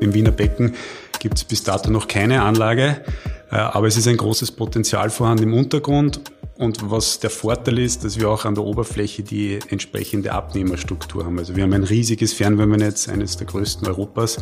Im 0.00 0.14
Wiener 0.14 0.30
Becken 0.30 0.74
gibt 1.18 1.36
es 1.36 1.44
bis 1.44 1.62
dato 1.62 1.90
noch 1.90 2.08
keine 2.08 2.42
Anlage, 2.42 3.02
äh, 3.50 3.56
aber 3.56 3.86
es 3.86 3.98
ist 3.98 4.08
ein 4.08 4.16
großes 4.16 4.52
Potenzial 4.52 5.10
vorhanden 5.10 5.44
im 5.44 5.54
Untergrund. 5.54 6.22
Und 6.56 6.90
was 6.90 7.20
der 7.20 7.30
Vorteil 7.30 7.78
ist, 7.78 8.04
dass 8.04 8.18
wir 8.18 8.28
auch 8.28 8.44
an 8.44 8.54
der 8.54 8.64
Oberfläche 8.64 9.22
die 9.22 9.58
entsprechende 9.68 10.32
Abnehmerstruktur 10.32 11.24
haben. 11.24 11.38
Also 11.38 11.56
wir 11.56 11.62
haben 11.62 11.72
ein 11.72 11.84
riesiges 11.84 12.32
Fernwärmenetz, 12.32 13.08
eines 13.08 13.36
der 13.36 13.46
größten 13.46 13.86
Europas. 13.88 14.38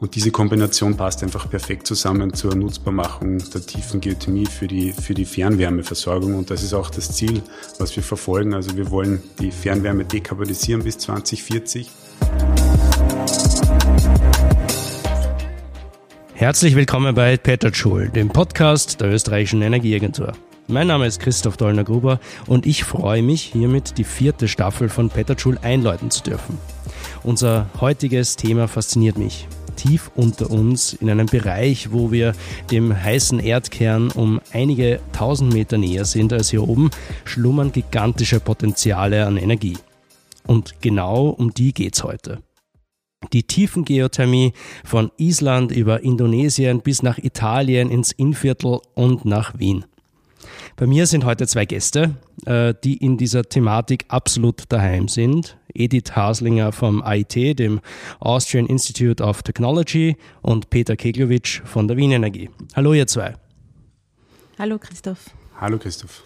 Und 0.00 0.14
diese 0.14 0.30
Kombination 0.30 0.96
passt 0.96 1.22
einfach 1.22 1.48
perfekt 1.48 1.86
zusammen 1.86 2.34
zur 2.34 2.54
Nutzbarmachung 2.54 3.38
der 3.38 3.64
tiefen 3.64 4.02
Geothermie 4.02 4.44
für 4.44 4.66
die, 4.66 4.92
für 4.92 5.14
die 5.14 5.24
Fernwärmeversorgung. 5.24 6.34
Und 6.34 6.50
das 6.50 6.62
ist 6.62 6.74
auch 6.74 6.90
das 6.90 7.12
Ziel, 7.12 7.42
was 7.78 7.96
wir 7.96 8.02
verfolgen. 8.02 8.52
Also 8.52 8.76
wir 8.76 8.90
wollen 8.90 9.22
die 9.40 9.50
Fernwärme 9.50 10.04
dekarbonisieren 10.04 10.84
bis 10.84 10.98
2040. 10.98 11.90
Herzlich 16.38 16.76
willkommen 16.76 17.14
bei 17.14 17.38
Peterschul, 17.38 18.10
dem 18.10 18.28
Podcast 18.28 19.00
der 19.00 19.10
österreichischen 19.10 19.62
Energieagentur. 19.62 20.34
Mein 20.68 20.86
Name 20.86 21.06
ist 21.06 21.18
Christoph 21.18 21.56
Dollner-Gruber 21.56 22.20
und 22.46 22.66
ich 22.66 22.84
freue 22.84 23.22
mich, 23.22 23.40
hiermit 23.40 23.96
die 23.96 24.04
vierte 24.04 24.46
Staffel 24.46 24.90
von 24.90 25.08
Peterschul 25.08 25.56
einläuten 25.62 26.10
zu 26.10 26.22
dürfen. 26.22 26.58
Unser 27.22 27.70
heutiges 27.80 28.36
Thema 28.36 28.68
fasziniert 28.68 29.16
mich. 29.16 29.48
Tief 29.76 30.10
unter 30.14 30.50
uns 30.50 30.92
in 30.92 31.08
einem 31.08 31.24
Bereich, 31.24 31.90
wo 31.90 32.12
wir 32.12 32.34
dem 32.70 32.94
heißen 32.94 33.40
Erdkern 33.40 34.10
um 34.10 34.42
einige 34.52 35.00
tausend 35.14 35.54
Meter 35.54 35.78
näher 35.78 36.04
sind 36.04 36.34
als 36.34 36.50
hier 36.50 36.68
oben, 36.68 36.90
schlummern 37.24 37.72
gigantische 37.72 38.40
Potenziale 38.40 39.24
an 39.24 39.38
Energie. 39.38 39.78
Und 40.46 40.82
genau 40.82 41.28
um 41.28 41.54
die 41.54 41.72
geht's 41.72 42.04
heute 42.04 42.42
die 43.32 43.42
Tiefengeothermie 43.42 44.52
von 44.84 45.10
Island 45.16 45.72
über 45.72 46.02
Indonesien 46.02 46.80
bis 46.80 47.02
nach 47.02 47.18
Italien 47.18 47.90
ins 47.90 48.12
Innviertel 48.12 48.80
und 48.94 49.24
nach 49.24 49.58
Wien. 49.58 49.84
Bei 50.76 50.86
mir 50.86 51.06
sind 51.06 51.24
heute 51.24 51.46
zwei 51.46 51.64
Gäste, 51.64 52.16
äh, 52.44 52.74
die 52.84 52.98
in 52.98 53.16
dieser 53.16 53.44
Thematik 53.44 54.04
absolut 54.08 54.64
daheim 54.68 55.08
sind. 55.08 55.56
Edith 55.74 56.12
Haslinger 56.14 56.72
vom 56.72 57.02
AIT, 57.02 57.58
dem 57.58 57.80
Austrian 58.20 58.66
Institute 58.66 59.22
of 59.22 59.42
Technology, 59.42 60.16
und 60.42 60.70
Peter 60.70 60.96
Keglowitsch 60.96 61.62
von 61.64 61.88
der 61.88 61.96
Wien 61.96 62.12
Energie. 62.12 62.50
Hallo 62.74 62.92
ihr 62.92 63.06
zwei. 63.06 63.34
Hallo 64.58 64.78
Christoph. 64.78 65.30
Hallo 65.60 65.78
Christoph. 65.78 66.22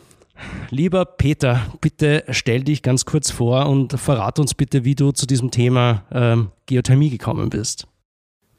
Lieber 0.70 1.04
Peter, 1.04 1.66
bitte 1.80 2.24
stell 2.30 2.62
dich 2.62 2.82
ganz 2.82 3.04
kurz 3.04 3.30
vor 3.30 3.68
und 3.68 3.98
verrat 3.98 4.38
uns 4.38 4.54
bitte, 4.54 4.84
wie 4.84 4.94
du 4.94 5.12
zu 5.12 5.26
diesem 5.26 5.50
Thema 5.50 6.04
ähm, 6.12 6.50
Geothermie 6.66 7.10
gekommen 7.10 7.50
bist. 7.50 7.86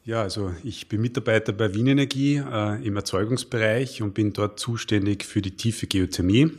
Ja, 0.03 0.23
also 0.23 0.52
ich 0.63 0.89
bin 0.89 1.02
Mitarbeiter 1.02 1.53
bei 1.53 1.73
Wien 1.75 1.87
Energie 1.87 2.37
äh, 2.37 2.85
im 2.85 2.95
Erzeugungsbereich 2.95 4.02
und 4.02 4.13
bin 4.13 4.33
dort 4.33 4.59
zuständig 4.59 5.23
für 5.23 5.41
die 5.41 5.52
tiefe 5.52 5.85
Geothermie. 5.85 6.52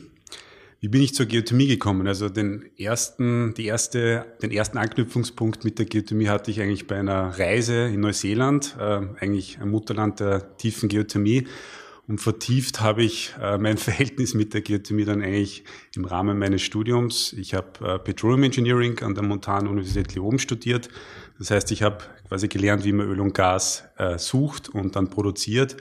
Wie 0.81 0.89
bin 0.89 1.01
ich 1.01 1.15
zur 1.15 1.27
Geothermie 1.27 1.67
gekommen? 1.67 2.07
Also 2.09 2.29
den 2.29 2.65
ersten, 2.77 3.55
die 3.55 3.67
erste, 3.67 4.27
den 4.43 4.51
ersten 4.51 4.79
Anknüpfungspunkt 4.79 5.65
mit 5.65 5.79
der 5.79 5.87
Geothermie 5.87 6.29
hatte 6.29 6.51
ich 6.51 6.61
eigentlich 6.61 6.87
bei 6.87 6.99
einer 6.99 7.39
Reise 7.39 7.87
in 7.87 8.01
Neuseeland, 8.01 8.77
äh, 8.81 9.01
eigentlich 9.21 9.59
ein 9.61 9.71
Mutterland 9.71 10.21
der 10.21 10.57
tiefen 10.57 10.89
Geothermie. 10.89 11.47
Und 12.13 12.19
vertieft 12.19 12.83
habe 12.83 13.03
ich 13.03 13.33
äh, 13.41 13.57
mein 13.57 13.79
Verhältnis 13.79 14.35
mit 14.35 14.53
der 14.53 14.61
Geothermie 14.61 15.07
dann 15.07 15.23
eigentlich 15.23 15.65
im 15.97 16.05
Rahmen 16.05 16.39
meines 16.39 16.61
Studiums. 16.61 17.33
Ich 17.33 17.55
habe 17.55 17.89
äh, 17.89 17.99
Petroleum 17.99 18.43
Engineering 18.43 18.99
an 18.99 19.15
der 19.15 19.25
Montana 19.25 19.71
Universität 19.71 20.15
Leoben 20.15 20.39
studiert. 20.39 20.91
Das 21.39 21.51
heißt, 21.51 21.73
ich 21.73 21.83
habe 21.83 22.05
quasi 22.29 22.49
gelernt, 22.49 22.85
wie 22.85 22.93
man 22.93 23.07
Öl 23.07 23.19
und 23.19 23.33
Gas 23.33 23.85
äh, 23.97 24.19
sucht 24.19 24.69
und 24.69 24.95
dann 24.95 25.09
produziert. 25.09 25.79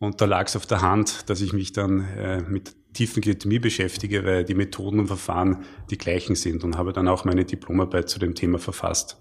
Und 0.00 0.20
da 0.20 0.24
lag 0.24 0.48
es 0.48 0.56
auf 0.56 0.66
der 0.66 0.82
Hand, 0.82 1.30
dass 1.30 1.40
ich 1.40 1.52
mich 1.52 1.70
dann 1.72 2.48
mit 2.48 2.74
tiefen 2.94 3.20
Geothermie 3.20 3.58
beschäftige, 3.60 4.24
weil 4.24 4.44
die 4.44 4.54
Methoden 4.54 4.98
und 4.98 5.06
Verfahren 5.08 5.58
die 5.90 5.98
gleichen 5.98 6.34
sind 6.34 6.64
und 6.64 6.78
habe 6.78 6.92
dann 6.92 7.06
auch 7.06 7.24
meine 7.24 7.44
Diplomarbeit 7.44 8.08
zu 8.08 8.18
dem 8.18 8.34
Thema 8.34 8.58
verfasst. 8.58 9.18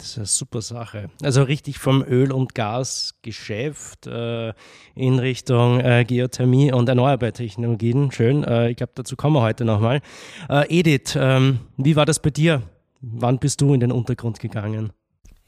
Das 0.00 0.12
ist 0.12 0.16
eine 0.16 0.26
super 0.26 0.62
Sache. 0.62 1.10
Also 1.22 1.42
richtig 1.42 1.78
vom 1.78 2.02
Öl- 2.02 2.32
und 2.32 2.54
Gasgeschäft 2.54 4.06
äh, 4.06 4.54
in 4.94 5.18
Richtung 5.18 5.78
äh, 5.80 6.06
Geothermie 6.06 6.72
und 6.72 6.88
erneuerbare 6.88 7.34
Technologien. 7.34 8.10
Schön. 8.10 8.42
Äh, 8.42 8.70
ich 8.70 8.76
glaube, 8.78 8.92
dazu 8.94 9.14
kommen 9.14 9.36
wir 9.36 9.42
heute 9.42 9.66
nochmal. 9.66 10.00
Äh, 10.48 10.64
Edith, 10.70 11.16
ähm, 11.16 11.58
wie 11.76 11.96
war 11.96 12.06
das 12.06 12.18
bei 12.18 12.30
dir? 12.30 12.62
Wann 13.02 13.38
bist 13.38 13.60
du 13.60 13.74
in 13.74 13.80
den 13.80 13.92
Untergrund 13.92 14.40
gegangen? 14.40 14.90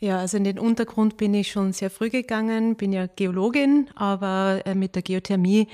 Ja, 0.02 0.18
also 0.18 0.36
in 0.36 0.42
den 0.42 0.58
Untergrund 0.58 1.16
bin 1.16 1.32
ich 1.32 1.52
schon 1.52 1.72
sehr 1.72 1.88
früh 1.88 2.10
gegangen, 2.10 2.74
bin 2.74 2.92
ja 2.92 3.06
Geologin, 3.06 3.88
aber 3.94 4.60
äh, 4.64 4.74
mit 4.74 4.96
der 4.96 5.02
Geothermie 5.02 5.68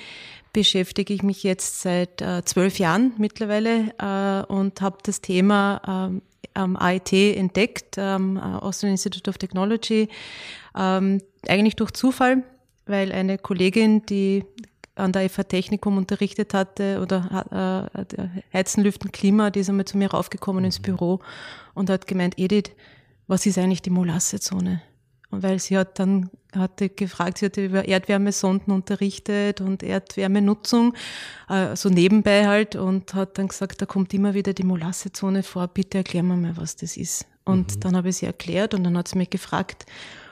beschäftige 0.53 1.15
ich 1.15 1.22
mich 1.22 1.44
jetzt 1.44 1.81
seit 1.81 2.21
äh, 2.21 2.44
zwölf 2.44 2.78
Jahren 2.78 3.15
mittlerweile 3.16 3.94
äh, 3.99 4.53
und 4.53 4.83
habe 4.83 4.99
das 5.03 5.22
Thema 5.22 6.11
ähm, 6.11 6.21
am 6.53 6.77
AIT 6.77 7.11
entdeckt, 7.15 7.94
ähm, 7.97 8.37
Austrian 8.37 8.93
Institute 8.93 9.31
of 9.31 9.39
Technology, 9.39 10.11
ähm, 10.77 11.22
eigentlich 11.49 11.77
durch 11.77 11.93
Zufall, 11.93 12.43
weil 12.84 13.12
eine 13.12 13.39
Kollegin, 13.39 14.05
die 14.05 14.45
an 14.95 15.12
der 15.12 15.31
FH 15.31 15.45
Technikum 15.45 15.97
unterrichtet 15.97 16.53
hatte 16.53 17.00
oder 17.00 17.89
äh, 17.95 18.53
Heizen, 18.53 18.84
Lüften, 18.84 19.10
Klima, 19.10 19.49
die 19.49 19.60
ist 19.60 19.71
einmal 19.71 19.87
zu 19.87 19.97
mir 19.97 20.10
raufgekommen 20.10 20.66
ins 20.66 20.81
mhm. 20.81 20.83
Büro 20.83 21.21
und 21.72 21.89
hat 21.89 22.06
gemeint, 22.06 22.39
Edith, 22.39 22.72
was 23.28 23.47
ist 23.47 23.59
eigentlich 23.59 23.83
die 23.83 23.91
Molassezone? 23.91 24.83
Und 25.31 25.43
weil 25.43 25.59
sie 25.59 25.77
hat 25.77 25.99
dann 25.99 26.31
hatte 26.56 26.89
gefragt, 26.89 27.39
sie 27.39 27.47
hatte 27.47 27.65
über 27.65 27.87
Erdwärmesonden 27.87 28.72
unterrichtet 28.72 29.61
und 29.61 29.83
Erdwärmenutzung, 29.83 30.94
äh, 31.50 31.77
so 31.77 31.91
nebenbei 31.91 32.47
halt, 32.47 32.77
und 32.77 33.12
hat 33.12 33.37
dann 33.37 33.49
gesagt, 33.49 33.83
da 33.83 33.87
kommt 33.87 34.15
immer 34.15 34.33
wieder 34.33 34.55
die 34.55 34.62
Molassezone 34.62 35.43
vor, 35.43 35.69
bitte 35.69 35.99
erklär 35.99 36.22
mir 36.22 36.37
mal, 36.37 36.56
was 36.56 36.77
das 36.77 36.97
ist. 36.97 37.27
Und 37.44 37.77
mhm. 37.77 37.81
dann 37.81 37.97
habe 37.97 38.09
ich 38.09 38.16
sie 38.16 38.27
erklärt 38.27 38.72
und 38.72 38.84
dann 38.84 38.97
hat 38.97 39.09
sie 39.09 39.19
mich 39.19 39.28
gefragt, 39.28 39.84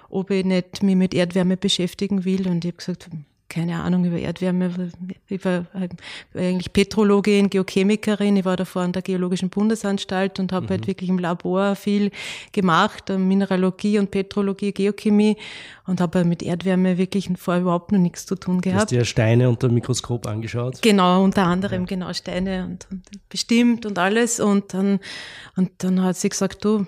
ob 0.08 0.30
ich 0.30 0.44
nicht 0.44 0.82
mich 0.82 0.96
mit 0.96 1.12
Erdwärme 1.12 1.58
beschäftigen 1.58 2.24
will. 2.24 2.48
Und 2.48 2.64
ich 2.64 2.72
habe 2.72 2.78
gesagt, 2.78 3.10
keine 3.48 3.80
Ahnung 3.80 4.04
über 4.04 4.18
Erdwärme. 4.18 4.90
Ich 5.28 5.44
war 5.44 5.66
eigentlich 6.34 6.72
Petrologin, 6.72 7.48
Geochemikerin. 7.48 8.36
Ich 8.36 8.44
war 8.44 8.56
davor 8.56 8.82
an 8.82 8.92
der 8.92 9.02
Geologischen 9.02 9.50
Bundesanstalt 9.50 10.40
und 10.40 10.52
habe 10.52 10.68
halt 10.68 10.70
mhm. 10.70 10.72
halt 10.82 10.86
wirklich 10.88 11.10
im 11.10 11.18
Labor 11.18 11.76
viel 11.76 12.10
gemacht, 12.52 13.08
Mineralogie 13.08 13.98
und 13.98 14.10
Petrologie, 14.10 14.72
Geochemie 14.72 15.36
und 15.86 16.00
habe 16.00 16.24
mit 16.24 16.42
Erdwärme 16.42 16.98
wirklich 16.98 17.30
vorher 17.36 17.62
überhaupt 17.62 17.92
noch 17.92 18.00
nichts 18.00 18.26
zu 18.26 18.34
tun 18.34 18.60
gehabt. 18.60 18.76
Du 18.76 18.82
hast 18.82 18.90
dir 18.90 19.04
Steine 19.04 19.48
unter 19.48 19.68
dem 19.68 19.74
Mikroskop 19.74 20.26
angeschaut? 20.26 20.82
Genau, 20.82 21.22
unter 21.22 21.44
anderem 21.44 21.82
ja. 21.82 21.86
genau 21.86 22.12
Steine 22.12 22.64
und, 22.64 22.86
und 22.90 23.04
bestimmt 23.28 23.86
und 23.86 23.98
alles. 23.98 24.40
Und 24.40 24.74
dann, 24.74 24.98
und 25.56 25.70
dann 25.78 26.02
hat 26.02 26.16
sie 26.16 26.28
gesagt, 26.28 26.64
du, 26.64 26.86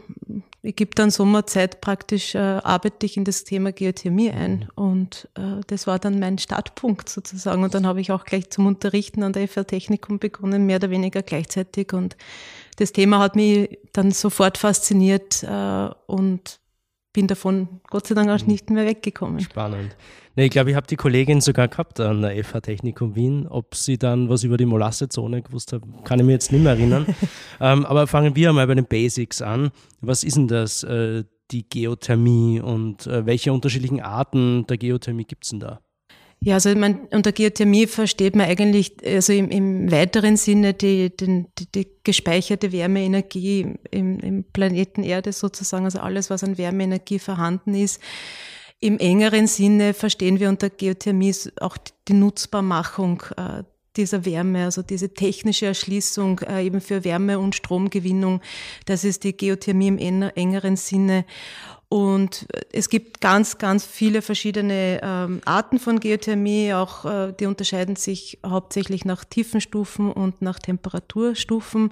ich 0.62 0.74
gebe 0.74 0.90
dann 0.94 1.10
Sommerzeit 1.10 1.80
praktisch, 1.80 2.34
äh, 2.34 2.38
arbeite 2.38 3.06
ich 3.06 3.16
in 3.16 3.24
das 3.24 3.44
Thema 3.44 3.72
Geothermie 3.72 4.30
ein. 4.30 4.68
Und 4.74 5.28
äh, 5.36 5.60
das 5.68 5.86
war 5.86 5.98
dann 5.98 6.18
mein 6.18 6.38
Startpunkt 6.38 7.08
sozusagen. 7.08 7.62
Und 7.62 7.74
dann 7.74 7.86
habe 7.86 8.00
ich 8.00 8.10
auch 8.10 8.24
gleich 8.24 8.50
zum 8.50 8.66
Unterrichten 8.66 9.22
an 9.22 9.32
der 9.32 9.46
FR 9.46 9.66
Technikum 9.66 10.18
begonnen, 10.18 10.66
mehr 10.66 10.76
oder 10.76 10.90
weniger 10.90 11.22
gleichzeitig. 11.22 11.92
Und 11.92 12.16
das 12.76 12.92
Thema 12.92 13.20
hat 13.20 13.36
mich 13.36 13.78
dann 13.92 14.10
sofort 14.10 14.58
fasziniert 14.58 15.44
äh, 15.44 15.88
und 16.06 16.58
bin 17.12 17.26
davon 17.26 17.80
Gott 17.88 18.06
sei 18.06 18.14
Dank 18.14 18.30
auch 18.30 18.40
mhm. 18.42 18.52
nicht 18.52 18.70
mehr 18.70 18.86
weggekommen. 18.86 19.40
Spannend. 19.40 19.96
Nee, 20.36 20.46
ich 20.46 20.50
glaube, 20.50 20.70
ich 20.70 20.76
habe 20.76 20.86
die 20.86 20.96
Kollegin 20.96 21.40
sogar 21.40 21.66
gehabt 21.66 21.98
an 21.98 22.22
der 22.22 22.44
FH 22.44 22.60
Technikum 22.60 23.16
Wien. 23.16 23.46
Ob 23.48 23.74
sie 23.74 23.98
dann 23.98 24.28
was 24.28 24.44
über 24.44 24.56
die 24.56 24.66
Molassezone 24.66 25.42
gewusst 25.42 25.72
hat, 25.72 25.82
kann 26.04 26.20
ich 26.20 26.26
mir 26.26 26.32
jetzt 26.32 26.52
nicht 26.52 26.62
mehr 26.62 26.72
erinnern. 26.72 27.06
ähm, 27.60 27.84
aber 27.84 28.06
fangen 28.06 28.36
wir 28.36 28.52
mal 28.52 28.66
bei 28.66 28.74
den 28.74 28.86
Basics 28.86 29.42
an. 29.42 29.70
Was 30.00 30.22
ist 30.22 30.36
denn 30.36 30.46
das, 30.46 30.84
äh, 30.84 31.24
die 31.50 31.68
Geothermie 31.68 32.60
und 32.60 33.06
äh, 33.06 33.26
welche 33.26 33.52
unterschiedlichen 33.52 34.00
Arten 34.00 34.66
der 34.66 34.78
Geothermie 34.78 35.24
gibt 35.24 35.44
es 35.44 35.50
denn 35.50 35.60
da? 35.60 35.80
Ja, 36.40 36.54
also 36.54 36.72
man, 36.76 37.08
unter 37.10 37.32
Geothermie 37.32 37.86
versteht 37.86 38.36
man 38.36 38.46
eigentlich 38.46 38.94
also 39.04 39.32
im, 39.32 39.50
im 39.50 39.90
weiteren 39.90 40.36
Sinne 40.36 40.72
die, 40.72 41.10
die, 41.16 41.46
die 41.74 41.88
gespeicherte 42.04 42.70
Wärmeenergie 42.70 43.74
im, 43.90 44.20
im 44.20 44.44
Planeten 44.44 45.02
Erde 45.02 45.32
sozusagen, 45.32 45.84
also 45.84 45.98
alles, 45.98 46.30
was 46.30 46.44
an 46.44 46.56
Wärmeenergie 46.56 47.18
vorhanden 47.18 47.74
ist. 47.74 48.00
Im 48.78 49.00
engeren 49.00 49.48
Sinne 49.48 49.94
verstehen 49.94 50.38
wir 50.38 50.48
unter 50.48 50.70
Geothermie 50.70 51.34
auch 51.60 51.76
die 52.06 52.12
Nutzbarmachung 52.12 53.24
äh, 53.36 53.64
dieser 53.96 54.24
Wärme, 54.24 54.64
also 54.64 54.82
diese 54.82 55.12
technische 55.12 55.66
Erschließung 55.66 56.38
äh, 56.40 56.64
eben 56.64 56.80
für 56.80 57.02
Wärme- 57.02 57.40
und 57.40 57.56
Stromgewinnung. 57.56 58.40
Das 58.86 59.02
ist 59.02 59.24
die 59.24 59.36
Geothermie 59.36 59.88
im 59.88 59.98
engeren 59.98 60.76
Sinne. 60.76 61.24
Und 61.90 62.46
es 62.70 62.90
gibt 62.90 63.22
ganz, 63.22 63.56
ganz 63.56 63.86
viele 63.86 64.20
verschiedene 64.20 65.00
ähm, 65.02 65.40
Arten 65.46 65.78
von 65.78 66.00
Geothermie. 66.00 66.74
Auch 66.74 67.06
äh, 67.06 67.32
die 67.32 67.46
unterscheiden 67.46 67.96
sich 67.96 68.38
hauptsächlich 68.44 69.06
nach 69.06 69.24
Tiefenstufen 69.24 70.12
und 70.12 70.42
nach 70.42 70.58
Temperaturstufen. 70.58 71.90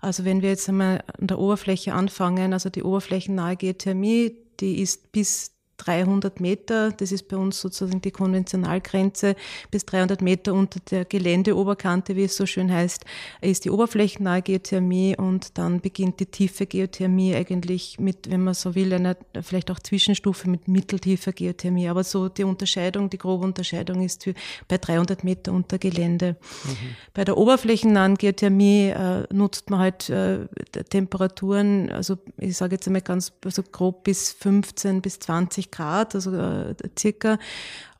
Also 0.00 0.24
wenn 0.24 0.42
wir 0.42 0.50
jetzt 0.50 0.68
einmal 0.68 1.02
an 1.18 1.26
der 1.26 1.40
Oberfläche 1.40 1.92
anfangen, 1.92 2.52
also 2.52 2.70
die 2.70 2.84
oberflächennahe 2.84 3.56
Geothermie, 3.56 4.36
die 4.60 4.80
ist 4.80 5.10
bis 5.10 5.50
300 5.84 6.40
Meter, 6.40 6.92
das 6.92 7.12
ist 7.12 7.28
bei 7.28 7.36
uns 7.36 7.60
sozusagen 7.60 8.00
die 8.00 8.10
Konventionalgrenze, 8.10 9.34
bis 9.70 9.84
300 9.86 10.22
Meter 10.22 10.54
unter 10.54 10.80
der 10.90 11.04
Geländeoberkante, 11.04 12.14
wie 12.16 12.24
es 12.24 12.36
so 12.36 12.46
schön 12.46 12.72
heißt, 12.72 13.04
ist 13.40 13.64
die 13.64 13.70
oberflächennahe 13.70 14.42
Geothermie 14.42 15.16
und 15.16 15.58
dann 15.58 15.80
beginnt 15.80 16.20
die 16.20 16.26
tiefe 16.26 16.66
Geothermie 16.66 17.34
eigentlich 17.34 17.98
mit, 17.98 18.30
wenn 18.30 18.44
man 18.44 18.54
so 18.54 18.74
will, 18.74 18.92
einer 18.92 19.16
vielleicht 19.40 19.70
auch 19.70 19.80
Zwischenstufe 19.80 20.48
mit 20.48 20.68
mitteltiefer 20.68 21.32
Geothermie. 21.32 21.88
Aber 21.88 22.04
so 22.04 22.28
die 22.28 22.44
Unterscheidung, 22.44 23.10
die 23.10 23.18
grobe 23.18 23.44
Unterscheidung 23.44 24.02
ist 24.02 24.24
bei 24.68 24.78
300 24.78 25.24
Meter 25.24 25.52
unter 25.52 25.78
Gelände. 25.78 26.36
Mhm. 26.64 26.76
Bei 27.14 27.24
der 27.24 27.36
oberflächennahen 27.36 28.16
Geothermie 28.16 28.90
äh, 28.90 29.24
nutzt 29.32 29.70
man 29.70 29.80
halt 29.80 30.08
äh, 30.10 30.46
Temperaturen, 30.90 31.90
also 31.90 32.18
ich 32.38 32.56
sage 32.56 32.76
jetzt 32.76 32.86
einmal 32.86 33.02
ganz 33.02 33.32
also 33.44 33.62
grob 33.62 34.04
bis 34.04 34.30
15 34.32 35.02
bis 35.02 35.18
20 35.18 35.71
Grad, 35.72 36.14
also 36.14 36.32
äh, 36.32 36.74
circa. 36.96 37.38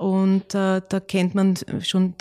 Und 0.02 0.52
äh, 0.52 0.82
da 0.88 1.00
kennt 1.06 1.36
man 1.36 1.54
schon, 1.80 2.14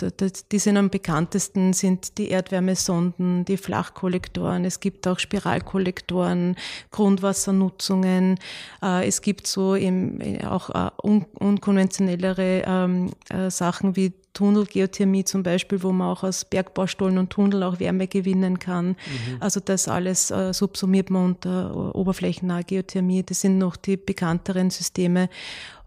die 0.52 0.58
sind 0.60 0.76
am 0.76 0.88
bekanntesten, 0.88 1.72
sind 1.72 2.16
die 2.16 2.28
Erdwärmesonden, 2.28 3.44
die 3.44 3.56
Flachkollektoren. 3.56 4.64
Es 4.64 4.78
gibt 4.78 5.08
auch 5.08 5.18
Spiralkollektoren, 5.18 6.54
Grundwassernutzungen. 6.92 8.38
Äh, 8.80 9.08
es 9.08 9.20
gibt 9.20 9.48
so 9.48 9.74
eben 9.74 10.20
auch 10.44 10.70
äh, 10.70 10.90
un 11.02 11.26
unkonventionellere 11.34 12.62
ähm, 12.64 13.10
äh, 13.30 13.50
Sachen 13.50 13.96
wie 13.96 14.12
Tunnelgeothermie 14.32 15.24
zum 15.24 15.42
Beispiel, 15.42 15.82
wo 15.82 15.90
man 15.90 16.06
auch 16.06 16.22
aus 16.22 16.44
Bergbaustollen 16.44 17.18
und 17.18 17.30
Tunnel 17.30 17.64
auch 17.64 17.80
Wärme 17.80 18.06
gewinnen 18.06 18.60
kann. 18.60 18.90
Mhm. 18.90 18.94
Also 19.40 19.58
das 19.58 19.88
alles 19.88 20.30
äh, 20.30 20.54
subsumiert 20.54 21.10
man 21.10 21.24
unter 21.32 21.94
oberflächennahe 21.96 22.62
Geothermie. 22.62 23.24
Das 23.24 23.40
sind 23.40 23.58
noch 23.58 23.74
die 23.74 23.96
bekannteren 23.96 24.70
Systeme. 24.70 25.28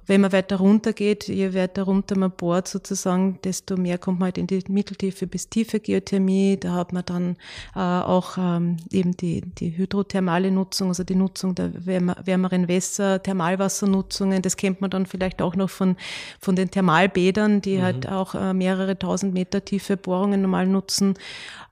Wenn 0.07 0.21
man 0.21 0.31
weiter 0.31 0.57
runter 0.57 0.93
geht, 0.93 1.27
je 1.27 1.53
weiter 1.53 1.83
runter 1.83 2.17
man 2.17 2.31
bohrt 2.31 2.67
sozusagen, 2.67 3.39
desto 3.43 3.77
mehr 3.77 3.97
kommt 3.97 4.19
man 4.19 4.27
halt 4.27 4.37
in 4.37 4.47
die 4.47 4.63
mitteltiefe 4.67 5.27
bis 5.27 5.49
tiefe 5.49 5.79
Geothermie. 5.79 6.57
Da 6.59 6.73
hat 6.73 6.93
man 6.93 7.03
dann 7.05 7.35
äh, 7.75 7.79
auch 7.79 8.37
ähm, 8.37 8.77
eben 8.91 9.17
die, 9.17 9.41
die 9.41 9.75
hydrothermale 9.75 10.51
Nutzung, 10.51 10.89
also 10.89 11.03
die 11.03 11.15
Nutzung 11.15 11.55
der 11.55 11.85
wärmer, 11.85 12.17
wärmeren 12.23 12.67
Wässer, 12.67 13.21
Thermalwassernutzungen. 13.21 14.41
Das 14.41 14.57
kennt 14.57 14.81
man 14.81 14.89
dann 14.89 15.05
vielleicht 15.05 15.41
auch 15.41 15.55
noch 15.55 15.69
von, 15.69 15.95
von 16.39 16.55
den 16.55 16.69
Thermalbädern, 16.69 17.61
die 17.61 17.77
mhm. 17.77 17.81
halt 17.81 18.09
auch 18.09 18.35
äh, 18.35 18.53
mehrere 18.53 18.99
tausend 18.99 19.33
Meter 19.33 19.63
tiefe 19.63 19.97
Bohrungen 19.97 20.41
normal 20.41 20.67
nutzen. 20.67 21.15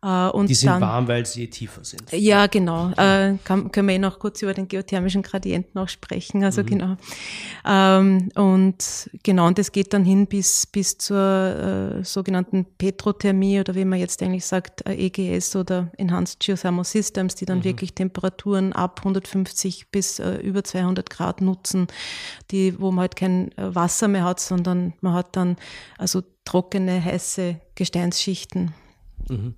Äh, 0.04 0.28
und 0.30 0.50
die 0.50 0.56
sind 0.56 0.70
dann, 0.70 0.82
warm, 0.82 1.08
weil 1.08 1.26
sie 1.26 1.50
tiefer 1.50 1.84
sind. 1.84 2.12
Ja, 2.12 2.48
genau. 2.48 2.92
Äh, 2.98 3.36
kann, 3.44 3.72
können 3.72 3.88
wir 3.88 3.96
eh 3.96 4.00
noch 4.00 4.20
kurz 4.20 4.42
über 4.42 4.54
den 4.54 4.68
geothermischen 4.68 5.22
Gradienten 5.22 5.80
auch 5.80 5.88
sprechen. 5.90 6.44
Also 6.44 6.62
mhm. 6.62 6.66
genau. 6.66 6.98
Ähm, 7.66 8.23
und 8.36 9.10
genau, 9.24 9.48
und 9.48 9.58
das 9.58 9.72
geht 9.72 9.94
dann 9.94 10.06
hin 10.06 10.28
bis, 10.28 10.66
bis 10.66 10.98
zur 10.98 12.00
äh, 12.00 12.04
sogenannten 12.04 12.66
Petrothermie 12.78 13.60
oder 13.60 13.76
wie 13.76 13.86
man 13.86 14.00
jetzt 14.00 14.22
eigentlich 14.22 14.46
sagt, 14.46 14.86
äh, 14.88 14.94
EGS 14.94 15.56
oder 15.56 15.92
Enhanced 15.98 16.40
Geothermal 16.40 16.86
Systems, 16.86 17.36
die 17.36 17.46
dann 17.46 17.60
mhm. 17.60 17.64
wirklich 17.64 17.94
Temperaturen 17.94 18.74
ab 18.74 19.00
150 19.00 19.90
bis 19.92 20.20
äh, 20.20 20.36
über 20.38 20.64
200 20.64 21.10
Grad 21.10 21.42
nutzen, 21.42 21.88
die, 22.52 22.80
wo 22.80 22.92
man 22.92 23.02
halt 23.02 23.16
kein 23.16 23.52
äh, 23.58 23.76
Wasser 23.76 24.08
mehr 24.08 24.24
hat, 24.24 24.40
sondern 24.40 24.94
man 25.02 25.14
hat 25.14 25.36
dann 25.36 25.58
also 25.98 26.22
trockene, 26.46 27.04
heiße 27.04 27.60
Gesteinsschichten. 27.76 28.74
Mhm. 29.30 29.56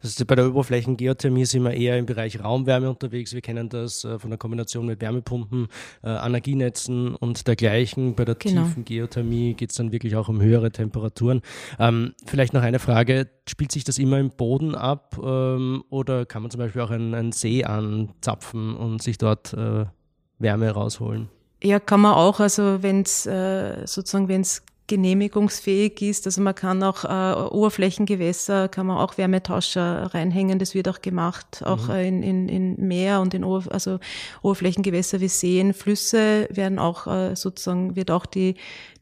Das 0.00 0.10
ist 0.10 0.26
bei 0.26 0.34
der 0.34 0.48
Oberflächengeothermie 0.48 1.44
sind 1.44 1.64
wir 1.64 1.72
eher 1.72 1.98
im 1.98 2.06
Bereich 2.06 2.42
Raumwärme 2.42 2.88
unterwegs. 2.88 3.34
Wir 3.34 3.40
kennen 3.40 3.68
das 3.68 4.04
äh, 4.04 4.18
von 4.18 4.30
der 4.30 4.38
Kombination 4.38 4.86
mit 4.86 5.00
Wärmepumpen, 5.00 5.68
äh, 6.02 6.10
Energienetzen 6.10 7.14
und 7.14 7.46
dergleichen. 7.46 8.14
Bei 8.14 8.24
der 8.24 8.34
genau. 8.34 8.64
tiefen 8.64 8.84
Geothermie 8.84 9.54
geht 9.54 9.70
es 9.70 9.76
dann 9.76 9.92
wirklich 9.92 10.16
auch 10.16 10.28
um 10.28 10.40
höhere 10.40 10.70
Temperaturen. 10.70 11.42
Ähm, 11.78 12.14
vielleicht 12.26 12.52
noch 12.52 12.62
eine 12.62 12.78
Frage. 12.78 13.28
Spielt 13.48 13.72
sich 13.72 13.84
das 13.84 13.98
immer 13.98 14.18
im 14.18 14.30
Boden 14.30 14.74
ab 14.74 15.18
ähm, 15.22 15.84
oder 15.88 16.26
kann 16.26 16.42
man 16.42 16.50
zum 16.50 16.58
Beispiel 16.58 16.82
auch 16.82 16.90
einen, 16.90 17.14
einen 17.14 17.32
See 17.32 17.64
anzapfen 17.64 18.76
und 18.76 19.02
sich 19.02 19.18
dort 19.18 19.52
äh, 19.52 19.86
Wärme 20.38 20.70
rausholen? 20.70 21.28
Ja, 21.62 21.80
kann 21.80 22.00
man 22.00 22.14
auch. 22.14 22.40
Also 22.40 22.82
wenn 22.82 23.02
es 23.02 23.22
sozusagen, 23.22 24.28
wenn 24.28 24.42
es 24.42 24.62
genehmigungsfähig 24.86 26.00
ist. 26.02 26.26
Also 26.26 26.40
man 26.40 26.54
kann 26.54 26.82
auch 26.82 27.04
äh, 27.04 27.48
Oberflächengewässer, 27.48 28.68
kann 28.68 28.86
man 28.86 28.98
auch 28.98 29.18
Wärmetauscher 29.18 30.14
reinhängen. 30.14 30.58
Das 30.58 30.74
wird 30.74 30.88
auch 30.88 31.00
gemacht, 31.00 31.62
auch 31.64 31.88
mhm. 31.88 31.94
äh, 31.94 32.08
in, 32.08 32.22
in, 32.22 32.48
in 32.48 32.88
Meer 32.88 33.20
und 33.20 33.34
in 33.34 33.44
Ober 33.44 33.72
also 33.72 33.98
Oberflächengewässer 34.42 35.20
wie 35.20 35.28
Seen, 35.28 35.74
Flüsse 35.74 36.48
werden 36.50 36.78
auch 36.78 37.06
äh, 37.06 37.34
sozusagen, 37.34 37.96
wird 37.96 38.10
auch 38.10 38.26
die, 38.26 38.54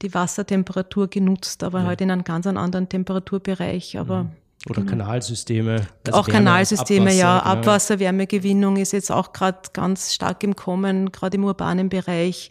die 0.02 0.14
Wassertemperatur 0.14 1.08
genutzt, 1.08 1.62
aber 1.62 1.81
ja. 1.81 1.86
halt 1.86 2.00
in 2.00 2.10
einem 2.10 2.25
ganz 2.25 2.46
anderen 2.46 2.88
Temperaturbereich. 2.88 3.98
Aber 3.98 4.25
mhm. 4.25 4.31
Oder 4.69 4.81
genau. 4.81 5.04
Kanalsysteme. 5.04 5.86
Also 6.06 6.19
auch 6.19 6.26
Wärme, 6.26 6.38
Kanalsysteme, 6.38 7.10
Abwasser, 7.10 7.19
ja. 7.19 7.38
Genau. 7.38 7.50
Abwasserwärmegewinnung 7.52 8.76
ist 8.78 8.92
jetzt 8.92 9.12
auch 9.12 9.32
gerade 9.32 9.58
ganz 9.72 10.14
stark 10.14 10.42
im 10.42 10.56
Kommen, 10.56 11.12
gerade 11.12 11.36
im 11.36 11.44
urbanen 11.44 11.90
Bereich 11.90 12.50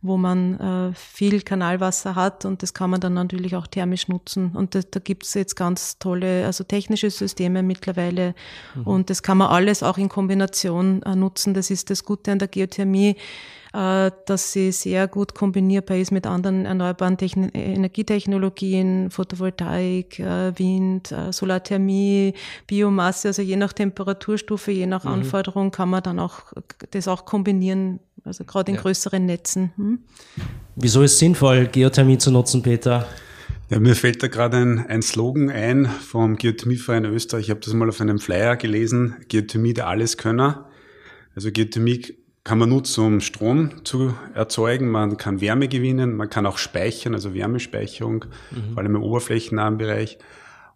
wo 0.00 0.16
man 0.16 0.60
äh, 0.60 0.94
viel 0.94 1.42
Kanalwasser 1.42 2.14
hat 2.14 2.44
und 2.44 2.62
das 2.62 2.72
kann 2.72 2.90
man 2.90 3.00
dann 3.00 3.14
natürlich 3.14 3.56
auch 3.56 3.66
thermisch 3.66 4.08
nutzen. 4.08 4.52
Und 4.54 4.74
das, 4.74 4.90
da 4.90 5.00
gibt's 5.00 5.34
jetzt 5.34 5.56
ganz 5.56 5.98
tolle, 5.98 6.46
also 6.46 6.62
technische 6.62 7.10
Systeme 7.10 7.62
mittlerweile 7.62 8.34
mhm. 8.74 8.82
und 8.86 9.10
das 9.10 9.22
kann 9.22 9.38
man 9.38 9.48
alles 9.48 9.82
auch 9.82 9.98
in 9.98 10.08
Kombination 10.08 11.02
äh, 11.02 11.16
nutzen. 11.16 11.52
Das 11.54 11.70
ist 11.70 11.90
das 11.90 12.04
Gute 12.04 12.32
an 12.32 12.38
der 12.38 12.48
Geothermie 12.48 13.16
dass 13.72 14.52
sie 14.52 14.72
sehr 14.72 15.08
gut 15.08 15.34
kombinierbar 15.34 15.96
ist 15.96 16.10
mit 16.10 16.26
anderen 16.26 16.64
erneuerbaren 16.64 17.16
Techn 17.16 17.50
Energietechnologien, 17.52 19.10
Photovoltaik, 19.10 20.18
äh, 20.18 20.58
Wind, 20.58 21.12
äh, 21.12 21.32
Solarthermie, 21.32 22.34
Biomasse, 22.66 23.28
also 23.28 23.42
je 23.42 23.56
nach 23.56 23.72
Temperaturstufe, 23.72 24.70
je 24.70 24.86
nach 24.86 25.04
mhm. 25.04 25.10
Anforderung 25.10 25.70
kann 25.70 25.90
man 25.90 26.02
dann 26.02 26.18
auch 26.18 26.52
das 26.90 27.08
auch 27.08 27.24
kombinieren 27.24 28.00
also 28.24 28.44
gerade 28.44 28.70
in 28.70 28.76
ja. 28.76 28.82
größeren 28.82 29.24
Netzen. 29.24 29.72
Hm? 29.76 29.98
Wieso 30.76 31.02
ist 31.02 31.12
es 31.12 31.18
sinnvoll, 31.18 31.66
Geothermie 31.66 32.18
zu 32.18 32.30
nutzen, 32.30 32.62
Peter? 32.62 33.06
Ja, 33.70 33.80
mir 33.80 33.94
fällt 33.94 34.22
da 34.22 34.28
gerade 34.28 34.58
ein, 34.58 34.86
ein 34.86 35.02
Slogan 35.02 35.50
ein 35.50 35.86
vom 35.86 36.36
Geothermieverein 36.36 37.04
Österreich. 37.04 37.44
Ich 37.44 37.50
habe 37.50 37.60
das 37.60 37.74
mal 37.74 37.88
auf 37.88 38.00
einem 38.00 38.18
Flyer 38.18 38.56
gelesen. 38.56 39.16
Geothermie 39.28 39.74
der 39.74 39.88
Alleskönner. 39.88 40.68
Also 41.34 41.50
Geothermie 41.52 42.16
kann 42.48 42.56
man 42.56 42.70
nutzen, 42.70 43.04
um 43.04 43.20
Strom 43.20 43.84
zu 43.84 44.14
erzeugen. 44.32 44.88
Man 44.88 45.18
kann 45.18 45.42
Wärme 45.42 45.68
gewinnen. 45.68 46.16
Man 46.16 46.30
kann 46.30 46.46
auch 46.46 46.56
speichern, 46.56 47.12
also 47.12 47.34
Wärmespeicherung, 47.34 48.24
mhm. 48.50 48.72
vor 48.72 48.78
allem 48.78 48.96
im 48.96 49.02
oberflächennahen 49.02 49.76
Bereich. 49.76 50.16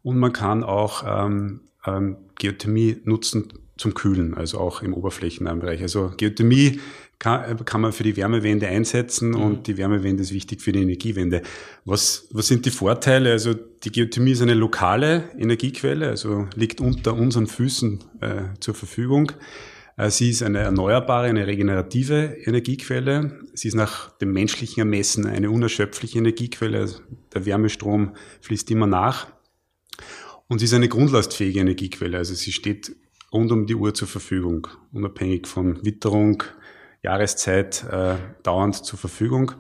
Und 0.03 0.19
man 0.19 0.35
kann 0.35 0.65
auch 0.65 1.03
ähm, 1.07 1.61
ähm, 1.87 2.19
Geothermie 2.35 2.99
nutzen 3.05 3.55
zum 3.79 3.95
Kühlen, 3.95 4.35
also 4.35 4.59
auch 4.59 4.83
im 4.83 4.93
oberflächennahen 4.93 5.61
Bereich. 5.61 5.81
Also 5.81 6.13
Geothermie 6.15 6.79
kann, 7.19 7.65
kann 7.65 7.81
man 7.81 7.93
für 7.93 8.03
die 8.03 8.19
Wärmewende 8.19 8.69
einsetzen 8.69 9.31
mhm. 9.31 9.41
und 9.41 9.67
die 9.67 9.79
Wärmewende 9.79 10.25
ist 10.25 10.35
wichtig 10.35 10.61
für 10.61 10.73
die 10.73 10.83
Energiewende. 10.83 11.41
Was, 11.87 12.27
was 12.33 12.49
sind 12.49 12.67
die 12.67 12.71
Vorteile? 12.71 13.33
Also 13.33 13.55
die 13.55 13.91
Geothermie 13.91 14.33
ist 14.33 14.43
eine 14.43 14.53
lokale 14.53 15.31
Energiequelle, 15.39 16.07
also 16.07 16.49
liegt 16.55 16.83
unter 16.83 17.15
unseren 17.15 17.47
Füßen 17.47 18.01
äh, 18.21 18.43
zur 18.61 18.75
Verfügung. 18.75 19.33
Äh, 19.97 20.11
sie 20.11 20.31
ist 20.31 20.43
eine 20.43 20.59
erneuerbare, 20.59 21.27
eine 21.27 21.47
regenerative 21.47 22.37
Energiequelle. 22.45 23.41
Sie 23.55 23.69
ist 23.69 23.75
nach 23.75 24.11
dem 24.19 24.33
menschlichen 24.33 24.81
Ermessen 24.81 25.27
eine 25.27 25.51
unerschöpfliche 25.51 26.19
Energiequelle. 26.19 26.79
Also 26.79 27.01
der 27.35 27.47
Wärmestrom 27.47 28.15
fließt 28.41 28.71
immer 28.71 28.87
nach. 28.87 29.29
Und 30.49 30.59
sie 30.59 30.67
ist 30.67 30.75
eine 30.75 30.89
grundlastfähige 30.89 31.61
Energiequelle. 31.61 32.19
Also 32.19 32.35
sie 32.35 32.53
steht 32.53 32.95
rund 33.33 33.51
um 33.53 33.67
die 33.67 33.75
Uhr 33.75 33.95
zur 33.95 34.09
Verfügung, 34.09 34.69
unabhängig 34.93 35.47
von 35.47 35.85
Witterung, 35.85 36.43
Jahreszeit 37.03 37.85
äh, 37.91 38.17
dauernd 38.43 38.85
zur 38.85 38.99
Verfügung. 38.99 39.53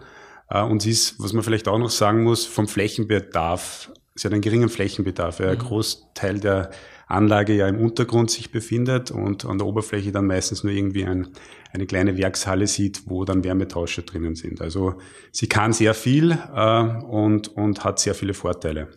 Äh, 0.48 0.62
und 0.62 0.82
sie 0.82 0.90
ist, 0.90 1.18
was 1.18 1.32
man 1.32 1.42
vielleicht 1.42 1.68
auch 1.68 1.78
noch 1.78 1.90
sagen 1.90 2.22
muss, 2.22 2.44
vom 2.44 2.68
Flächenbedarf, 2.68 3.90
sie 4.14 4.26
hat 4.26 4.32
einen 4.32 4.42
geringen 4.42 4.68
Flächenbedarf, 4.68 5.40
weil 5.40 5.46
mhm. 5.46 5.52
ein 5.52 5.66
Großteil 5.66 6.40
der 6.40 6.70
Anlage 7.12 7.54
ja 7.54 7.68
im 7.68 7.78
Untergrund 7.78 8.30
sich 8.30 8.50
befindet 8.50 9.10
und 9.10 9.44
an 9.44 9.58
der 9.58 9.66
Oberfläche 9.66 10.12
dann 10.12 10.26
meistens 10.26 10.64
nur 10.64 10.72
irgendwie 10.72 11.04
ein, 11.04 11.28
eine 11.72 11.86
kleine 11.86 12.16
Werkshalle 12.16 12.66
sieht, 12.66 13.02
wo 13.06 13.24
dann 13.24 13.44
Wärmetauscher 13.44 14.02
drinnen 14.02 14.34
sind. 14.34 14.60
Also 14.60 14.94
sie 15.30 15.46
kann 15.46 15.72
sehr 15.72 15.94
viel 15.94 16.32
äh, 16.54 16.82
und, 17.04 17.48
und 17.48 17.84
hat 17.84 17.98
sehr 17.98 18.14
viele 18.14 18.34
Vorteile. 18.34 18.88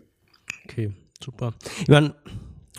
Okay, 0.66 0.92
super. 1.24 1.54
Ich 1.82 1.88
meine, 1.88 2.16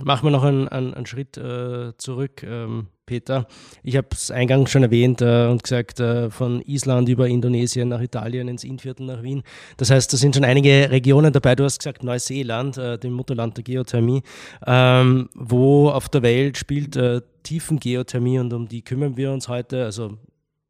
machen 0.02 0.26
wir 0.26 0.30
noch 0.30 0.44
einen, 0.44 0.68
einen, 0.68 0.94
einen 0.94 1.06
Schritt 1.06 1.36
äh, 1.36 1.96
zurück. 1.96 2.42
Ähm 2.42 2.88
Peter. 3.06 3.46
Ich 3.84 3.96
habe 3.96 4.08
es 4.10 4.30
eingangs 4.30 4.70
schon 4.70 4.82
erwähnt 4.82 5.22
äh, 5.22 5.46
und 5.46 5.62
gesagt, 5.62 6.00
äh, 6.00 6.28
von 6.28 6.60
Island 6.62 7.08
über 7.08 7.28
Indonesien 7.28 7.88
nach 7.88 8.00
Italien, 8.00 8.48
ins 8.48 8.64
Innviertel 8.64 9.06
nach 9.06 9.22
Wien. 9.22 9.44
Das 9.76 9.90
heißt, 9.90 10.12
da 10.12 10.16
sind 10.16 10.34
schon 10.34 10.44
einige 10.44 10.90
Regionen 10.90 11.32
dabei. 11.32 11.54
Du 11.54 11.64
hast 11.64 11.78
gesagt 11.78 12.02
Neuseeland, 12.02 12.76
äh, 12.76 12.98
dem 12.98 13.12
Mutterland 13.12 13.56
der 13.56 13.64
Geothermie. 13.64 14.22
Ähm, 14.66 15.30
wo 15.34 15.88
auf 15.88 16.08
der 16.08 16.22
Welt 16.22 16.58
spielt 16.58 16.96
äh, 16.96 17.22
Tiefengeothermie 17.44 18.40
und 18.40 18.52
um 18.52 18.68
die 18.68 18.82
kümmern 18.82 19.16
wir 19.16 19.32
uns 19.32 19.48
heute. 19.48 19.84
Also 19.84 20.18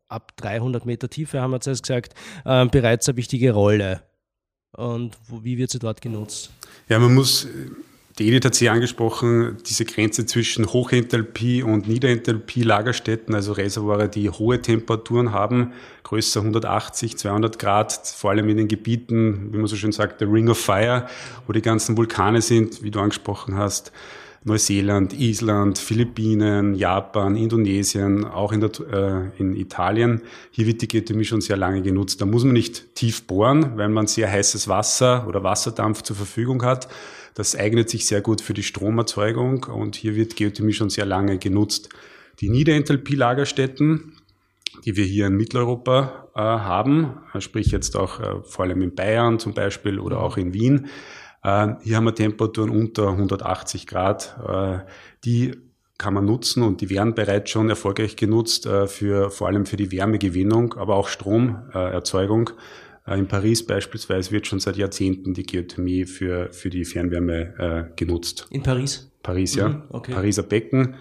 ab 0.09 0.33
300 0.37 0.85
Meter 0.85 1.09
Tiefe, 1.09 1.40
haben 1.40 1.52
wir 1.52 1.61
zuerst 1.61 1.83
gesagt, 1.83 2.14
äh, 2.45 2.66
bereits 2.66 3.09
eine 3.09 3.16
wichtige 3.16 3.52
Rolle. 3.52 4.02
Und 4.73 5.16
wo, 5.26 5.42
wie 5.42 5.56
wird 5.56 5.71
sie 5.71 5.78
dort 5.78 6.02
genutzt? 6.02 6.50
Ja, 6.88 6.99
man 6.99 7.14
muss 7.14 7.49
die 8.19 8.29
Edith 8.29 8.47
hat 8.47 8.55
sie 8.55 8.71
angesprochen, 8.71 9.59
diese 9.69 9.85
Grenze 9.85 10.25
zwischen 10.25 10.73
Hochenthalpie 10.73 11.63
und 11.63 11.87
Niederenthalpie 11.87 12.63
Lagerstätten, 12.63 13.35
also 13.35 13.53
Reservoire, 13.53 14.09
die 14.09 14.31
hohe 14.31 14.63
Temperaturen 14.63 15.33
haben, 15.33 15.73
größer 16.03 16.41
180, 16.41 17.19
200 17.19 17.59
Grad, 17.59 17.93
vor 17.93 18.31
allem 18.31 18.49
in 18.49 18.57
den 18.57 18.69
Gebieten, 18.69 19.53
wie 19.53 19.59
man 19.59 19.67
so 19.67 19.77
schön 19.77 19.93
sagt, 19.93 20.23
der 20.23 20.33
Ring 20.33 20.49
of 20.49 20.59
Fire, 20.59 21.07
wo 21.47 21.53
die 21.53 21.61
ganzen 21.61 21.99
Vulkane 21.99 22.41
sind, 22.41 22.83
wie 22.83 22.91
du 22.91 23.01
angesprochen 23.01 23.57
hast. 23.59 23.93
Neuseeland, 24.45 25.13
Island, 25.13 25.77
Philippinen, 25.77 26.77
Japan, 26.77 27.37
Indonesien, 27.37 28.25
auch 28.25 28.53
in, 28.53 28.61
der, 28.61 28.71
äh, 28.93 29.41
in 29.41 29.57
Italien. 29.57 30.23
Hier 30.53 30.67
wird 30.67 30.81
die 30.81 30.89
Geothermie 30.89 31.25
schon 31.25 31.41
sehr 31.41 31.57
lange 31.57 31.83
genutzt. 31.83 32.21
Da 32.21 32.27
muss 32.27 32.45
man 32.45 32.53
nicht 32.53 32.95
tief 32.95 33.27
bohren, 33.27 33.77
weil 33.77 33.89
man 33.89 34.07
sehr 34.07 34.31
heißes 34.31 34.69
Wasser 34.69 35.27
oder 35.27 35.43
Wasserdampf 35.43 36.03
zur 36.03 36.15
Verfügung 36.15 36.63
hat. 36.63 36.89
Das 37.37 37.55
eignet 37.55 37.90
sich 37.90 38.07
sehr 38.07 38.23
gut 38.23 38.40
für 38.40 38.55
die 38.55 38.62
Stromerzeugung 38.62 39.64
und 39.64 39.95
hier 39.95 40.16
wird 40.16 40.37
Geothermie 40.37 40.73
schon 40.73 40.88
sehr 40.88 41.05
lange 41.05 41.37
genutzt. 41.37 41.90
Die 42.40 42.49
Niederenthalpie-Lagerstätten, 42.49 44.14
die 44.87 44.97
wir 44.97 45.05
hier 45.05 45.26
in 45.26 45.37
Mitteleuropa 45.37 46.31
äh, 46.35 46.40
haben, 46.40 47.19
äh, 47.35 47.43
sprich 47.43 47.66
jetzt 47.66 47.95
auch 47.95 48.21
äh, 48.21 48.43
vor 48.43 48.64
allem 48.64 48.81
in 48.81 48.95
Bayern 48.95 49.38
zum 49.38 49.52
Beispiel 49.52 49.99
oder 49.99 50.21
auch 50.21 50.38
in 50.38 50.55
Wien, 50.55 50.87
äh, 51.43 51.75
hier 51.83 51.97
haben 51.97 52.05
wir 52.05 52.14
Temperaturen 52.14 52.71
unter 52.71 53.11
180 53.11 53.87
Grad. 53.87 54.35
Äh, 54.49 54.78
die 55.26 55.59
kann 55.99 56.14
man 56.14 56.25
nutzen 56.25 56.62
und 56.62 56.81
die 56.81 56.88
werden 56.88 57.14
bereits 57.14 57.50
schon 57.50 57.69
erfolgreich 57.69 58.16
genutzt 58.16 58.64
äh, 58.64 58.87
für 58.87 59.31
vor 59.31 59.49
allem 59.49 59.66
für 59.66 59.76
die 59.76 59.93
Wärmegewinnung, 59.93 60.73
aber 60.78 60.97
auch 60.97 61.09
Stromerzeugung. 61.09 62.50
Äh, 63.07 63.19
in 63.19 63.29
Paris 63.29 63.65
beispielsweise 63.65 64.31
wird 64.33 64.47
schon 64.47 64.61
seit 64.61 64.77
Jahrzehnten 64.77 65.35
die 65.35 65.45
Geothermie 65.45 66.05
für, 66.05 66.53
für 66.53 66.71
die 66.71 66.85
Fernwärme 66.85 67.89
äh, 67.91 67.97
genutzt. 67.97 68.47
In 68.51 68.63
Paris? 68.63 69.11
Paris, 69.23 69.55
ja. 69.55 69.69
Mhm, 69.69 69.83
okay. 69.91 70.13
Pariser 70.13 70.43
Becken. 70.43 70.97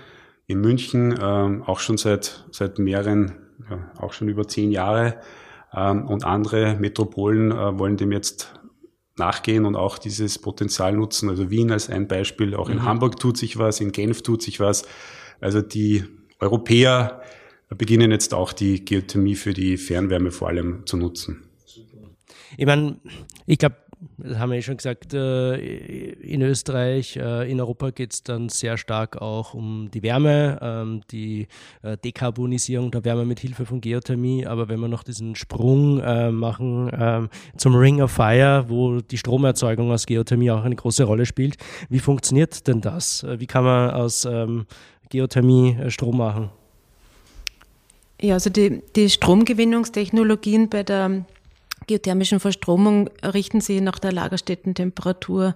In 0.47 0.61
München 0.61 1.17
ähm, 1.19 1.63
auch 1.63 1.79
schon 1.79 1.97
seit, 1.97 2.45
seit 2.51 2.77
mehreren, 2.77 3.33
ja, 3.69 3.91
auch 3.97 4.13
schon 4.13 4.27
über 4.27 4.47
zehn 4.47 4.71
Jahre. 4.71 5.19
Ähm, 5.73 6.05
und 6.07 6.23
andere 6.23 6.75
Metropolen 6.75 7.51
äh, 7.51 7.79
wollen 7.79 7.97
dem 7.97 8.11
jetzt 8.11 8.53
nachgehen 9.17 9.65
und 9.65 9.75
auch 9.75 9.97
dieses 9.97 10.39
Potenzial 10.39 10.93
nutzen. 10.93 11.29
Also 11.29 11.49
Wien 11.49 11.71
als 11.71 11.89
ein 11.89 12.07
Beispiel, 12.07 12.53
auch 12.53 12.69
in 12.69 12.77
mhm. 12.77 12.85
Hamburg 12.85 13.19
tut 13.19 13.37
sich 13.37 13.57
was, 13.57 13.79
in 13.79 13.91
Genf 13.91 14.21
tut 14.21 14.41
sich 14.41 14.59
was. 14.59 14.83
Also 15.39 15.61
die 15.61 16.03
Europäer 16.39 17.21
beginnen 17.69 18.11
jetzt 18.11 18.33
auch 18.33 18.53
die 18.53 18.83
Geothermie 18.83 19.35
für 19.35 19.53
die 19.53 19.77
Fernwärme 19.77 20.31
vor 20.31 20.49
allem 20.49 20.85
zu 20.85 20.97
nutzen. 20.97 21.44
Ich 22.57 22.65
meine, 22.65 22.97
ich 23.45 23.57
glaube, 23.57 23.75
das 24.17 24.37
haben 24.37 24.49
wir 24.49 24.57
ja 24.57 24.61
schon 24.61 24.77
gesagt, 24.77 25.13
äh, 25.13 25.55
in 25.55 26.41
Österreich, 26.41 27.17
äh, 27.17 27.49
in 27.49 27.59
Europa 27.59 27.91
geht 27.91 28.13
es 28.13 28.23
dann 28.23 28.49
sehr 28.49 28.77
stark 28.77 29.21
auch 29.21 29.53
um 29.53 29.89
die 29.91 30.03
Wärme, 30.03 30.59
ähm, 30.61 31.01
die 31.11 31.47
äh, 31.81 31.97
Dekarbonisierung 31.97 32.91
der 32.91 33.03
Wärme 33.05 33.25
mit 33.25 33.39
Hilfe 33.39 33.65
von 33.65 33.81
Geothermie. 33.81 34.45
Aber 34.45 34.69
wenn 34.69 34.79
wir 34.79 34.87
noch 34.87 35.03
diesen 35.03 35.35
Sprung 35.35 35.95
machen 35.95 36.91
ähm, 36.97 37.29
zum 37.57 37.75
Ring 37.75 38.01
of 38.01 38.11
Fire, 38.11 38.65
wo 38.67 38.99
die 39.01 39.17
Stromerzeugung 39.17 39.91
aus 39.91 40.05
Geothermie 40.05 40.51
auch 40.51 40.63
eine 40.63 40.75
große 40.75 41.03
Rolle 41.03 41.25
spielt, 41.25 41.57
wie 41.89 41.99
funktioniert 41.99 42.67
denn 42.67 42.81
das? 42.81 43.25
Wie 43.37 43.47
kann 43.47 43.63
man 43.63 43.91
aus 43.91 44.25
ähm, 44.25 44.65
Geothermie 45.09 45.77
Strom 45.89 46.17
machen? 46.17 46.49
Ja, 48.21 48.35
also 48.35 48.49
die, 48.49 48.81
die 48.95 49.09
Stromgewinnungstechnologien 49.09 50.69
bei 50.69 50.83
der 50.83 51.25
geothermischen 51.87 52.39
Verstromung 52.39 53.09
richten 53.23 53.61
sich 53.61 53.81
nach 53.81 53.99
der 53.99 54.11
Lagerstättentemperatur. 54.11 55.55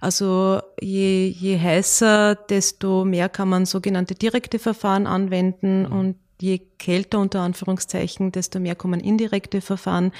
Also 0.00 0.60
je, 0.80 1.26
je 1.28 1.58
heißer, 1.58 2.34
desto 2.34 3.04
mehr 3.04 3.28
kann 3.28 3.48
man 3.48 3.66
sogenannte 3.66 4.14
direkte 4.14 4.58
Verfahren 4.58 5.06
anwenden 5.06 5.82
mhm. 5.82 5.92
und 5.92 6.16
je 6.40 6.60
kälter 6.78 7.18
unter 7.18 7.40
Anführungszeichen, 7.40 8.32
desto 8.32 8.60
mehr 8.60 8.76
kommen 8.76 9.00
indirekte 9.00 9.60
Verfahren. 9.60 10.12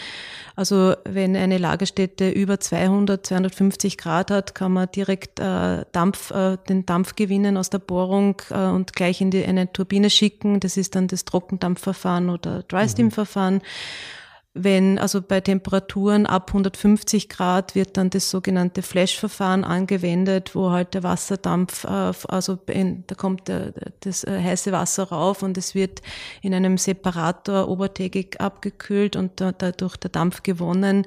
Also 0.57 0.95
wenn 1.05 1.37
eine 1.37 1.59
Lagerstätte 1.59 2.31
über 2.31 2.59
200, 2.59 3.25
250 3.25 3.99
Grad 3.99 4.31
hat, 4.31 4.55
kann 4.55 4.73
man 4.73 4.91
direkt 4.91 5.39
äh, 5.39 5.85
Dampf, 5.93 6.31
äh, 6.33 6.57
den 6.69 6.87
Dampf 6.87 7.15
gewinnen 7.15 7.57
aus 7.57 7.71
der 7.71 7.79
Bohrung 7.79 8.43
äh, 8.51 8.67
und 8.67 8.95
gleich 8.95 9.21
in 9.21 9.31
die, 9.31 9.45
eine 9.45 9.73
Turbine 9.73 10.11
schicken. 10.11 10.61
Das 10.61 10.77
ist 10.77 10.97
dann 10.97 11.07
das 11.07 11.25
Trockendampfverfahren 11.25 12.31
oder 12.31 12.65
Dry 12.65 12.89
Steam 12.89 13.11
Verfahren. 13.11 13.55
Mhm. 13.55 13.63
Wenn, 14.61 14.99
also 14.99 15.23
bei 15.23 15.41
Temperaturen 15.41 16.27
ab 16.27 16.49
150 16.49 17.29
Grad 17.29 17.75
wird 17.75 17.97
dann 17.97 18.11
das 18.11 18.31
sogenannte 18.31 18.83
Flash-Verfahren 18.83 19.65
angewendet, 19.65 20.55
wo 20.55 20.71
halt 20.71 20.95
der 20.95 21.03
Wasserdampf, 21.03 21.85
äh, 21.85 22.13
also 22.29 22.59
in, 22.67 23.05
da 23.07 23.15
kommt 23.15 23.49
der, 23.49 23.73
das 24.01 24.25
äh, 24.25 24.43
heiße 24.43 24.73
Wasser 24.73 25.05
rauf 25.05 25.43
und 25.43 25.57
es 25.57 25.75
wird 25.75 26.03
in 26.43 26.55
einem 26.55 26.79
Separator 26.79 27.69
obertägig 27.69 28.41
abgekühlt 28.41 29.17
und 29.17 29.41
dadurch 29.41 29.97
der 29.97 30.11
Dampf 30.11 30.43
gewonnen 30.43 31.07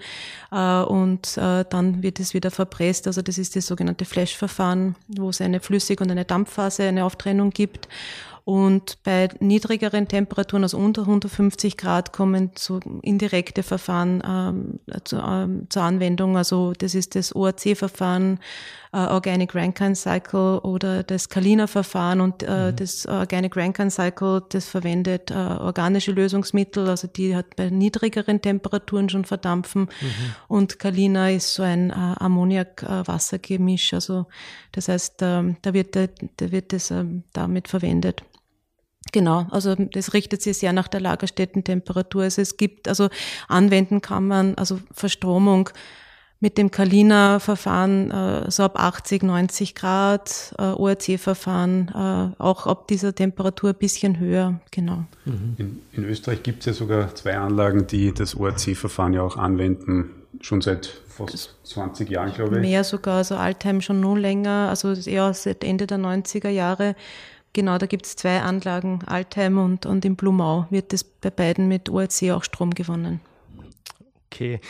äh, 0.52 0.82
und 0.82 1.38
dann 1.38 2.04
wird 2.04 2.20
es 2.20 2.34
wieder 2.34 2.52
verpresst. 2.52 3.08
Also 3.08 3.22
das 3.22 3.38
ist 3.38 3.56
das 3.56 3.66
sogenannte 3.66 4.06
Flash-Verfahren, 4.06 4.96
wo 5.08 5.30
es 5.30 5.42
eine 5.42 5.60
Flüssig- 5.60 6.02
und 6.02 6.12
eine 6.12 6.26
Dampfphase, 6.26 6.84
eine 6.84 7.06
Auftrennung 7.06 7.52
gibt. 7.52 7.88
Und 8.52 9.02
bei 9.04 9.30
niedrigeren 9.40 10.10
Temperaturen, 10.10 10.64
also 10.64 10.78
unter 10.78 11.04
150 11.04 11.78
Grad, 11.78 12.12
kommen 12.12 12.52
so 12.58 12.82
indirekte 13.02 13.64
Verfahren 13.64 14.22
ähm, 14.28 14.80
zu, 15.06 15.24
ähm, 15.26 15.68
zur 15.70 15.84
Anwendung. 15.84 16.36
Also 16.36 16.74
das 16.78 16.94
ist 16.94 17.16
das 17.16 17.34
OAC-Verfahren, 17.34 18.42
äh, 18.92 18.98
Organic 18.98 19.56
Rankine 19.56 19.96
Cycle 19.96 20.60
oder 20.64 21.04
das 21.04 21.30
Kalina-Verfahren. 21.30 22.20
Und 22.20 22.44
äh, 22.44 22.72
mhm. 22.72 22.76
das 22.76 23.06
Organic 23.06 23.56
Rankine 23.56 23.90
Cycle, 23.90 24.44
das 24.50 24.68
verwendet 24.68 25.32
äh, 25.32 25.36
organische 25.36 26.12
Lösungsmittel, 26.12 26.90
also 26.90 27.08
die 27.08 27.38
hat 27.38 27.56
bei 27.56 27.70
niedrigeren 27.70 28.42
Temperaturen 28.42 29.08
schon 29.08 29.24
verdampfen. 29.24 29.84
Mhm. 29.84 30.36
Und 30.50 30.78
Kalina 30.78 31.30
ist 31.30 31.54
so 31.54 31.64
ein 31.64 31.90
äh, 31.90 31.94
Ammoniak-Wassergemisch. 31.94 33.94
Also 33.94 34.26
das 34.74 34.90
heißt, 34.90 35.22
ähm, 35.22 35.56
da 35.62 35.74
wird, 35.74 35.96
da 35.96 36.52
wird 36.52 36.74
das 36.74 36.92
ähm, 36.92 37.24
damit 37.32 37.70
verwendet. 37.70 38.26
Genau, 39.12 39.48
also 39.52 39.76
das 39.76 40.14
richtet 40.14 40.42
sich 40.42 40.58
sehr 40.58 40.74
nach 40.74 40.88
der 40.88 41.02
Lagerstättentemperatur. 41.02 42.24
Also 42.24 42.42
es 42.42 42.58
gibt, 42.58 42.88
also 42.88 43.10
anwenden 43.48 44.02
kann 44.02 44.28
man, 44.28 44.56
also 44.56 44.80
Verstromung 44.94 45.70
mit 46.42 46.58
dem 46.58 46.72
Kalina-Verfahren 46.72 48.10
äh, 48.10 48.50
so 48.50 48.64
ab 48.64 48.80
80, 48.80 49.22
90 49.24 49.76
Grad, 49.76 50.56
äh, 50.58 50.64
ORC-Verfahren 50.64 51.90
äh, 51.90 52.42
auch 52.42 52.66
ab 52.66 52.88
dieser 52.88 53.14
Temperatur 53.14 53.70
ein 53.70 53.76
bisschen 53.76 54.20
höher, 54.20 54.60
genau. 54.72 55.06
Mhm. 55.26 55.56
In, 55.58 55.82
in 55.94 56.04
Österreich 56.06 56.42
gibt 56.42 56.62
es 56.62 56.66
ja 56.66 56.74
sogar 56.74 57.14
zwei 57.14 57.38
Anlagen, 57.38 57.86
die 57.86 58.12
das 58.12 58.36
ORC-Verfahren 58.36 59.14
ja 59.14 59.22
auch 59.22 59.38
anwenden, 59.38 60.10
schon 60.40 60.62
seit 60.62 60.88
fast 61.08 61.56
20 61.64 62.10
Jahren, 62.10 62.34
glaube 62.34 62.56
ich. 62.56 62.62
Mehr 62.62 62.84
sogar, 62.84 63.18
also 63.18 63.36
Altheim 63.36 63.82
schon 63.82 64.00
nur 64.00 64.18
länger, 64.18 64.68
also 64.70 64.94
eher 64.94 65.34
seit 65.36 65.64
Ende 65.64 65.86
der 65.86 66.00
90er 66.00 66.50
Jahre 66.50 66.96
Genau, 67.54 67.78
da 67.78 67.86
gibt 67.86 68.06
es 68.06 68.16
zwei 68.16 68.42
Anlagen, 68.42 69.00
Altheim 69.06 69.58
und, 69.58 69.86
und 69.86 70.06
in 70.06 70.16
Blumau 70.16 70.68
wird 70.70 70.94
das 70.94 71.04
bei 71.04 71.30
beiden 71.30 71.68
mit 71.68 71.90
ORC 71.90 72.32
auch 72.32 72.44
Strom 72.44 72.72
gewonnen. 72.74 73.20
Okay, 74.28 74.62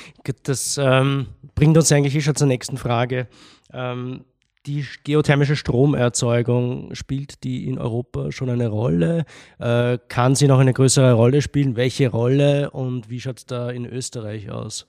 das 0.44 0.80
ähm, 0.82 1.28
bringt 1.54 1.78
uns 1.78 1.92
eigentlich 1.92 2.16
eh 2.16 2.22
schon 2.22 2.36
zur 2.36 2.48
nächsten 2.48 2.78
Frage. 2.78 3.28
Ähm, 3.72 4.26
die 4.66 4.86
geothermische 5.04 5.56
Stromerzeugung, 5.56 6.94
spielt 6.94 7.44
die 7.44 7.68
in 7.68 7.80
Europa 7.80 8.32
schon 8.32 8.50
eine 8.50 8.68
Rolle? 8.68 9.26
Äh, 9.60 9.98
kann 10.08 10.36
sie 10.36 10.48
noch 10.48 10.60
eine 10.60 10.74
größere 10.74 11.14
Rolle 11.14 11.42
spielen? 11.42 11.76
Welche 11.76 12.10
Rolle 12.10 12.72
und 12.72 13.10
wie 13.10 13.20
schaut 13.20 13.40
es 13.40 13.46
da 13.46 13.70
in 13.70 13.86
Österreich 13.86 14.52
aus? 14.52 14.88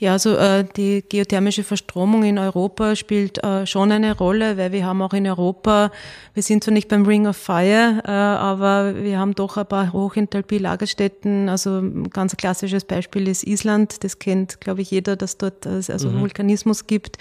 Ja, 0.00 0.12
also 0.12 0.36
äh, 0.36 0.64
die 0.76 1.02
geothermische 1.08 1.64
Verstromung 1.64 2.22
in 2.22 2.38
Europa 2.38 2.94
spielt 2.94 3.42
äh, 3.42 3.66
schon 3.66 3.90
eine 3.90 4.16
Rolle, 4.16 4.56
weil 4.56 4.70
wir 4.70 4.86
haben 4.86 5.02
auch 5.02 5.12
in 5.12 5.26
Europa, 5.26 5.90
wir 6.34 6.42
sind 6.44 6.62
zwar 6.62 6.72
nicht 6.72 6.86
beim 6.86 7.04
Ring 7.04 7.26
of 7.26 7.36
Fire, 7.36 8.00
äh, 8.04 8.10
aber 8.10 8.94
wir 8.94 9.18
haben 9.18 9.34
doch 9.34 9.56
ein 9.56 9.66
paar 9.66 9.92
Hochenthalpie-Lagerstätten. 9.92 11.48
Also 11.48 11.80
ein 11.80 12.10
ganz 12.10 12.36
klassisches 12.36 12.84
Beispiel 12.84 13.26
ist 13.26 13.44
Island. 13.44 14.04
Das 14.04 14.20
kennt, 14.20 14.60
glaube 14.60 14.82
ich, 14.82 14.92
jeder, 14.92 15.16
dass 15.16 15.36
dort 15.36 15.66
äh, 15.66 15.80
also 15.88 16.10
mhm. 16.10 16.20
Vulkanismus 16.20 16.86
gibt. 16.86 17.18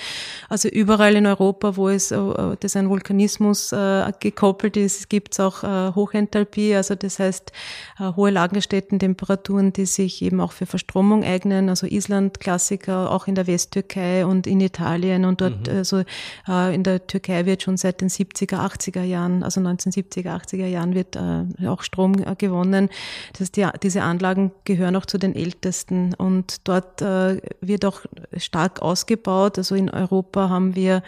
Also 0.48 0.70
überall 0.70 1.16
in 1.16 1.26
Europa, 1.26 1.78
wo 1.78 1.90
es 1.90 2.12
äh, 2.12 2.18
das 2.60 2.76
ein 2.76 2.90
Vulkanismus 2.90 3.72
äh, 3.72 4.12
gekoppelt 4.20 4.78
ist, 4.78 5.10
gibt 5.10 5.34
es 5.34 5.40
auch 5.40 5.64
äh, 5.64 5.96
Hochenthalpie. 5.96 6.76
Also 6.76 6.94
das 6.94 7.18
heißt 7.18 7.52
äh, 8.00 8.14
hohe 8.16 8.30
Lagerstätten, 8.30 9.00
Temperaturen, 9.00 9.74
die 9.74 9.88
sich 9.88 10.22
eben 10.22 10.40
auch 10.40 10.52
für 10.52 10.68
Verstromung 10.68 11.24
eignen. 11.24 11.70
Also 11.70 11.88
Island 11.88 12.40
klassisch 12.40 12.67
Klassiker, 12.68 13.12
auch 13.12 13.28
in 13.28 13.36
der 13.36 13.48
Westtürkei 13.48 14.26
und 14.26 14.46
in 14.46 14.60
Italien 14.60 15.24
und 15.26 15.40
dort, 15.40 15.68
mhm. 15.68 15.78
also 15.78 16.04
äh, 16.48 16.76
in 16.76 16.84
der 16.84 17.08
Türkei 17.08 17.46
wird 17.46 17.64
schon 17.64 17.78
seit 17.78 18.02
den 18.02 18.10
70er, 18.10 18.58
80er 18.58 19.04
Jahren, 19.04 19.44
also 19.44 19.62
1970er, 19.62 20.36
80er 20.36 20.66
Jahren 20.66 20.94
wird 20.94 21.16
äh, 21.16 21.68
auch 21.68 21.82
Strom 21.84 22.16
äh, 22.16 22.36
gewonnen. 22.36 22.90
Das 23.32 23.42
heißt, 23.42 23.56
die, 23.56 23.68
diese 23.82 24.04
Anlagen 24.04 24.52
gehören 24.66 24.96
auch 24.98 25.06
zu 25.06 25.18
den 25.18 25.34
ältesten 25.34 26.14
und 26.16 26.58
dort 26.66 27.02
äh, 27.02 27.42
wird 27.62 27.86
auch 27.86 28.02
stark 28.36 28.82
ausgebaut. 28.82 29.58
Also 29.58 29.76
in 29.76 29.90
Europa 29.90 30.50
haben 30.50 30.76
wir 30.76 31.04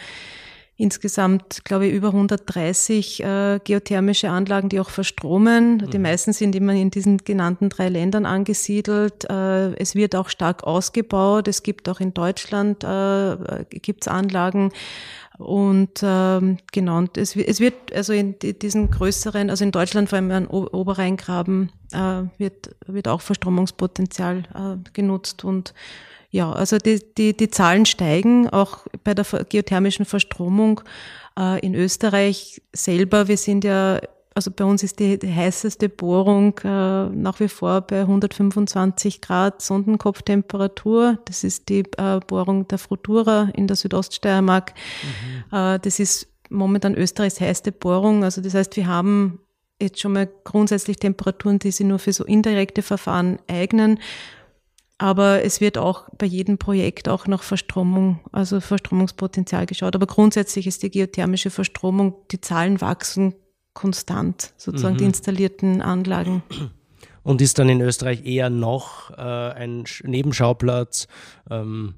insgesamt, 0.80 1.66
glaube 1.66 1.88
ich, 1.88 1.94
über 1.94 2.08
130 2.08 3.22
äh, 3.22 3.60
geothermische 3.62 4.30
Anlagen, 4.30 4.70
die 4.70 4.80
auch 4.80 4.90
verstromen. 4.90 5.78
Mhm. 5.78 5.90
Die 5.90 6.00
meisten 6.00 6.32
sind 6.32 6.56
immer 6.56 6.74
in 6.74 6.90
diesen 6.90 7.18
genannten 7.18 7.68
drei 7.68 7.90
Ländern 7.90 8.26
angesiedelt. 8.26 9.30
Äh, 9.30 9.74
es 9.76 9.94
wird 9.94 10.16
auch 10.16 10.30
stark 10.30 10.64
ausgebaut. 10.64 11.50
Es 11.50 11.64
gibt 11.64 11.90
auch 11.90 12.00
in 12.00 12.14
Deutschland 12.14 12.86
äh, 12.86 13.66
gibt's 13.70 14.08
Anlagen. 14.08 14.72
Und 15.38 16.02
ähm, 16.02 16.58
genau, 16.72 16.98
und 16.98 17.18
es, 17.18 17.36
es 17.36 17.60
wird 17.60 17.94
also 17.94 18.14
in 18.14 18.36
diesen 18.40 18.90
größeren, 18.90 19.50
also 19.50 19.64
in 19.64 19.72
Deutschland 19.72 20.10
vor 20.10 20.18
allem 20.18 20.32
an 20.32 20.48
Oberrheingraben 20.48 21.72
äh, 21.92 22.24
wird, 22.38 22.76
wird 22.88 23.08
auch 23.10 23.22
Verstromungspotenzial 23.22 24.44
äh, 24.54 24.90
genutzt 24.94 25.44
und 25.44 25.74
ja, 26.32 26.52
also 26.52 26.78
die, 26.78 27.02
die, 27.18 27.36
die 27.36 27.50
Zahlen 27.50 27.86
steigen, 27.86 28.50
auch 28.50 28.86
bei 29.04 29.14
der 29.14 29.26
geothermischen 29.50 30.06
Verstromung 30.06 30.82
äh, 31.38 31.60
in 31.66 31.74
Österreich 31.74 32.62
selber. 32.72 33.28
Wir 33.28 33.38
sind 33.38 33.64
ja, 33.64 34.00
also 34.36 34.52
bei 34.52 34.64
uns 34.64 34.84
ist 34.84 35.00
die, 35.00 35.18
die 35.18 35.34
heißeste 35.34 35.90
Bohrung 35.90 36.58
äh, 36.64 37.10
nach 37.10 37.40
wie 37.40 37.48
vor 37.48 37.82
bei 37.82 38.02
125 38.02 39.22
Grad 39.22 39.62
Sondenkopftemperatur. 39.62 41.18
Das 41.26 41.44
ist 41.44 41.68
die 41.70 41.84
äh, 41.98 42.20
Bohrung 42.28 42.68
der 42.68 42.78
Frutura 42.78 43.50
in 43.56 43.66
der 43.66 43.76
Südoststeiermark. 43.76 44.74
Mhm. 45.52 45.80
Das 45.82 46.00
ist 46.00 46.28
momentan 46.50 46.96
Österreichs 46.96 47.42
heißeste 47.42 47.72
Bohrung. 47.72 48.24
Also 48.24 48.42
das 48.42 48.54
heißt, 48.54 48.76
wir 48.76 48.88
haben 48.88 49.40
jetzt 49.82 50.00
schon 50.00 50.14
mal 50.14 50.30
grundsätzlich 50.44 50.98
Temperaturen, 50.98 51.60
die 51.60 51.72
sich 51.72 51.86
nur 51.86 52.00
für 52.00 52.14
so 52.14 52.24
indirekte 52.26 52.82
Verfahren 52.82 53.40
eignen. 53.48 54.00
Aber 55.00 55.44
es 55.46 55.62
wird 55.62 55.78
auch 55.78 56.10
bei 56.18 56.26
jedem 56.26 56.58
Projekt 56.58 57.08
auch 57.08 57.26
nach 57.26 57.42
Verstromung, 57.42 58.20
also 58.34 58.60
Verstromungspotenzial 58.60 59.66
geschaut. 59.66 59.96
Aber 59.96 60.06
grundsätzlich 60.06 60.68
ist 60.68 60.84
die 60.84 60.92
geothermische 60.92 61.50
Verstromung, 61.50 62.16
die 62.32 62.42
Zahlen 62.42 62.82
wachsen 62.82 63.34
konstant, 63.74 64.54
sozusagen 64.58 64.96
mhm. 64.96 65.00
die 65.00 65.06
installierten 65.06 65.82
Anlagen. 65.82 66.44
Und 67.24 67.42
ist 67.42 67.60
dann 67.60 67.70
in 67.70 67.80
Österreich 67.82 68.26
eher 68.26 68.50
noch 68.50 69.12
äh, 69.12 69.22
ein 69.22 69.86
Nebenschauplatz? 70.04 71.08
Ähm 71.50 71.96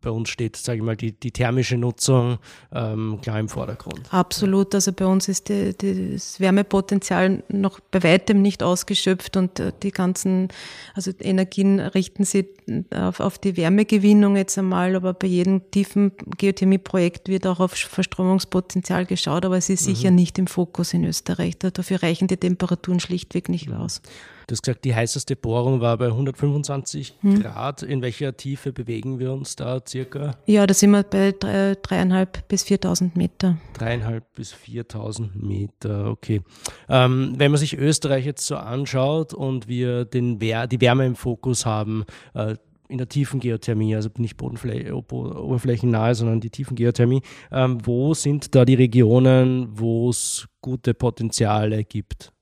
bei 0.00 0.10
uns 0.10 0.30
steht, 0.30 0.56
sage 0.56 0.78
ich 0.78 0.84
mal, 0.84 0.96
die, 0.96 1.12
die 1.12 1.30
thermische 1.30 1.76
Nutzung 1.76 2.38
ähm, 2.72 3.18
klar 3.22 3.38
im 3.38 3.48
Vordergrund. 3.48 4.12
Absolut. 4.12 4.74
Also 4.74 4.92
bei 4.92 5.06
uns 5.06 5.28
ist 5.28 5.48
die, 5.48 5.76
die, 5.76 6.12
das 6.12 6.40
Wärmepotenzial 6.40 7.42
noch 7.48 7.80
bei 7.80 8.02
weitem 8.02 8.40
nicht 8.40 8.62
ausgeschöpft 8.62 9.36
und 9.36 9.60
äh, 9.60 9.72
die 9.82 9.90
ganzen, 9.90 10.48
also 10.94 11.10
Energien 11.20 11.80
richten 11.80 12.24
sich 12.24 12.46
auf, 12.94 13.20
auf 13.20 13.38
die 13.38 13.56
Wärmegewinnung 13.56 14.36
jetzt 14.36 14.56
einmal, 14.58 14.96
aber 14.96 15.12
bei 15.12 15.26
jedem 15.26 15.70
tiefen 15.70 16.12
Geothermieprojekt 16.38 17.28
wird 17.28 17.46
auch 17.46 17.60
auf 17.60 17.72
Verstromungspotenzial 17.72 19.06
geschaut, 19.06 19.44
aber 19.44 19.56
es 19.56 19.68
ist 19.68 19.86
mhm. 19.86 19.94
sicher 19.94 20.10
nicht 20.10 20.38
im 20.38 20.46
Fokus 20.46 20.94
in 20.94 21.04
Österreich. 21.04 21.58
Dafür 21.58 22.02
reichen 22.02 22.28
die 22.28 22.36
Temperaturen 22.36 23.00
schlichtweg 23.00 23.48
nicht 23.48 23.68
mhm. 23.68 23.76
aus. 23.76 24.02
Du 24.50 24.54
hast 24.54 24.62
gesagt, 24.62 24.84
die 24.84 24.96
heißeste 24.96 25.36
Bohrung 25.36 25.80
war 25.80 25.96
bei 25.96 26.06
125 26.06 27.14
hm. 27.20 27.40
Grad. 27.40 27.84
In 27.84 28.02
welcher 28.02 28.36
Tiefe 28.36 28.72
bewegen 28.72 29.20
wir 29.20 29.32
uns 29.32 29.54
da 29.54 29.80
circa? 29.86 30.34
Ja, 30.44 30.66
da 30.66 30.74
sind 30.74 30.90
wir 30.90 31.04
bei 31.04 31.32
dreieinhalb 31.80 32.48
bis 32.48 32.64
4000 32.64 33.14
Meter. 33.14 33.58
Dreieinhalb 33.74 34.24
bis 34.34 34.50
4000 34.50 35.40
Meter, 35.40 36.10
okay. 36.10 36.42
Ähm, 36.88 37.34
wenn 37.36 37.52
man 37.52 37.60
sich 37.60 37.78
Österreich 37.78 38.26
jetzt 38.26 38.44
so 38.44 38.56
anschaut 38.56 39.34
und 39.34 39.68
wir 39.68 40.04
den, 40.04 40.40
die 40.40 40.80
Wärme 40.80 41.06
im 41.06 41.14
Fokus 41.14 41.64
haben, 41.64 42.04
äh, 42.34 42.56
in 42.88 42.98
der 42.98 43.08
tiefen 43.08 43.38
Geothermie, 43.38 43.94
also 43.94 44.10
nicht 44.16 44.36
Bodenfläche, 44.36 44.92
oberflächennahe, 44.96 46.16
sondern 46.16 46.40
die 46.40 46.50
tiefen 46.50 46.74
Geothermie. 46.74 47.22
Ähm, 47.52 47.78
wo 47.84 48.14
sind 48.14 48.52
da 48.56 48.64
die 48.64 48.74
Regionen, 48.74 49.68
wo 49.78 50.10
es 50.10 50.48
gute 50.60 50.92
Potenziale 50.92 51.84
gibt? 51.84 52.32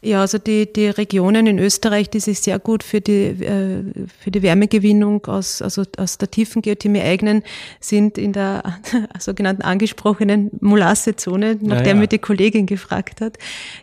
Ja, 0.00 0.20
also 0.20 0.38
die, 0.38 0.72
die 0.72 0.86
Regionen 0.86 1.48
in 1.48 1.58
Österreich, 1.58 2.08
die 2.08 2.20
sich 2.20 2.38
sehr 2.38 2.60
gut 2.60 2.84
für 2.84 3.00
die, 3.00 3.30
äh, 3.44 3.82
für 4.20 4.30
die 4.30 4.42
Wärmegewinnung 4.42 5.26
aus, 5.26 5.60
also 5.60 5.82
aus 5.96 6.18
der 6.18 6.30
tiefen 6.30 6.62
Geothermie 6.62 7.00
eignen, 7.00 7.42
sind 7.80 8.16
in 8.16 8.32
der 8.32 8.62
sogenannten 9.18 9.62
angesprochenen 9.62 10.52
Molassezone, 10.60 11.58
nach 11.60 11.78
ja, 11.78 11.82
der 11.82 11.94
ja. 11.94 11.98
mir 11.98 12.06
die 12.06 12.20
Kollegin 12.20 12.66
gefragt 12.66 13.20
hat. 13.20 13.38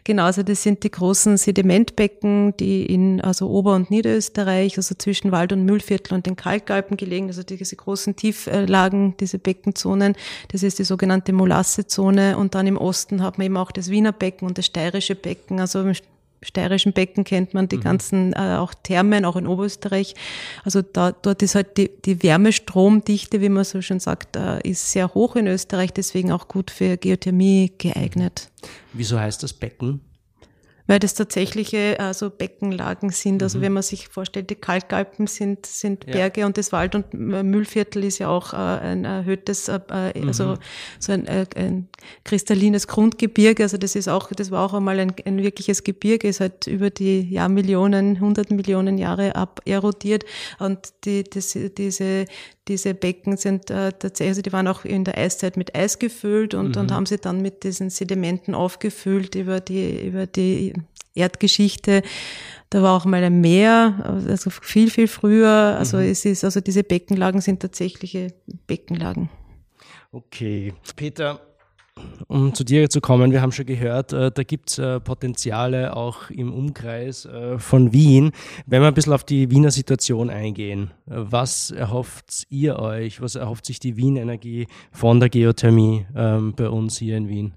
Genau, 0.06 0.24
also 0.24 0.42
das 0.42 0.64
sind 0.64 0.84
die 0.84 0.92
großen 0.92 1.36
Sedimentbecken, 1.36 2.56
die 2.56 2.86
in 2.86 3.20
also 3.20 3.50
Ober- 3.50 3.76
und 3.76 3.92
Niederösterreich, 3.92 4.78
also 4.78 4.96
zwischen 4.98 5.34
Wald- 5.34 5.52
und 5.52 5.66
Mühlviertel 5.66 6.14
und 6.14 6.26
den 6.26 6.38
Kalkalpen 6.38 6.96
gelegen, 6.96 7.28
also 7.28 7.44
diese 7.44 7.76
großen 7.76 8.16
Tieflagen, 8.16 9.16
diese 9.20 9.38
Beckenzonen, 9.38 10.16
das 10.54 10.64
ist 10.64 10.80
die 10.80 10.86
sogenannte 10.86 11.34
Molassezone. 11.34 12.38
Und 12.38 12.56
dann 12.56 12.68
im 12.68 12.78
Osten 12.78 13.22
hat 13.22 13.38
man 13.38 13.48
eben 13.48 13.58
auch 13.58 13.72
das 13.72 13.90
Wiener 13.90 14.14
Becken 14.14 14.48
und 14.48 14.58
das 14.58 14.68
steirische 14.68 15.16
Becken, 15.16 15.60
also 15.60 15.84
steirischen 16.46 16.94
Becken 16.94 17.24
kennt 17.24 17.54
man 17.54 17.68
die 17.68 17.78
mhm. 17.78 17.82
ganzen, 17.82 18.34
äh, 18.34 18.58
auch 18.58 18.74
Thermen, 18.74 19.26
auch 19.26 19.36
in 19.36 19.48
Oberösterreich. 19.48 20.16
Also 20.64 20.82
da, 20.82 21.12
dort 21.12 21.42
ist 21.42 21.56
halt 21.56 21.78
die, 21.78 21.92
die 22.06 22.22
Wärmestromdichte, 22.24 23.42
wie 23.42 23.50
man 23.50 23.64
so 23.64 23.82
schon 23.82 24.00
sagt, 24.00 24.36
äh, 24.36 24.62
ist 24.68 24.92
sehr 24.92 25.14
hoch 25.14 25.36
in 25.36 25.48
Österreich, 25.48 25.92
deswegen 25.92 26.32
auch 26.32 26.48
gut 26.48 26.72
für 26.72 26.98
Geothermie 26.98 27.74
geeignet. 27.78 28.50
Wieso 28.94 29.20
heißt 29.20 29.44
das 29.44 29.54
Becken? 29.54 30.02
Weil 30.88 31.00
das 31.00 31.14
tatsächliche 31.14 32.00
also 32.00 32.30
Beckenlagen 32.30 33.10
sind. 33.10 33.42
Also 33.42 33.58
mhm. 33.58 33.64
wenn 33.64 33.74
man 33.74 33.84
sich 33.84 34.08
vorstellt, 34.08 34.50
die 34.50 34.56
Kalkalpen 34.56 35.28
sind, 35.28 35.66
sind 35.66 36.06
Berge 36.06 36.42
ja. 36.42 36.48
und 36.48 36.58
das 36.58 36.72
Wald- 36.72 36.96
und 36.96 37.14
Müllviertel 37.14 38.04
ist 38.04 38.20
ja 38.20 38.30
auch 38.30 38.54
äh, 38.54 38.58
ein 38.58 39.06
erhöhtes, 39.06 39.68
äh, 39.68 39.80
äh 39.90 40.20
mhm. 40.20 40.28
also 40.28 40.58
so 41.00 41.12
ein, 41.12 41.26
äh, 41.28 41.46
ein 41.56 41.90
kristallines 42.24 42.88
Grundgebirge. 42.88 43.64
Also 43.64 43.78
das 43.78 43.96
ist 43.96 44.08
auch, 44.08 44.32
das 44.32 44.52
war 44.52 44.66
auch 44.66 44.74
einmal 44.74 45.00
ein, 45.00 45.14
ein 45.26 45.42
wirkliches 45.42 45.84
Gebirge, 45.84 46.28
ist 46.28 46.40
halt 46.40 46.68
über 46.68 46.90
die 46.90 47.22
Jahrmillionen, 47.30 48.20
hundert 48.20 48.52
Millionen 48.52 48.98
Jahre 48.98 49.36
aberodiert 49.36 50.24
und 50.60 50.94
die, 51.06 51.24
das, 51.24 51.58
diese, 51.78 52.26
diese 52.68 52.94
Becken 52.94 53.38
sind 53.38 53.70
äh, 53.70 53.92
tatsächlich, 53.92 54.30
also 54.30 54.42
die 54.42 54.54
waren 54.54 54.68
auch 54.68 54.86
in 54.86 55.04
der 55.04 55.18
Eiszeit 55.18 55.58
mit 55.58 55.76
Eis 55.76 56.00
gefüllt 56.00 56.54
und, 56.54 56.76
mhm. 56.76 56.82
und 56.82 56.92
haben 56.92 57.06
sie 57.06 57.18
dann 57.18 57.42
mit 57.42 57.64
diesen 57.64 57.90
Sedimenten 57.90 58.56
aufgefüllt 58.56 59.36
über 59.36 59.60
die, 59.60 60.08
über 60.08 60.26
die 60.26 60.74
Erdgeschichte. 61.14 62.02
Da 62.70 62.82
war 62.82 62.98
auch 62.98 63.06
mal 63.06 63.24
ein 63.24 63.40
Meer, 63.40 64.22
also 64.28 64.50
viel, 64.50 64.90
viel 64.90 65.08
früher. 65.08 65.76
Also 65.78 65.98
mhm. 65.98 66.04
es 66.04 66.26
ist, 66.26 66.44
also 66.44 66.60
diese 66.60 66.84
Beckenlagen 66.84 67.42
sind 67.42 67.62
tatsächliche 67.62 68.34
Beckenlagen. 68.68 69.30
Okay. 70.12 70.74
Peter, 70.96 71.42
um 72.28 72.54
zu 72.54 72.64
dir 72.64 72.90
zu 72.90 73.02
kommen, 73.02 73.32
wir 73.32 73.42
haben 73.42 73.52
schon 73.52 73.66
gehört, 73.66 74.14
äh, 74.14 74.32
da 74.32 74.44
gibt 74.44 74.70
es 74.72 74.80
äh, 74.80 75.00
Potenziale 75.00 75.96
auch 75.96 76.30
im 76.30 76.54
Umkreis 76.54 77.26
äh, 77.26 77.58
von 77.60 77.94
Wien. 77.94 78.32
Wenn 78.66 78.82
wir 78.82 78.88
ein 78.88 78.94
bisschen 78.94 79.14
auf 79.14 79.24
die 79.24 79.50
Wiener 79.52 79.72
Situation 79.72 80.30
eingehen, 80.30 80.92
was 81.06 81.72
erhofft 81.72 82.46
ihr 82.50 82.80
euch, 82.80 83.22
was 83.22 83.36
erhofft 83.36 83.66
sich 83.66 83.80
die 83.80 83.98
Wien 83.98 84.18
Energie 84.18 84.68
von 84.92 85.20
der 85.20 85.30
Geothermie 85.30 86.06
ähm, 86.16 86.54
bei 86.56 86.70
uns 86.70 86.98
hier 86.98 87.18
in 87.18 87.30
Wien? 87.30 87.54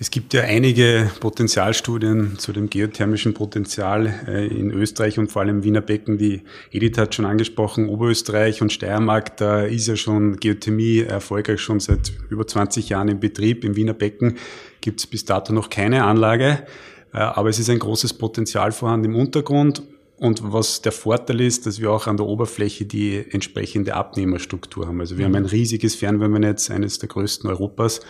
Es 0.00 0.12
gibt 0.12 0.32
ja 0.32 0.42
einige 0.42 1.10
Potenzialstudien 1.18 2.38
zu 2.38 2.52
dem 2.52 2.70
geothermischen 2.70 3.34
Potenzial 3.34 4.06
äh, 4.28 4.46
in 4.46 4.70
Österreich 4.70 5.18
und 5.18 5.32
vor 5.32 5.42
allem 5.42 5.56
im 5.56 5.64
Wiener 5.64 5.80
Becken. 5.80 6.18
Die 6.18 6.42
Edith 6.70 6.96
hat 6.98 7.16
schon 7.16 7.24
angesprochen, 7.24 7.88
Oberösterreich 7.88 8.62
und 8.62 8.72
Steiermark, 8.72 9.36
da 9.38 9.62
ist 9.62 9.88
ja 9.88 9.96
schon 9.96 10.36
Geothermie 10.36 11.00
erfolgreich 11.00 11.60
schon 11.60 11.80
seit 11.80 12.12
über 12.30 12.46
20 12.46 12.88
Jahren 12.90 13.08
im 13.08 13.18
Betrieb. 13.18 13.64
Im 13.64 13.74
Wiener 13.74 13.92
Becken 13.92 14.36
gibt 14.80 15.00
es 15.00 15.06
bis 15.08 15.24
dato 15.24 15.52
noch 15.52 15.68
keine 15.68 16.04
Anlage, 16.04 16.64
äh, 17.12 17.18
aber 17.18 17.48
es 17.48 17.58
ist 17.58 17.68
ein 17.68 17.80
großes 17.80 18.14
Potenzial 18.14 18.70
vorhanden 18.70 19.06
im 19.06 19.16
Untergrund. 19.16 19.82
Und 20.16 20.40
was 20.44 20.80
der 20.80 20.92
Vorteil 20.92 21.40
ist, 21.40 21.66
dass 21.66 21.80
wir 21.80 21.90
auch 21.90 22.06
an 22.06 22.16
der 22.16 22.26
Oberfläche 22.26 22.84
die 22.84 23.24
entsprechende 23.30 23.94
Abnehmerstruktur 23.94 24.86
haben. 24.86 25.00
Also 25.00 25.18
wir 25.18 25.24
haben 25.24 25.34
ein 25.34 25.44
riesiges 25.44 25.96
Fernwärmenetz, 25.96 26.70
eines 26.70 27.00
der 27.00 27.08
größten 27.08 27.50
Europas. 27.50 28.00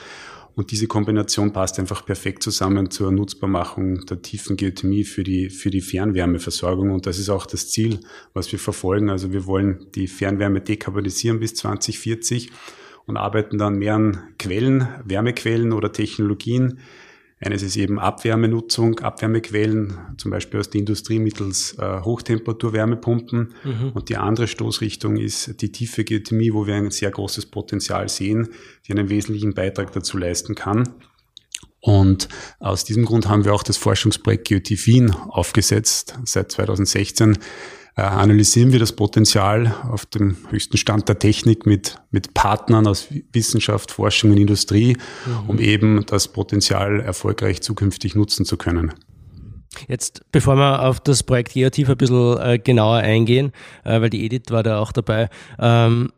Und 0.59 0.73
diese 0.73 0.89
Kombination 0.89 1.53
passt 1.53 1.79
einfach 1.79 2.05
perfekt 2.05 2.43
zusammen 2.43 2.91
zur 2.91 3.13
Nutzbarmachung 3.13 4.05
der 4.07 4.23
tiefen 4.23 4.57
Geothermie 4.57 5.05
für 5.05 5.23
die, 5.23 5.51
für 5.51 5.71
die 5.71 5.81
Fernwärmeversorgung. 5.81 6.91
Und 6.91 7.07
das 7.07 7.21
ist 7.21 7.29
auch 7.29 7.47
das 7.47 7.71
Ziel, 7.71 8.01
was 8.35 8.51
wir 8.51 8.59
verfolgen. 8.59 9.09
Also 9.09 9.33
wir 9.33 9.47
wollen 9.47 9.87
die 9.95 10.09
Fernwärme 10.09 10.61
dekarbonisieren 10.61 11.39
bis 11.39 11.55
2040 11.55 12.51
und 13.07 13.17
arbeiten 13.17 13.57
dann 13.57 13.79
mehr 13.79 13.95
an 13.95 14.35
Quellen, 14.41 14.89
Wärmequellen 15.05 15.73
oder 15.73 15.93
Technologien, 15.93 16.81
Eines 17.41 17.63
ist 17.63 17.77
eben 17.77 18.01
Abwärmenutzung, 18.01 18.99
Abwärmequellen, 18.99 19.97
zum 20.17 20.33
Beispiel 20.33 20.59
aus 20.59 20.71
der 20.71 20.81
Industrie 20.81 21.21
mittels 21.21 21.77
äh, 21.79 22.01
Hochtemperatur-Wärmepumpen. 22.01 23.55
Mhm. 23.63 23.93
Und 23.95 24.09
die 24.09 24.17
andere 24.17 24.49
Stoßrichtung 24.49 25.17
ist 25.17 25.61
die 25.63 25.71
tiefe 25.71 26.03
Geothermie, 26.03 26.53
wo 26.53 26.67
wir 26.67 26.75
ein 26.75 26.91
sehr 26.91 27.13
großes 27.13 27.47
Potenzial 27.47 28.09
sehen, 28.09 28.49
die 28.87 28.93
einen 28.93 29.09
wesentlichen 29.09 29.55
Beitrag 29.55 29.93
dazu 29.93 30.19
leisten 30.19 30.57
kann. 30.57 30.89
Und 31.81 32.29
aus 32.59 32.85
diesem 32.85 33.05
Grund 33.05 33.29
haben 33.29 33.45
wir 33.45 33.55
auch 33.55 33.63
das 33.63 33.77
Forschungsprojekt 33.77 34.49
Geotie 34.49 34.79
Wien 34.87 35.11
aufgesetzt. 35.11 36.19
Seit 36.25 36.51
2016 36.51 37.35
äh, 37.35 37.39
analysieren 38.03 38.73
wir 38.73 38.79
das 38.79 38.93
Potenzial 38.93 39.75
auf 39.91 40.07
dem 40.07 40.37
höchsten 40.51 40.77
Stand 40.77 41.09
der 41.09 41.19
Technik 41.19 41.67
mit, 41.67 41.97
mit 42.11 42.35
Partnern 42.35 42.87
aus 42.87 43.09
Wissenschaft, 43.33 43.91
Forschung 43.91 44.31
und 44.31 44.39
Industrie, 44.39 44.97
mhm. 45.27 45.51
um 45.51 45.59
eben 45.59 46.07
das 46.07 46.29
Potenzial 46.29 47.01
erfolgreich 47.01 47.61
zukünftig 47.61 48.15
nutzen 48.15 48.45
zu 48.45 48.57
können. 48.57 48.95
Jetzt, 49.87 50.23
bevor 50.33 50.57
wir 50.57 50.83
auf 50.83 51.01
das 51.01 51.23
Projekt 51.23 51.53
Geotief 51.53 51.89
ein 51.89 51.97
bisschen 51.97 52.39
äh, 52.39 52.59
genauer 52.59 52.97
eingehen, 52.99 53.53
äh, 53.85 54.01
weil 54.01 54.11
die 54.11 54.25
Edith 54.25 54.51
war 54.51 54.63
da 54.63 54.79
auch 54.79 54.93
dabei, 54.93 55.29
ähm, 55.59 56.11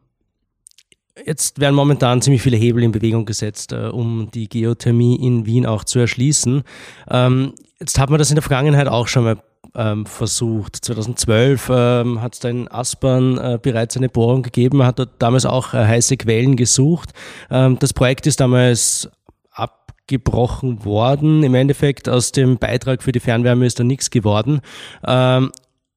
Jetzt 1.27 1.61
werden 1.61 1.75
momentan 1.75 2.23
ziemlich 2.23 2.41
viele 2.41 2.57
Hebel 2.57 2.83
in 2.83 2.93
Bewegung 2.93 3.27
gesetzt, 3.27 3.73
äh, 3.73 3.89
um 3.89 4.31
die 4.33 4.49
Geothermie 4.49 5.17
in 5.17 5.45
Wien 5.45 5.67
auch 5.67 5.85
zu 5.85 5.99
erschließen. 5.99 6.63
Ähm, 7.11 7.53
jetzt 7.79 7.99
hat 7.99 8.11
man 8.11 8.19
das 8.19 8.31
in 8.31 8.37
der 8.37 8.43
Vergangenheit 8.43 8.89
auch 8.89 9.09
schon 9.09 9.25
mal 9.25 9.43
ähm, 9.75 10.07
versucht. 10.07 10.77
2012 10.77 11.71
ähm, 11.73 12.23
hat 12.23 12.35
es 12.35 12.41
da 12.41 12.49
in 12.49 12.69
Aspern 12.69 13.39
äh, 13.39 13.59
bereits 13.61 13.97
eine 13.97 14.09
Bohrung 14.09 14.43
gegeben, 14.43 14.85
hat 14.85 14.99
dort 14.99 15.11
damals 15.19 15.47
auch 15.47 15.75
äh, 15.75 15.79
heiße 15.85 16.17
Quellen 16.17 16.57
gesucht. 16.57 17.11
Ähm, 17.51 17.79
das 17.79 17.93
Projekt 17.93 18.27
ist 18.27 18.41
damals 18.41 19.11
abgebrochen 19.51 20.85
worden. 20.85 21.43
Im 21.43 21.55
Endeffekt 21.55 22.09
aus 22.09 22.33
dem 22.33 22.59
Beitrag 22.59 23.03
für 23.03 23.13
die 23.13 23.21
Fernwärme 23.21 23.67
ist 23.67 23.79
da 23.79 23.85
nichts 23.85 24.11
geworden. 24.11 24.61
Ähm, 25.07 25.51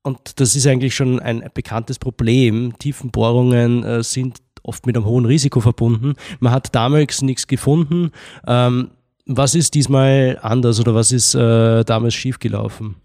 und 0.03 0.39
das 0.39 0.55
ist 0.55 0.67
eigentlich 0.67 0.95
schon 0.95 1.19
ein 1.19 1.49
bekanntes 1.53 1.97
Problem. 1.97 2.77
Tiefenbohrungen 2.77 3.83
äh, 3.83 4.03
sind 4.03 4.39
oft 4.61 4.85
mit 4.85 4.95
einem 4.95 5.05
hohen 5.05 5.25
Risiko 5.25 5.61
verbunden. 5.61 6.13
Man 6.39 6.51
hat 6.51 6.75
damals 6.75 7.21
nichts 7.21 7.47
gefunden. 7.47 8.11
Ähm, 8.45 8.91
was 9.25 9.55
ist 9.55 9.73
diesmal 9.73 10.37
anders 10.41 10.79
oder 10.79 10.93
was 10.93 11.11
ist 11.11 11.33
äh, 11.35 11.83
damals 11.85 12.13
schiefgelaufen? 12.13 12.95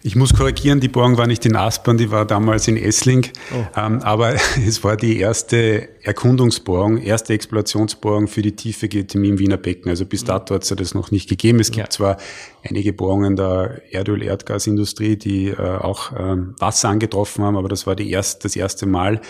Ich 0.00 0.14
muss 0.14 0.32
korrigieren, 0.32 0.78
die 0.78 0.88
Bohrung 0.88 1.18
war 1.18 1.26
nicht 1.26 1.44
in 1.44 1.56
Aspern, 1.56 1.98
die 1.98 2.12
war 2.12 2.24
damals 2.24 2.68
in 2.68 2.76
Essling. 2.76 3.26
Oh. 3.52 3.64
Ähm, 3.76 4.00
aber 4.02 4.34
es 4.66 4.84
war 4.84 4.96
die 4.96 5.18
erste 5.18 5.88
Erkundungsbohrung, 6.02 6.98
erste 6.98 7.32
Explorationsbohrung 7.32 8.28
für 8.28 8.42
die 8.42 8.54
tiefe 8.54 8.88
Geothermie 8.88 9.30
im 9.30 9.38
Wiener 9.40 9.56
Becken. 9.56 9.90
Also 9.90 10.04
bis 10.06 10.22
mhm. 10.22 10.26
dato 10.28 10.54
hat 10.54 10.62
es 10.62 10.70
ja 10.70 10.76
das 10.76 10.94
noch 10.94 11.10
nicht 11.10 11.28
gegeben. 11.28 11.58
Es 11.58 11.72
gibt 11.72 11.88
ja. 11.88 11.90
zwar 11.90 12.16
einige 12.62 12.92
Bohrungen 12.92 13.34
der 13.34 13.82
Erdöl-Erdgasindustrie, 13.90 15.16
die 15.16 15.48
äh, 15.48 15.56
auch 15.56 16.12
ähm, 16.16 16.54
Wasser 16.58 16.90
angetroffen 16.90 17.44
haben, 17.44 17.56
aber 17.56 17.68
das 17.68 17.86
war 17.88 17.96
die 17.96 18.08
erst, 18.08 18.44
das 18.44 18.54
erste 18.54 18.86
Mal. 18.86 19.20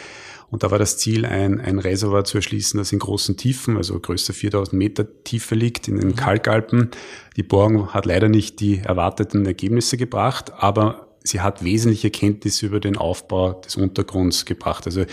Und 0.50 0.62
da 0.62 0.70
war 0.70 0.78
das 0.78 0.96
Ziel, 0.96 1.26
ein, 1.26 1.60
ein 1.60 1.78
Reservoir 1.78 2.24
zu 2.24 2.38
erschließen, 2.38 2.78
das 2.78 2.92
in 2.92 2.98
großen 2.98 3.36
Tiefen, 3.36 3.76
also 3.76 3.98
größer 3.98 4.32
4000 4.32 4.72
Meter 4.72 5.06
Tiefe 5.24 5.54
liegt, 5.54 5.88
in 5.88 5.98
den 5.98 6.08
mhm. 6.08 6.16
Kalkalpen. 6.16 6.90
Die 7.36 7.42
Bohrung 7.42 7.88
hat 7.92 8.06
leider 8.06 8.28
nicht 8.28 8.60
die 8.60 8.78
erwarteten 8.78 9.44
Ergebnisse 9.44 9.96
gebracht, 9.96 10.52
aber 10.56 11.08
sie 11.22 11.40
hat 11.40 11.62
wesentliche 11.62 12.10
Kenntnisse 12.10 12.66
über 12.66 12.80
den 12.80 12.96
Aufbau 12.96 13.60
des 13.60 13.76
Untergrunds 13.76 14.46
gebracht. 14.46 14.86
Also 14.86 15.04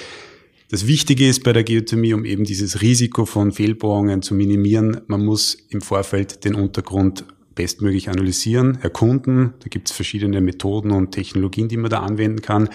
das 0.71 0.87
Wichtige 0.87 1.27
ist 1.27 1.43
bei 1.43 1.53
der 1.53 1.63
Geothermie, 1.63 2.13
um 2.13 2.25
eben 2.25 2.43
dieses 2.43 2.81
Risiko 2.81 3.25
von 3.25 3.51
Fehlbohrungen 3.51 4.21
zu 4.21 4.33
minimieren, 4.33 5.01
man 5.07 5.23
muss 5.23 5.55
im 5.69 5.81
Vorfeld 5.81 6.43
den 6.45 6.55
Untergrund 6.55 7.25
bestmöglich 7.55 8.09
analysieren, 8.09 8.77
erkunden. 8.81 9.53
Da 9.59 9.67
gibt 9.69 9.89
es 9.89 9.95
verschiedene 9.95 10.41
Methoden 10.41 10.91
und 10.91 11.11
Technologien, 11.11 11.67
die 11.69 11.77
man 11.77 11.89
da 11.89 12.01
anwenden 12.01 12.41
kann. 12.41 12.69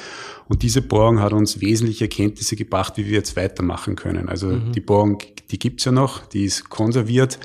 Und 0.49 0.63
diese 0.63 0.83
Bohrung 0.83 1.21
hat 1.21 1.33
uns 1.33 1.61
wesentliche 1.61 2.05
Erkenntnisse 2.05 2.57
gebracht, 2.57 2.97
wie 2.97 3.07
wir 3.07 3.13
jetzt 3.13 3.37
weitermachen 3.37 3.95
können. 3.95 4.29
Also 4.29 4.49
mhm. 4.49 4.73
die 4.73 4.81
Bohrung, 4.81 5.19
die 5.51 5.59
gibt's 5.59 5.85
ja 5.85 5.93
noch, 5.93 6.27
die 6.27 6.45
ist 6.45 6.71
konserviert 6.71 7.39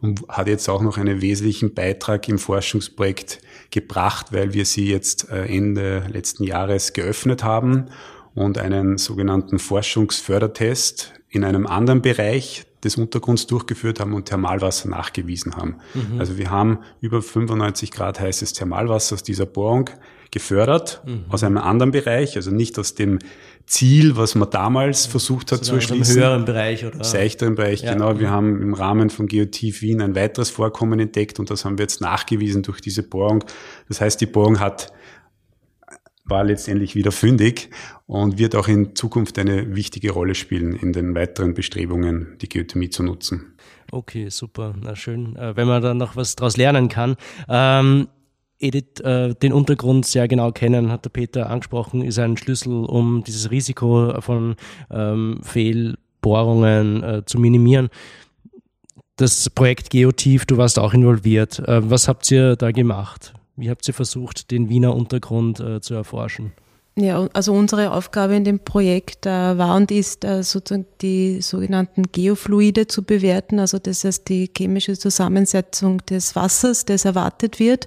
und 0.00 0.22
hat 0.28 0.48
jetzt 0.48 0.68
auch 0.68 0.82
noch 0.82 0.98
einen 0.98 1.20
wesentlichen 1.20 1.74
Beitrag 1.74 2.28
im 2.28 2.38
Forschungsprojekt 2.38 3.40
gebracht, 3.70 4.32
weil 4.32 4.52
wir 4.52 4.64
sie 4.64 4.90
jetzt 4.90 5.30
äh, 5.30 5.46
Ende 5.46 6.04
letzten 6.12 6.44
Jahres 6.44 6.92
geöffnet 6.92 7.44
haben 7.44 7.86
und 8.34 8.58
einen 8.58 8.98
sogenannten 8.98 9.58
Forschungsfördertest 9.58 11.12
in 11.28 11.44
einem 11.44 11.66
anderen 11.66 12.02
Bereich 12.02 12.66
des 12.84 12.96
Untergrunds 12.96 13.46
durchgeführt 13.46 14.00
haben 14.00 14.14
und 14.14 14.26
Thermalwasser 14.26 14.88
nachgewiesen 14.88 15.56
haben. 15.56 15.76
Mhm. 15.94 16.18
Also 16.18 16.38
wir 16.38 16.50
haben 16.50 16.80
über 17.00 17.22
95 17.22 17.90
Grad 17.90 18.20
heißes 18.20 18.52
Thermalwasser 18.52 19.14
aus 19.14 19.22
dieser 19.22 19.46
Bohrung 19.46 19.90
gefördert, 20.30 21.02
mhm. 21.04 21.24
aus 21.28 21.42
einem 21.42 21.58
anderen 21.58 21.90
Bereich, 21.90 22.36
also 22.36 22.50
nicht 22.50 22.78
aus 22.78 22.94
dem 22.94 23.18
Ziel, 23.66 24.16
was 24.16 24.34
man 24.34 24.50
damals 24.50 25.06
versucht 25.06 25.52
hat 25.52 25.64
zu 25.64 25.74
erschließen. 25.74 26.16
Im 26.16 26.22
höheren 26.22 26.44
Bereich, 26.44 26.84
oder? 26.84 27.04
Seichteren 27.04 27.54
Bereich, 27.54 27.82
ja. 27.82 27.92
genau. 27.92 28.18
Wir 28.18 28.28
mhm. 28.28 28.32
haben 28.32 28.62
im 28.62 28.74
Rahmen 28.74 29.10
von 29.10 29.26
Geotief 29.26 29.82
Wien 29.82 30.00
ein 30.00 30.14
weiteres 30.14 30.50
Vorkommen 30.50 30.98
entdeckt 30.98 31.38
und 31.38 31.50
das 31.50 31.64
haben 31.64 31.78
wir 31.78 31.84
jetzt 31.84 32.00
nachgewiesen 32.00 32.62
durch 32.62 32.80
diese 32.80 33.02
Bohrung. 33.02 33.44
Das 33.88 34.00
heißt, 34.00 34.20
die 34.20 34.26
Bohrung 34.26 34.60
hat 34.60 34.92
war 36.30 36.44
letztendlich 36.44 36.94
wieder 36.94 37.12
fündig 37.12 37.70
und 38.06 38.38
wird 38.38 38.54
auch 38.54 38.68
in 38.68 38.94
Zukunft 38.94 39.38
eine 39.38 39.74
wichtige 39.74 40.12
Rolle 40.12 40.34
spielen 40.34 40.74
in 40.74 40.92
den 40.92 41.14
weiteren 41.14 41.54
Bestrebungen, 41.54 42.36
die 42.40 42.48
Geothermie 42.48 42.90
zu 42.90 43.02
nutzen. 43.02 43.54
Okay, 43.92 44.28
super, 44.28 44.74
na 44.80 44.94
schön, 44.94 45.36
äh, 45.36 45.56
wenn 45.56 45.66
man 45.66 45.82
da 45.82 45.94
noch 45.94 46.16
was 46.16 46.36
daraus 46.36 46.56
lernen 46.56 46.88
kann. 46.88 47.16
Ähm, 47.48 48.08
Edith, 48.60 49.00
äh, 49.00 49.34
den 49.34 49.52
Untergrund 49.52 50.06
sehr 50.06 50.28
genau 50.28 50.52
kennen, 50.52 50.92
hat 50.92 51.04
der 51.04 51.10
Peter 51.10 51.50
angesprochen, 51.50 52.02
ist 52.02 52.18
ein 52.18 52.36
Schlüssel, 52.36 52.84
um 52.84 53.24
dieses 53.24 53.50
Risiko 53.50 54.20
von 54.20 54.54
ähm, 54.90 55.40
Fehlbohrungen 55.42 57.02
äh, 57.02 57.22
zu 57.24 57.40
minimieren. 57.40 57.88
Das 59.16 59.50
Projekt 59.50 59.90
Geotief, 59.90 60.46
du 60.46 60.56
warst 60.56 60.78
auch 60.78 60.94
involviert. 60.94 61.58
Äh, 61.60 61.90
was 61.90 62.06
habt 62.06 62.30
ihr 62.30 62.56
da 62.56 62.70
gemacht? 62.70 63.34
Wie 63.56 63.70
habt 63.70 63.86
ihr 63.86 63.94
versucht, 63.94 64.50
den 64.50 64.68
Wiener 64.68 64.94
Untergrund 64.94 65.60
äh, 65.60 65.80
zu 65.80 65.94
erforschen? 65.94 66.52
Ja, 66.96 67.28
also 67.32 67.52
unsere 67.52 67.92
Aufgabe 67.92 68.34
in 68.34 68.44
dem 68.44 68.58
Projekt 68.58 69.24
äh, 69.24 69.30
war 69.30 69.76
und 69.76 69.90
ist, 69.90 70.24
äh, 70.24 70.42
sozusagen 70.42 70.86
die 71.00 71.40
sogenannten 71.40 72.04
Geofluide 72.10 72.88
zu 72.88 73.04
bewerten, 73.04 73.58
also 73.58 73.78
das 73.78 74.04
heißt 74.04 74.28
die 74.28 74.50
chemische 74.54 74.98
Zusammensetzung 74.98 76.04
des 76.06 76.34
Wassers, 76.34 76.84
das 76.84 77.04
erwartet 77.04 77.58
wird 77.58 77.86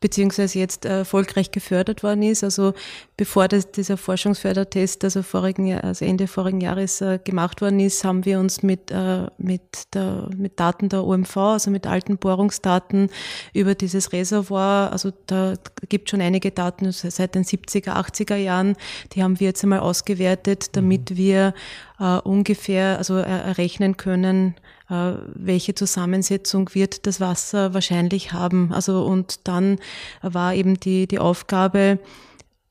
beziehungsweise 0.00 0.58
jetzt 0.58 0.84
erfolgreich 0.84 1.50
gefördert 1.50 2.02
worden 2.02 2.22
ist. 2.22 2.44
Also 2.44 2.74
bevor 3.16 3.48
das, 3.48 3.70
dieser 3.72 3.96
Forschungsfördertest, 3.96 5.04
also 5.04 5.22
vorigen, 5.22 5.78
also 5.78 6.04
Ende 6.04 6.26
vorigen 6.26 6.60
Jahres 6.60 7.00
äh, 7.00 7.18
gemacht 7.22 7.60
worden 7.60 7.80
ist, 7.80 8.04
haben 8.04 8.24
wir 8.24 8.38
uns 8.38 8.62
mit, 8.62 8.90
äh, 8.90 9.26
mit, 9.38 9.94
der, 9.94 10.28
mit 10.36 10.60
Daten 10.60 10.88
der 10.88 11.04
OMV, 11.04 11.36
also 11.36 11.70
mit 11.70 11.86
alten 11.86 12.18
Bohrungsdaten 12.18 13.10
über 13.52 13.74
dieses 13.74 14.12
Reservoir, 14.12 14.92
also 14.92 15.12
da 15.26 15.54
gibt 15.88 16.10
schon 16.10 16.20
einige 16.20 16.50
Daten 16.50 16.90
seit 16.92 17.34
den 17.34 17.44
70er, 17.44 17.90
80er 17.90 18.36
Jahren, 18.36 18.76
die 19.12 19.22
haben 19.22 19.40
wir 19.40 19.48
jetzt 19.48 19.62
einmal 19.62 19.80
ausgewertet, 19.80 20.76
damit 20.76 21.10
mhm. 21.10 21.16
wir 21.16 21.54
äh, 21.98 22.18
ungefähr 22.18 22.98
also 22.98 23.16
errechnen 23.16 23.96
können, 23.96 24.54
welche 24.88 25.74
Zusammensetzung 25.74 26.70
wird 26.74 27.06
das 27.06 27.20
Wasser 27.20 27.74
wahrscheinlich 27.74 28.32
haben. 28.32 28.72
Also 28.72 29.04
und 29.04 29.46
dann 29.46 29.78
war 30.22 30.54
eben 30.54 30.80
die, 30.80 31.06
die 31.06 31.18
Aufgabe, 31.18 31.98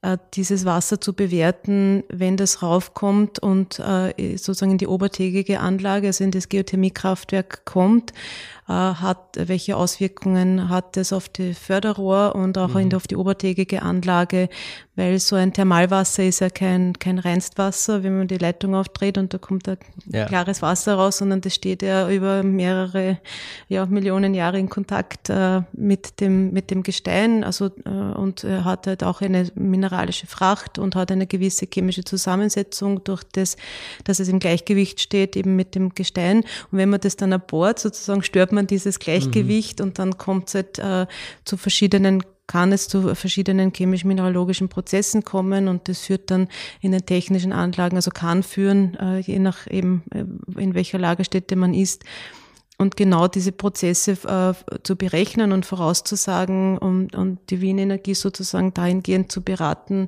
äh, 0.03 0.17
dieses 0.35 0.63
Wasser 0.63 1.01
zu 1.01 1.13
bewerten, 1.13 2.03
wenn 2.09 2.37
das 2.37 2.61
raufkommt 2.61 3.39
und 3.39 3.79
äh, 3.79 4.37
sozusagen 4.37 4.73
in 4.73 4.77
die 4.77 4.87
obertägige 4.87 5.59
Anlage, 5.59 6.07
also 6.07 6.23
in 6.23 6.29
das 6.29 6.49
Geothermiekraftwerk 6.49 7.65
kommt, 7.65 8.11
äh, 8.11 8.13
hat, 8.67 9.37
welche 9.37 9.77
Auswirkungen 9.77 10.69
hat 10.69 10.97
es 10.97 11.13
auf 11.13 11.29
die 11.29 11.53
Förderrohr 11.53 12.35
und 12.35 12.57
auch 12.57 12.73
mhm. 12.73 12.93
auf 12.93 13.07
die 13.07 13.15
obertägige 13.15 13.81
Anlage, 13.81 14.49
weil 14.95 15.19
so 15.19 15.35
ein 15.35 15.53
Thermalwasser 15.53 16.23
ist 16.23 16.41
ja 16.41 16.49
kein, 16.49 16.93
kein 16.93 17.19
Reinstwasser, 17.19 18.03
wenn 18.03 18.17
man 18.17 18.27
die 18.27 18.37
Leitung 18.37 18.75
aufdreht 18.75 19.17
und 19.17 19.33
da 19.33 19.37
kommt 19.37 19.69
ein 19.69 19.77
ja. 20.11 20.25
klares 20.25 20.61
Wasser 20.61 20.95
raus, 20.95 21.19
sondern 21.19 21.39
das 21.41 21.55
steht 21.55 21.81
ja 21.81 22.09
über 22.09 22.43
mehrere 22.43 23.19
ja, 23.69 23.85
Millionen 23.85 24.33
Jahre 24.33 24.59
in 24.59 24.69
Kontakt 24.69 25.29
äh, 25.29 25.61
mit, 25.71 26.19
dem, 26.19 26.51
mit 26.51 26.69
dem 26.71 26.83
Gestein 26.83 27.43
also, 27.43 27.67
äh, 27.85 27.89
und 27.89 28.43
hat 28.43 28.87
halt 28.87 29.03
auch 29.03 29.21
eine 29.21 29.49
mineralische 29.55 30.27
Fracht 30.27 30.77
und 30.77 30.95
hat 30.95 31.11
eine 31.11 31.27
gewisse 31.27 31.67
chemische 31.71 32.03
Zusammensetzung 32.03 33.03
durch 33.03 33.23
das, 33.23 33.55
dass 34.03 34.19
es 34.19 34.27
im 34.27 34.39
Gleichgewicht 34.39 34.99
steht 34.99 35.35
eben 35.35 35.55
mit 35.55 35.75
dem 35.75 35.95
Gestein. 35.95 36.39
Und 36.71 36.79
wenn 36.79 36.89
man 36.89 36.99
das 36.99 37.15
dann 37.15 37.31
erbohrt, 37.31 37.79
sozusagen 37.79 38.23
stört 38.23 38.51
man 38.51 38.56
man 38.57 38.67
dieses 38.67 38.99
Gleichgewicht 38.99 39.79
mhm. 39.79 39.85
und 39.85 39.99
dann 39.99 40.17
kommt 40.17 40.49
es 40.49 40.55
halt 40.55 40.79
äh, 40.79 41.07
zu 41.45 41.57
verschiedenen 41.57 42.23
kann 42.47 42.71
es 42.71 42.87
zu 42.87 43.13
verschiedenen 43.13 43.73
chemisch-mineralogischen 43.73 44.69
Prozessen 44.69 45.25
kommen 45.25 45.67
und 45.67 45.89
das 45.89 45.99
führt 45.99 46.31
dann 46.31 46.47
in 46.79 46.93
den 46.93 47.05
technischen 47.05 47.51
Anlagen, 47.51 47.97
also 47.97 48.09
kann 48.09 48.41
führen, 48.41 48.95
äh, 48.95 49.19
je 49.19 49.39
nach 49.39 49.69
eben, 49.69 50.03
äh, 50.13 50.23
in 50.61 50.73
welcher 50.73 50.97
Lagerstätte 50.97 51.57
man 51.57 51.73
ist, 51.73 52.05
und 52.77 52.95
genau 52.95 53.27
diese 53.27 53.51
Prozesse 53.51 54.11
äh, 54.11 54.53
zu 54.83 54.95
berechnen 54.95 55.51
und 55.51 55.65
vorauszusagen 55.65 56.77
und, 56.77 57.15
und 57.15 57.39
die 57.49 57.59
Wien 57.59 57.79
Energie 57.79 58.13
sozusagen 58.13 58.73
dahingehend 58.73 59.31
zu 59.31 59.41
beraten, 59.41 60.07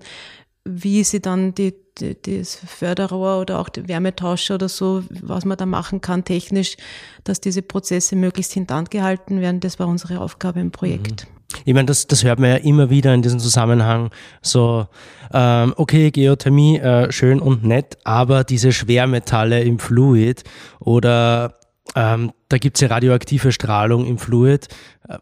wie 0.69 1.03
sie 1.03 1.19
dann 1.21 1.53
die, 1.55 1.73
die, 1.99 2.17
das 2.21 2.55
Förderrohr 2.55 3.41
oder 3.41 3.59
auch 3.59 3.69
die 3.69 3.87
Wärmetauscher 3.87 4.55
oder 4.55 4.69
so, 4.69 5.03
was 5.21 5.45
man 5.45 5.57
da 5.57 5.65
machen 5.65 6.01
kann 6.01 6.23
technisch, 6.23 6.77
dass 7.23 7.41
diese 7.41 7.61
Prozesse 7.61 8.15
möglichst 8.15 8.53
hinterhand 8.53 8.91
gehalten 8.91 9.41
werden. 9.41 9.59
Das 9.59 9.79
war 9.79 9.87
unsere 9.87 10.21
Aufgabe 10.21 10.59
im 10.59 10.71
Projekt. 10.71 11.27
Mhm. 11.27 11.39
Ich 11.65 11.73
meine, 11.73 11.87
das, 11.87 12.05
das 12.05 12.23
hört 12.23 12.39
man 12.39 12.51
ja 12.51 12.55
immer 12.57 12.91
wieder 12.91 13.13
in 13.13 13.23
diesem 13.23 13.39
Zusammenhang. 13.39 14.11
So, 14.41 14.87
ähm, 15.33 15.73
okay, 15.77 16.11
Geothermie, 16.11 16.77
äh, 16.77 17.11
schön 17.11 17.39
und 17.39 17.63
nett, 17.63 17.97
aber 18.03 18.43
diese 18.43 18.71
Schwermetalle 18.71 19.63
im 19.63 19.79
Fluid 19.79 20.43
oder 20.79 21.55
ähm, 21.95 22.31
da 22.49 22.57
gibt's 22.59 22.81
ja 22.81 22.87
radioaktive 22.89 23.51
Strahlung 23.51 24.05
im 24.05 24.19
Fluid. 24.19 24.67
Äh, 25.07 25.17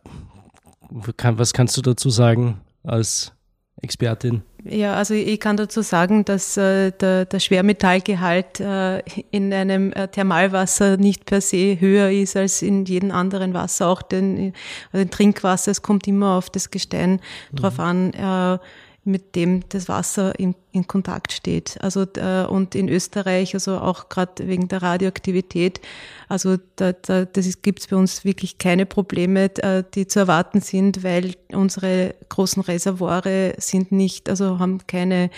kann, 1.16 1.40
was 1.40 1.54
kannst 1.54 1.78
du 1.78 1.82
dazu 1.82 2.10
sagen 2.10 2.62
als 2.84 3.34
Expertin? 3.82 4.42
Ja, 4.64 4.96
also 4.96 5.14
ich 5.14 5.40
kann 5.40 5.56
dazu 5.56 5.82
sagen, 5.82 6.26
dass 6.26 6.58
äh, 6.58 6.92
der, 6.92 7.26
der 7.26 7.40
Schwermetallgehalt 7.40 8.60
äh, 8.60 9.00
in 9.32 9.54
einem 9.54 9.94
äh, 9.94 10.08
Thermalwasser 10.08 10.98
nicht 10.98 11.26
per 11.26 11.42
se 11.42 11.80
höher 11.80 12.10
ist 12.10 12.36
als 12.36 12.62
in 12.62 12.86
jedem 12.86 13.12
anderen 13.12 13.54
Wasser, 13.54 13.88
auch 13.88 14.02
den, 14.02 14.54
also 14.92 15.06
den 15.06 15.12
Trinkwasser. 15.12 15.72
Es 15.72 15.82
kommt 15.84 16.08
immer 16.08 16.38
auf 16.38 16.50
das 16.50 16.72
Gestein 16.72 17.22
mhm. 17.52 17.56
drauf 17.56 17.80
an. 17.80 18.60
Mit 19.08 19.38
dem 19.38 19.62
das 19.70 19.88
Wasser 19.88 20.38
in, 20.38 20.54
in 20.74 20.86
Kontakt 20.86 21.32
steht. 21.32 21.78
Also 21.82 22.06
äh, 22.18 22.46
und 22.46 22.76
in 22.76 22.90
Österreich, 22.90 23.54
also 23.54 23.78
auch 23.78 24.10
gerade 24.10 24.50
wegen 24.50 24.68
der 24.68 24.82
Radioaktivität, 24.82 25.80
also 26.28 26.58
da, 26.76 26.92
da, 26.92 27.24
das 27.24 27.62
gibt 27.62 27.80
es 27.80 27.88
bei 27.88 27.96
uns 27.96 28.26
wirklich 28.26 28.58
keine 28.58 28.86
Probleme, 28.86 29.46
äh, 29.64 29.84
die 29.96 30.08
zu 30.08 30.20
erwarten 30.20 30.60
sind, 30.60 31.06
weil 31.06 31.36
unsere 31.54 32.16
großen 32.28 32.62
Reservoire 32.62 33.54
sind 33.60 33.94
nicht, 33.94 34.30
also 34.30 34.60
haben 34.60 34.86
keine 34.88 35.30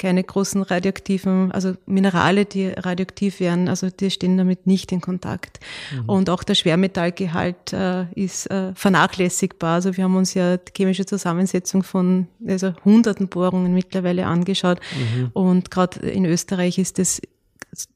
keine 0.00 0.24
großen 0.24 0.62
radioaktiven, 0.62 1.52
also 1.52 1.74
Minerale, 1.84 2.46
die 2.46 2.68
radioaktiv 2.68 3.38
wären, 3.38 3.68
also 3.68 3.90
die 3.90 4.10
stehen 4.10 4.38
damit 4.38 4.66
nicht 4.66 4.92
in 4.92 5.02
Kontakt. 5.02 5.60
Mhm. 5.92 6.08
Und 6.08 6.30
auch 6.30 6.42
der 6.42 6.54
Schwermetallgehalt 6.54 7.74
äh, 7.74 8.06
ist 8.14 8.50
äh, 8.50 8.74
vernachlässigbar. 8.74 9.74
Also 9.74 9.96
wir 9.96 10.04
haben 10.04 10.16
uns 10.16 10.32
ja 10.32 10.56
die 10.56 10.72
chemische 10.74 11.04
Zusammensetzung 11.04 11.82
von 11.82 12.28
also 12.48 12.72
hunderten 12.84 13.28
Bohrungen 13.28 13.74
mittlerweile 13.74 14.26
angeschaut. 14.26 14.80
Mhm. 14.96 15.30
Und 15.34 15.70
gerade 15.70 16.00
in 16.00 16.24
Österreich 16.24 16.78
ist 16.78 16.98
das 16.98 17.20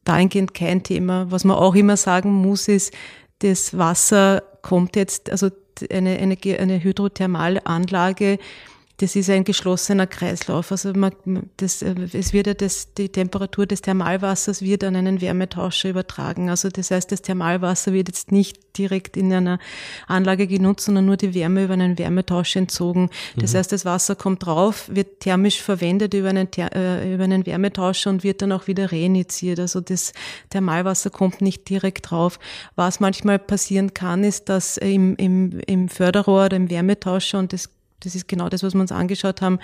dahingehend 0.05 0.53
kein 0.53 0.83
Thema. 0.83 1.31
Was 1.31 1.45
man 1.45 1.57
auch 1.57 1.75
immer 1.75 1.97
sagen 1.97 2.31
muss, 2.33 2.69
ist, 2.69 2.93
das 3.39 3.77
Wasser 3.77 4.43
kommt 4.61 4.95
jetzt, 4.95 5.31
also 5.31 5.49
eine, 5.91 6.19
eine, 6.19 6.37
eine 6.59 6.85
Hydrothermalanlage, 6.85 8.39
das 8.99 9.17
ist 9.17 9.29
ein 9.29 9.43
geschlossener 9.43 10.07
Kreislauf. 10.07 10.71
Also 10.71 10.93
man, 10.93 11.13
das, 11.57 11.83
es 11.83 12.33
wird 12.33 12.47
ja 12.47 12.55
das, 12.55 12.95
die 12.95 13.09
Temperatur 13.09 13.67
des 13.67 13.83
Thermalwassers 13.83 14.63
wird 14.63 14.85
an 14.85 14.95
einen 14.95 15.21
Wärmetauscher 15.21 15.89
übertragen. 15.89 16.49
Also 16.49 16.69
das 16.69 16.93
heißt, 16.93 17.11
das 17.11 17.23
Thermalwasser 17.23 17.93
wird 17.93 18.09
jetzt 18.09 18.31
nicht 18.31 18.79
direkt 18.79 19.17
in 19.17 19.33
einer 19.33 19.59
Anlage 20.07 20.47
genutzt, 20.47 20.85
sondern 20.85 21.07
nur 21.07 21.17
die 21.17 21.35
Wärme 21.35 21.65
über 21.65 21.75
einen 21.75 21.99
Wärmetauscher 21.99 22.61
entzogen. 22.61 23.11
Das 23.37 23.53
mhm. 23.53 23.59
heißt, 23.59 23.73
das 23.73 23.85
Wasser 23.85 24.15
kommt 24.15 24.47
drauf, 24.47 24.89
wird 24.89 25.21
thermisch 25.21 25.61
verwendet 25.61 26.15
über 26.15 26.29
einen, 26.29 26.49
äh, 26.53 27.15
über 27.15 27.25
einen 27.25 27.47
Wärmetauscher 27.47 28.11
und 28.11 28.23
wird 28.23 28.43
dann 28.43 28.53
auch 28.53 28.69
wieder 28.69 28.93
reinitiert. 28.93 29.59
Also 29.59 29.81
das 29.81 30.13
Thermalwasser 30.51 31.11
kommt 31.11 31.41
nicht 31.41 31.69
direkt 31.69 32.11
drauf. 32.11 32.39
Was 32.77 33.01
manchmal 33.01 33.41
passieren 33.41 33.93
kann, 33.93 34.23
ist, 34.23 34.49
dass 34.49 34.77
im, 34.77 35.17
im, 35.17 35.59
im 35.67 35.89
Förderrohr 35.89 36.47
oder 36.47 36.57
im 36.57 36.71
Wärmetauscher, 36.71 37.41
und 37.41 37.53
das 37.53 37.71
das 38.01 38.15
ist 38.15 38.29
genau 38.29 38.49
das, 38.49 38.63
was 38.63 38.75
wir 38.75 38.81
uns 38.81 38.93
angeschaut 38.93 39.41
haben, 39.41 39.59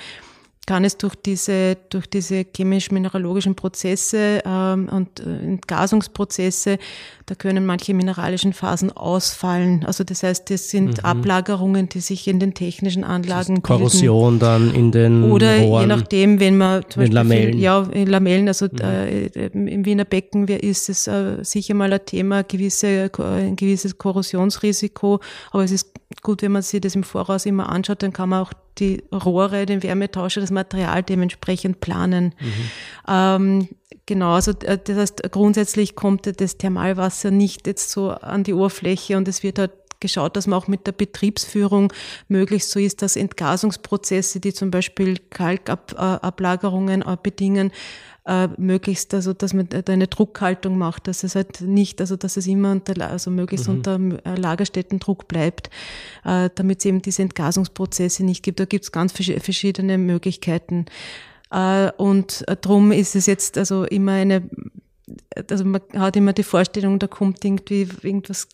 kann 0.67 0.85
es 0.85 0.97
durch 0.99 1.15
diese, 1.17 1.77
durch 1.89 2.07
diese 2.07 2.45
chemisch-mineralogischen 2.45 3.55
Prozesse 3.55 4.43
ähm, 4.45 4.89
und 4.89 5.21
äh, 5.21 5.45
Entgasungsprozesse, 5.45 6.79
da 7.27 7.35
können 7.35 7.67
manche 7.67 7.95
mineralischen 7.95 8.53
Phasen 8.53 8.93
ausfallen. 8.93 9.85
Also 9.85 10.05
das 10.05 10.23
heißt, 10.23 10.51
das 10.51 10.71
sind 10.71 10.99
mhm. 10.99 11.05
Ablagerungen, 11.05 11.89
die 11.89 12.01
sich 12.01 12.29
in 12.29 12.39
den 12.41 12.55
technischen 12.55 13.05
Anlagen 13.05 13.63
Korrosion 13.63 14.39
bilden. 14.39 14.71
dann 14.71 14.75
in 14.75 14.93
den 14.93 15.25
Oder 15.25 15.59
Rohren, 15.61 15.83
je 15.83 15.87
nachdem, 15.87 16.41
wenn 16.41 16.59
man 16.59 16.83
zum 16.89 17.01
Beispiel 17.01 17.15
Lamellen. 17.15 17.53
Viel, 17.55 17.63
ja, 17.63 17.83
in 17.93 18.07
Lamellen, 18.07 18.49
also 18.49 18.67
mhm. 18.67 18.79
äh, 18.81 19.27
im 19.47 19.85
Wiener 19.85 20.05
Becken 20.05 20.47
ist 20.47 20.89
es 20.89 21.07
äh, 21.07 21.43
sicher 21.43 21.75
mal 21.75 21.93
ein 21.93 22.05
Thema, 22.05 22.45
gewisse, 22.45 23.11
ein 23.19 23.57
gewisses 23.57 23.97
Korrosionsrisiko, 23.97 25.21
aber 25.51 25.65
es 25.65 25.73
ist 25.73 25.91
gut, 26.23 26.43
wenn 26.43 26.53
man 26.53 26.63
sich 26.63 26.81
das 26.81 26.95
im 26.95 27.03
Voraus 27.03 27.47
immer 27.47 27.69
anschaut, 27.69 28.03
dann 28.03 28.13
kann 28.13 28.29
man 28.29 28.43
auch 28.43 28.53
die 28.79 29.03
Rohre, 29.13 29.67
den 29.67 29.83
Wärmetauscher, 29.83 30.41
das 30.41 30.51
Material 30.51 31.03
dementsprechend 31.03 31.81
planen. 31.81 32.35
Mhm. 32.41 32.71
Ähm, 33.09 33.69
genau, 34.07 34.35
also 34.35 34.53
äh, 34.53 34.79
das 34.83 34.97
heißt, 34.97 35.31
grundsätzlich 35.31 35.95
kommt 35.95 36.41
das 36.41 36.57
Thermalwasser 36.57 37.31
nicht 37.31 37.67
jetzt 37.67 37.91
so 37.91 38.11
an 38.11 38.45
die 38.45 38.55
Oberfläche 38.55 39.17
und 39.17 39.29
es 39.29 39.43
wird 39.43 39.59
halt 39.59 39.73
geschaut, 40.01 40.37
dass 40.37 40.47
man 40.47 40.59
auch 40.59 40.69
mit 40.69 40.87
der 40.87 40.93
Betriebsführung 40.93 41.93
möglichst 42.29 42.71
so 42.71 42.81
ist, 42.81 43.03
dass 43.03 43.17
Entgasungsprozesse, 43.17 44.41
die 44.41 44.53
zum 44.53 44.71
Beispiel 44.71 45.19
Kalkablagerungen 45.31 47.03
äh, 47.03 47.17
bedingen, 47.23 47.71
äh, 48.27 48.49
möglichst, 48.59 49.15
also 49.15 49.33
dass 49.33 49.55
man 49.55 49.69
da 49.69 49.81
eine 49.93 50.07
Druckhaltung 50.07 50.79
macht, 50.79 51.09
dass 51.09 51.25
es 51.25 51.35
halt 51.35 51.63
nicht, 51.63 52.01
also 52.01 52.17
dass 52.17 52.37
es 52.37 52.47
immer 52.47 52.73
unter, 52.73 53.09
also 53.09 53.31
möglichst 53.31 53.69
mhm. 53.69 53.75
unter 53.77 53.99
äh, 54.25 54.35
Lagerstättendruck 54.37 55.27
bleibt, 55.27 55.71
äh, 56.25 56.51
damit 56.55 56.81
es 56.81 56.85
eben 56.85 57.03
diese 57.03 57.23
Entgasungsprozesse 57.23 58.25
nicht 58.25 58.43
gibt. 58.43 58.61
Da 58.61 58.67
gibt 58.67 58.85
es 58.85 58.93
ganz 58.93 59.13
verschiedene 59.13 59.99
Möglichkeiten. 59.99 60.87
Äh, 61.51 61.91
und 61.97 62.47
äh, 62.49 62.57
drum 62.57 62.93
ist 62.93 63.17
es 63.17 63.27
jetzt 63.27 63.59
also 63.59 63.85
immer 63.85 64.13
eine, 64.13 64.49
also 65.51 65.65
man 65.65 65.81
hat 65.95 66.17
immer 66.17 66.33
die 66.33 66.43
Vorstellung, 66.43 66.99
da 66.99 67.07
kommt 67.07 67.45
irgendwie 67.45 67.89
irgendwas 68.03 68.49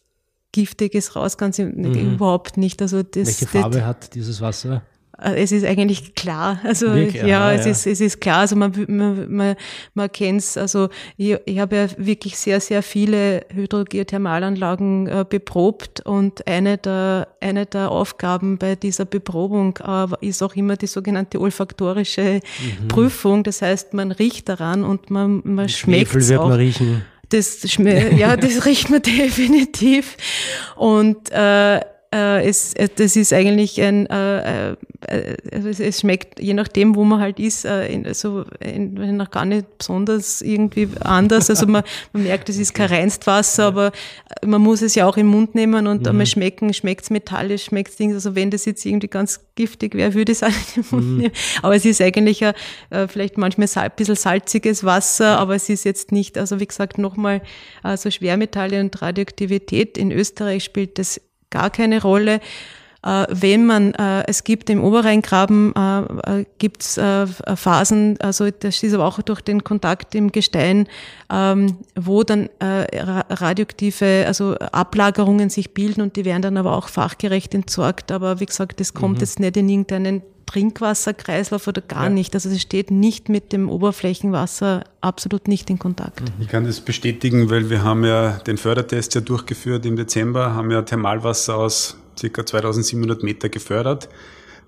Giftiges 0.57 1.15
raus, 1.17 1.37
ganz 1.37 1.59
mhm. 1.59 2.15
überhaupt 2.15 2.57
nicht. 2.57 2.81
Also 2.81 3.03
das, 3.03 3.27
Welche 3.27 3.47
Farbe 3.47 3.77
das, 3.77 3.85
hat 3.85 4.15
dieses 4.15 4.41
Wasser? 4.41 4.81
Äh, 5.19 5.43
es 5.43 5.53
ist 5.53 5.67
eigentlich 5.67 6.15
klar. 6.15 6.61
Also 6.65 6.95
Wirklich? 6.95 7.23
ja, 7.23 7.41
Aha, 7.41 7.53
es, 7.53 7.67
ja. 7.67 7.71
Ist, 7.73 7.87
es 7.87 8.01
ist 8.01 8.21
klar. 8.23 8.39
Also 8.39 8.57
man, 8.57 8.73
man, 8.89 9.31
man, 9.31 9.57
man 9.93 10.11
kennt 10.11 10.41
es. 10.41 10.57
Also 10.57 10.89
ich, 11.19 11.37
ich 11.45 11.59
habe 11.59 11.77
ja 11.77 11.87
wirklich 11.99 12.39
sehr, 12.39 12.59
sehr 12.61 12.83
viele 12.83 13.45
Hydrogeothermalanlagen 13.53 15.09
äh, 15.09 15.25
beprobt 15.29 16.01
und 16.01 16.47
eine 16.47 16.79
der, 16.79 17.29
eine 17.43 17.67
der 17.67 17.91
Aufgaben 17.91 18.57
bei 18.57 18.77
dieser 18.77 19.05
Beprobung 19.05 19.79
äh, 19.87 20.07
ist 20.27 20.43
auch 20.43 20.55
immer 20.57 20.77
die 20.77 20.87
sogenannte 20.87 21.39
olfaktorische 21.39 22.41
mhm. 22.81 22.89
Prüfung. 22.89 23.43
Das 23.43 23.61
heißt, 23.61 23.93
man 23.93 24.11
riecht 24.11 24.49
daran 24.49 24.85
und 24.85 25.11
man, 25.11 25.43
man 25.45 25.69
schmeckt 25.69 26.15
es 26.15 26.31
wird 26.31 26.41
man 26.41 26.53
riechen. 26.53 27.03
Das, 27.31 27.63
ja, 27.79 28.37
das 28.37 28.65
riecht 28.67 28.91
man 28.91 29.03
definitiv. 29.03 30.17
Und 30.77 31.31
äh, 31.31 31.81
äh, 32.15 32.49
es, 32.49 32.75
äh, 32.75 32.89
das 32.95 33.17
ist 33.17 33.33
eigentlich 33.33 33.81
ein, 33.81 34.07
äh, 34.07 34.73
äh, 34.73 34.77
es 35.51 36.01
schmeckt 36.01 36.41
je 36.41 36.55
nachdem, 36.55 36.95
wo 36.95 37.05
man 37.05 37.21
halt 37.21 37.39
ist, 37.39 37.65
äh, 37.65 37.89
in, 37.89 38.13
so 38.15 38.45
in, 38.61 39.17
noch 39.17 39.31
gar 39.31 39.45
nicht 39.45 39.79
besonders 39.79 40.43
irgendwie 40.43 40.89
anders. 41.01 41.51
Also 41.51 41.67
man, 41.67 41.83
man 42.13 42.23
merkt, 42.23 42.49
es 42.49 42.59
ist 42.59 42.75
kein 42.75 42.89
Reinstwasser, 42.89 43.65
ja. 43.65 43.69
aber 43.69 43.93
man 44.45 44.61
muss 44.61 44.83
es 44.83 44.95
ja 44.95 45.07
auch 45.07 45.17
im 45.17 45.27
Mund 45.27 45.55
nehmen 45.55 45.87
und 45.87 46.03
mhm. 46.03 46.09
einmal 46.09 46.27
schmecken, 46.27 46.73
schmeckt 46.73 47.05
es 47.05 47.11
metallisch, 47.11 47.65
schmeckt 47.65 47.91
es 47.91 47.97
Dings. 47.97 48.15
Also 48.15 48.35
wenn 48.35 48.51
das 48.51 48.65
jetzt 48.65 48.85
irgendwie 48.85 49.09
ganz 49.09 49.41
giftig 49.55 49.95
wäre, 49.95 50.15
würde 50.15 50.33
ich 50.33 50.39
es 50.39 50.43
auch 50.43 50.49
nicht 50.49 50.77
im 50.77 50.85
Mund 50.91 51.07
mhm. 51.07 51.17
nehmen. 51.19 51.33
Aber 51.63 51.75
es 51.75 51.85
ist 51.85 52.01
eigentlich 52.01 52.45
ein, 52.45 52.55
äh, 52.91 53.09
vielleicht 53.09 53.39
manchmal 53.39 53.69
ein 53.75 53.91
bisschen 53.97 54.17
salziges 54.17 54.85
Wasser, 54.85 55.39
aber 55.39 55.55
es 55.55 55.69
ist 55.69 55.85
jetzt 55.85 56.13
nicht, 56.13 56.39
also 56.39 56.61
wie 56.61 56.67
gesagt, 56.67 56.99
nochmal, 56.99 57.43
also 57.83 58.11
Schwermetalle 58.11 58.81
und 58.81 59.01
Radioaktivität 59.03 59.99
in 59.99 60.13
Österreich 60.13 60.65
spielt 60.65 60.99
das 60.99 61.21
gar 61.57 61.71
keine 61.71 62.03
Rolle. 62.03 62.41
Äh, 63.07 63.27
wenn 63.31 63.67
man, 63.67 63.95
äh, 63.95 64.25
es 64.27 64.43
gibt 64.43 64.69
im 64.69 64.83
Oberrheingraben, 64.83 65.75
äh, 65.77 66.45
gibt 66.59 66.83
es 66.83 67.01
Phasen, 67.55 68.17
also 68.21 68.51
das 68.51 68.83
ist 68.83 68.95
aber 68.95 69.07
auch 69.07 69.23
durch 69.23 69.41
den 69.41 69.63
Kontakt 69.63 70.15
im 70.15 70.33
Gestein, 70.33 70.89
ähm, 71.33 71.77
wo 71.95 72.25
dann 72.25 72.49
radioaktive, 72.61 74.25
also 74.27 74.57
Ablagerungen 74.57 75.51
sich 75.51 75.73
bilden 75.73 76.01
und 76.01 76.17
die 76.17 76.25
werden 76.25 76.43
dann 76.43 76.57
aber 76.57 76.77
auch 76.77 76.89
fachgerecht 76.89 77.55
entsorgt. 77.55 78.11
Aber 78.11 78.41
wie 78.41 78.47
gesagt, 78.47 78.81
das 78.81 78.93
kommt 78.93 79.17
mhm. 79.17 79.21
jetzt 79.21 79.41
nicht 79.41 79.57
in 79.57 79.69
irgendeinen 79.69 80.23
Trinkwasserkreislauf 80.47 81.67
oder 81.67 81.83
gar 81.83 82.05
ja. 82.05 82.11
nicht. 82.11 82.35
Also 82.35 82.49
es 82.49 82.63
steht 82.63 82.91
nicht 82.91 83.29
mit 83.29 83.53
dem 83.53 83.69
Oberflächenwasser 83.69 84.85
absolut 85.01 85.49
nicht 85.49 85.69
in 85.71 85.79
Kontakt. 85.79 86.21
Mhm. 86.21 86.27
Ich 86.41 86.49
kann 86.49 86.65
das 86.65 86.81
bestätigen, 86.81 87.51
weil 87.51 87.69
wir 87.69 87.83
haben 87.83 88.05
ja 88.05 88.39
den 88.47 88.57
Fördertest 88.57 89.15
ja 89.15 89.21
durchgeführt 89.21 89.85
im 89.87 89.97
Dezember, 89.97 90.55
haben 90.55 90.71
ja 90.71 90.83
Thermalwasser 90.83 91.57
aus 91.57 91.97
ca. 92.21 92.47
2700 92.47 93.23
Meter 93.23 93.49
gefördert. 93.49 94.09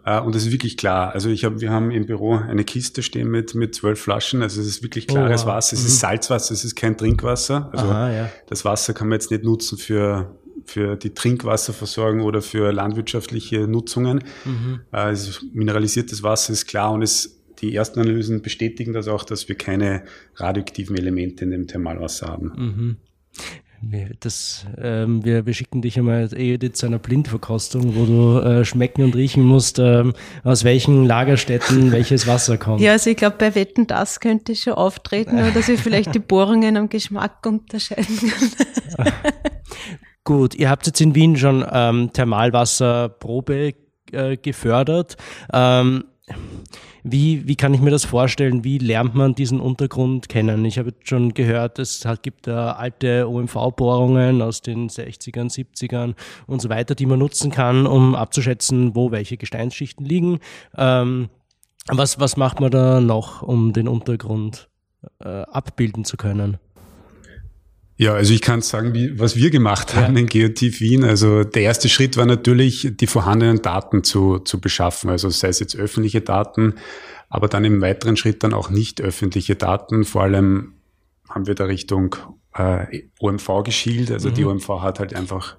Äh, 0.04 0.20
und 0.20 0.34
es 0.34 0.46
ist 0.46 0.52
wirklich 0.52 0.76
klar. 0.76 1.12
Also 1.12 1.28
ich 1.28 1.44
habe, 1.44 1.60
wir 1.60 1.70
haben 1.70 1.90
im 1.90 2.06
Büro 2.06 2.36
eine 2.36 2.64
Kiste 2.64 3.02
stehen 3.02 3.28
mit 3.28 3.54
mit 3.54 3.74
zwölf 3.74 4.00
Flaschen. 4.00 4.42
Also 4.42 4.60
es 4.60 4.66
ist 4.66 4.82
wirklich 4.82 5.06
klares 5.06 5.42
oh, 5.42 5.46
wow. 5.46 5.54
Wasser. 5.54 5.74
Es 5.74 5.82
mhm. 5.82 5.86
ist 5.86 6.00
Salzwasser. 6.00 6.54
Es 6.54 6.64
ist 6.64 6.76
kein 6.76 6.96
Trinkwasser. 6.96 7.68
Also 7.72 7.86
Aha, 7.86 8.12
ja. 8.12 8.30
das 8.48 8.64
Wasser 8.64 8.94
kann 8.94 9.08
man 9.08 9.16
jetzt 9.16 9.30
nicht 9.30 9.44
nutzen 9.44 9.78
für 9.78 10.34
für 10.68 10.96
die 10.96 11.14
Trinkwasserversorgung 11.14 12.20
oder 12.20 12.42
für 12.42 12.72
landwirtschaftliche 12.72 13.66
Nutzungen. 13.66 14.22
Mhm. 14.44 14.80
Also 14.90 15.40
mineralisiertes 15.52 16.22
Wasser 16.22 16.52
ist 16.52 16.66
klar 16.66 16.92
und 16.92 17.02
es, 17.02 17.40
die 17.60 17.74
ersten 17.74 18.00
Analysen 18.00 18.42
bestätigen 18.42 18.92
das 18.92 19.08
auch, 19.08 19.24
dass 19.24 19.48
wir 19.48 19.56
keine 19.56 20.04
radioaktiven 20.36 20.94
Elemente 20.96 21.44
in 21.44 21.50
dem 21.52 21.66
Thermalwasser 21.66 22.28
haben. 22.28 22.52
Mhm. 22.56 22.96
Das, 24.20 24.66
ähm, 24.76 25.24
wir, 25.24 25.46
wir 25.46 25.54
schicken 25.54 25.82
dich 25.82 25.96
einmal 25.98 26.28
Edith 26.34 26.74
zu 26.74 26.86
einer 26.86 26.98
Blindverkostung, 26.98 27.94
wo 27.94 28.04
du 28.04 28.38
äh, 28.40 28.64
schmecken 28.64 29.04
und 29.04 29.14
riechen 29.14 29.44
musst, 29.44 29.78
ähm, 29.78 30.14
aus 30.42 30.64
welchen 30.64 31.06
Lagerstätten 31.06 31.92
welches 31.92 32.26
Wasser 32.26 32.58
kommt. 32.58 32.80
Ja, 32.80 32.92
also 32.92 33.08
ich 33.08 33.16
glaube, 33.16 33.36
bei 33.38 33.54
Wetten 33.54 33.86
das 33.86 34.18
könnte 34.18 34.56
schon 34.56 34.72
auftreten, 34.72 35.36
oder 35.36 35.52
dass 35.52 35.68
wir 35.68 35.78
vielleicht 35.78 36.12
die 36.14 36.18
Bohrungen 36.18 36.76
am 36.76 36.88
Geschmack 36.88 37.46
unterscheiden 37.46 38.18
können. 38.18 39.12
Gut, 40.28 40.54
ihr 40.56 40.68
habt 40.68 40.86
jetzt 40.86 41.00
in 41.00 41.14
Wien 41.14 41.38
schon 41.38 41.64
ähm, 41.72 42.12
Thermalwasserprobe 42.12 43.72
äh, 44.12 44.36
gefördert. 44.36 45.16
Ähm, 45.54 46.04
wie, 47.02 47.48
wie 47.48 47.56
kann 47.56 47.72
ich 47.72 47.80
mir 47.80 47.88
das 47.88 48.04
vorstellen? 48.04 48.62
Wie 48.62 48.76
lernt 48.76 49.14
man 49.14 49.34
diesen 49.34 49.58
Untergrund 49.58 50.28
kennen? 50.28 50.66
Ich 50.66 50.78
habe 50.78 50.92
schon 51.02 51.32
gehört, 51.32 51.78
es 51.78 52.06
gibt 52.20 52.46
da 52.46 52.72
alte 52.72 53.26
OMV-Bohrungen 53.26 54.42
aus 54.42 54.60
den 54.60 54.90
60ern, 54.90 55.50
70ern 55.50 56.14
und 56.46 56.60
so 56.60 56.68
weiter, 56.68 56.94
die 56.94 57.06
man 57.06 57.20
nutzen 57.20 57.50
kann, 57.50 57.86
um 57.86 58.14
abzuschätzen, 58.14 58.94
wo 58.94 59.10
welche 59.10 59.38
Gesteinsschichten 59.38 60.04
liegen. 60.04 60.40
Ähm, 60.76 61.30
was, 61.86 62.20
was 62.20 62.36
macht 62.36 62.60
man 62.60 62.70
da 62.70 63.00
noch, 63.00 63.40
um 63.40 63.72
den 63.72 63.88
Untergrund 63.88 64.68
äh, 65.20 65.26
abbilden 65.26 66.04
zu 66.04 66.18
können? 66.18 66.58
Ja, 68.00 68.14
also 68.14 68.32
ich 68.32 68.42
kann 68.42 68.62
sagen, 68.62 68.94
wie, 68.94 69.18
was 69.18 69.34
wir 69.34 69.50
gemacht 69.50 69.96
haben 69.96 70.14
ja. 70.14 70.20
in 70.20 70.26
Geotief 70.26 70.80
Wien. 70.80 71.02
Also 71.02 71.42
der 71.42 71.62
erste 71.62 71.88
Schritt 71.88 72.16
war 72.16 72.26
natürlich, 72.26 72.92
die 72.92 73.08
vorhandenen 73.08 73.60
Daten 73.60 74.04
zu, 74.04 74.38
zu 74.38 74.60
beschaffen. 74.60 75.10
Also 75.10 75.30
sei 75.30 75.48
es 75.48 75.58
jetzt 75.58 75.74
öffentliche 75.74 76.20
Daten, 76.20 76.74
aber 77.28 77.48
dann 77.48 77.64
im 77.64 77.80
weiteren 77.80 78.16
Schritt 78.16 78.44
dann 78.44 78.54
auch 78.54 78.70
nicht 78.70 79.00
öffentliche 79.00 79.56
Daten. 79.56 80.04
Vor 80.04 80.22
allem 80.22 80.74
haben 81.28 81.48
wir 81.48 81.56
da 81.56 81.64
Richtung 81.64 82.14
äh, 82.54 83.02
OMV 83.18 83.64
geschielt. 83.64 84.12
Also 84.12 84.28
mhm. 84.28 84.34
die 84.34 84.44
OMV 84.44 84.68
hat 84.80 85.00
halt 85.00 85.14
einfach 85.14 85.56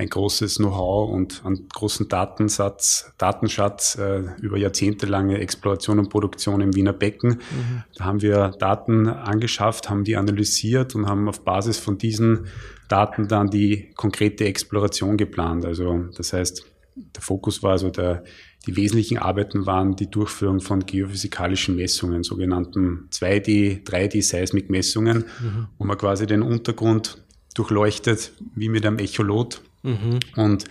ein 0.00 0.08
großes 0.08 0.56
Know-how 0.56 1.10
und 1.10 1.42
einen 1.44 1.68
großen 1.68 2.08
Datensatz, 2.08 3.12
Datenschatz 3.18 3.98
äh, 3.98 4.22
über 4.40 4.56
jahrzehntelange 4.56 5.38
Exploration 5.38 5.98
und 5.98 6.08
Produktion 6.08 6.62
im 6.62 6.74
Wiener 6.74 6.94
Becken. 6.94 7.32
Mhm. 7.32 7.82
Da 7.96 8.04
haben 8.06 8.22
wir 8.22 8.52
Daten 8.58 9.08
angeschafft, 9.08 9.90
haben 9.90 10.04
die 10.04 10.16
analysiert 10.16 10.94
und 10.94 11.06
haben 11.06 11.28
auf 11.28 11.44
Basis 11.44 11.78
von 11.78 11.98
diesen 11.98 12.46
Daten 12.88 13.28
dann 13.28 13.50
die 13.50 13.90
konkrete 13.94 14.46
Exploration 14.46 15.18
geplant. 15.18 15.66
Also 15.66 16.04
das 16.16 16.32
heißt, 16.32 16.64
der 16.96 17.22
Fokus 17.22 17.62
war 17.62 17.72
also 17.72 17.90
der, 17.90 18.24
die 18.66 18.76
wesentlichen 18.76 19.18
Arbeiten 19.18 19.66
waren 19.66 19.96
die 19.96 20.10
Durchführung 20.10 20.60
von 20.60 20.86
geophysikalischen 20.86 21.76
Messungen, 21.76 22.22
sogenannten 22.22 23.08
2D, 23.12 23.84
3D-Seismikmessungen, 23.84 25.18
mhm. 25.18 25.66
wo 25.76 25.84
man 25.84 25.98
quasi 25.98 26.26
den 26.26 26.40
Untergrund 26.40 27.18
durchleuchtet, 27.54 28.32
wie 28.54 28.70
mit 28.70 28.86
einem 28.86 28.98
Echolot 28.98 29.60
mhm. 29.82 30.20
und 30.36 30.64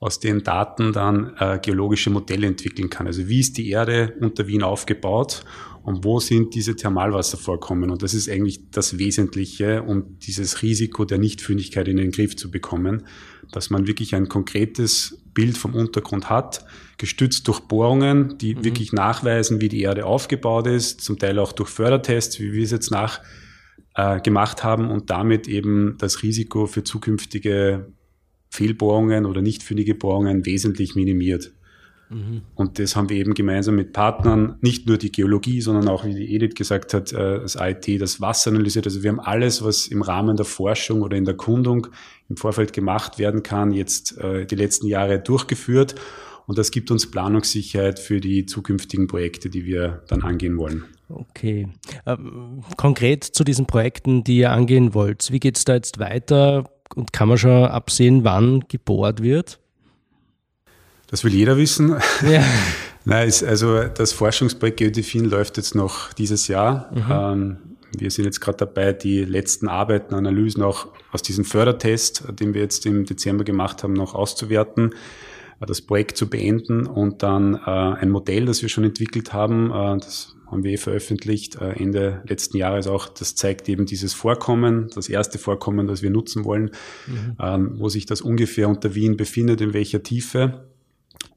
aus 0.00 0.18
den 0.18 0.42
Daten 0.42 0.92
dann 0.94 1.34
äh, 1.38 1.58
geologische 1.62 2.08
Modelle 2.08 2.46
entwickeln 2.46 2.88
kann. 2.88 3.06
Also 3.06 3.28
wie 3.28 3.40
ist 3.40 3.58
die 3.58 3.68
Erde 3.68 4.14
unter 4.20 4.46
Wien 4.46 4.62
aufgebaut 4.62 5.44
und 5.82 6.04
wo 6.04 6.20
sind 6.20 6.54
diese 6.54 6.74
Thermalwasservorkommen? 6.74 7.90
Und 7.90 8.02
das 8.02 8.14
ist 8.14 8.28
eigentlich 8.30 8.70
das 8.70 8.98
Wesentliche, 8.98 9.82
um 9.82 10.18
dieses 10.18 10.62
Risiko 10.62 11.04
der 11.04 11.18
Nichtfündigkeit 11.18 11.86
in 11.86 11.98
den 11.98 12.12
Griff 12.12 12.34
zu 12.34 12.50
bekommen, 12.50 13.02
dass 13.52 13.68
man 13.68 13.86
wirklich 13.86 14.14
ein 14.14 14.28
konkretes 14.28 15.22
Bild 15.34 15.58
vom 15.58 15.74
Untergrund 15.74 16.30
hat, 16.30 16.64
gestützt 16.96 17.46
durch 17.46 17.60
Bohrungen, 17.60 18.38
die 18.38 18.54
mhm. 18.54 18.64
wirklich 18.64 18.92
nachweisen, 18.94 19.60
wie 19.60 19.68
die 19.68 19.82
Erde 19.82 20.06
aufgebaut 20.06 20.66
ist, 20.66 21.02
zum 21.02 21.18
Teil 21.18 21.38
auch 21.38 21.52
durch 21.52 21.68
Fördertests, 21.68 22.40
wie 22.40 22.54
wir 22.54 22.64
es 22.64 22.70
jetzt 22.70 22.90
nach 22.90 23.20
äh, 23.96 24.18
gemacht 24.20 24.64
haben 24.64 24.90
und 24.90 25.10
damit 25.10 25.46
eben 25.46 25.96
das 25.98 26.22
Risiko 26.22 26.66
für 26.66 26.84
zukünftige 26.84 27.92
Fehlbohrungen 28.50 29.26
oder 29.26 29.42
nicht 29.42 29.62
fündige 29.62 29.94
Bohrungen 29.94 30.44
wesentlich 30.44 30.94
minimiert. 30.94 31.52
Mhm. 32.10 32.42
Und 32.56 32.80
das 32.80 32.96
haben 32.96 33.08
wir 33.08 33.16
eben 33.16 33.34
gemeinsam 33.34 33.76
mit 33.76 33.92
Partnern, 33.92 34.56
nicht 34.60 34.86
nur 34.88 34.98
die 34.98 35.12
Geologie, 35.12 35.60
sondern 35.60 35.88
auch, 35.88 36.04
wie 36.04 36.14
die 36.14 36.34
Edith 36.34 36.56
gesagt 36.56 36.92
hat, 36.92 37.12
äh, 37.12 37.40
das 37.40 37.56
IT, 37.58 38.00
das 38.00 38.20
Wasser 38.20 38.50
analysiert. 38.50 38.86
Also 38.86 39.02
wir 39.02 39.10
haben 39.10 39.20
alles, 39.20 39.64
was 39.64 39.86
im 39.86 40.02
Rahmen 40.02 40.36
der 40.36 40.44
Forschung 40.44 41.02
oder 41.02 41.16
in 41.16 41.24
der 41.24 41.34
Kundung 41.34 41.86
im 42.28 42.36
Vorfeld 42.36 42.72
gemacht 42.72 43.18
werden 43.18 43.44
kann, 43.44 43.70
jetzt 43.70 44.18
äh, 44.18 44.44
die 44.44 44.56
letzten 44.56 44.88
Jahre 44.88 45.20
durchgeführt. 45.20 45.94
Und 46.46 46.58
das 46.58 46.72
gibt 46.72 46.90
uns 46.90 47.08
Planungssicherheit 47.08 48.00
für 48.00 48.20
die 48.20 48.44
zukünftigen 48.44 49.06
Projekte, 49.06 49.48
die 49.48 49.64
wir 49.64 50.02
dann 50.08 50.22
angehen 50.22 50.58
wollen. 50.58 50.84
Okay. 51.08 51.68
Ähm, 52.06 52.64
konkret 52.76 53.22
zu 53.22 53.44
diesen 53.44 53.66
Projekten, 53.66 54.24
die 54.24 54.38
ihr 54.38 54.50
angehen 54.50 54.94
wollt. 54.94 55.30
Wie 55.30 55.38
geht 55.38 55.58
es 55.58 55.64
da 55.64 55.74
jetzt 55.74 56.00
weiter? 56.00 56.64
Und 56.94 57.12
kann 57.12 57.28
man 57.28 57.38
schon 57.38 57.64
absehen, 57.64 58.24
wann 58.24 58.64
gebohrt 58.68 59.22
wird? 59.22 59.58
Das 61.08 61.24
will 61.24 61.32
jeder 61.32 61.56
wissen. 61.56 61.96
Ja. 62.28 62.44
Nein, 63.04 63.32
also 63.46 63.84
das 63.84 64.12
Forschungsprojekt 64.12 64.78
Geodefin 64.78 65.24
läuft 65.24 65.56
jetzt 65.56 65.74
noch 65.74 66.12
dieses 66.12 66.48
Jahr. 66.48 66.90
Mhm. 66.92 67.06
Ähm, 67.10 67.56
wir 67.98 68.10
sind 68.10 68.24
jetzt 68.24 68.40
gerade 68.40 68.58
dabei, 68.58 68.92
die 68.92 69.24
letzten 69.24 69.68
Arbeiten, 69.68 70.14
Analysen 70.14 70.62
auch 70.62 70.88
aus 71.10 71.22
diesem 71.22 71.44
Fördertest, 71.44 72.24
den 72.38 72.54
wir 72.54 72.62
jetzt 72.62 72.86
im 72.86 73.04
Dezember 73.04 73.44
gemacht 73.44 73.82
haben, 73.82 73.94
noch 73.94 74.14
auszuwerten, 74.14 74.94
äh, 75.60 75.66
das 75.66 75.80
Projekt 75.80 76.16
zu 76.16 76.28
beenden 76.28 76.86
und 76.86 77.22
dann 77.22 77.54
äh, 77.54 77.70
ein 77.70 78.10
Modell, 78.10 78.46
das 78.46 78.62
wir 78.62 78.68
schon 78.68 78.84
entwickelt 78.84 79.32
haben, 79.32 79.70
äh, 79.70 79.98
das 79.98 80.36
haben 80.50 80.64
wir 80.64 80.72
eh 80.72 80.76
veröffentlicht, 80.76 81.56
äh, 81.56 81.70
Ende 81.72 82.22
letzten 82.26 82.56
Jahres 82.56 82.86
auch. 82.86 83.08
Das 83.08 83.34
zeigt 83.34 83.68
eben 83.68 83.86
dieses 83.86 84.12
Vorkommen, 84.12 84.90
das 84.94 85.08
erste 85.08 85.38
Vorkommen, 85.38 85.86
das 85.86 86.02
wir 86.02 86.10
nutzen 86.10 86.44
wollen, 86.44 86.70
mhm. 87.06 87.36
Ähm, 87.40 87.74
wo 87.78 87.88
sich 87.88 88.06
das 88.06 88.20
ungefähr 88.20 88.68
unter 88.68 88.94
Wien 88.94 89.16
befindet, 89.16 89.60
in 89.60 89.72
welcher 89.72 90.02
Tiefe. 90.02 90.64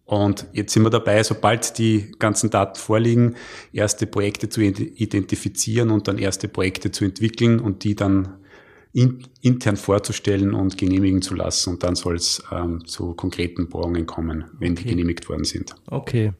Und 0.05 0.47
jetzt 0.51 0.73
sind 0.73 0.83
wir 0.83 0.89
dabei, 0.89 1.23
sobald 1.23 1.77
die 1.77 2.11
ganzen 2.19 2.49
Daten 2.49 2.77
vorliegen, 2.77 3.35
erste 3.71 4.05
Projekte 4.05 4.49
zu 4.49 4.61
identifizieren 4.61 5.91
und 5.91 6.07
dann 6.07 6.17
erste 6.17 6.47
Projekte 6.47 6.91
zu 6.91 7.05
entwickeln 7.05 7.59
und 7.59 7.83
die 7.83 7.95
dann 7.95 8.33
in, 8.93 9.23
intern 9.41 9.75
vorzustellen 9.75 10.53
und 10.53 10.77
genehmigen 10.77 11.21
zu 11.21 11.33
lassen. 11.33 11.71
Und 11.71 11.83
dann 11.83 11.95
soll 11.95 12.15
es 12.15 12.43
ähm, 12.51 12.85
zu 12.85 13.13
konkreten 13.15 13.67
Bohrungen 13.67 14.05
kommen, 14.05 14.45
wenn 14.59 14.73
okay. 14.73 14.83
die 14.83 14.89
genehmigt 14.89 15.27
worden 15.29 15.43
sind. 15.43 15.75
Okay. 15.87 16.33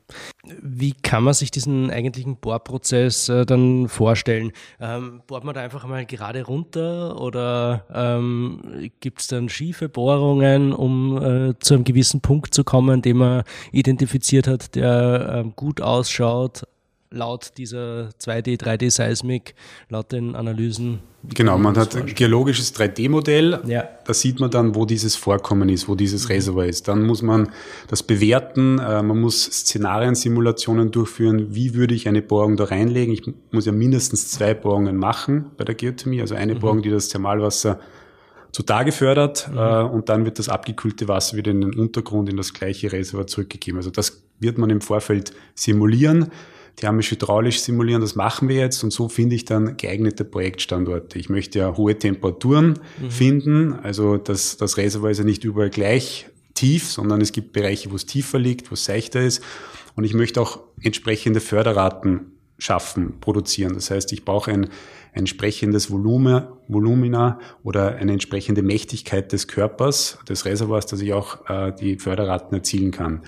Wie 0.62 0.94
kann 0.94 1.24
man 1.24 1.34
sich 1.34 1.50
diesen 1.50 1.90
eigentlichen 1.90 2.38
Bohrprozess 2.38 3.28
äh, 3.28 3.46
dann 3.46 3.88
vorstellen? 3.90 4.52
Ähm, 4.80 5.22
bohrt 5.26 5.44
man 5.44 5.56
da 5.56 5.62
einfach 5.62 5.88
mal 5.88 6.06
gerade 6.06 6.44
runter 6.44 7.20
oder 7.20 7.86
ähm, 7.92 8.92
gibt 9.00 9.22
es 9.22 9.28
dann 9.28 9.50
schiefe 9.50 9.90
Bohrungen, 9.90 10.74
um 10.74 11.18
äh, 11.18 11.54
zu 11.60 11.74
einem 11.74 11.84
gewissen 11.84 12.22
Punkt 12.22 12.54
zu 12.54 12.64
kommen, 12.64 13.02
den 13.02 13.18
man 13.18 13.44
identifiziert 13.72 14.48
hat, 14.48 14.76
der 14.76 15.44
äh, 15.46 15.50
gut 15.56 15.82
ausschaut, 15.82 16.64
laut 17.14 17.54
dieser 17.58 18.10
2D, 18.20 18.60
3D-Seismik, 18.60 19.54
laut 19.90 20.12
den 20.12 20.36
Analysen. 20.36 21.00
Genau, 21.24 21.58
man 21.58 21.78
hat 21.78 21.96
ein 21.96 22.08
geologisches 22.08 22.76
3D-Modell. 22.76 23.62
Ja. 23.66 23.88
Da 24.06 24.14
sieht 24.14 24.42
man 24.42 24.52
dann, 24.52 24.76
wo 24.76 24.86
dieses 24.86 25.16
Vorkommen 25.16 25.70
ist, 25.70 25.88
wo 25.88 25.96
dieses 25.96 26.26
mhm. 26.26 26.34
Reservoir 26.34 26.66
ist. 26.66 26.88
Dann 26.90 27.04
muss 27.06 27.22
man 27.22 27.50
das 27.88 28.04
bewerten. 28.04 28.80
Äh, 28.80 29.02
man 29.04 29.22
muss 29.22 29.44
Szenariensimulationen 29.44 30.92
durchführen. 30.92 31.56
Wie 31.56 31.76
würde 31.76 31.96
ich 31.96 32.10
eine 32.10 32.22
Bohrung 32.22 32.58
da 32.58 32.66
reinlegen? 32.66 33.14
Ich 33.14 33.24
muss 33.52 33.66
ja 33.66 33.72
mindestens 33.72 34.32
zwei 34.32 34.54
Bohrungen 34.54 34.98
machen 34.98 35.52
bei 35.56 35.64
der 35.64 35.76
Geothermie. 35.76 36.20
Also 36.20 36.36
eine 36.36 36.56
mhm. 36.56 36.60
Bohrung, 36.60 36.82
die 36.82 36.90
das 36.90 37.08
Thermalwasser 37.08 37.80
zutage 38.52 38.92
fördert 38.92 39.50
mhm. 39.50 39.58
äh, 39.58 39.84
und 39.84 40.10
dann 40.10 40.26
wird 40.26 40.40
das 40.40 40.50
abgekühlte 40.50 41.08
Wasser 41.08 41.38
wieder 41.38 41.52
in 41.52 41.62
den 41.62 41.74
Untergrund 41.74 42.30
in 42.30 42.36
das 42.36 42.54
gleiche 42.54 42.92
Reservoir 42.92 43.28
zurückgegeben. 43.28 43.78
Also 43.78 43.92
das 43.92 44.24
wird 44.40 44.58
man 44.58 44.70
im 44.70 44.82
Vorfeld 44.82 45.34
simulieren 45.56 46.32
thermisch-hydraulisch 46.76 47.62
simulieren. 47.62 48.02
Das 48.02 48.16
machen 48.16 48.48
wir 48.50 48.58
jetzt 48.58 48.84
und 48.84 48.92
so 48.92 49.10
finde 49.10 49.36
ich 49.36 49.46
dann 49.46 49.78
geeignete 49.78 50.26
Projektstandorte. 50.26 51.20
Ich 51.20 51.30
möchte 51.30 51.60
ja 51.60 51.78
hohe 51.78 51.98
Temperaturen 51.98 52.80
mhm. 53.00 53.12
finden. 53.12 53.74
Also 53.74 54.18
das, 54.18 54.58
das 54.58 54.78
Reservoir 54.78 55.12
ist 55.12 55.20
ja 55.20 55.24
nicht 55.24 55.44
überall 55.44 55.70
gleich 55.70 56.28
tief, 56.54 56.90
sondern 56.90 57.22
es 57.22 57.32
gibt 57.32 57.54
Bereiche, 57.54 57.92
wo 57.92 57.96
es 57.96 58.06
tiefer 58.06 58.40
liegt, 58.40 58.72
wo 58.72 58.74
es 58.74 58.86
seichter 58.86 59.22
ist. 59.22 59.44
Und 59.96 60.04
ich 60.04 60.14
möchte 60.14 60.42
auch 60.42 60.60
entsprechende 60.82 61.40
Förderraten 61.40 62.32
schaffen, 62.58 63.20
produzieren. 63.20 63.74
Das 63.74 63.92
heißt, 63.92 64.14
ich 64.14 64.26
brauche 64.26 64.52
ein, 64.52 64.66
ein 64.66 64.70
entsprechendes 65.14 65.92
Volumen, 65.92 66.44
Volumina 66.68 67.40
oder 67.64 67.96
eine 67.96 68.14
entsprechende 68.14 68.62
Mächtigkeit 68.62 69.32
des 69.32 69.48
Körpers, 69.48 70.18
des 70.28 70.46
Reservoirs, 70.46 70.86
dass 70.86 71.02
ich 71.02 71.14
auch 71.14 71.50
äh, 71.50 71.74
die 71.74 71.98
Förderraten 71.98 72.56
erzielen 72.56 72.92
kann. 72.92 73.24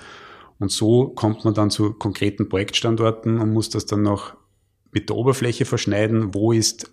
Und 0.58 0.70
so 0.70 1.08
kommt 1.08 1.44
man 1.44 1.54
dann 1.54 1.70
zu 1.70 1.92
konkreten 1.92 2.48
Projektstandorten 2.48 3.38
und 3.38 3.52
muss 3.52 3.68
das 3.68 3.86
dann 3.86 4.02
noch 4.02 4.34
mit 4.90 5.08
der 5.08 5.16
Oberfläche 5.16 5.64
verschneiden. 5.64 6.34
Wo 6.34 6.52
ist 6.52 6.90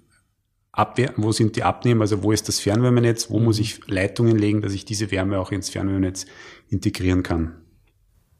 Abwehr, 0.73 1.13
wo 1.17 1.31
sind 1.31 1.55
die 1.55 1.63
Abnehmer, 1.63 2.01
also 2.01 2.23
wo 2.23 2.31
ist 2.31 2.47
das 2.47 2.59
Fernwärmenetz, 2.59 3.29
wo 3.29 3.39
muss 3.39 3.59
ich 3.59 3.87
Leitungen 3.87 4.37
legen, 4.37 4.61
dass 4.61 4.73
ich 4.73 4.85
diese 4.85 5.11
Wärme 5.11 5.39
auch 5.39 5.51
ins 5.51 5.69
Fernwärmenetz 5.69 6.25
integrieren 6.67 7.21
kann. 7.21 7.53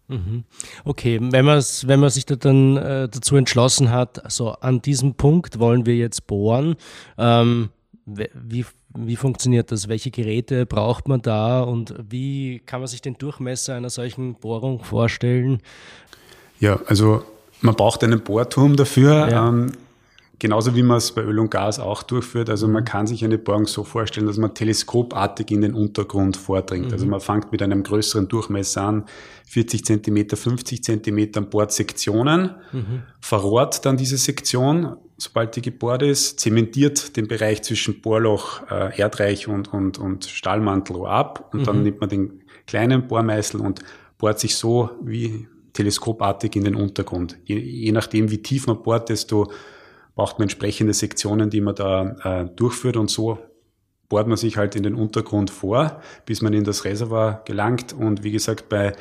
Mhm. 0.08 0.44
Okay, 0.84 1.20
wenn 1.22 1.46
man 1.46 1.60
wenn 1.62 2.00
man 2.00 2.10
sich 2.10 2.26
da 2.26 2.36
dann 2.36 2.76
äh, 2.78 3.08
dazu 3.08 3.36
entschlossen 3.36 3.92
hat, 3.92 4.24
also 4.26 4.50
an 4.50 4.82
diesem 4.82 5.14
Punkt 5.14 5.60
wollen 5.60 5.86
wir 5.86 5.96
jetzt 5.96 6.26
bohren, 6.28 6.76
ähm, 7.18 7.70
wie, 8.06 8.66
wie 8.96 9.16
funktioniert 9.16 9.72
das? 9.72 9.88
Welche 9.88 10.12
Geräte 10.12 10.66
braucht 10.66 11.08
man 11.08 11.22
da 11.22 11.62
und 11.62 11.94
wie 12.10 12.62
kann 12.66 12.80
man 12.80 12.88
sich 12.88 13.02
den 13.02 13.18
Durchmesser 13.18 13.76
einer 13.76 13.90
solchen 13.90 14.36
Bohrung 14.36 14.84
vorstellen? 14.84 15.62
Ja, 16.60 16.80
also 16.88 17.24
man 17.62 17.76
braucht 17.76 18.04
einen 18.04 18.22
Bohrturm 18.22 18.76
dafür. 18.76 19.30
Ja. 19.30 19.50
Ähm, 19.50 19.72
Genauso 20.40 20.76
wie 20.76 20.84
man 20.84 20.98
es 20.98 21.12
bei 21.12 21.22
Öl 21.22 21.40
und 21.40 21.52
Gas 21.52 21.80
auch 21.80 22.04
durchführt. 22.04 22.50
Also 22.50 22.68
man 22.68 22.84
mhm. 22.84 22.88
kann 22.88 23.08
sich 23.08 23.24
eine 23.24 23.38
Bohrung 23.38 23.68
so 23.68 23.84
vorstellen, 23.84 24.28
dass 24.28 24.38
man 24.38 24.54
teleskopartig 24.54 25.52
in 25.52 25.62
den 25.62 25.74
Untergrund 25.74 26.38
vordringt. 26.38 26.92
Also 26.92 27.06
mhm. 27.06 27.14
Also 27.14 27.30
man 27.30 27.42
fängt 27.42 27.52
mit 27.52 27.62
einem 27.62 27.84
größeren 27.84 28.28
Durchmesser 28.28 28.82
an, 28.82 29.06
40 29.46 29.86
Zentimeter, 29.86 30.36
50 30.36 30.84
Zentimeter, 30.84 31.42
bohrt 31.42 31.72
Sektionen, 31.72 32.56
mhm. 32.72 33.04
verrohrt 33.20 33.86
dann 33.86 33.98
diese 33.98 34.18
Sektion, 34.18 34.98
sobald 35.18 35.56
die 35.56 35.62
gebohrt 35.62 36.02
ist, 36.02 36.40
zementiert 36.40 37.16
den 37.16 37.28
Bereich 37.28 37.62
zwischen 37.62 38.02
Bohrloch, 38.02 38.64
äh, 38.72 39.00
Erdreich 39.00 39.48
und, 39.48 39.72
und, 39.72 40.00
und 40.00 40.26
Stahlmantel 40.26 41.06
ab 41.06 41.50
und 41.54 41.62
mhm. 41.62 41.66
dann 41.66 41.84
nimmt 41.84 42.02
man 42.02 42.10
den 42.10 42.44
kleinen 42.66 43.08
Bohrmeißel 43.08 43.62
und 43.62 43.82
bohrt 44.18 44.40
sich 44.40 44.56
so 44.56 44.90
wie 45.04 45.48
teleskopartig 45.74 46.56
in 46.56 46.64
den 46.64 46.76
Untergrund. 46.76 47.38
Je, 47.46 47.58
je 47.58 47.92
nachdem, 47.92 48.32
wie 48.32 48.42
tief 48.42 48.68
man 48.68 48.82
bohrt, 48.82 49.10
desto 49.10 49.52
braucht 50.16 50.40
man 50.40 50.44
entsprechende 50.44 50.94
Sektionen, 50.94 51.50
die 51.50 51.62
man 51.62 51.76
da 51.76 52.16
äh, 52.24 52.46
durchführt 52.56 52.98
und 52.98 53.10
so 53.10 53.40
bohrt 54.10 54.28
man 54.28 54.38
sich 54.38 54.58
halt 54.58 54.76
in 54.76 54.84
den 54.84 54.94
Untergrund 54.94 55.50
vor, 55.50 56.00
bis 56.28 56.44
man 56.44 56.54
in 56.54 56.64
das 56.64 56.86
Reservoir 56.86 57.42
gelangt. 57.46 57.94
Und 57.94 58.24
wie 58.24 58.32
gesagt, 58.32 58.70
bei, 58.70 58.94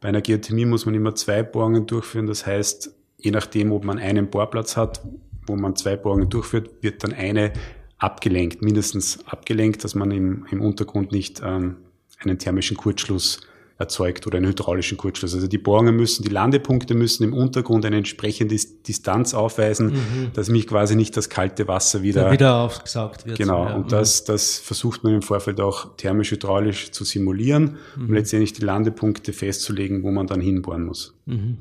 bei 0.00 0.08
einer 0.08 0.20
Geothermie 0.20 0.66
muss 0.66 0.84
man 0.84 0.94
immer 0.94 1.14
zwei 1.14 1.42
Bohrungen 1.42 1.86
durchführen. 1.86 2.26
Das 2.26 2.44
heißt, 2.44 2.94
je 3.16 3.30
nachdem, 3.30 3.72
ob 3.72 3.84
man 3.84 3.98
einen 3.98 4.28
Bohrplatz 4.28 4.76
hat, 4.76 5.00
wo 5.46 5.56
man 5.56 5.74
zwei 5.74 5.96
Bohrungen 5.96 6.28
durchführt, 6.28 6.82
wird 6.82 7.02
dann 7.02 7.14
eine 7.14 7.54
abgelenkt, 7.96 8.60
mindestens 8.60 9.26
abgelenkt, 9.26 9.84
dass 9.84 9.94
man 9.94 10.10
im, 10.10 10.46
im 10.50 10.60
Untergrund 10.60 11.12
nicht 11.12 11.40
ähm, 11.42 11.76
einen 12.18 12.38
thermischen 12.38 12.76
Kurzschluss 12.76 13.40
erzeugt 13.78 14.26
oder 14.26 14.38
einen 14.38 14.48
hydraulischen 14.48 14.98
Kurzschluss. 14.98 15.34
Also 15.34 15.46
die 15.46 15.58
Bohrungen 15.58 15.94
müssen, 15.94 16.24
die 16.24 16.30
Landepunkte 16.30 16.94
müssen 16.94 17.22
im 17.22 17.32
Untergrund 17.32 17.86
eine 17.86 17.96
entsprechende 17.96 18.56
Distanz 18.86 19.34
aufweisen, 19.34 19.92
mhm. 19.92 20.30
dass 20.34 20.48
mich 20.48 20.66
quasi 20.66 20.96
nicht 20.96 21.16
das 21.16 21.28
kalte 21.28 21.68
Wasser 21.68 22.02
wieder, 22.02 22.26
ja, 22.26 22.32
wieder 22.32 22.56
aufgesaugt 22.56 23.24
wird. 23.24 23.38
Genau, 23.38 23.66
ja. 23.66 23.74
und 23.76 23.92
das, 23.92 24.24
das 24.24 24.58
versucht 24.58 25.04
man 25.04 25.14
im 25.14 25.22
Vorfeld 25.22 25.60
auch 25.60 25.96
thermisch-hydraulisch 25.96 26.90
zu 26.90 27.04
simulieren, 27.04 27.76
mhm. 27.96 28.06
um 28.06 28.14
letztendlich 28.14 28.52
die 28.52 28.64
Landepunkte 28.64 29.32
festzulegen, 29.32 30.02
wo 30.02 30.10
man 30.10 30.26
dann 30.26 30.40
hinbohren 30.40 30.84
muss. 30.84 31.14
Mhm. 31.26 31.58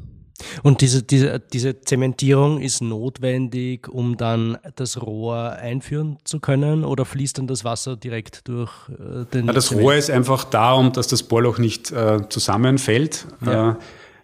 Und 0.64 0.82
diese, 0.82 1.04
diese, 1.04 1.40
diese 1.40 1.82
Zementierung 1.82 2.62
ist 2.62 2.82
notwendig, 2.82 3.88
um 3.88 4.18
dann 4.18 4.58
das 4.76 5.02
Rohr 5.02 5.54
einführen 5.54 6.18
zu 6.24 6.40
können 6.40 6.84
oder 6.84 7.06
fließt 7.06 7.38
dann 7.38 7.48
das 7.48 7.64
Wasser 7.64 7.96
direkt 7.96 8.48
durch 8.48 8.72
äh, 8.90 9.26
den 9.34 9.48
ja, 9.48 9.54
Das 9.54 9.68
Zement? 9.68 9.86
Rohr 9.86 9.96
ist 9.96 10.10
einfach 10.12 10.44
darum, 10.44 10.94
dass 10.94 11.08
das 11.08 11.24
Bohrloch 11.24 11.58
nicht 11.58 11.92
äh, 11.92 12.20
zusammenfällt. 12.30 13.26
Ja. 13.46 13.72
Äh, 13.72 13.76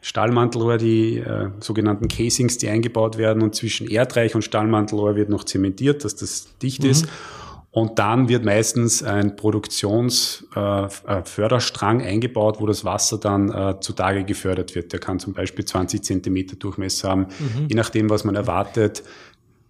Stahlmantelrohr, 0.02 0.78
die 0.78 1.20
äh, 1.20 1.50
sogenannten 1.62 2.10
Casings, 2.10 2.58
die 2.58 2.68
eingebaut 2.68 3.18
werden 3.18 3.42
und 3.42 3.56
zwischen 3.56 3.88
Erdreich 3.88 4.36
und 4.36 4.42
Stahlmantelrohr 4.44 5.16
wird 5.16 5.30
noch 5.30 5.46
zementiert, 5.46 6.04
dass 6.04 6.16
das 6.16 6.48
dicht 6.62 6.84
mhm. 6.84 6.90
ist. 6.90 7.08
Und 7.74 7.98
dann 7.98 8.30
wird 8.30 8.46
meistens 8.46 9.02
ein 9.02 9.36
Produktionsförderstrang 9.36 12.02
äh, 12.02 12.04
äh 12.04 12.08
eingebaut, 12.08 12.62
wo 12.62 12.68
das 12.68 12.86
Wasser 12.86 13.18
dann 13.18 13.52
äh, 13.52 13.80
zutage 13.80 14.26
gefördert 14.26 14.76
wird. 14.76 14.94
Der 14.94 15.00
kann 15.00 15.18
zum 15.18 15.34
Beispiel 15.34 15.66
20 15.66 16.04
Zentimeter 16.04 16.56
Durchmesser 16.56 17.10
haben, 17.10 17.22
mhm. 17.22 17.70
je 17.70 17.76
nachdem, 17.76 18.12
was 18.12 18.26
man 18.26 18.36
erwartet. 18.36 19.02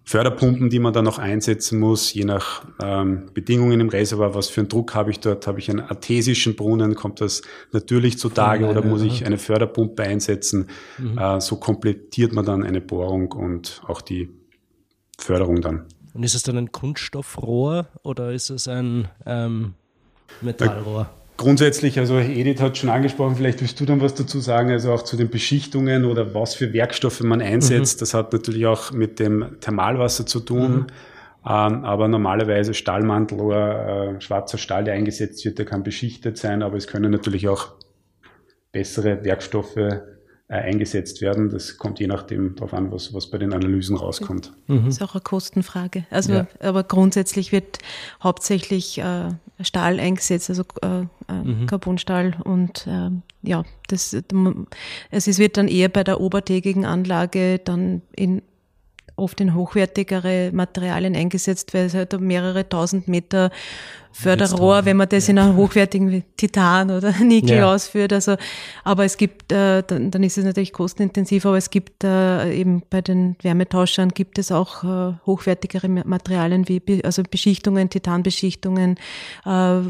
Förderpumpen, 0.06 0.68
die 0.68 0.80
man 0.80 0.92
dann 0.92 1.06
noch 1.06 1.18
einsetzen 1.18 1.80
muss, 1.80 2.12
je 2.12 2.26
nach 2.26 2.66
ähm, 2.82 3.30
Bedingungen 3.32 3.80
im 3.80 3.88
Reservoir, 3.88 4.34
was 4.34 4.50
für 4.50 4.60
einen 4.60 4.68
Druck 4.68 4.94
habe 4.94 5.10
ich 5.10 5.20
dort, 5.20 5.46
habe 5.46 5.58
ich 5.58 5.70
einen 5.70 5.80
artesischen 5.80 6.56
Brunnen, 6.56 6.94
kommt 6.94 7.22
das 7.22 7.40
natürlich 7.72 8.18
zutage 8.18 8.66
oder 8.66 8.84
muss 8.84 9.00
ich 9.00 9.24
eine 9.24 9.38
Förderpumpe 9.38 10.02
einsetzen? 10.02 10.66
Mhm. 10.98 11.16
Äh, 11.16 11.40
so 11.40 11.56
komplettiert 11.56 12.34
man 12.34 12.44
dann 12.44 12.64
eine 12.64 12.82
Bohrung 12.82 13.32
und 13.32 13.80
auch 13.86 14.02
die 14.02 14.28
Förderung 15.16 15.62
dann. 15.62 15.86
Und 16.14 16.22
ist 16.22 16.34
es 16.34 16.44
dann 16.44 16.56
ein 16.56 16.72
Kunststoffrohr 16.72 17.88
oder 18.02 18.32
ist 18.32 18.48
es 18.48 18.68
ein 18.68 19.08
ähm, 19.26 19.74
Metallrohr? 20.40 21.10
Grundsätzlich, 21.36 21.98
also 21.98 22.16
Edith 22.18 22.60
hat 22.60 22.78
schon 22.78 22.88
angesprochen, 22.88 23.34
vielleicht 23.34 23.60
willst 23.60 23.80
du 23.80 23.84
dann 23.84 24.00
was 24.00 24.14
dazu 24.14 24.38
sagen, 24.38 24.70
also 24.70 24.92
auch 24.92 25.02
zu 25.02 25.16
den 25.16 25.28
Beschichtungen 25.28 26.04
oder 26.04 26.32
was 26.32 26.54
für 26.54 26.72
Werkstoffe 26.72 27.20
man 27.22 27.42
einsetzt. 27.42 27.98
Mhm. 27.98 28.00
Das 28.00 28.14
hat 28.14 28.32
natürlich 28.32 28.66
auch 28.66 28.92
mit 28.92 29.18
dem 29.18 29.56
Thermalwasser 29.60 30.24
zu 30.26 30.38
tun. 30.38 30.72
Mhm. 30.72 30.86
Ähm, 31.46 31.84
aber 31.84 32.06
normalerweise 32.06 32.72
Stahlmantelrohr, 32.72 34.16
äh, 34.16 34.20
schwarzer 34.20 34.56
Stahl, 34.56 34.84
der 34.84 34.94
eingesetzt 34.94 35.44
wird, 35.44 35.58
der 35.58 35.66
kann 35.66 35.82
beschichtet 35.82 36.38
sein, 36.38 36.62
aber 36.62 36.76
es 36.76 36.86
können 36.86 37.10
natürlich 37.10 37.48
auch 37.48 37.72
bessere 38.70 39.24
Werkstoffe 39.24 39.76
äh, 40.48 40.56
eingesetzt 40.56 41.22
werden. 41.22 41.48
Das 41.48 41.78
kommt 41.78 42.00
je 42.00 42.06
nachdem 42.06 42.54
darauf 42.54 42.74
an, 42.74 42.92
was, 42.92 43.14
was 43.14 43.30
bei 43.30 43.38
den 43.38 43.54
Analysen 43.54 43.96
rauskommt. 43.96 44.52
Mhm. 44.66 44.84
Das 44.84 44.96
ist 44.96 45.02
auch 45.02 45.14
eine 45.14 45.22
Kostenfrage. 45.22 46.04
Also, 46.10 46.32
ja. 46.34 46.46
aber 46.60 46.84
grundsätzlich 46.84 47.50
wird 47.50 47.78
hauptsächlich 48.22 48.98
äh, 48.98 49.30
Stahl 49.62 49.98
eingesetzt, 49.98 50.50
also 50.50 50.64
äh, 50.82 51.00
äh 51.28 51.32
mhm. 51.32 51.66
Carbonstahl 51.66 52.36
und 52.44 52.86
äh, 52.86 53.10
ja, 53.42 53.64
das, 53.88 54.14
es 55.10 55.38
wird 55.38 55.56
dann 55.56 55.68
eher 55.68 55.88
bei 55.88 56.04
der 56.04 56.20
obertägigen 56.20 56.84
Anlage 56.84 57.58
dann 57.58 58.02
in 58.14 58.42
oft 59.16 59.40
in 59.40 59.54
hochwertigere 59.54 60.50
Materialien 60.52 61.14
eingesetzt, 61.16 61.74
weil 61.74 61.86
es 61.86 61.94
halt 61.94 62.18
mehrere 62.20 62.68
tausend 62.68 63.08
Meter 63.08 63.50
Förderrohr, 64.16 64.84
wenn 64.84 64.96
man 64.96 65.08
das 65.08 65.26
ja. 65.26 65.32
in 65.32 65.38
einem 65.40 65.56
hochwertigen 65.56 66.22
Titan 66.36 66.92
oder 66.92 67.12
Nickel 67.20 67.56
ja. 67.58 67.74
ausführt. 67.74 68.12
Also, 68.12 68.36
aber 68.84 69.04
es 69.04 69.16
gibt, 69.16 69.50
äh, 69.50 69.82
dann, 69.84 70.12
dann 70.12 70.22
ist 70.22 70.38
es 70.38 70.44
natürlich 70.44 70.72
kostenintensiv, 70.72 71.44
aber 71.44 71.56
es 71.56 71.68
gibt 71.68 72.04
äh, 72.04 72.54
eben 72.54 72.82
bei 72.88 73.02
den 73.02 73.34
Wärmetauschern 73.42 74.10
gibt 74.10 74.38
es 74.38 74.52
auch 74.52 74.84
äh, 74.84 75.14
hochwertigere 75.26 75.88
Materialien 75.88 76.68
wie 76.68 77.04
also 77.04 77.24
Beschichtungen, 77.28 77.90
Titanbeschichtungen, 77.90 78.98
äh, 79.44 79.78
äh, 79.78 79.82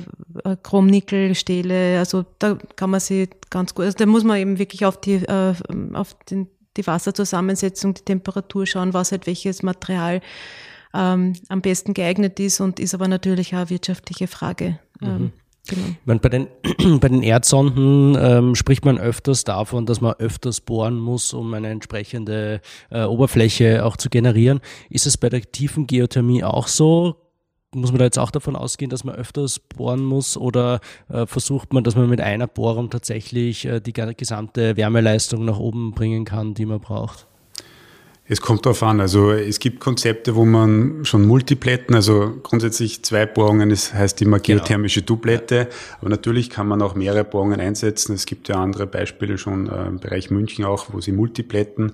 Chrom-Nickel, 0.62 1.34
Stähle. 1.34 1.98
Also 1.98 2.24
da 2.38 2.56
kann 2.76 2.88
man 2.88 3.00
sie 3.00 3.28
ganz 3.50 3.74
gut, 3.74 3.84
also 3.84 3.98
da 3.98 4.06
muss 4.06 4.24
man 4.24 4.38
eben 4.38 4.58
wirklich 4.58 4.86
auf 4.86 4.98
die 4.98 5.16
äh, 5.16 5.54
auf 5.92 6.16
den 6.30 6.48
die 6.76 6.86
Wasserzusammensetzung, 6.86 7.94
die 7.94 8.02
Temperatur 8.02 8.66
schauen, 8.66 8.94
was 8.94 9.12
halt 9.12 9.26
welches 9.26 9.62
Material 9.62 10.20
ähm, 10.94 11.34
am 11.48 11.60
besten 11.60 11.94
geeignet 11.94 12.38
ist 12.40 12.60
und 12.60 12.80
ist 12.80 12.94
aber 12.94 13.08
natürlich 13.08 13.54
auch 13.54 13.58
eine 13.58 13.70
wirtschaftliche 13.70 14.26
Frage. 14.26 14.78
Mhm. 15.00 15.06
Ähm, 15.06 15.32
Genau. 15.66 16.18
bei, 16.18 16.28
den, 16.28 16.48
bei 17.00 17.08
den 17.08 17.22
Erdsonden 17.22 18.16
ähm, 18.20 18.54
spricht 18.54 18.84
man 18.84 18.98
öfters 18.98 19.44
davon, 19.44 19.86
dass 19.86 20.00
man 20.00 20.12
öfters 20.18 20.60
bohren 20.60 20.98
muss, 20.98 21.32
um 21.32 21.54
eine 21.54 21.70
entsprechende 21.70 22.60
äh, 22.90 23.04
Oberfläche 23.04 23.84
auch 23.84 23.96
zu 23.96 24.10
generieren. 24.10 24.60
Ist 24.90 25.06
es 25.06 25.16
bei 25.16 25.30
der 25.30 25.40
tiefen 25.40 25.86
Geothermie 25.86 26.44
auch 26.44 26.68
so? 26.68 27.16
Muss 27.74 27.92
man 27.92 27.98
da 27.98 28.04
jetzt 28.04 28.18
auch 28.18 28.30
davon 28.30 28.56
ausgehen, 28.56 28.90
dass 28.90 29.04
man 29.04 29.14
öfters 29.14 29.58
bohren 29.58 30.04
muss 30.04 30.36
oder 30.36 30.80
äh, 31.08 31.26
versucht 31.26 31.72
man, 31.72 31.84
dass 31.84 31.96
man 31.96 32.08
mit 32.08 32.20
einer 32.20 32.46
Bohrung 32.46 32.90
tatsächlich 32.90 33.64
äh, 33.66 33.80
die 33.80 33.92
gesamte 33.92 34.76
Wärmeleistung 34.76 35.44
nach 35.44 35.58
oben 35.58 35.92
bringen 35.92 36.24
kann, 36.24 36.54
die 36.54 36.66
man 36.66 36.80
braucht? 36.80 37.26
Es 38.26 38.40
kommt 38.40 38.64
darauf 38.64 38.82
an. 38.82 39.02
Also 39.02 39.32
es 39.32 39.58
gibt 39.58 39.80
Konzepte, 39.80 40.34
wo 40.34 40.46
man 40.46 41.04
schon 41.04 41.26
Multipletten, 41.26 41.94
also 41.94 42.32
grundsätzlich 42.42 43.04
zwei 43.04 43.26
Bohrungen, 43.26 43.68
das 43.68 43.92
heißt 43.92 44.22
immer 44.22 44.38
genau. 44.38 44.60
geothermische 44.60 45.00
genau. 45.00 45.08
Duplette. 45.08 45.68
Aber 46.00 46.08
natürlich 46.08 46.48
kann 46.48 46.66
man 46.66 46.80
auch 46.80 46.94
mehrere 46.94 47.24
Bohrungen 47.24 47.60
einsetzen. 47.60 48.14
Es 48.14 48.24
gibt 48.24 48.48
ja 48.48 48.56
andere 48.56 48.86
Beispiele 48.86 49.36
schon 49.36 49.68
äh, 49.68 49.86
im 49.86 49.98
Bereich 49.98 50.30
München 50.30 50.64
auch, 50.64 50.86
wo 50.92 51.02
sie 51.02 51.12
Multipletten 51.12 51.92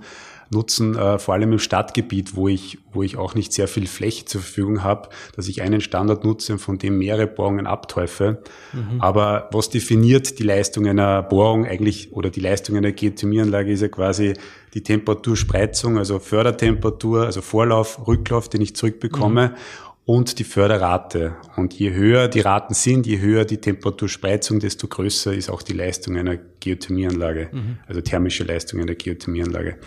nutzen, 0.51 0.97
äh, 0.97 1.17
vor 1.17 1.33
allem 1.33 1.53
im 1.53 1.59
Stadtgebiet, 1.59 2.35
wo 2.35 2.47
ich, 2.47 2.77
wo 2.91 3.03
ich 3.03 3.17
auch 3.17 3.35
nicht 3.35 3.53
sehr 3.53 3.67
viel 3.67 3.87
Fläche 3.87 4.25
zur 4.25 4.41
Verfügung 4.41 4.83
habe, 4.83 5.09
dass 5.35 5.47
ich 5.47 5.61
einen 5.61 5.81
Standard 5.81 6.23
nutze, 6.23 6.57
von 6.57 6.77
dem 6.77 6.97
mehrere 6.97 7.27
Bohrungen 7.27 7.67
abteufel. 7.67 8.41
Mhm. 8.73 8.99
Aber 8.99 9.49
was 9.51 9.69
definiert 9.69 10.39
die 10.39 10.43
Leistung 10.43 10.85
einer 10.87 11.23
Bohrung 11.23 11.65
eigentlich 11.65 12.11
oder 12.11 12.29
die 12.29 12.41
Leistung 12.41 12.75
einer 12.75 12.91
Geothermieanlage 12.91 13.71
ist 13.71 13.81
ja 13.81 13.87
quasi 13.87 14.33
die 14.73 14.83
Temperaturspreizung, 14.83 15.97
also 15.97 16.19
Fördertemperatur, 16.19 17.25
also 17.25 17.41
Vorlauf, 17.41 18.07
Rücklauf, 18.07 18.49
den 18.49 18.61
ich 18.61 18.75
zurückbekomme. 18.75 19.49
Mhm 19.49 19.55
und 20.05 20.39
die 20.39 20.43
Förderrate. 20.43 21.35
Und 21.55 21.73
je 21.73 21.93
höher 21.93 22.27
die 22.27 22.39
Raten 22.39 22.73
sind, 22.73 23.05
je 23.05 23.19
höher 23.19 23.45
die 23.45 23.57
Temperaturspreizung, 23.57 24.59
desto 24.59 24.87
größer 24.87 25.33
ist 25.33 25.49
auch 25.49 25.61
die 25.61 25.73
Leistung 25.73 26.17
einer 26.17 26.37
Geothermieanlage, 26.59 27.49
mhm. 27.51 27.77
also 27.87 28.01
thermische 28.01 28.43
Leistung 28.43 28.81
einer 28.81 28.95
Geothermieanlage. 28.95 29.77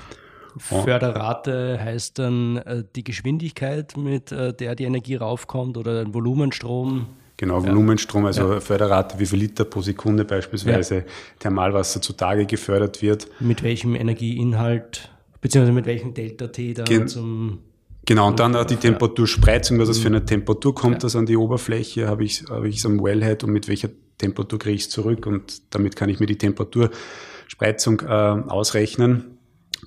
Förderrate 0.57 1.79
heißt 1.83 2.19
dann 2.19 2.59
äh, 2.59 2.85
die 2.95 3.05
Geschwindigkeit, 3.05 3.97
mit 3.97 4.33
äh, 4.33 4.53
der 4.53 4.75
die 4.75 4.85
Energie 4.85 5.17
raufkommt 5.17 5.77
oder 5.77 6.01
ein 6.01 6.15
Volumenstrom. 6.15 7.07
Genau, 7.37 7.61
ja. 7.61 7.69
Volumenstrom, 7.69 8.27
also 8.27 8.55
ja. 8.55 8.61
Förderrate, 8.61 9.19
wie 9.19 9.27
viel 9.27 9.41
Liter 9.41 9.65
pro 9.65 9.83
Sekunde 9.83 10.25
beispielsweise 10.25 10.97
ja. 10.97 11.03
Thermalwasser 11.41 12.01
zutage 12.01 12.47
gefördert 12.47 13.03
wird. 13.03 13.29
Mit 13.41 13.63
welchem 13.63 13.95
Energieinhalt, 13.97 15.11
beziehungsweise 15.41 15.73
mit 15.73 15.87
welchem 15.87 16.15
Delta-T 16.15 16.75
da 16.75 16.85
Gen 16.85 17.09
zum 17.09 17.59
Genau, 18.07 18.29
und 18.29 18.39
dann 18.39 18.55
auch 18.55 18.67
die 18.67 18.77
Temperaturspreizung, 18.77 19.79
was 19.79 19.89
es 19.89 19.99
für 19.99 20.09
eine 20.09 20.25
Temperatur 20.25 20.75
kommt, 20.75 20.97
ja. 20.97 20.99
das 21.01 21.17
an 21.17 21.25
die 21.25 21.39
Oberfläche, 21.39 22.07
habe 22.07 22.25
ich 22.25 22.43
es 22.43 22.87
am 22.87 23.03
Wellhead 23.03 23.45
und 23.45 23.51
mit 23.51 23.67
welcher 23.67 23.89
Temperatur 24.19 24.59
kriege 24.59 24.75
ich 24.75 24.83
es 24.83 24.91
zurück 24.91 25.27
und 25.27 25.75
damit 25.75 25.97
kann 25.97 26.11
ich 26.11 26.21
mir 26.21 26.27
die 26.27 26.37
Temperaturspreizung 26.37 28.01
äh, 28.01 28.05
ausrechnen. 28.07 29.34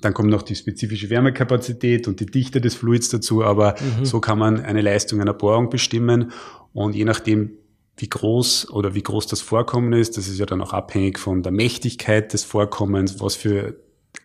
Dann 0.00 0.14
kommt 0.14 0.30
noch 0.30 0.42
die 0.42 0.54
spezifische 0.54 1.10
Wärmekapazität 1.10 2.08
und 2.08 2.20
die 2.20 2.26
Dichte 2.26 2.60
des 2.60 2.74
Fluids 2.74 3.08
dazu, 3.08 3.44
aber 3.44 3.74
mhm. 3.98 4.04
so 4.04 4.20
kann 4.20 4.38
man 4.38 4.60
eine 4.60 4.80
Leistung 4.80 5.20
einer 5.20 5.34
Bohrung 5.34 5.70
bestimmen 5.70 6.32
und 6.72 6.94
je 6.94 7.04
nachdem, 7.04 7.50
wie 7.96 8.08
groß 8.08 8.70
oder 8.70 8.94
wie 8.94 9.02
groß 9.02 9.26
das 9.26 9.40
Vorkommen 9.40 9.92
ist, 9.92 10.16
das 10.16 10.28
ist 10.28 10.38
ja 10.38 10.46
dann 10.46 10.60
auch 10.60 10.72
abhängig 10.72 11.18
von 11.18 11.42
der 11.42 11.52
Mächtigkeit 11.52 12.32
des 12.32 12.44
Vorkommens, 12.44 13.20
was 13.20 13.34
für 13.34 13.76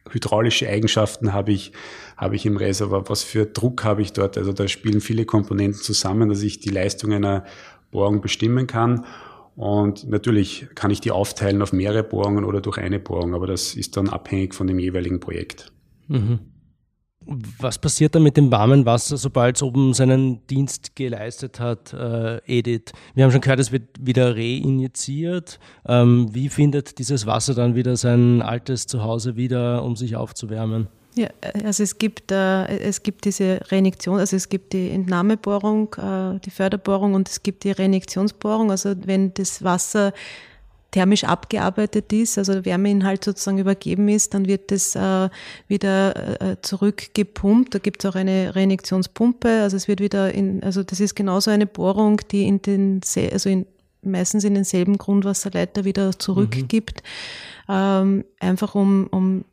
hydraulische 0.09 0.69
Eigenschaften 0.69 1.33
habe 1.33 1.51
ich, 1.51 1.71
habe 2.17 2.35
ich 2.35 2.45
im 2.45 2.57
Reservoir, 2.57 3.09
was 3.09 3.23
für 3.23 3.45
Druck 3.45 3.83
habe 3.83 4.01
ich 4.01 4.13
dort. 4.13 4.37
Also 4.37 4.53
da 4.53 4.67
spielen 4.67 5.01
viele 5.01 5.25
Komponenten 5.25 5.81
zusammen, 5.81 6.29
dass 6.29 6.43
ich 6.43 6.59
die 6.59 6.69
Leistung 6.69 7.13
einer 7.13 7.45
Bohrung 7.91 8.21
bestimmen 8.21 8.67
kann. 8.67 9.05
Und 9.55 10.09
natürlich 10.09 10.67
kann 10.73 10.91
ich 10.91 11.01
die 11.01 11.11
aufteilen 11.11 11.61
auf 11.61 11.73
mehrere 11.73 12.03
Bohrungen 12.03 12.43
oder 12.43 12.61
durch 12.61 12.77
eine 12.77 12.99
Bohrung, 12.99 13.35
aber 13.35 13.47
das 13.47 13.75
ist 13.75 13.97
dann 13.97 14.09
abhängig 14.09 14.55
von 14.55 14.67
dem 14.67 14.79
jeweiligen 14.79 15.19
Projekt. 15.19 15.71
Mhm. 16.07 16.39
Was 17.25 17.79
passiert 17.79 18.15
dann 18.15 18.23
mit 18.23 18.35
dem 18.35 18.51
warmen 18.51 18.85
Wasser, 18.85 19.15
sobald 19.15 19.55
es 19.55 19.63
oben 19.63 19.93
seinen 19.93 20.45
Dienst 20.47 20.95
geleistet 20.95 21.59
hat, 21.59 21.93
äh, 21.93 22.41
Edith? 22.45 22.91
Wir 23.15 23.23
haben 23.23 23.31
schon 23.31 23.39
gehört, 23.39 23.59
es 23.59 23.71
wird 23.71 23.83
wieder 23.97 24.35
reinjiziert. 24.35 25.59
Ähm, 25.87 26.33
wie 26.33 26.49
findet 26.49 26.99
dieses 26.99 27.25
Wasser 27.25 27.53
dann 27.53 27.75
wieder 27.75 27.95
sein 27.95 28.41
altes 28.41 28.87
Zuhause 28.87 29.37
wieder, 29.37 29.83
um 29.83 29.95
sich 29.95 30.17
aufzuwärmen? 30.17 30.87
Ja, 31.15 31.27
also 31.63 31.83
es 31.83 31.99
gibt, 31.99 32.31
äh, 32.31 32.65
es 32.79 33.03
gibt 33.03 33.25
diese 33.25 33.59
Reinjektion, 33.69 34.19
also 34.19 34.35
es 34.35 34.49
gibt 34.49 34.73
die 34.73 34.89
Entnahmebohrung, 34.89 35.93
äh, 35.95 36.39
die 36.39 36.49
Förderbohrung 36.49 37.13
und 37.13 37.29
es 37.29 37.43
gibt 37.43 37.63
die 37.65 37.71
Reinjektionsbohrung. 37.71 38.71
Also 38.71 38.95
wenn 39.05 39.33
das 39.35 39.63
Wasser 39.63 40.13
thermisch 40.89 41.23
abgearbeitet 41.23 42.13
ist, 42.13 42.37
also 42.37 42.53
der 42.53 42.65
Wärmeinhalt 42.65 43.23
sozusagen 43.23 43.57
übergeben 43.57 44.07
ist, 44.09 44.33
dann 44.33 44.47
wird 44.47 44.71
das 44.71 44.95
äh, 44.95 45.29
wieder 45.67 46.41
äh, 46.41 46.57
zurückgepumpt. 46.61 47.75
Da 47.75 47.79
gibt 47.79 48.03
es 48.03 48.09
auch 48.09 48.15
eine 48.15 48.55
Reinjektionspumpe. 48.55 49.61
Also 49.61 49.75
es 49.77 49.87
wird 49.87 49.99
wieder 49.99 50.33
in, 50.33 50.63
also 50.63 50.83
das 50.83 50.99
ist 50.99 51.15
genauso 51.15 51.51
eine 51.51 51.65
Bohrung, 51.65 52.21
die 52.31 52.47
in 52.47 52.61
den, 52.61 53.01
also 53.31 53.49
in, 53.49 53.65
meistens 54.03 54.43
in 54.43 54.53
denselben 54.53 54.97
Grundwasserleiter 54.97 55.83
wieder 55.83 56.17
zurückgibt. 56.17 57.01
Mhm. 57.67 57.73
Ähm, 57.73 58.25
einfach 58.39 58.75
um, 58.75 59.07
um 59.07 59.45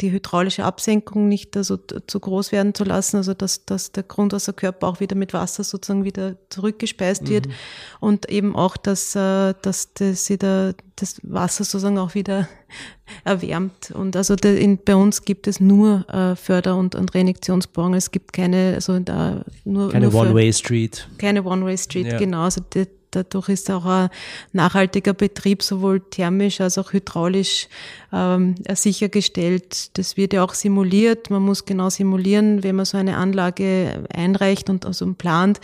die 0.00 0.12
hydraulische 0.12 0.64
Absenkung 0.64 1.28
nicht 1.28 1.56
also 1.56 1.76
zu 1.78 2.20
groß 2.20 2.52
werden 2.52 2.74
zu 2.74 2.84
lassen, 2.84 3.16
also 3.16 3.34
dass, 3.34 3.64
dass 3.64 3.92
der 3.92 4.02
Grundwasserkörper 4.02 4.86
auch 4.86 5.00
wieder 5.00 5.16
mit 5.16 5.32
Wasser 5.32 5.64
sozusagen 5.64 6.04
wieder 6.04 6.36
zurückgespeist 6.50 7.22
mhm. 7.24 7.28
wird 7.28 7.48
und 8.00 8.28
eben 8.28 8.54
auch, 8.54 8.76
dass, 8.76 9.14
äh, 9.16 9.54
dass 9.62 9.92
das, 9.94 10.28
wieder, 10.28 10.74
das 10.96 11.20
Wasser 11.22 11.64
sozusagen 11.64 11.98
auch 11.98 12.14
wieder 12.14 12.48
erwärmt. 13.24 13.90
Und 13.92 14.16
also 14.16 14.36
der, 14.36 14.58
in, 14.58 14.78
bei 14.78 14.96
uns 14.96 15.24
gibt 15.24 15.46
es 15.46 15.60
nur 15.60 16.08
äh, 16.10 16.36
Förder- 16.36 16.76
und, 16.76 16.94
und 16.94 17.14
Reinjektionsbohrungen. 17.14 17.96
Es 17.96 18.10
gibt 18.10 18.32
keine, 18.32 18.74
also 18.74 18.98
da 18.98 19.44
nur 19.64 19.90
keine 19.90 20.10
One-Way-Street. 20.12 21.08
Keine 21.18 21.44
One-Way-Street, 21.44 22.06
ja. 22.06 22.18
genau. 22.18 22.42
Also 22.42 22.60
die, 22.74 22.86
Dadurch 23.10 23.48
ist 23.48 23.70
auch 23.70 23.84
ein 23.86 24.10
nachhaltiger 24.52 25.14
Betrieb 25.14 25.62
sowohl 25.62 26.00
thermisch 26.00 26.60
als 26.60 26.78
auch 26.78 26.92
hydraulisch 26.92 27.68
ähm, 28.12 28.54
sichergestellt. 28.74 29.96
Das 29.98 30.16
wird 30.16 30.32
ja 30.32 30.44
auch 30.44 30.54
simuliert. 30.54 31.30
Man 31.30 31.42
muss 31.42 31.64
genau 31.64 31.90
simulieren, 31.90 32.62
wenn 32.62 32.76
man 32.76 32.84
so 32.84 32.98
eine 32.98 33.16
Anlage 33.16 34.04
einreicht 34.12 34.68
und 34.70 34.86
also 34.86 35.12
plant, 35.14 35.60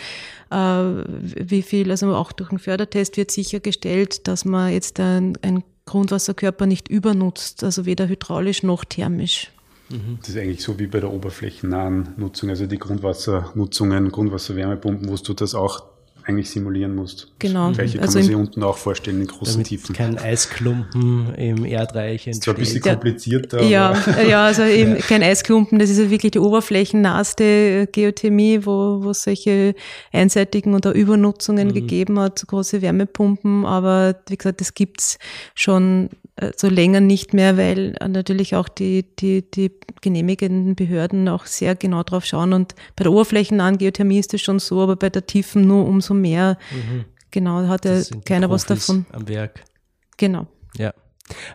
äh, 0.51 0.57
wie 0.57 1.63
viel, 1.63 1.91
also 1.91 2.15
auch 2.15 2.33
durch 2.33 2.51
einen 2.51 2.59
Fördertest 2.59 3.17
wird 3.17 3.31
sichergestellt, 3.31 4.27
dass 4.29 4.45
man 4.45 4.73
jetzt 4.73 5.01
ein, 5.01 5.37
ein 5.43 5.65
Grundwasserkörper 5.85 6.67
nicht 6.67 6.89
übernutzt, 6.89 7.65
also 7.65 7.87
weder 7.87 8.09
hydraulisch 8.09 8.63
noch 8.63 8.85
thermisch. 8.85 9.51
Mhm. 9.93 10.19
Das 10.21 10.31
ist 10.31 10.37
eigentlich 10.39 10.63
so 10.63 10.79
wie 10.79 10.87
bei 10.87 11.01
der 11.01 11.13
oberflächennahen 11.13 12.15
Nutzung, 12.17 12.51
also 12.51 12.67
die 12.67 12.79
Grundwassernutzungen, 12.79 14.11
Grundwasserwärmepumpen, 14.11 15.09
wo 15.09 15.17
du 15.17 15.35
das 15.35 15.55
auch 15.55 15.92
eigentlich 16.25 16.51
simulieren 16.51 16.95
musst. 16.95 17.33
Genau. 17.39 17.69
Das 17.69 17.79
Gleiche 17.79 17.99
kann 17.99 18.07
also 18.07 18.19
man 18.19 18.27
sich 18.27 18.37
unten 18.37 18.63
auch 18.63 18.77
vorstellen 18.77 19.21
in 19.21 19.27
großen 19.27 19.55
damit 19.55 19.67
Tiefen. 19.67 19.95
Kein 19.95 20.19
Eisklumpen 20.19 21.35
im 21.35 21.65
Erdreich 21.65 22.27
entsteht. 22.27 22.35
Ist 22.35 22.43
zwar 22.43 22.55
ein 22.55 22.61
bisschen 22.61 22.81
komplizierter. 22.81 23.63
Ja, 23.63 23.97
ja, 24.29 24.47
also 24.47 24.63
eben 24.65 24.99
kein 24.99 25.23
Eisklumpen, 25.23 25.79
das 25.79 25.91
ist 25.91 25.99
ja 25.99 26.11
wirklich 26.11 26.33
die 26.33 26.39
oberflächennahste 26.39 27.89
Geothermie, 27.91 28.61
wo, 28.65 29.03
wo 29.03 29.13
solche 29.13 29.75
einseitigen 30.13 30.75
oder 30.75 30.93
Übernutzungen 30.93 31.69
mhm. 31.69 31.75
gegeben 31.75 32.19
hat, 32.19 32.47
große 32.47 32.83
Wärmepumpen, 32.83 33.65
aber 33.65 34.17
wie 34.29 34.37
gesagt, 34.37 34.61
das 34.61 34.75
gibt's 34.75 35.19
schon 35.55 36.11
so 36.57 36.69
länger 36.69 37.01
nicht 37.01 37.35
mehr, 37.35 37.57
weil 37.57 37.95
natürlich 38.07 38.57
auch 38.57 38.69
die, 38.69 39.05
die, 39.17 39.49
die 39.51 39.71
genehmigenden 40.01 40.75
Behörden 40.75 41.29
auch 41.29 41.47
sehr 41.47 41.75
genau 41.75 42.03
drauf 42.03 42.25
schauen. 42.25 42.53
Und 42.53 42.75
bei 42.97 43.05
der 43.05 43.13
oberflächennahen 43.13 43.79
Geothermie 43.79 44.19
ist 44.19 44.33
das 44.33 44.41
schon 44.41 44.59
so, 44.59 44.81
aber 44.81 44.97
bei 44.97 45.11
der 45.11 45.27
tiefen 45.27 45.67
nur 45.67 45.87
umso 45.87 46.15
mehr. 46.15 46.57
Mhm. 46.71 47.05
Genau, 47.31 47.67
hat 47.67 47.85
ja 47.85 48.01
keiner 48.25 48.51
was 48.51 48.67
davon. 48.67 49.07
Am 49.13 49.29
Werk. 49.29 49.65
Genau. 50.17 50.47
Ja. 50.77 50.93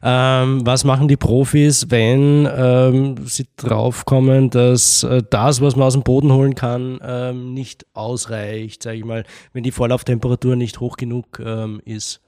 Ähm, 0.02 0.66
was 0.66 0.84
machen 0.86 1.08
die 1.08 1.18
Profis, 1.18 1.92
wenn 1.92 2.48
ähm, 2.52 3.28
sie 3.28 3.48
draufkommen, 3.58 4.50
dass 4.50 5.04
äh, 5.04 5.22
das, 5.30 5.62
was 5.62 5.76
man 5.76 5.88
aus 5.88 5.94
dem 5.94 6.04
Boden 6.04 6.32
holen 6.32 6.56
kann, 6.56 7.00
ähm, 7.04 7.54
nicht 7.54 7.86
ausreicht, 7.94 8.84
sage 8.84 8.98
ich 8.98 9.06
mal, 9.06 9.24
wenn 9.54 9.64
die 9.64 9.72
Vorlauftemperatur 9.72 10.56
nicht 10.56 10.80
hoch 10.80 10.98
genug 10.98 11.40
ähm, 11.44 11.82
ist? 11.86 12.22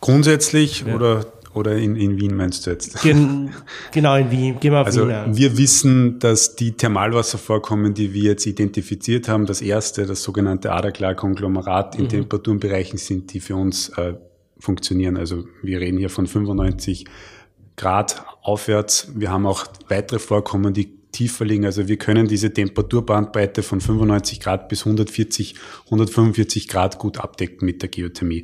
Grundsätzlich 0.00 0.84
ja. 0.86 0.94
oder, 0.94 1.26
oder 1.54 1.76
in, 1.76 1.96
in 1.96 2.20
Wien 2.20 2.36
meinst 2.36 2.66
du 2.66 2.70
jetzt? 2.70 3.02
Gen, 3.02 3.52
genau, 3.92 4.16
in 4.16 4.30
Wien. 4.30 4.60
Gehen 4.60 4.72
wir 4.72 4.80
auf 4.80 4.86
also 4.86 5.08
Wien 5.08 5.36
wir 5.36 5.58
wissen, 5.58 6.18
dass 6.18 6.56
die 6.56 6.72
Thermalwasservorkommen, 6.72 7.94
die 7.94 8.12
wir 8.12 8.22
jetzt 8.22 8.46
identifiziert 8.46 9.28
haben, 9.28 9.46
das 9.46 9.60
erste, 9.60 10.06
das 10.06 10.22
sogenannte 10.22 10.72
Adaklar-Konglomerat 10.72 11.96
in 11.96 12.04
mhm. 12.04 12.08
Temperaturenbereichen 12.08 12.98
sind, 12.98 13.32
die 13.32 13.40
für 13.40 13.56
uns 13.56 13.88
äh, 13.90 14.14
funktionieren. 14.58 15.16
Also 15.16 15.44
wir 15.62 15.80
reden 15.80 15.98
hier 15.98 16.10
von 16.10 16.26
95 16.26 17.04
Grad 17.76 18.24
aufwärts. 18.42 19.12
Wir 19.14 19.30
haben 19.30 19.46
auch 19.46 19.66
weitere 19.88 20.18
Vorkommen, 20.18 20.74
die 20.74 20.98
tiefer 21.12 21.44
liegen. 21.44 21.64
Also 21.64 21.88
wir 21.88 21.96
können 21.96 22.28
diese 22.28 22.52
Temperaturbandbreite 22.52 23.62
von 23.62 23.80
95 23.80 24.40
Grad 24.40 24.68
bis 24.68 24.80
140, 24.80 25.54
145 25.86 26.68
Grad 26.68 26.98
gut 26.98 27.18
abdecken 27.18 27.64
mit 27.64 27.82
der 27.82 27.88
Geothermie. 27.88 28.42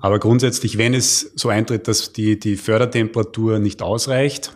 Aber 0.00 0.18
grundsätzlich, 0.18 0.78
wenn 0.78 0.94
es 0.94 1.32
so 1.34 1.48
eintritt, 1.48 1.88
dass 1.88 2.12
die, 2.12 2.38
die 2.38 2.56
Fördertemperatur 2.56 3.58
nicht 3.58 3.82
ausreicht, 3.82 4.52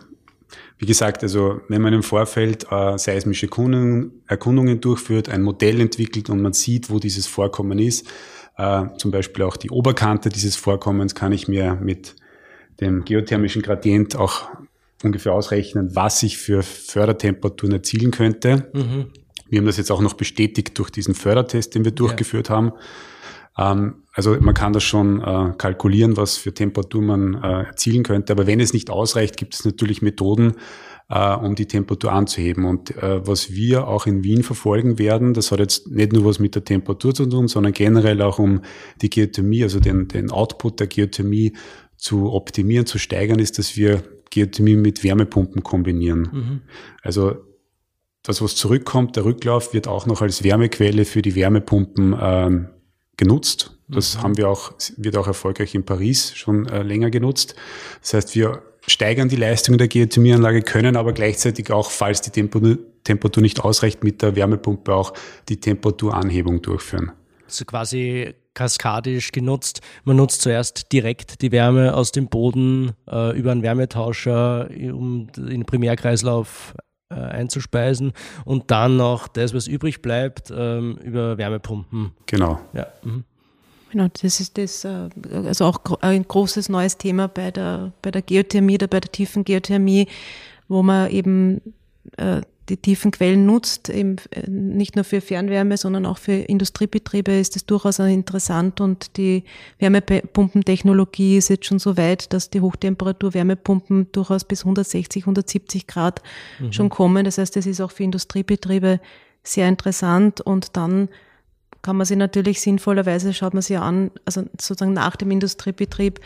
wie 0.77 0.85
gesagt, 0.85 1.23
also 1.23 1.61
wenn 1.69 1.81
man 1.81 1.93
im 1.93 2.03
Vorfeld 2.03 2.65
äh, 2.69 2.97
seismische 2.97 3.45
Erkundungen, 3.45 4.23
Erkundungen 4.27 4.81
durchführt, 4.81 5.29
ein 5.29 5.41
Modell 5.41 5.79
entwickelt 5.79 6.29
und 6.29 6.41
man 6.41 6.53
sieht, 6.53 6.89
wo 6.89 6.99
dieses 6.99 7.27
Vorkommen 7.27 7.79
ist, 7.79 8.07
äh, 8.57 8.83
zum 8.97 9.11
Beispiel 9.11 9.43
auch 9.43 9.55
die 9.55 9.69
Oberkante 9.69 10.29
dieses 10.29 10.55
Vorkommens, 10.55 11.15
kann 11.15 11.31
ich 11.31 11.47
mir 11.47 11.75
mit 11.75 12.15
dem 12.81 13.05
geothermischen 13.05 13.61
Gradient 13.61 14.17
auch 14.17 14.49
ungefähr 15.03 15.33
ausrechnen, 15.33 15.95
was 15.95 16.23
ich 16.23 16.37
für 16.37 16.61
Fördertemperaturen 16.63 17.75
erzielen 17.75 18.11
könnte. 18.11 18.69
Mhm. 18.73 19.07
Wir 19.47 19.59
haben 19.59 19.65
das 19.65 19.77
jetzt 19.77 19.91
auch 19.91 20.01
noch 20.01 20.13
bestätigt 20.15 20.77
durch 20.77 20.89
diesen 20.89 21.13
Fördertest, 21.13 21.75
den 21.75 21.85
wir 21.85 21.91
durchgeführt 21.91 22.49
ja. 22.49 22.55
haben. 22.55 22.73
Ähm, 23.57 24.03
also 24.13 24.37
man 24.39 24.53
kann 24.53 24.73
das 24.73 24.83
schon 24.83 25.21
äh, 25.21 25.53
kalkulieren, 25.57 26.17
was 26.17 26.37
für 26.37 26.53
Temperatur 26.53 27.01
man 27.01 27.35
äh, 27.35 27.63
erzielen 27.63 28.03
könnte. 28.03 28.33
Aber 28.33 28.47
wenn 28.47 28.59
es 28.59 28.73
nicht 28.73 28.89
ausreicht, 28.89 29.37
gibt 29.37 29.53
es 29.55 29.65
natürlich 29.65 30.01
Methoden, 30.01 30.55
äh, 31.09 31.35
um 31.35 31.55
die 31.55 31.67
Temperatur 31.67 32.11
anzuheben. 32.11 32.65
Und 32.65 32.95
äh, 32.97 33.25
was 33.27 33.51
wir 33.51 33.87
auch 33.87 34.07
in 34.07 34.23
Wien 34.23 34.43
verfolgen 34.43 34.97
werden, 34.97 35.33
das 35.33 35.51
hat 35.51 35.59
jetzt 35.59 35.87
nicht 35.91 36.13
nur 36.13 36.25
was 36.25 36.39
mit 36.39 36.55
der 36.55 36.63
Temperatur 36.63 37.13
zu 37.13 37.25
tun, 37.25 37.47
sondern 37.47 37.73
generell 37.73 38.21
auch 38.21 38.39
um 38.39 38.61
die 39.01 39.09
Geothermie, 39.09 39.63
also 39.63 39.79
den, 39.79 40.07
den 40.07 40.31
Output 40.31 40.79
der 40.79 40.87
Geothermie 40.87 41.53
zu 41.97 42.31
optimieren, 42.31 42.85
zu 42.85 42.97
steigern, 42.97 43.39
ist, 43.39 43.57
dass 43.57 43.77
wir 43.77 44.03
Geothermie 44.29 44.75
mit 44.75 45.03
Wärmepumpen 45.03 45.63
kombinieren. 45.63 46.29
Mhm. 46.31 46.61
Also 47.01 47.35
das, 48.23 48.41
was 48.41 48.55
zurückkommt, 48.55 49.15
der 49.15 49.25
Rücklauf, 49.25 49.73
wird 49.73 49.87
auch 49.87 50.07
noch 50.07 50.21
als 50.21 50.43
Wärmequelle 50.43 51.05
für 51.05 51.21
die 51.21 51.35
Wärmepumpen 51.35 52.15
ähm, 52.19 52.67
genutzt. 53.17 53.71
Das 53.87 54.15
mhm. 54.15 54.21
haben 54.23 54.37
wir 54.37 54.49
auch, 54.49 54.73
wird 54.97 55.17
auch 55.17 55.27
erfolgreich 55.27 55.75
in 55.75 55.85
Paris 55.85 56.35
schon 56.35 56.67
äh, 56.67 56.83
länger 56.83 57.09
genutzt. 57.09 57.55
Das 58.01 58.13
heißt, 58.13 58.35
wir 58.35 58.61
steigern 58.87 59.29
die 59.29 59.35
Leistung 59.35 59.77
der 59.77 59.87
Geothermieanlage, 59.87 60.61
können 60.61 60.95
aber 60.95 61.13
gleichzeitig 61.13 61.71
auch, 61.71 61.89
falls 61.89 62.21
die 62.21 62.31
Temperatur 62.31 63.41
nicht 63.41 63.59
ausreicht, 63.61 64.03
mit 64.03 64.21
der 64.21 64.35
Wärmepumpe 64.35 64.93
auch 64.93 65.13
die 65.49 65.59
Temperaturanhebung 65.59 66.61
durchführen. 66.61 67.11
Also 67.45 67.65
quasi 67.65 68.33
kaskadisch 68.53 69.31
genutzt. 69.31 69.81
Man 70.03 70.15
nutzt 70.15 70.41
zuerst 70.41 70.91
direkt 70.91 71.41
die 71.41 71.51
Wärme 71.51 71.93
aus 71.93 72.11
dem 72.11 72.27
Boden 72.27 72.93
äh, 73.09 73.37
über 73.37 73.51
einen 73.51 73.63
Wärmetauscher, 73.63 74.69
um 74.71 75.27
den 75.35 75.65
Primärkreislauf 75.65 76.73
einzuspeisen 77.19 78.13
und 78.43 78.71
dann 78.71 78.97
noch 78.97 79.27
das, 79.27 79.53
was 79.53 79.67
übrig 79.67 80.01
bleibt, 80.01 80.51
ähm, 80.55 80.97
über 81.03 81.37
Wärmepumpen. 81.37 82.11
Genau. 82.25 82.59
Ja. 82.73 82.87
Mhm. 83.03 83.23
Genau, 83.91 84.07
das 84.21 84.41
ist 84.41 84.57
das, 84.57 84.83
äh, 84.83 85.09
also 85.31 85.65
auch 85.65 85.79
ein 86.01 86.27
großes 86.27 86.67
neues 86.69 86.97
Thema 86.97 87.27
bei 87.27 87.51
der, 87.51 87.93
bei 88.01 88.11
der 88.11 88.21
Geothermie 88.21 88.75
oder 88.75 88.87
bei 88.87 88.99
der 88.99 89.11
tiefen 89.11 89.45
Geothermie, 89.45 90.07
wo 90.67 90.83
man 90.83 91.09
eben 91.09 91.61
äh, 92.17 92.41
die 92.69 92.77
tiefen 92.77 93.11
Quellen 93.11 93.45
nutzt, 93.45 93.89
eben 93.89 94.15
äh, 94.31 94.49
nicht 94.49 94.95
nur 94.95 95.05
für 95.05 95.21
Fernwärme, 95.21 95.77
sondern 95.77 96.05
auch 96.05 96.17
für 96.17 96.33
Industriebetriebe 96.33 97.31
ist 97.31 97.55
es 97.55 97.65
durchaus 97.65 97.99
interessant 97.99 98.81
und 98.81 99.17
die 99.17 99.43
Wärmepumpentechnologie 99.79 101.37
ist 101.37 101.49
jetzt 101.49 101.65
schon 101.65 101.79
so 101.79 101.97
weit, 101.97 102.33
dass 102.33 102.49
die 102.49 102.61
Hochtemperatur-Wärmepumpen 102.61 104.11
durchaus 104.11 104.43
bis 104.43 104.61
160, 104.61 105.23
170 105.23 105.87
Grad 105.87 106.21
mhm. 106.59 106.73
schon 106.73 106.89
kommen. 106.89 107.25
Das 107.25 107.37
heißt, 107.37 107.55
es 107.57 107.65
ist 107.65 107.81
auch 107.81 107.91
für 107.91 108.03
Industriebetriebe 108.03 108.99
sehr 109.43 109.67
interessant 109.67 110.41
und 110.41 110.75
dann 110.75 111.09
kann 111.83 111.97
man 111.97 112.07
sich 112.07 112.17
natürlich 112.17 112.61
sinnvollerweise, 112.61 113.31
schaut 113.31 113.53
man 113.53 113.61
sich 113.61 113.77
an, 113.77 114.09
also 114.25 114.41
sozusagen 114.59 114.93
nach 114.93 115.15
dem 115.15 115.29
Industriebetrieb, 115.29 116.19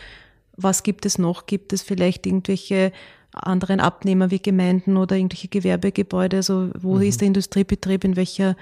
was 0.56 0.82
gibt 0.82 1.04
es 1.04 1.18
noch? 1.18 1.44
Gibt 1.44 1.74
es 1.74 1.82
vielleicht 1.82 2.26
irgendwelche 2.26 2.92
anderen 3.32 3.80
Abnehmer 3.80 4.30
wie 4.30 4.40
Gemeinden 4.40 4.96
oder 4.96 5.16
irgendwelche 5.16 5.48
Gewerbegebäude? 5.48 6.38
Also 6.38 6.70
wo 6.78 6.96
mhm. 6.96 7.02
ist 7.02 7.20
der 7.20 7.28
Industriebetrieb? 7.28 8.04
In 8.04 8.16
welcher 8.16 8.56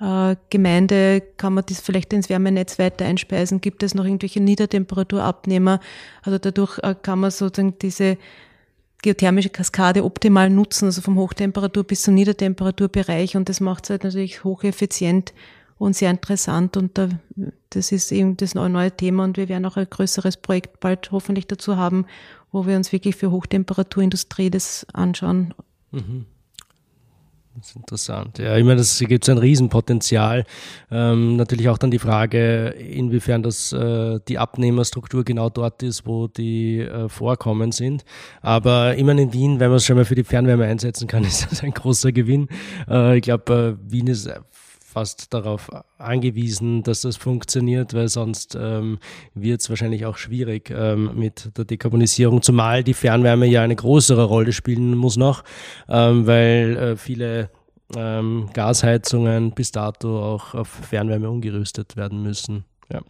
äh, 0.00 0.36
Gemeinde 0.50 1.22
kann 1.36 1.54
man 1.54 1.64
das 1.68 1.80
vielleicht 1.80 2.12
ins 2.12 2.28
Wärmenetz 2.28 2.78
weiter 2.78 3.04
einspeisen? 3.04 3.60
Gibt 3.60 3.82
es 3.82 3.94
noch 3.94 4.04
irgendwelche 4.04 4.40
Niedertemperaturabnehmer? 4.40 5.80
Also 6.22 6.38
dadurch 6.38 6.78
äh, 6.82 6.94
kann 7.00 7.20
man 7.20 7.30
sozusagen 7.30 7.78
diese 7.80 8.18
geothermische 9.02 9.50
Kaskade 9.50 10.04
optimal 10.04 10.50
nutzen, 10.50 10.86
also 10.86 11.00
vom 11.00 11.16
Hochtemperatur 11.16 11.84
bis 11.84 12.02
zum 12.02 12.14
Niedertemperaturbereich 12.14 13.36
und 13.36 13.48
das 13.48 13.60
macht 13.60 13.84
es 13.84 13.90
halt 13.90 14.04
natürlich 14.04 14.42
hocheffizient 14.42 15.32
und 15.78 15.96
sehr 15.96 16.10
interessant. 16.10 16.76
Und 16.76 16.98
da, 16.98 17.08
das 17.70 17.92
ist 17.92 18.12
eben 18.12 18.36
das 18.36 18.54
neue 18.54 18.90
Thema 18.90 19.24
und 19.24 19.36
wir 19.36 19.48
werden 19.48 19.66
auch 19.66 19.76
ein 19.76 19.88
größeres 19.88 20.38
Projekt 20.38 20.80
bald 20.80 21.10
hoffentlich 21.10 21.46
dazu 21.46 21.76
haben, 21.76 22.06
wo 22.52 22.66
wir 22.66 22.76
uns 22.76 22.92
wirklich 22.92 23.16
für 23.16 23.30
Hochtemperaturindustrie 23.30 24.50
das 24.50 24.86
anschauen. 24.92 25.54
Mhm. 25.92 26.26
Das 27.56 27.70
ist 27.70 27.76
interessant. 27.76 28.38
Ja, 28.38 28.56
ich 28.56 28.64
meine, 28.64 28.80
es 28.80 28.98
gibt 29.00 29.28
ein 29.28 29.38
Riesenpotenzial. 29.38 30.44
Ähm, 30.92 31.34
natürlich 31.36 31.68
auch 31.68 31.78
dann 31.78 31.90
die 31.90 31.98
Frage, 31.98 32.68
inwiefern 32.68 33.42
das 33.42 33.72
äh, 33.72 34.20
die 34.28 34.38
Abnehmerstruktur 34.38 35.24
genau 35.24 35.50
dort 35.50 35.82
ist, 35.82 36.06
wo 36.06 36.28
die 36.28 36.80
äh, 36.80 37.08
Vorkommen 37.08 37.72
sind. 37.72 38.04
Aber 38.42 38.94
immerhin 38.94 39.24
in 39.24 39.32
Wien, 39.32 39.60
wenn 39.60 39.70
man 39.70 39.78
es 39.78 39.86
schon 39.86 39.96
mal 39.96 40.04
für 40.04 40.14
die 40.14 40.22
Fernwärme 40.22 40.66
einsetzen 40.66 41.08
kann, 41.08 41.24
ist 41.24 41.50
das 41.50 41.64
ein 41.64 41.72
großer 41.72 42.12
Gewinn. 42.12 42.48
Äh, 42.88 43.16
ich 43.16 43.22
glaube, 43.22 43.76
äh, 43.76 43.92
Wien 43.92 44.06
ist 44.06 44.30
fast 44.88 45.34
darauf 45.34 45.70
angewiesen, 45.98 46.82
dass 46.82 47.02
das 47.02 47.16
funktioniert, 47.16 47.92
weil 47.92 48.08
sonst 48.08 48.56
ähm, 48.58 48.98
wird 49.34 49.60
es 49.60 49.68
wahrscheinlich 49.68 50.06
auch 50.06 50.16
schwierig 50.16 50.70
ähm, 50.74 51.12
mit 51.14 51.56
der 51.58 51.66
Dekarbonisierung, 51.66 52.40
zumal 52.40 52.82
die 52.82 52.94
Fernwärme 52.94 53.46
ja 53.46 53.62
eine 53.62 53.76
größere 53.76 54.24
Rolle 54.24 54.52
spielen 54.52 54.96
muss 54.96 55.18
noch, 55.18 55.44
ähm, 55.88 56.26
weil 56.26 56.76
äh, 56.76 56.96
viele 56.96 57.50
ähm, 57.96 58.48
Gasheizungen 58.54 59.52
bis 59.52 59.72
dato 59.72 60.34
auch 60.34 60.54
auf 60.54 60.68
Fernwärme 60.68 61.28
umgerüstet 61.28 61.96
werden 61.96 62.22
müssen. 62.22 62.64
Ja. 62.90 63.02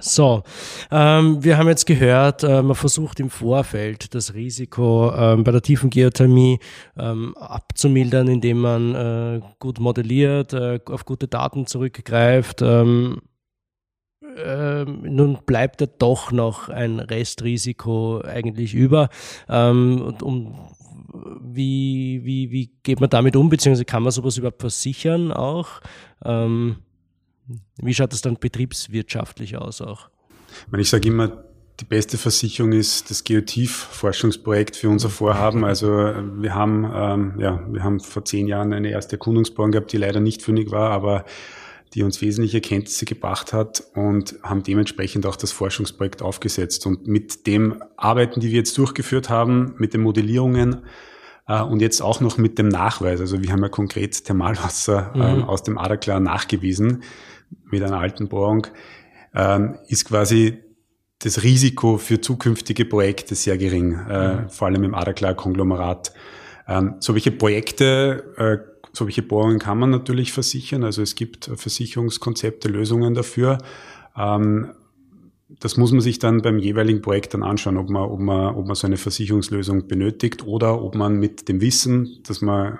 So, 0.00 0.42
ähm, 0.90 1.44
wir 1.44 1.58
haben 1.58 1.68
jetzt 1.68 1.86
gehört, 1.86 2.42
äh, 2.42 2.62
man 2.62 2.74
versucht 2.74 3.20
im 3.20 3.30
Vorfeld 3.30 4.14
das 4.14 4.34
Risiko 4.34 5.12
ähm, 5.14 5.44
bei 5.44 5.52
der 5.52 5.62
tiefen 5.62 5.90
Geothermie 5.90 6.58
ähm, 6.96 7.36
abzumildern, 7.36 8.28
indem 8.28 8.60
man 8.60 8.94
äh, 8.94 9.40
gut 9.58 9.80
modelliert, 9.80 10.54
äh, 10.54 10.80
auf 10.86 11.04
gute 11.04 11.28
Daten 11.28 11.66
zurückgreift. 11.66 12.62
Ähm, 12.62 13.20
ähm, 14.36 15.02
nun 15.02 15.38
bleibt 15.44 15.80
ja 15.80 15.86
doch 15.86 16.32
noch 16.32 16.68
ein 16.68 16.98
Restrisiko 16.98 18.22
eigentlich 18.22 18.74
über. 18.74 19.08
Ähm, 19.48 20.00
und 20.00 20.22
um, 20.22 20.54
wie, 21.42 22.22
wie, 22.24 22.50
wie 22.50 22.70
geht 22.82 23.00
man 23.00 23.10
damit 23.10 23.36
um, 23.36 23.50
beziehungsweise 23.50 23.84
kann 23.84 24.02
man 24.02 24.12
sowas 24.12 24.38
überhaupt 24.38 24.62
versichern 24.62 25.32
auch? 25.32 25.80
Wie 27.76 27.94
schaut 27.94 28.12
das 28.12 28.20
dann 28.20 28.36
betriebswirtschaftlich 28.36 29.56
aus 29.56 29.80
auch? 29.80 30.08
Ich 30.76 30.90
sage 30.90 31.08
immer, 31.08 31.44
die 31.80 31.84
beste 31.84 32.18
Versicherung 32.18 32.72
ist 32.72 33.10
das 33.10 33.24
Geotief-Forschungsprojekt 33.24 34.76
für 34.76 34.88
unser 34.88 35.10
Vorhaben. 35.10 35.64
Also 35.64 35.88
wir 35.88 36.54
haben, 36.54 36.84
ähm, 36.94 37.40
ja, 37.40 37.60
wir 37.70 37.82
haben 37.82 38.00
vor 38.00 38.24
zehn 38.24 38.46
Jahren 38.46 38.72
eine 38.72 38.90
erste 38.90 39.12
Erkundungsbohrung 39.12 39.72
gehabt, 39.72 39.92
die 39.92 39.96
leider 39.96 40.20
nicht 40.20 40.42
fündig 40.42 40.70
war, 40.70 40.90
aber 40.90 41.24
die 41.94 42.02
uns 42.02 42.22
wesentliche 42.22 42.60
Kenntnisse 42.60 43.04
gebracht 43.04 43.52
hat 43.52 43.84
und 43.94 44.36
haben 44.42 44.62
dementsprechend 44.62 45.26
auch 45.26 45.36
das 45.36 45.52
Forschungsprojekt 45.52 46.22
aufgesetzt. 46.22 46.86
Und 46.86 47.06
mit 47.06 47.46
dem 47.46 47.82
Arbeiten, 47.96 48.40
die 48.40 48.48
wir 48.48 48.58
jetzt 48.58 48.78
durchgeführt 48.78 49.28
haben, 49.28 49.74
mit 49.78 49.92
den 49.92 50.02
Modellierungen 50.02 50.82
äh, 51.48 51.60
und 51.60 51.82
jetzt 51.82 52.00
auch 52.00 52.20
noch 52.20 52.38
mit 52.38 52.58
dem 52.58 52.68
Nachweis, 52.68 53.20
also 53.20 53.42
wir 53.42 53.52
haben 53.52 53.62
ja 53.62 53.68
konkret 53.68 54.24
Thermalwasser 54.24 55.12
mhm. 55.14 55.44
aus 55.44 55.62
dem 55.62 55.78
Adaklar 55.78 56.20
nachgewiesen, 56.20 57.02
mit 57.70 57.82
einer 57.82 57.98
alten 57.98 58.28
Bohrung, 58.28 58.66
ähm, 59.34 59.76
ist 59.88 60.04
quasi 60.04 60.58
das 61.18 61.42
Risiko 61.42 61.98
für 61.98 62.20
zukünftige 62.20 62.84
Projekte 62.84 63.34
sehr 63.34 63.56
gering, 63.56 63.98
äh, 64.08 64.34
mhm. 64.34 64.48
vor 64.50 64.68
allem 64.68 64.82
im 64.84 64.94
Adaklar-Konglomerat. 64.94 66.12
Ähm, 66.66 66.94
solche 66.98 67.30
Projekte, 67.30 68.34
äh, 68.36 68.58
solche 68.92 69.22
Bohrungen 69.22 69.58
kann 69.58 69.78
man 69.78 69.90
natürlich 69.90 70.32
versichern. 70.32 70.84
Also 70.84 71.02
es 71.02 71.14
gibt 71.14 71.50
Versicherungskonzepte, 71.54 72.68
Lösungen 72.68 73.14
dafür. 73.14 73.58
Ähm, 74.16 74.72
das 75.60 75.76
muss 75.76 75.92
man 75.92 76.00
sich 76.00 76.18
dann 76.18 76.42
beim 76.42 76.58
jeweiligen 76.58 77.02
Projekt 77.02 77.34
dann 77.34 77.42
anschauen, 77.42 77.76
ob 77.76 77.88
man, 77.88 78.02
ob 78.02 78.20
man, 78.20 78.54
ob 78.54 78.66
man 78.66 78.74
so 78.74 78.86
eine 78.86 78.96
Versicherungslösung 78.96 79.86
benötigt 79.86 80.46
oder 80.46 80.82
ob 80.82 80.94
man 80.94 81.18
mit 81.18 81.48
dem 81.48 81.60
Wissen, 81.60 82.18
das 82.26 82.40
man 82.40 82.78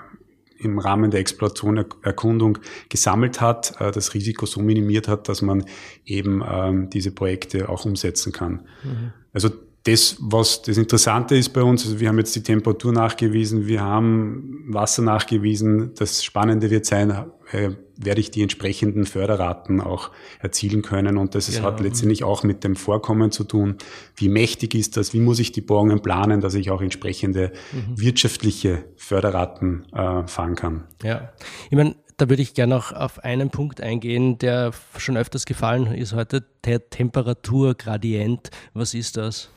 im 0.62 0.78
Rahmen 0.78 1.10
der 1.10 1.20
Exploration, 1.20 1.84
Erkundung 2.02 2.58
gesammelt 2.88 3.40
hat, 3.40 3.74
äh, 3.80 3.90
das 3.90 4.14
Risiko 4.14 4.46
so 4.46 4.60
minimiert 4.60 5.08
hat, 5.08 5.28
dass 5.28 5.42
man 5.42 5.64
eben 6.04 6.42
ähm, 6.48 6.90
diese 6.90 7.10
Projekte 7.12 7.68
auch 7.68 7.84
umsetzen 7.84 8.32
kann. 8.32 8.62
Mhm. 8.82 9.12
Also 9.32 9.50
das, 9.84 10.16
was 10.20 10.62
das 10.62 10.78
Interessante 10.78 11.34
ist 11.34 11.48
bei 11.50 11.62
uns, 11.62 11.84
also 11.84 11.98
wir 11.98 12.08
haben 12.08 12.18
jetzt 12.18 12.36
die 12.36 12.42
Temperatur 12.42 12.92
nachgewiesen, 12.92 13.66
wir 13.66 13.82
haben 13.82 14.64
Wasser 14.68 15.02
nachgewiesen. 15.02 15.92
Das 15.96 16.22
Spannende 16.22 16.70
wird 16.70 16.86
sein, 16.86 17.26
äh, 17.52 17.70
werde 17.96 18.20
ich 18.20 18.30
die 18.30 18.42
entsprechenden 18.42 19.06
Förderraten 19.06 19.80
auch 19.80 20.10
erzielen 20.40 20.82
können. 20.82 21.16
Und 21.16 21.34
das 21.34 21.50
genau. 21.50 21.64
hat 21.64 21.80
letztendlich 21.80 22.24
auch 22.24 22.42
mit 22.42 22.64
dem 22.64 22.76
Vorkommen 22.76 23.30
zu 23.30 23.44
tun. 23.44 23.76
Wie 24.16 24.28
mächtig 24.28 24.74
ist 24.74 24.96
das? 24.96 25.12
Wie 25.12 25.20
muss 25.20 25.38
ich 25.38 25.52
die 25.52 25.60
Bohrungen 25.60 26.00
planen, 26.02 26.40
dass 26.40 26.54
ich 26.54 26.70
auch 26.70 26.82
entsprechende 26.82 27.52
mhm. 27.72 28.00
wirtschaftliche 28.00 28.84
Förderraten 28.96 29.86
äh, 29.92 30.26
fahren 30.26 30.54
kann? 30.54 30.84
Ja, 31.02 31.32
ich 31.70 31.76
meine, 31.76 31.94
da 32.16 32.28
würde 32.28 32.42
ich 32.42 32.54
gerne 32.54 32.74
noch 32.74 32.92
auf 32.92 33.18
einen 33.24 33.50
Punkt 33.50 33.80
eingehen, 33.80 34.38
der 34.38 34.72
schon 34.96 35.16
öfters 35.16 35.44
gefallen 35.44 35.86
ist 35.86 36.14
heute, 36.14 36.44
der 36.64 36.88
Temperaturgradient. 36.88 38.50
Was 38.74 38.94
ist 38.94 39.16
das? 39.16 39.50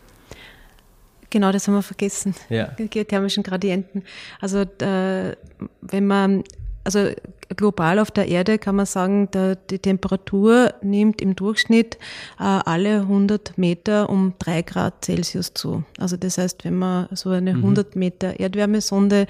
Genau, 1.30 1.52
das 1.52 1.68
haben 1.68 1.76
wir 1.76 1.82
vergessen. 1.82 2.34
Ja. 2.50 2.76
Geothermischen 2.78 3.44
Gradienten. 3.44 4.04
Also 4.40 4.62
äh, 4.62 5.36
wenn 5.82 6.08
man, 6.08 6.44
also 6.86 7.10
global 7.56 8.00
auf 8.00 8.12
der 8.12 8.28
Erde 8.28 8.58
kann 8.58 8.76
man 8.76 8.86
sagen, 8.86 9.30
der, 9.32 9.56
die 9.56 9.80
Temperatur 9.80 10.74
nimmt 10.82 11.22
im 11.22 11.36
Durchschnitt 11.36 11.96
äh, 12.40 12.44
alle 12.44 13.02
100 13.02 13.58
Meter 13.58 14.10
um 14.10 14.34
drei 14.40 14.62
Grad 14.62 15.04
Celsius 15.04 15.54
zu. 15.54 15.84
Also 15.98 16.16
das 16.16 16.38
heißt, 16.38 16.64
wenn 16.64 16.78
man 16.78 17.08
so 17.12 17.32
eine 17.32 17.54
mhm. 17.54 17.64
100 17.64 17.96
Meter 17.96 18.40
Erdwärmesonde 18.40 19.28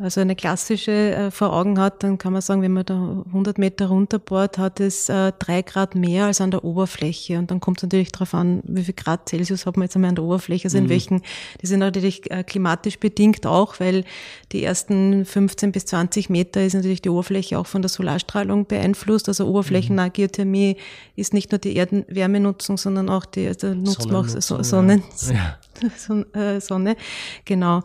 also 0.00 0.20
eine 0.20 0.36
klassische 0.36 0.92
äh, 0.92 1.30
vor 1.32 1.52
Augen 1.52 1.80
hat, 1.80 2.04
dann 2.04 2.18
kann 2.18 2.32
man 2.32 2.40
sagen, 2.40 2.62
wenn 2.62 2.72
man 2.72 2.86
da 2.86 3.24
100 3.26 3.58
Meter 3.58 3.86
runterbohrt, 3.86 4.56
hat 4.56 4.78
es 4.78 5.08
äh, 5.08 5.32
drei 5.38 5.62
Grad 5.62 5.96
mehr 5.96 6.26
als 6.26 6.40
an 6.40 6.52
der 6.52 6.62
Oberfläche. 6.62 7.38
Und 7.38 7.50
dann 7.50 7.58
kommt 7.58 7.78
es 7.78 7.82
natürlich 7.82 8.12
darauf 8.12 8.32
an, 8.32 8.62
wie 8.64 8.84
viel 8.84 8.94
Grad 8.94 9.28
Celsius 9.28 9.66
hat 9.66 9.76
man 9.76 9.86
jetzt 9.86 9.96
einmal 9.96 10.10
an 10.10 10.14
der 10.14 10.24
Oberfläche, 10.24 10.66
also 10.66 10.78
in 10.78 10.84
mhm. 10.84 10.90
welchen, 10.90 11.22
die 11.60 11.66
sind 11.66 11.80
natürlich 11.80 12.30
äh, 12.30 12.44
klimatisch 12.44 13.00
bedingt 13.00 13.44
auch, 13.44 13.80
weil 13.80 14.04
die 14.52 14.62
ersten 14.62 15.24
15 15.24 15.72
bis 15.72 15.86
20 15.86 16.30
Meter 16.30 16.62
ist 16.62 16.74
natürlich 16.74 17.02
die 17.02 17.10
Oberfläche 17.10 17.58
auch 17.58 17.66
von 17.66 17.82
der 17.82 17.88
Solarstrahlung 17.88 18.66
beeinflusst. 18.66 19.28
Also 19.28 19.48
oberflächennahe 19.48 20.10
Geothermie 20.10 20.76
ist 21.16 21.34
nicht 21.34 21.50
nur 21.50 21.58
die 21.58 21.74
Erdenwärmenutzung, 21.74 22.78
sondern 22.78 23.08
auch 23.08 23.24
die, 23.24 23.48
also 23.48 23.74
man 23.74 24.14
auch 24.14 24.28
Sonnen, 24.28 25.02
ja. 25.28 25.58
Sonne, 25.96 26.60
Sonne, 26.60 26.96
genau. 27.44 27.82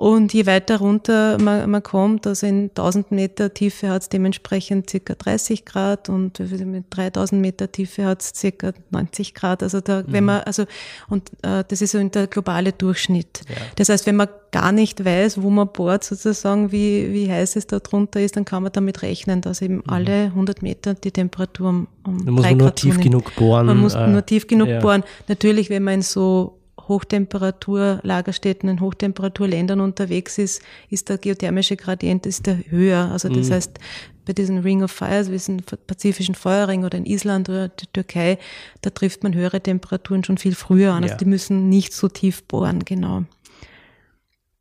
Und 0.00 0.32
je 0.32 0.46
weiter 0.46 0.78
runter 0.78 1.36
man, 1.38 1.70
man 1.70 1.82
kommt, 1.82 2.26
also 2.26 2.46
in 2.46 2.70
1000 2.70 3.12
Meter 3.12 3.52
Tiefe 3.52 3.90
hat 3.90 4.00
es 4.00 4.08
dementsprechend 4.08 4.88
circa 4.88 5.14
30 5.14 5.66
Grad 5.66 6.08
und 6.08 6.40
mit 6.40 6.86
3000 6.88 7.38
Meter 7.38 7.70
Tiefe 7.70 8.06
hat 8.06 8.22
es 8.22 8.32
circa 8.34 8.72
90 8.92 9.34
Grad. 9.34 9.62
Also 9.62 9.82
da, 9.82 9.98
mhm. 9.98 10.04
wenn 10.06 10.24
man, 10.24 10.40
also, 10.44 10.64
und 11.10 11.28
äh, 11.42 11.64
das 11.68 11.82
ist 11.82 11.90
so 11.90 12.02
der 12.02 12.28
globale 12.28 12.72
Durchschnitt. 12.72 13.42
Ja. 13.46 13.56
Das 13.76 13.90
heißt, 13.90 14.06
wenn 14.06 14.16
man 14.16 14.28
gar 14.52 14.72
nicht 14.72 15.04
weiß, 15.04 15.42
wo 15.42 15.50
man 15.50 15.68
bohrt, 15.68 16.02
sozusagen, 16.02 16.72
wie, 16.72 17.12
wie 17.12 17.30
heiß 17.30 17.56
es 17.56 17.66
da 17.66 17.78
drunter 17.78 18.22
ist, 18.22 18.38
dann 18.38 18.46
kann 18.46 18.62
man 18.62 18.72
damit 18.72 19.02
rechnen, 19.02 19.42
dass 19.42 19.60
eben 19.60 19.74
mhm. 19.74 19.82
alle 19.86 20.24
100 20.28 20.62
Meter 20.62 20.94
die 20.94 21.10
Temperatur 21.10 21.68
um, 21.68 21.88
um 22.04 22.24
da 22.24 22.32
muss 22.32 22.44
man 22.44 22.56
nur 22.56 22.74
tief 22.74 22.98
genug 23.00 23.36
bohren. 23.36 23.66
Man 23.66 23.76
muss 23.76 23.92
äh, 23.92 24.06
nur 24.06 24.24
tief 24.24 24.46
genug 24.46 24.68
ja. 24.68 24.80
bohren. 24.80 25.04
Natürlich, 25.28 25.68
wenn 25.68 25.82
man 25.82 25.94
in 25.96 26.02
so 26.02 26.59
Hochtemperaturlagerstätten 26.90 28.68
in 28.68 28.80
Hochtemperaturländern 28.80 29.80
unterwegs 29.80 30.38
ist, 30.38 30.60
ist 30.90 31.08
der 31.08 31.18
geothermische 31.18 31.76
Gradient 31.76 32.26
ist 32.26 32.46
der 32.46 32.58
höher. 32.68 33.10
Also 33.12 33.28
das 33.28 33.48
mhm. 33.48 33.52
heißt, 33.52 33.78
bei 34.26 34.32
diesen 34.32 34.58
Ring 34.58 34.82
of 34.82 34.90
Fires, 34.90 35.28
wie 35.28 35.34
diesen 35.34 35.62
pazifischen 35.86 36.34
Feuerring 36.34 36.84
oder 36.84 36.98
in 36.98 37.06
Island 37.06 37.48
oder 37.48 37.68
der 37.68 37.92
Türkei, 37.92 38.38
da 38.82 38.90
trifft 38.90 39.22
man 39.22 39.34
höhere 39.34 39.60
Temperaturen 39.60 40.24
schon 40.24 40.36
viel 40.36 40.54
früher 40.54 40.90
an. 40.90 41.04
Also 41.04 41.06
ja. 41.06 41.12
Also 41.14 41.24
die 41.24 41.30
müssen 41.30 41.68
nicht 41.68 41.92
so 41.92 42.08
tief 42.08 42.42
bohren, 42.42 42.84
genau. 42.84 43.24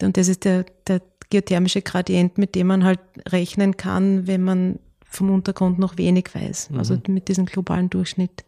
Und 0.01 0.15
das 0.15 0.27
ist 0.27 0.45
der, 0.45 0.65
der 0.87 1.01
geothermische 1.31 1.81
Gradient, 1.81 2.37
mit 2.37 2.53
dem 2.53 2.67
man 2.67 2.83
halt 2.83 2.99
rechnen 3.27 3.75
kann, 3.75 4.27
wenn 4.27 4.43
man 4.43 4.79
vom 5.03 5.31
Untergrund 5.31 5.79
noch 5.79 5.97
wenig 5.97 6.33
weiß. 6.33 6.69
Also 6.77 6.93
mhm. 6.95 7.15
mit 7.15 7.27
diesem 7.27 7.47
globalen 7.47 7.89
Durchschnitt. 7.89 8.45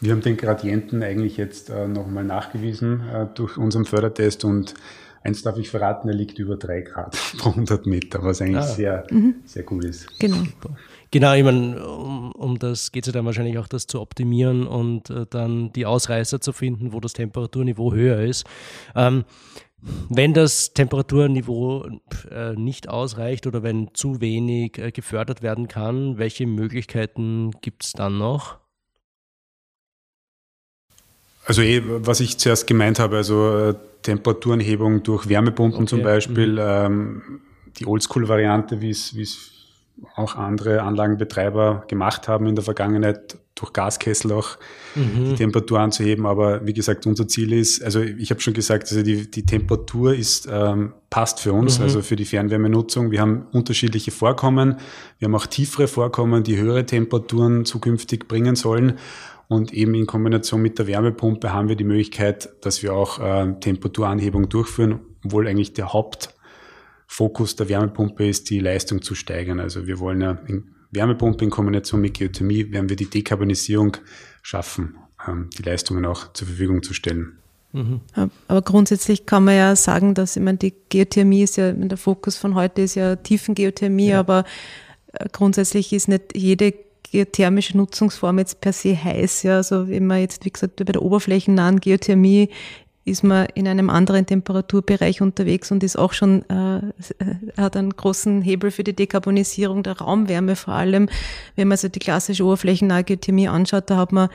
Wir 0.00 0.12
haben 0.12 0.22
den 0.22 0.36
Gradienten 0.36 1.02
eigentlich 1.02 1.36
jetzt 1.36 1.68
äh, 1.68 1.86
nochmal 1.86 2.24
nachgewiesen 2.24 3.00
äh, 3.08 3.26
durch 3.34 3.58
unseren 3.58 3.84
Fördertest 3.84 4.44
und 4.44 4.74
eins 5.22 5.42
darf 5.42 5.58
ich 5.58 5.68
verraten, 5.68 6.08
er 6.08 6.14
liegt 6.14 6.38
über 6.38 6.56
drei 6.56 6.80
Grad 6.80 7.16
pro 7.38 7.50
100 7.50 7.86
Meter, 7.86 8.22
was 8.22 8.40
eigentlich 8.40 8.56
ah. 8.56 8.62
sehr, 8.62 9.06
mhm. 9.10 9.36
sehr 9.44 9.62
gut 9.62 9.84
ist. 9.84 10.18
Genau. 10.18 10.42
Genau, 11.12 11.34
ich 11.34 11.42
meine, 11.42 11.84
um, 11.84 12.30
um 12.32 12.58
das 12.60 12.92
geht 12.92 13.02
es 13.02 13.08
ja 13.08 13.12
dann 13.12 13.26
wahrscheinlich 13.26 13.58
auch, 13.58 13.66
das 13.66 13.88
zu 13.88 14.00
optimieren 14.00 14.64
und 14.64 15.10
äh, 15.10 15.26
dann 15.28 15.72
die 15.72 15.84
Ausreißer 15.84 16.40
zu 16.40 16.52
finden, 16.52 16.92
wo 16.92 17.00
das 17.00 17.14
Temperaturniveau 17.14 17.92
höher 17.92 18.20
ist. 18.20 18.46
Ähm, 18.94 19.24
wenn 20.08 20.34
das 20.34 20.72
Temperaturniveau 20.72 21.88
äh, 22.30 22.52
nicht 22.52 22.88
ausreicht 22.88 23.48
oder 23.48 23.64
wenn 23.64 23.92
zu 23.92 24.20
wenig 24.20 24.78
äh, 24.78 24.92
gefördert 24.92 25.42
werden 25.42 25.66
kann, 25.66 26.16
welche 26.16 26.46
Möglichkeiten 26.46 27.50
gibt 27.60 27.84
es 27.84 27.92
dann 27.92 28.18
noch? 28.18 28.59
Also 31.44 31.62
eh, 31.62 31.82
was 31.84 32.20
ich 32.20 32.38
zuerst 32.38 32.66
gemeint 32.66 32.98
habe, 32.98 33.16
also 33.16 33.70
äh, 33.70 33.74
Temperaturenhebung 34.02 35.02
durch 35.02 35.28
Wärmepumpen 35.28 35.82
okay. 35.82 35.88
zum 35.88 36.02
Beispiel, 36.02 36.52
mhm. 36.52 36.58
ähm, 36.60 37.22
die 37.78 37.86
Oldschool-Variante, 37.86 38.80
wie 38.80 38.90
es 38.90 39.50
auch 40.16 40.36
andere 40.36 40.82
Anlagenbetreiber 40.82 41.84
gemacht 41.88 42.28
haben 42.28 42.46
in 42.46 42.54
der 42.54 42.64
Vergangenheit, 42.64 43.38
durch 43.54 43.72
Gaskessel 43.72 44.32
auch 44.32 44.56
mhm. 44.94 45.30
die 45.30 45.34
Temperatur 45.34 45.80
anzuheben. 45.80 46.24
Aber 46.24 46.64
wie 46.66 46.72
gesagt, 46.72 47.06
unser 47.06 47.28
Ziel 47.28 47.52
ist, 47.52 47.82
also 47.84 48.00
ich 48.00 48.30
habe 48.30 48.40
schon 48.40 48.54
gesagt, 48.54 48.84
also 48.90 49.02
die, 49.02 49.30
die 49.30 49.44
Temperatur 49.44 50.14
ist, 50.14 50.48
ähm, 50.50 50.94
passt 51.10 51.40
für 51.40 51.52
uns, 51.52 51.78
mhm. 51.78 51.84
also 51.84 52.02
für 52.02 52.16
die 52.16 52.24
Fernwärmenutzung. 52.24 53.10
Wir 53.10 53.20
haben 53.20 53.46
unterschiedliche 53.52 54.10
Vorkommen. 54.10 54.76
Wir 55.18 55.26
haben 55.26 55.34
auch 55.34 55.46
tiefere 55.46 55.88
Vorkommen, 55.88 56.42
die 56.42 56.56
höhere 56.56 56.86
Temperaturen 56.86 57.64
zukünftig 57.66 58.28
bringen 58.28 58.56
sollen. 58.56 58.98
Und 59.50 59.72
eben 59.72 59.94
in 59.96 60.06
Kombination 60.06 60.62
mit 60.62 60.78
der 60.78 60.86
Wärmepumpe 60.86 61.52
haben 61.52 61.68
wir 61.68 61.74
die 61.74 61.82
Möglichkeit, 61.82 62.50
dass 62.60 62.84
wir 62.84 62.94
auch 62.94 63.18
äh, 63.18 63.52
Temperaturanhebung 63.58 64.48
durchführen, 64.48 65.00
obwohl 65.24 65.48
eigentlich 65.48 65.72
der 65.72 65.92
Hauptfokus 65.92 67.56
der 67.56 67.68
Wärmepumpe 67.68 68.28
ist, 68.28 68.48
die 68.48 68.60
Leistung 68.60 69.02
zu 69.02 69.16
steigern. 69.16 69.58
Also 69.58 69.88
wir 69.88 69.98
wollen 69.98 70.20
ja 70.20 70.38
in 70.46 70.70
Wärmepumpe 70.92 71.44
in 71.44 71.50
Kombination 71.50 72.00
mit 72.00 72.14
Geothermie, 72.14 72.70
werden 72.70 72.88
wir 72.88 72.94
die 72.94 73.10
Dekarbonisierung 73.10 73.96
schaffen, 74.40 74.94
ähm, 75.26 75.50
die 75.58 75.64
Leistungen 75.64 76.04
auch 76.04 76.32
zur 76.32 76.46
Verfügung 76.46 76.84
zu 76.84 76.94
stellen. 76.94 77.32
Mhm. 77.72 78.02
Aber 78.46 78.62
grundsätzlich 78.62 79.26
kann 79.26 79.42
man 79.42 79.56
ja 79.56 79.74
sagen, 79.74 80.14
dass 80.14 80.36
ich 80.36 80.42
meine, 80.44 80.58
die 80.58 80.74
Geothermie 80.90 81.42
ist 81.42 81.56
ja, 81.56 81.72
der 81.72 81.98
Fokus 81.98 82.36
von 82.36 82.54
heute 82.54 82.82
ist 82.82 82.94
ja 82.94 83.16
Tiefengeothermie, 83.16 84.10
ja. 84.10 84.20
aber 84.20 84.44
äh, 85.12 85.26
grundsätzlich 85.32 85.92
ist 85.92 86.06
nicht 86.06 86.36
jede 86.36 86.72
geothermische 87.02 87.76
Nutzungsform 87.76 88.38
jetzt 88.38 88.60
per 88.60 88.72
se 88.72 88.96
heiß. 88.96 89.42
Ja. 89.42 89.56
Also 89.56 89.88
wenn 89.88 90.06
man 90.06 90.20
jetzt, 90.20 90.44
wie 90.44 90.50
gesagt, 90.50 90.76
bei 90.76 90.84
der 90.84 91.02
oberflächennahen 91.02 91.80
Geothermie 91.80 92.48
ist 93.04 93.24
man 93.24 93.46
in 93.54 93.66
einem 93.66 93.90
anderen 93.90 94.26
Temperaturbereich 94.26 95.22
unterwegs 95.22 95.70
und 95.70 95.82
ist 95.82 95.96
auch 95.96 96.12
schon, 96.12 96.44
äh, 96.48 96.80
hat 97.56 97.76
einen 97.76 97.96
großen 97.96 98.42
Hebel 98.42 98.70
für 98.70 98.84
die 98.84 98.94
Dekarbonisierung 98.94 99.82
der 99.82 99.98
Raumwärme 99.98 100.54
vor 100.54 100.74
allem. 100.74 101.08
Wenn 101.56 101.68
man 101.68 101.78
sich 101.78 101.90
die 101.92 101.98
klassische 101.98 102.44
oberflächennahe 102.44 103.04
Geothermie 103.04 103.48
anschaut, 103.48 103.88
da 103.88 103.96
hat 103.96 104.12
man 104.12 104.28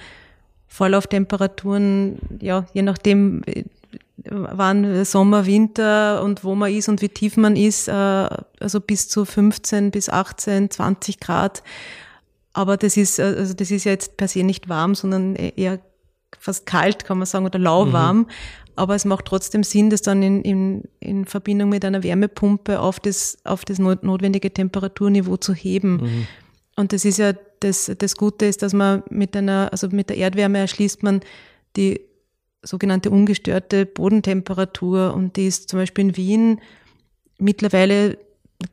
Vorlauftemperaturen, 0.68 2.18
ja, 2.42 2.66
je 2.74 2.82
nachdem, 2.82 3.44
wann 4.30 5.06
Sommer, 5.06 5.46
Winter 5.46 6.24
und 6.24 6.44
wo 6.44 6.56
man 6.56 6.74
ist 6.74 6.90
und 6.90 7.02
wie 7.02 7.10
tief 7.10 7.38
man 7.38 7.56
ist, 7.56 7.88
äh, 7.88 7.92
also 7.92 8.82
bis 8.82 9.08
zu 9.08 9.26
15 9.26 9.92
bis 9.92 10.10
18, 10.10 10.72
20 10.72 11.20
Grad. 11.20 11.64
Aber 12.56 12.78
das 12.78 12.96
ist, 12.96 13.20
äh, 13.20 13.24
also 13.24 13.54
das 13.54 13.70
ist 13.70 13.84
ja 13.84 13.92
jetzt 13.92 14.16
per 14.16 14.30
se 14.30 14.44
nicht 14.44 14.70
warm, 14.70 14.96
sondern 14.96 15.36
e-, 15.36 15.52
eher 15.58 15.80
fast 16.40 16.66
kalt, 16.66 17.04
kann 17.04 17.18
man 17.18 17.26
sagen, 17.28 17.46
oder 17.46 17.60
lauwarm. 17.60 18.20
Mhm. 18.20 18.28
Aber 18.78 18.96
es 18.96 19.04
macht 19.04 19.26
trotzdem 19.26 19.64
Sinn, 19.64 19.90
das 19.90 20.02
dann 20.02 20.24
in, 20.24 20.42
in, 20.42 20.84
in 21.02 21.26
Verbindung 21.26 21.70
mit 21.70 21.84
einer 21.84 22.02
Wärmepumpe 22.02 22.80
auf 22.80 23.00
das, 23.00 23.38
auf 23.44 23.66
das 23.66 23.78
notwendige 23.78 24.52
Temperaturniveau 24.52 25.38
zu 25.38 25.54
heben. 25.54 25.98
Mhm. 25.98 26.28
Und 26.78 26.94
das 26.94 27.04
ist 27.04 27.18
ja, 27.18 27.34
das, 27.60 27.92
das 27.98 28.16
Gute 28.16 28.46
ist, 28.46 28.62
dass 28.62 28.74
man 28.74 29.04
mit 29.10 29.36
einer, 29.36 29.70
also 29.72 29.90
mit 29.90 30.10
der 30.10 30.18
Erdwärme 30.18 30.60
erschließt 30.60 31.04
man 31.04 31.22
die 31.76 32.02
sogenannte 32.64 33.10
ungestörte 33.10 33.86
Bodentemperatur 33.86 35.14
und 35.14 35.36
die 35.36 35.48
ist 35.48 35.70
zum 35.70 35.80
Beispiel 35.80 36.06
in 36.06 36.18
Wien 36.18 36.62
mittlerweile 37.38 38.18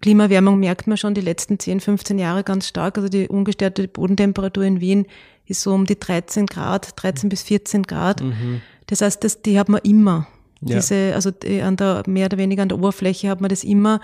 Klimaerwärmung 0.00 0.58
merkt 0.58 0.86
man 0.86 0.96
schon 0.96 1.14
die 1.14 1.20
letzten 1.20 1.58
10, 1.58 1.80
15 1.80 2.18
Jahre 2.18 2.44
ganz 2.44 2.68
stark. 2.68 2.96
Also 2.96 3.08
die 3.08 3.28
ungestörte 3.28 3.88
Bodentemperatur 3.88 4.64
in 4.64 4.80
Wien 4.80 5.06
ist 5.46 5.62
so 5.62 5.72
um 5.72 5.86
die 5.86 5.98
13 5.98 6.46
Grad, 6.46 6.90
13 7.02 7.28
bis 7.28 7.42
14 7.42 7.82
Grad. 7.82 8.22
Mhm. 8.22 8.62
Das 8.86 9.00
heißt, 9.00 9.24
das, 9.24 9.42
die 9.42 9.58
hat 9.58 9.68
man 9.68 9.80
immer. 9.82 10.26
Ja. 10.60 10.76
Diese, 10.76 11.12
also 11.14 11.30
an 11.62 11.76
der, 11.76 12.04
mehr 12.06 12.26
oder 12.26 12.38
weniger 12.38 12.62
an 12.62 12.68
der 12.68 12.78
Oberfläche 12.78 13.28
hat 13.28 13.40
man 13.40 13.50
das 13.50 13.64
immer. 13.64 14.00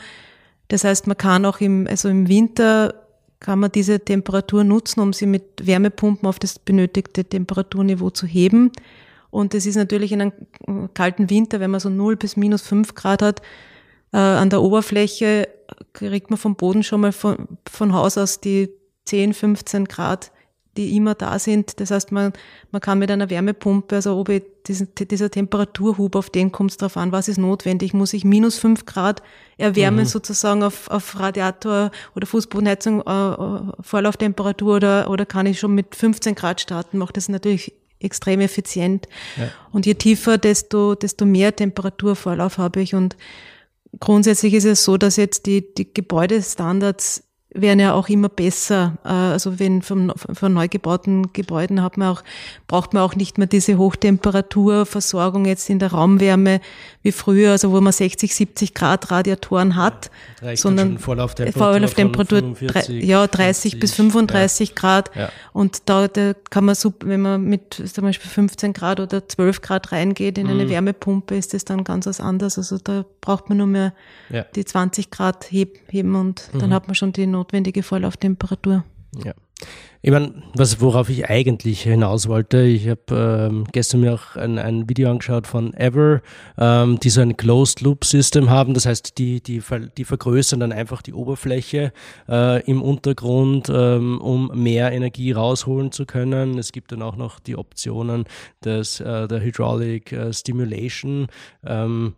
Das 0.69 0.85
heißt, 0.85 1.07
man 1.07 1.17
kann 1.17 1.45
auch 1.45 1.61
im, 1.61 1.87
also 1.87 2.09
im 2.09 2.29
Winter 2.29 2.95
kann 3.41 3.61
man 3.61 3.71
diese 3.71 4.01
Temperatur 4.01 4.65
nutzen, 4.65 5.01
um 5.01 5.13
sie 5.13 5.27
mit 5.27 5.65
Wärmepumpen 5.65 6.29
auf 6.29 6.41
das 6.41 6.59
benötigte 6.59 7.25
Temperaturniveau 7.25 8.11
zu 8.11 8.27
heben. 8.27 8.73
Und 9.31 9.55
das 9.55 9.67
ist 9.67 9.77
natürlich 9.77 10.11
in 10.11 10.23
einem 10.23 10.93
kalten 10.95 11.31
Winter, 11.31 11.61
wenn 11.61 11.71
man 11.71 11.81
so 11.81 11.89
0 11.89 12.17
bis 12.17 12.37
minus 12.37 12.63
5 12.63 12.95
Grad 12.95 13.23
hat, 13.23 13.43
äh, 14.13 14.17
an 14.17 14.51
der 14.51 14.63
Oberfläche 14.63 15.49
kriegt 15.93 16.31
man 16.31 16.39
vom 16.39 16.57
Boden 16.57 16.83
schon 16.83 17.01
mal 17.01 17.13
von, 17.13 17.59
von 17.71 17.93
Haus 17.93 18.17
aus 18.19 18.41
die 18.41 18.71
10, 19.05 19.35
15 19.35 19.85
Grad, 19.87 20.33
die 20.77 20.97
immer 20.97 21.15
da 21.15 21.39
sind. 21.39 21.81
Das 21.81 21.91
heißt, 21.91 22.13
man, 22.13 22.33
man 22.71 22.81
kann 22.81 22.99
mit 22.99 23.11
einer 23.11 23.31
Wärmepumpe, 23.31 23.97
also 23.97 24.17
ob 24.17 24.29
ich 24.29 24.43
diesen, 24.67 24.89
dieser 24.95 25.31
Temperaturhub, 25.31 26.15
auf 26.15 26.31
den 26.31 26.53
kommt 26.53 26.71
es 26.71 26.77
drauf 26.77 26.97
an, 26.97 27.11
was 27.11 27.29
ist 27.29 27.39
notwendig. 27.39 27.95
Muss 27.95 28.13
ich 28.13 28.25
minus 28.25 28.59
5 28.59 28.87
Grad 28.87 29.23
erwärmen 29.57 30.01
mhm. 30.01 30.07
sozusagen 30.07 30.63
auf, 30.63 30.89
auf 30.89 31.19
Radiator 31.19 31.91
oder 32.15 32.27
Fußbodenheizung, 32.27 33.03
äh, 33.03 33.11
äh, 33.11 33.61
Vorlauftemperatur 33.81 34.77
oder, 34.77 35.11
oder 35.11 35.27
kann 35.27 35.47
ich 35.47 35.59
schon 35.59 35.75
mit 35.75 35.97
15 35.97 36.35
Grad 36.35 36.61
starten? 36.61 36.99
Macht 36.99 37.17
das 37.17 37.29
natürlich 37.29 37.73
extrem 38.01 38.41
effizient. 38.41 39.09
Ja. 39.37 39.49
Und 39.73 39.87
je 39.87 39.95
tiefer, 39.95 40.39
desto, 40.39 40.95
desto 40.95 41.25
mehr 41.25 41.55
Temperaturvorlauf 41.57 42.59
habe 42.59 42.81
ich 42.81 42.95
und 42.95 43.17
Grundsätzlich 44.01 44.55
ist 44.55 44.65
es 44.65 44.85
so, 44.85 44.97
dass 44.97 45.17
jetzt 45.17 45.47
die, 45.47 45.75
die 45.75 45.93
Gebäudestandards 45.93 47.25
werden 47.51 47.81
ja 47.81 47.95
auch 47.95 48.09
immer 48.09 48.29
besser. 48.29 48.99
Äh, 49.05 49.09
also 49.09 49.59
wenn 49.59 49.81
von, 49.83 50.13
von 50.15 50.53
neu 50.53 50.69
gebauten 50.69 51.33
Gebäuden 51.33 51.83
hat 51.83 51.97
man 51.97 52.09
auch, 52.09 52.23
braucht 52.67 52.93
man 52.93 53.03
auch 53.03 53.17
nicht 53.17 53.39
mehr 53.39 53.47
diese 53.47 53.79
Hochtemperaturversorgung 53.79 55.47
jetzt 55.47 55.71
in 55.71 55.79
der 55.79 55.93
Raumwärme 55.93 56.61
wie 57.03 57.13
früher, 57.13 57.53
also 57.53 57.73
wo 57.73 57.81
man 57.81 57.93
60, 57.93 58.35
70 58.35 58.75
Grad 58.75 59.11
Radiatoren 59.11 59.77
hat, 59.77 60.11
ja, 60.43 60.55
sondern 60.57 60.99
Vorlauftemperatur, 60.99 61.73
Vorlauftemperatur 61.73 62.39
45, 62.41 63.05
ja, 63.05 63.27
30 63.27 63.73
50, 63.73 63.81
bis 63.81 63.95
35 63.95 64.69
ja. 64.69 64.75
Grad. 64.75 65.11
Ja. 65.17 65.31
Und 65.53 65.89
da, 65.89 66.09
da 66.09 66.35
kann 66.51 66.67
man, 66.67 66.75
so, 66.75 66.93
wenn 67.01 67.23
man 67.23 67.43
mit 67.45 67.75
zum 67.75 68.05
Beispiel 68.05 68.31
15 68.31 68.75
Grad 68.75 69.01
oder 69.01 69.27
12 69.27 69.63
Grad 69.63 69.93
reingeht 69.93 70.37
in 70.37 70.49
eine 70.49 70.65
mhm. 70.65 70.71
Wärmepumpe, 70.71 71.35
ist 71.35 71.55
das 71.55 71.65
dann 71.65 71.85
ganz 71.85 72.07
was 72.07 72.21
anderes. 72.21 72.59
Also 72.59 72.77
da 72.79 73.05
braucht 73.21 73.49
man 73.49 73.59
nur 73.59 73.67
mehr 73.67 73.95
die 74.55 74.65
20 74.65 75.11
Grad 75.11 75.51
heben 75.51 76.15
und 76.15 76.51
mhm. 76.53 76.59
dann 76.59 76.75
hat 76.75 76.89
man 76.89 76.95
schon 76.95 77.13
die 77.13 77.27
notwendige 77.39 77.83
Vorlauftemperatur. 77.83 78.85
Ja. 79.25 79.33
Ich 80.01 80.13
meine, 80.13 80.43
was, 80.55 80.81
worauf 80.81 81.09
ich 81.09 81.29
eigentlich 81.29 81.83
hinaus 81.83 82.29
wollte, 82.29 82.63
ich 82.63 82.89
habe 82.89 83.49
ähm, 83.51 83.65
gestern 83.73 84.01
mir 84.01 84.15
auch 84.15 84.37
ein, 84.37 84.57
ein 84.57 84.89
Video 84.89 85.11
angeschaut 85.11 85.49
von 85.49 85.75
Ever, 85.75 86.21
ähm, 86.57 87.01
die 87.01 87.11
so 87.11 87.21
ein 87.21 87.37
Closed 87.37 87.81
Loop 87.81 88.05
System 88.05 88.49
haben. 88.49 88.75
Das 88.75 88.87
heißt, 88.87 89.19
die, 89.19 89.43
die, 89.43 89.61
die 89.97 90.05
vergrößern 90.05 90.61
dann 90.61 90.71
einfach 90.71 91.03
die 91.03 91.13
Oberfläche 91.13 91.93
äh, 92.29 92.63
im 92.71 92.81
Untergrund, 92.81 93.69
ähm, 93.75 94.21
um 94.21 94.53
mehr 94.55 94.93
Energie 94.93 95.33
rausholen 95.33 95.91
zu 95.91 96.07
können. 96.07 96.57
Es 96.59 96.71
gibt 96.71 96.93
dann 96.93 97.03
auch 97.03 97.17
noch 97.17 97.41
die 97.41 97.57
Optionen 97.57 98.25
des, 98.65 99.01
äh, 99.01 99.27
der 99.27 99.41
Hydraulic 99.41 100.13
äh, 100.13 100.33
Stimulation. 100.33 101.27
Ähm, 101.67 102.15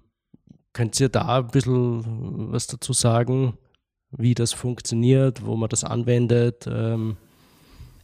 könnt 0.75 1.01
ihr 1.01 1.09
da 1.09 1.39
ein 1.39 1.47
bisschen 1.47 2.53
was 2.53 2.67
dazu 2.67 2.93
sagen? 2.93 3.55
Wie 4.13 4.35
das 4.35 4.53
funktioniert, 4.53 5.45
wo 5.45 5.57
man 5.57 5.69
das 5.69 5.85
anwendet. 5.85 6.67
Ähm. 6.67 7.17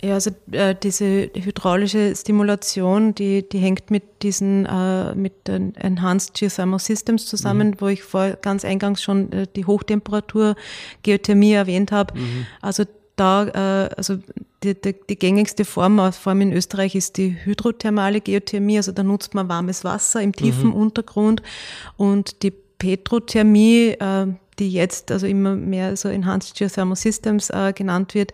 Ja, 0.03 0.15
also 0.15 0.31
äh, 0.53 0.75
diese 0.81 1.31
hydraulische 1.35 2.15
Stimulation, 2.15 3.15
die, 3.15 3.49
die 3.49 3.59
hängt 3.59 3.91
mit 3.91 4.23
diesen 4.23 4.67
äh, 4.67 5.15
mit 5.15 5.49
den 5.49 5.75
Enhanced 5.75 6.35
Geothermal 6.35 6.79
Systems 6.79 7.27
zusammen, 7.27 7.71
mhm. 7.71 7.81
wo 7.81 7.89
ich 7.89 8.03
vor 8.03 8.31
ganz 8.43 8.65
eingangs 8.65 9.03
schon 9.03 9.33
äh, 9.33 9.47
die 9.57 9.65
Hochtemperatur 9.65 10.55
Geothermie 11.03 11.53
erwähnt 11.53 11.93
habe. 11.93 12.19
Mhm. 12.19 12.47
Also 12.61 12.85
da, 13.17 13.47
äh, 13.47 13.95
also 13.97 14.19
die, 14.63 14.81
die, 14.81 14.95
die 15.09 15.19
gängigste 15.19 15.65
Form, 15.65 15.99
äh, 15.99 16.11
allem 16.25 16.41
in 16.43 16.53
Österreich, 16.53 16.95
ist 16.95 17.17
die 17.17 17.37
hydrothermale 17.45 18.21
Geothermie. 18.21 18.77
Also 18.77 18.93
da 18.93 19.03
nutzt 19.03 19.35
man 19.35 19.49
warmes 19.49 19.83
Wasser 19.85 20.21
im 20.21 20.33
tiefen 20.33 20.69
mhm. 20.69 20.75
Untergrund 20.75 21.43
und 21.97 22.43
die 22.43 22.51
Petrothermie, 22.51 23.97
äh, 23.99 24.27
die 24.59 24.71
jetzt 24.71 25.11
also 25.11 25.27
immer 25.27 25.55
mehr 25.55 25.97
so 25.97 26.09
Enhanced 26.09 26.57
Geothermal 26.57 26.97
Systems 26.97 27.51
äh, 27.51 27.73
genannt 27.75 28.15
wird, 28.15 28.33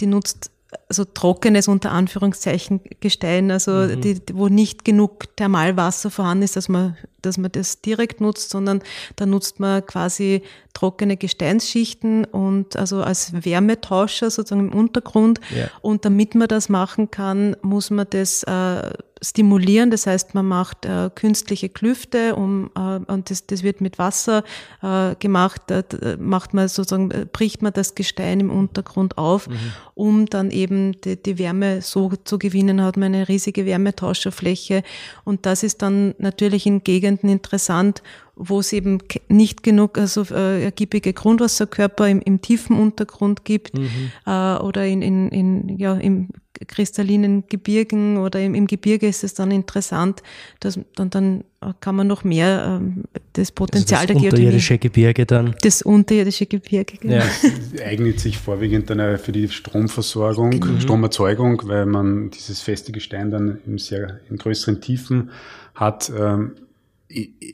die 0.00 0.06
nutzt 0.06 0.50
also 0.88 1.04
trockenes 1.04 1.68
unter 1.68 1.92
Anführungszeichen 1.92 2.80
Gestein, 3.00 3.50
also 3.50 3.70
mhm. 3.72 4.00
die, 4.00 4.20
wo 4.32 4.48
nicht 4.48 4.84
genug 4.84 5.36
Thermalwasser 5.36 6.10
vorhanden 6.10 6.44
ist, 6.44 6.56
dass 6.56 6.68
man, 6.68 6.96
dass 7.22 7.38
man 7.38 7.52
das 7.52 7.80
direkt 7.80 8.20
nutzt, 8.20 8.50
sondern 8.50 8.82
da 9.16 9.26
nutzt 9.26 9.60
man 9.60 9.84
quasi 9.86 10.42
trockene 10.72 11.16
Gesteinsschichten 11.16 12.24
und 12.24 12.76
also 12.76 13.02
als 13.02 13.44
Wärmetauscher 13.44 14.30
sozusagen 14.30 14.72
im 14.72 14.78
Untergrund. 14.78 15.40
Ja. 15.56 15.68
Und 15.80 16.04
damit 16.04 16.34
man 16.34 16.48
das 16.48 16.68
machen 16.68 17.10
kann, 17.10 17.56
muss 17.62 17.90
man 17.90 18.06
das 18.10 18.42
äh, 18.42 18.90
stimulieren. 19.22 19.90
Das 19.90 20.06
heißt, 20.06 20.34
man 20.34 20.46
macht 20.46 20.84
äh, 20.84 21.10
künstliche 21.14 21.68
Klüfte 21.68 22.34
um, 22.34 22.70
äh, 22.76 23.00
und 23.10 23.30
das, 23.30 23.46
das 23.46 23.62
wird 23.62 23.80
mit 23.80 23.98
Wasser 23.98 24.44
äh, 24.82 25.14
gemacht. 25.16 25.62
Da 25.68 25.82
macht 26.18 26.54
man 26.54 26.68
sozusagen, 26.68 27.10
äh, 27.10 27.26
bricht 27.30 27.62
man 27.62 27.72
das 27.72 27.94
Gestein 27.94 28.40
im 28.40 28.50
Untergrund 28.50 29.18
auf, 29.18 29.48
mhm. 29.48 29.56
um 29.94 30.26
dann 30.26 30.50
eben 30.50 31.00
die, 31.02 31.20
die 31.20 31.38
Wärme 31.38 31.82
so 31.82 32.12
zu 32.24 32.38
gewinnen, 32.38 32.82
hat 32.82 32.96
man 32.96 33.14
eine 33.14 33.28
riesige 33.28 33.66
Wärmetauscherfläche. 33.66 34.82
Und 35.24 35.46
das 35.46 35.62
ist 35.62 35.82
dann 35.82 36.14
natürlich 36.18 36.66
in 36.66 36.84
Gegenden 36.84 37.30
interessant, 37.30 38.02
wo 38.36 38.60
es 38.60 38.72
eben 38.72 38.98
nicht 39.28 39.62
genug 39.62 39.96
also 39.96 40.22
äh, 40.34 40.64
ergiebige 40.64 41.12
Grundwasserkörper 41.12 42.08
im, 42.08 42.20
im 42.20 42.40
tiefen 42.40 42.76
Untergrund 42.78 43.44
gibt 43.44 43.78
mhm. 43.78 44.10
äh, 44.26 44.56
oder 44.56 44.84
in, 44.86 45.02
in, 45.02 45.28
in, 45.28 45.78
ja, 45.78 45.94
im 45.94 46.30
kristallinen 46.66 47.44
Gebirgen 47.48 48.16
oder 48.18 48.40
im, 48.40 48.54
im 48.54 48.66
Gebirge 48.66 49.06
ist 49.06 49.24
es 49.24 49.34
dann 49.34 49.50
interessant, 49.50 50.22
dass 50.60 50.78
dann, 50.94 51.10
dann 51.10 51.44
kann 51.80 51.96
man 51.96 52.06
noch 52.06 52.24
mehr 52.24 52.80
ähm, 52.80 53.04
das 53.32 53.50
Potenzial 53.50 54.00
also 54.00 54.14
das 54.14 54.22
der 54.22 54.32
unterirdische 54.32 54.78
Gebirge 54.78 55.26
dann. 55.26 55.54
Das 55.62 55.82
unterirdische 55.82 56.46
Gebirge, 56.46 56.96
genau. 57.00 57.16
Ja. 57.16 57.84
eignet 57.84 58.20
sich 58.20 58.38
vorwiegend 58.38 58.90
dann 58.90 59.18
für 59.18 59.32
die 59.32 59.48
Stromversorgung, 59.48 60.52
mhm. 60.52 60.80
Stromerzeugung, 60.80 61.62
weil 61.64 61.86
man 61.86 62.30
dieses 62.30 62.60
feste 62.60 62.92
Gestein 62.92 63.30
dann 63.30 63.58
in 63.66 63.78
sehr 63.78 64.20
in 64.30 64.36
größeren 64.36 64.80
Tiefen 64.80 65.30
hat. 65.74 66.12
Ähm, 66.16 66.52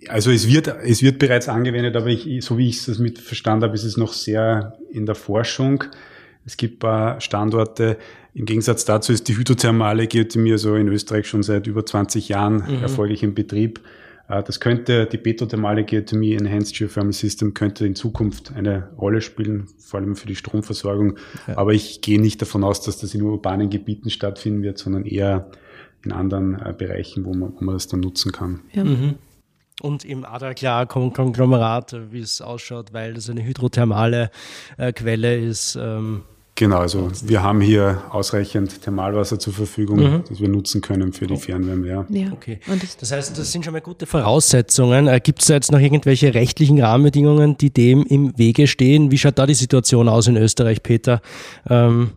also 0.08 0.30
es 0.30 0.48
wird, 0.48 0.68
es 0.68 1.02
wird 1.02 1.18
bereits 1.18 1.48
angewendet, 1.48 1.96
aber 1.96 2.06
ich, 2.06 2.44
so 2.44 2.56
wie 2.58 2.68
ich 2.68 2.86
es 2.88 2.98
mit 2.98 3.18
verstanden 3.18 3.64
habe, 3.64 3.74
ist 3.74 3.84
es 3.84 3.96
noch 3.96 4.12
sehr 4.12 4.78
in 4.90 5.06
der 5.06 5.14
Forschung. 5.14 5.84
Es 6.46 6.56
gibt 6.56 6.76
ein 6.76 6.78
paar 6.78 7.20
Standorte. 7.20 7.98
Im 8.40 8.46
Gegensatz 8.46 8.86
dazu 8.86 9.12
ist 9.12 9.28
die 9.28 9.36
hydrothermale 9.36 10.06
Geothermie 10.06 10.56
so 10.56 10.74
in 10.74 10.88
Österreich 10.88 11.28
schon 11.28 11.42
seit 11.42 11.66
über 11.66 11.84
20 11.84 12.30
Jahren 12.30 12.64
mhm. 12.66 12.82
erfolgreich 12.82 13.22
im 13.22 13.34
Betrieb. 13.34 13.82
Äh, 14.28 14.42
das 14.42 14.60
könnte, 14.60 15.04
die 15.04 15.18
petrothermale 15.18 15.84
Geothermie 15.84 16.32
Enhanced 16.32 16.74
Geothermal 16.74 17.12
System 17.12 17.52
könnte 17.52 17.84
in 17.84 17.94
Zukunft 17.94 18.54
eine 18.56 18.88
Rolle 18.96 19.20
spielen, 19.20 19.66
vor 19.78 20.00
allem 20.00 20.16
für 20.16 20.26
die 20.26 20.36
Stromversorgung. 20.36 21.18
Ja. 21.46 21.58
Aber 21.58 21.74
ich 21.74 22.00
gehe 22.00 22.18
nicht 22.18 22.40
davon 22.40 22.64
aus, 22.64 22.80
dass 22.80 22.96
das 22.96 23.12
in 23.12 23.20
urbanen 23.20 23.68
Gebieten 23.68 24.08
stattfinden 24.08 24.62
wird, 24.62 24.78
sondern 24.78 25.04
eher 25.04 25.50
in 26.02 26.12
anderen 26.12 26.58
äh, 26.64 26.72
Bereichen, 26.72 27.26
wo 27.26 27.34
man, 27.34 27.52
wo 27.54 27.62
man 27.62 27.74
das 27.74 27.88
dann 27.88 28.00
nutzen 28.00 28.32
kann. 28.32 28.60
Ja. 28.72 28.84
Mhm 28.84 29.16
und 29.82 30.04
im 30.04 30.26
Adaklar-Konglomerat, 30.26 31.96
wie 32.10 32.20
es 32.20 32.42
ausschaut, 32.42 32.92
weil 32.92 33.14
das 33.14 33.30
eine 33.30 33.42
hydrothermale 33.42 34.30
äh, 34.76 34.92
Quelle 34.92 35.38
ist. 35.38 35.74
Ähm 35.80 36.22
Genau, 36.54 36.78
also 36.78 37.10
wir 37.24 37.42
haben 37.42 37.60
hier 37.60 38.02
ausreichend 38.10 38.82
Thermalwasser 38.82 39.38
zur 39.38 39.52
Verfügung, 39.52 39.98
mhm. 39.98 40.24
das 40.28 40.40
wir 40.40 40.48
nutzen 40.48 40.82
können 40.82 41.12
für 41.12 41.26
die 41.26 41.36
Fernwärme. 41.36 41.86
Ja. 41.86 42.06
ja. 42.10 42.32
Okay. 42.32 42.60
Das 43.00 43.12
heißt, 43.12 43.38
das 43.38 43.50
sind 43.50 43.64
schon 43.64 43.72
mal 43.72 43.80
gute 43.80 44.04
Voraussetzungen. 44.04 45.08
Äh, 45.08 45.20
Gibt 45.20 45.40
es 45.40 45.46
da 45.46 45.54
jetzt 45.54 45.72
noch 45.72 45.80
irgendwelche 45.80 46.34
rechtlichen 46.34 46.80
Rahmenbedingungen, 46.80 47.56
die 47.56 47.70
dem 47.70 48.04
im 48.04 48.36
Wege 48.36 48.66
stehen? 48.66 49.10
Wie 49.10 49.16
schaut 49.16 49.38
da 49.38 49.46
die 49.46 49.54
Situation 49.54 50.08
aus 50.08 50.26
in 50.26 50.36
Österreich, 50.36 50.82
Peter? 50.82 51.22
Ähm 51.68 52.10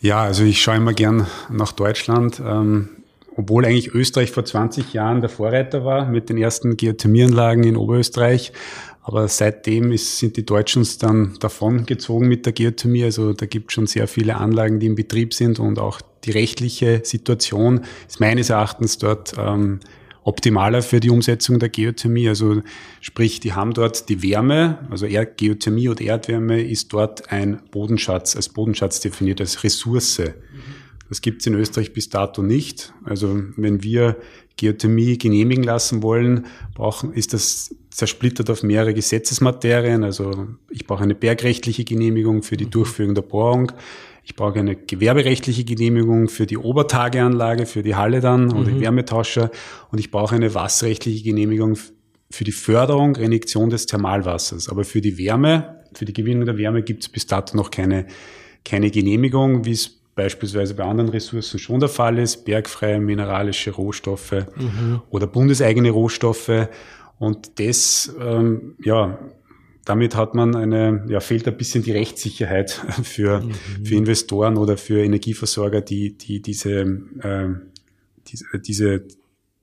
ja, 0.00 0.22
also 0.22 0.44
ich 0.44 0.62
schaue 0.62 0.76
immer 0.76 0.94
gern 0.94 1.26
nach 1.50 1.72
Deutschland. 1.72 2.40
Ähm, 2.44 2.88
obwohl 3.36 3.64
eigentlich 3.64 3.94
Österreich 3.94 4.30
vor 4.30 4.44
20 4.44 4.92
Jahren 4.92 5.20
der 5.20 5.30
Vorreiter 5.30 5.84
war 5.84 6.06
mit 6.06 6.28
den 6.28 6.36
ersten 6.36 6.76
Geothermieanlagen 6.76 7.64
in 7.64 7.76
Oberösterreich. 7.76 8.52
Aber 9.02 9.26
seitdem 9.26 9.90
ist, 9.90 10.18
sind 10.18 10.36
die 10.36 10.46
Deutschen 10.46 10.86
dann 11.00 11.34
davon 11.40 11.86
gezogen 11.86 12.28
mit 12.28 12.46
der 12.46 12.52
Geothermie. 12.52 13.02
Also 13.02 13.32
da 13.32 13.46
gibt 13.46 13.70
es 13.70 13.74
schon 13.74 13.86
sehr 13.86 14.06
viele 14.06 14.36
Anlagen, 14.36 14.78
die 14.78 14.86
in 14.86 14.94
Betrieb 14.94 15.34
sind 15.34 15.58
und 15.58 15.78
auch 15.78 16.00
die 16.24 16.30
rechtliche 16.30 17.00
Situation 17.04 17.80
ist 18.06 18.20
meines 18.20 18.50
Erachtens 18.50 18.98
dort 18.98 19.34
ähm, 19.36 19.80
optimaler 20.22 20.82
für 20.82 21.00
die 21.00 21.10
Umsetzung 21.10 21.58
der 21.58 21.68
Geothermie. 21.68 22.28
Also 22.28 22.62
sprich, 23.00 23.40
die 23.40 23.54
haben 23.54 23.74
dort 23.74 24.08
die 24.08 24.22
Wärme, 24.22 24.86
also 24.88 25.06
Erd 25.06 25.36
Geothermie 25.36 25.88
oder 25.88 26.02
Erdwärme 26.02 26.62
ist 26.62 26.92
dort 26.92 27.32
ein 27.32 27.60
Bodenschatz, 27.72 28.36
als 28.36 28.48
Bodenschatz 28.48 29.00
definiert, 29.00 29.40
als 29.40 29.64
Ressource. 29.64 30.18
Mhm. 30.18 30.32
Das 31.08 31.20
gibt 31.20 31.42
es 31.42 31.46
in 31.46 31.54
Österreich 31.54 31.92
bis 31.92 32.08
dato 32.08 32.42
nicht. 32.42 32.94
Also 33.04 33.38
wenn 33.56 33.82
wir 33.82 34.16
Geothermie 34.56 35.18
genehmigen 35.18 35.64
lassen 35.64 36.02
wollen, 36.02 36.46
brauchen, 36.74 37.12
ist 37.12 37.32
das 37.32 37.74
zersplittert 37.90 38.48
auf 38.50 38.62
mehrere 38.62 38.94
Gesetzesmaterien. 38.94 40.02
Also 40.02 40.48
ich 40.70 40.86
brauche 40.86 41.02
eine 41.02 41.14
bergrechtliche 41.14 41.84
Genehmigung 41.84 42.42
für 42.42 42.56
die 42.56 42.66
mhm. 42.66 42.70
Durchführung 42.70 43.14
der 43.14 43.22
Bohrung. 43.22 43.72
Ich 44.24 44.36
brauche 44.36 44.58
eine 44.58 44.76
gewerberechtliche 44.76 45.64
Genehmigung 45.64 46.28
für 46.28 46.46
die 46.46 46.56
Obertageanlage, 46.56 47.66
für 47.66 47.82
die 47.82 47.96
Halle 47.96 48.20
dann 48.20 48.52
oder 48.52 48.70
mhm. 48.70 48.74
die 48.74 48.80
Wärmetauscher. 48.80 49.50
Und 49.90 49.98
ich 49.98 50.10
brauche 50.10 50.34
eine 50.34 50.54
wasserrechtliche 50.54 51.24
Genehmigung 51.24 51.76
für 52.30 52.44
die 52.44 52.52
Förderung, 52.52 53.16
Reinjektion 53.16 53.68
des 53.68 53.86
Thermalwassers. 53.86 54.68
Aber 54.68 54.84
für 54.84 55.00
die 55.00 55.18
Wärme, 55.18 55.80
für 55.92 56.04
die 56.04 56.12
Gewinnung 56.12 56.46
der 56.46 56.56
Wärme 56.56 56.82
gibt 56.82 57.02
es 57.02 57.08
bis 57.08 57.26
dato 57.26 57.56
noch 57.56 57.70
keine, 57.70 58.06
keine 58.64 58.90
Genehmigung, 58.90 59.64
wie 59.64 59.72
es 59.72 60.01
beispielsweise 60.14 60.74
bei 60.74 60.84
anderen 60.84 61.10
Ressourcen 61.10 61.58
schon 61.58 61.80
der 61.80 61.88
Fall 61.88 62.18
ist, 62.18 62.44
bergfreie 62.44 63.00
mineralische 63.00 63.70
Rohstoffe 63.70 64.46
mhm. 64.56 65.02
oder 65.10 65.26
bundeseigene 65.26 65.90
Rohstoffe. 65.90 66.68
Und 67.18 67.58
das, 67.58 68.14
ähm, 68.20 68.74
ja, 68.82 69.18
damit 69.84 70.16
hat 70.16 70.34
man 70.34 70.54
eine, 70.54 71.04
ja, 71.08 71.20
fehlt 71.20 71.48
ein 71.48 71.56
bisschen 71.56 71.82
die 71.82 71.92
Rechtssicherheit 71.92 72.70
für, 73.02 73.40
mhm. 73.40 73.52
für 73.84 73.94
Investoren 73.94 74.56
oder 74.56 74.76
für 74.76 75.02
Energieversorger, 75.02 75.80
die, 75.80 76.16
die 76.16 76.42
diese, 76.42 76.80
äh, 77.20 77.48
diese, 78.26 78.44
diese, 78.58 79.04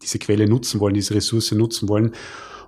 diese 0.01 0.19
Quelle 0.19 0.47
nutzen 0.47 0.79
wollen, 0.79 0.93
diese 0.93 1.13
Ressource 1.13 1.51
nutzen 1.51 1.89
wollen. 1.89 2.13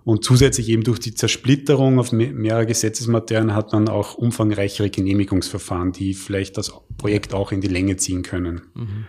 Und 0.03 0.23
zusätzlich 0.23 0.69
eben 0.69 0.83
durch 0.83 0.99
die 0.99 1.13
Zersplitterung 1.13 1.99
auf 1.99 2.11
mehrere 2.11 2.65
Gesetzesmaterien 2.65 3.53
hat 3.53 3.71
man 3.71 3.87
auch 3.87 4.15
umfangreichere 4.15 4.89
Genehmigungsverfahren, 4.89 5.91
die 5.91 6.13
vielleicht 6.13 6.57
das 6.57 6.73
Projekt 6.97 7.33
auch 7.33 7.51
in 7.51 7.61
die 7.61 7.67
Länge 7.67 7.97
ziehen 7.97 8.23
können. 8.23 8.61
Mhm. 8.73 9.05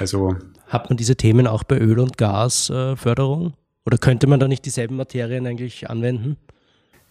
Also 0.00 0.36
hat 0.72 0.88
man 0.88 0.96
diese 0.96 1.16
Themen 1.16 1.46
auch 1.46 1.64
bei 1.64 1.78
Öl- 1.78 1.98
und 1.98 2.16
Gasförderung? 2.16 3.52
Oder 3.84 3.98
könnte 3.98 4.26
man 4.26 4.40
da 4.40 4.48
nicht 4.48 4.64
dieselben 4.64 4.96
Materien 4.96 5.46
eigentlich 5.46 5.90
anwenden? 5.90 6.36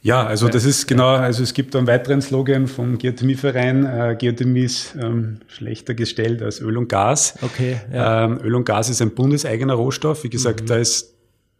Ja, 0.04 0.26
also 0.26 0.48
das 0.50 0.66
ist 0.66 0.88
genau, 0.88 1.10
also 1.10 1.44
es 1.44 1.54
gibt 1.54 1.76
einen 1.76 1.86
weiteren 1.86 2.24
Slogan 2.24 2.66
vom 2.66 2.98
Geothermieverein, 2.98 3.86
äh, 3.86 4.16
Geothermie 4.18 4.64
ist 4.64 4.96
ähm, 5.00 5.42
schlechter 5.46 5.94
gestellt 5.94 6.42
als 6.42 6.60
Öl 6.60 6.76
und 6.76 6.90
Gas. 6.90 7.36
Okay. 7.44 7.80
Ja. 7.94 8.26
Ähm, 8.26 8.40
Öl 8.44 8.56
und 8.56 8.66
Gas 8.66 8.90
ist 8.90 9.00
ein 9.04 9.14
bundeseigener 9.14 9.76
Rohstoff. 9.76 10.24
Wie 10.24 10.32
gesagt, 10.32 10.62
mhm. 10.64 10.66
da 10.66 10.78
ist 10.78 11.11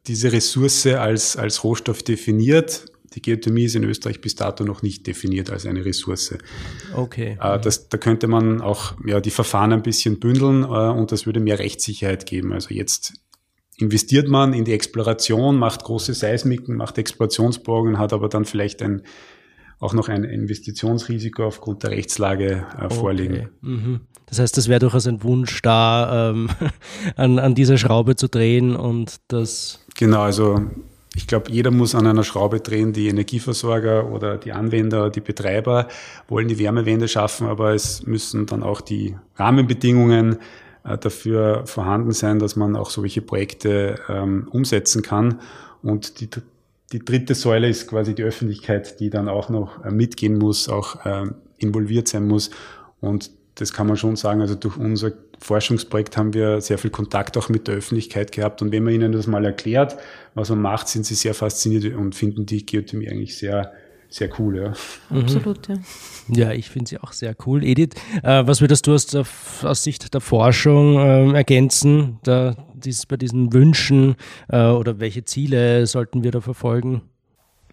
diese 0.08 0.32
Ressource 0.32 0.88
als, 0.88 1.38
als 1.38 1.64
Rohstoff 1.64 2.04
definiert. 2.04 2.86
Die 3.14 3.22
Geothermie 3.22 3.66
ist 3.66 3.76
in 3.76 3.84
Österreich 3.84 4.22
bis 4.22 4.36
dato 4.36 4.64
noch 4.64 4.82
nicht 4.84 5.06
definiert 5.06 5.50
als 5.50 5.66
eine 5.66 5.84
Ressource. 5.84 6.38
Okay. 6.96 7.38
Äh, 7.42 7.60
das, 7.60 7.90
da 7.90 7.98
könnte 7.98 8.28
man 8.28 8.62
auch 8.62 8.94
ja, 9.06 9.20
die 9.20 9.32
Verfahren 9.32 9.74
ein 9.74 9.84
bisschen 9.84 10.20
bündeln 10.20 10.64
äh, 10.64 10.68
und 10.68 11.12
das 11.12 11.26
würde 11.26 11.42
mehr 11.42 11.60
Rechtssicherheit 11.60 12.26
geben. 12.26 12.54
Also 12.54 12.74
jetzt 12.74 13.14
investiert 13.78 14.30
man 14.30 14.54
in 14.54 14.64
die 14.64 14.74
Exploration, 14.74 15.58
macht 15.58 15.84
große 15.84 16.14
Seismiken, 16.14 16.76
macht 16.76 16.98
Explorationsbohrungen, 16.98 18.00
hat 18.00 18.14
aber 18.14 18.30
dann 18.30 18.46
vielleicht 18.46 18.82
ein, 18.82 19.02
auch 19.80 19.94
noch 19.94 20.08
ein 20.08 20.24
Investitionsrisiko 20.24 21.44
aufgrund 21.44 21.84
der 21.84 21.92
Rechtslage 21.92 22.66
äh, 22.80 22.90
vorliegen. 22.90 23.36
Okay. 23.36 23.48
Mhm. 23.62 24.02
Das 24.28 24.40
heißt, 24.40 24.56
das 24.56 24.70
wäre 24.70 24.80
durchaus 24.80 25.08
ein 25.08 25.24
Wunsch 25.24 25.62
da, 25.62 26.30
ähm, 26.30 26.50
an, 27.18 27.40
an 27.40 27.56
dieser 27.56 27.78
Schraube 27.78 28.16
zu 28.16 28.30
drehen 28.30 28.76
und 28.76 29.18
das. 29.28 29.81
Genau, 30.02 30.22
also 30.22 30.60
ich 31.14 31.28
glaube, 31.28 31.52
jeder 31.52 31.70
muss 31.70 31.94
an 31.94 32.08
einer 32.08 32.24
Schraube 32.24 32.60
drehen. 32.60 32.92
Die 32.92 33.08
Energieversorger 33.08 34.12
oder 34.12 34.40
die 34.40 34.52
Anwender, 34.52 35.12
die 35.12 35.22
Betreiber 35.22 35.88
wollen 36.28 36.48
die 36.48 36.58
Wärmewende 36.58 37.08
schaffen, 37.08 37.46
aber 37.46 37.76
es 37.76 38.08
müssen 38.08 38.48
dann 38.48 38.64
auch 38.64 38.82
die 38.82 39.16
Rahmenbedingungen 39.36 40.40
äh, 40.86 40.98
dafür 40.98 41.68
vorhanden 41.68 42.14
sein, 42.14 42.40
dass 42.40 42.56
man 42.56 42.76
auch 42.76 42.90
solche 42.90 43.22
Projekte 43.22 44.00
ähm, 44.10 44.48
umsetzen 44.50 45.04
kann. 45.04 45.40
Und 45.84 46.20
die, 46.20 46.32
die 46.92 47.06
dritte 47.06 47.36
Säule 47.36 47.70
ist 47.70 47.88
quasi 47.88 48.16
die 48.16 48.24
Öffentlichkeit, 48.24 49.00
die 49.00 49.12
dann 49.12 49.30
auch 49.30 49.50
noch 49.50 49.86
äh, 49.86 49.92
mitgehen 49.92 50.40
muss, 50.40 50.68
auch 50.68 51.06
äh, 51.06 51.26
involviert 51.60 52.08
sein 52.08 52.28
muss. 52.28 52.50
Und 53.02 53.30
das 53.54 53.72
kann 53.72 53.86
man 53.86 53.98
schon 53.98 54.16
sagen. 54.16 54.42
Also 54.42 54.56
durch 54.56 54.78
unser 54.78 55.12
Forschungsprojekt 55.42 56.18
haben 56.18 56.34
wir 56.34 56.62
sehr 56.62 56.78
viel 56.78 56.92
Kontakt 56.92 57.36
auch 57.36 57.50
mit 57.50 57.68
der 57.68 57.76
Öffentlichkeit 57.76 58.32
gehabt. 58.32 58.62
Und 58.62 58.72
wenn 58.72 58.84
man 58.84 58.94
ihnen 58.94 59.12
das 59.12 59.28
mal 59.28 59.44
erklärt, 59.44 59.98
was 60.36 60.50
man 60.50 60.62
macht, 60.62 60.88
sind 60.88 61.06
sie 61.06 61.16
sehr 61.16 61.34
fasziniert 61.34 61.96
und 61.96 62.16
finden 62.16 62.46
die 62.46 62.66
Geothermie 62.66 63.10
eigentlich 63.10 63.36
sehr, 63.36 63.74
sehr 64.08 64.30
cool. 64.40 64.58
Ja. 64.58 64.74
Absolut, 65.10 65.68
ja. 65.68 65.76
Ja, 66.28 66.52
ich 66.52 66.70
finde 66.70 66.90
sie 66.90 67.00
auch 67.00 67.12
sehr 67.12 67.36
cool. 67.46 67.64
Edith, 67.64 67.96
äh, 68.22 68.46
was 68.46 68.62
würdest 68.62 68.86
du 68.86 68.94
aus, 68.94 69.08
der, 69.08 69.26
aus 69.64 69.84
Sicht 69.84 70.14
der 70.14 70.22
Forschung 70.22 71.00
äh, 71.00 71.34
ergänzen, 71.34 72.20
da, 72.24 72.56
dies, 72.76 73.08
bei 73.08 73.18
diesen 73.18 73.52
Wünschen 73.52 74.16
äh, 74.48 74.68
oder 74.68 75.00
welche 75.00 75.26
Ziele 75.26 75.88
sollten 75.88 76.24
wir 76.24 76.32
da 76.32 76.42
verfolgen? 76.42 77.02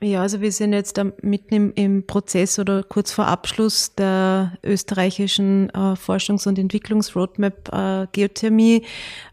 Ja, 0.01 0.22
also 0.22 0.40
wir 0.40 0.53
sind 0.53 0.72
jetzt 0.72 1.01
mitten 1.22 1.55
im, 1.55 1.72
im 1.74 2.07
Prozess 2.07 2.59
oder 2.61 2.84
kurz 2.84 3.11
vor 3.11 3.26
Abschluss 3.26 3.94
der 3.96 4.53
österreichischen 4.62 5.70
äh, 5.70 5.96
Forschungs- 5.96 6.46
und 6.46 6.57
Entwicklungsroadmap 6.59 7.72
äh, 7.72 8.07
Geothermie, 8.12 8.84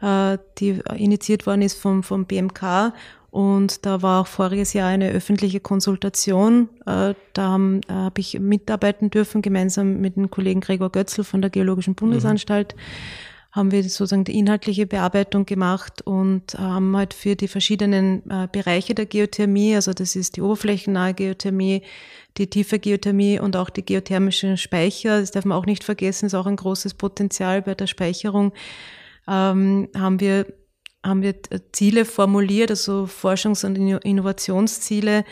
äh, 0.01 0.37
die 0.57 0.79
initiiert 0.95 1.45
worden 1.45 1.61
ist 1.61 1.77
vom, 1.79 2.01
vom 2.01 2.25
BMK 2.25 2.93
und 3.35 3.85
da 3.85 4.01
war 4.01 4.21
auch 4.21 4.27
voriges 4.27 4.71
Jahr 4.71 4.87
eine 4.87 5.09
öffentliche 5.09 5.59
Konsultation. 5.59 6.69
Äh, 6.85 7.15
da 7.33 7.49
habe 7.49 7.81
hab 7.89 8.17
ich 8.17 8.39
mitarbeiten 8.39 9.09
dürfen, 9.09 9.41
gemeinsam 9.41 9.99
mit 9.99 10.15
dem 10.15 10.31
Kollegen 10.31 10.61
Gregor 10.61 10.89
Götzl 10.89 11.25
von 11.25 11.41
der 11.41 11.49
Geologischen 11.49 11.95
Bundesanstalt. 11.95 12.75
Mhm. 12.75 12.79
Haben 13.55 13.71
wir 13.71 13.81
sozusagen 13.83 14.25
die 14.25 14.37
inhaltliche 14.37 14.85
Bearbeitung 14.85 15.45
gemacht 15.45 16.01
und 16.01 16.55
haben 16.55 16.95
halt 16.97 17.13
für 17.13 17.37
die 17.37 17.47
verschiedenen 17.47 18.29
äh, 18.29 18.49
Bereiche 18.51 18.93
der 18.93 19.05
Geothermie, 19.05 19.75
also 19.75 19.93
das 19.93 20.17
ist 20.17 20.35
die 20.35 20.41
oberflächennahe 20.41 21.13
Geothermie, 21.13 21.81
die 22.37 22.49
tiefe 22.49 22.79
Geothermie 22.79 23.39
und 23.39 23.55
auch 23.55 23.69
die 23.69 23.85
geothermischen 23.85 24.57
Speicher, 24.57 25.21
das 25.21 25.31
darf 25.31 25.45
man 25.45 25.57
auch 25.57 25.65
nicht 25.65 25.85
vergessen, 25.85 26.25
ist 26.25 26.33
auch 26.33 26.47
ein 26.47 26.57
großes 26.57 26.95
Potenzial 26.95 27.61
bei 27.61 27.75
der 27.75 27.87
Speicherung, 27.87 28.51
ähm, 29.27 29.87
haben 29.95 30.19
wir 30.19 30.45
haben 31.05 31.21
wir 31.21 31.35
Ziele 31.71 32.03
formuliert, 32.03 32.71
also 32.71 33.05
Forschungs- 33.05 33.63
und 33.63 33.75
Innovationsziele. 33.75 35.23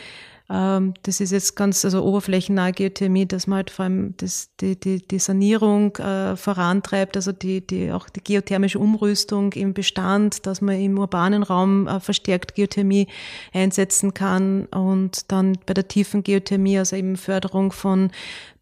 Ähm, 0.50 0.92
das 1.02 1.20
ist 1.20 1.32
jetzt 1.32 1.56
ganz, 1.56 1.84
also 1.84 2.04
oberflächennahe 2.04 2.72
Geothermie, 2.72 3.24
dass 3.24 3.46
man 3.46 3.56
halt 3.56 3.70
vor 3.70 3.84
allem 3.84 4.14
das, 4.18 4.50
die, 4.60 4.78
die, 4.78 5.06
die 5.06 5.18
Sanierung 5.18 5.96
äh, 5.96 6.36
vorantreibt, 6.36 7.16
also 7.16 7.32
die, 7.32 7.66
die, 7.66 7.90
auch 7.92 8.10
die 8.10 8.22
geothermische 8.22 8.78
Umrüstung 8.78 9.52
im 9.54 9.72
Bestand, 9.72 10.44
dass 10.46 10.60
man 10.60 10.78
im 10.78 10.98
urbanen 10.98 11.42
Raum 11.42 11.86
äh, 11.86 11.98
verstärkt 11.98 12.54
Geothermie 12.54 13.06
einsetzen 13.54 14.12
kann 14.12 14.66
und 14.66 15.32
dann 15.32 15.56
bei 15.64 15.72
der 15.72 15.88
tiefen 15.88 16.22
Geothermie, 16.22 16.78
also 16.78 16.96
eben 16.96 17.16
Förderung 17.16 17.72
von 17.72 18.10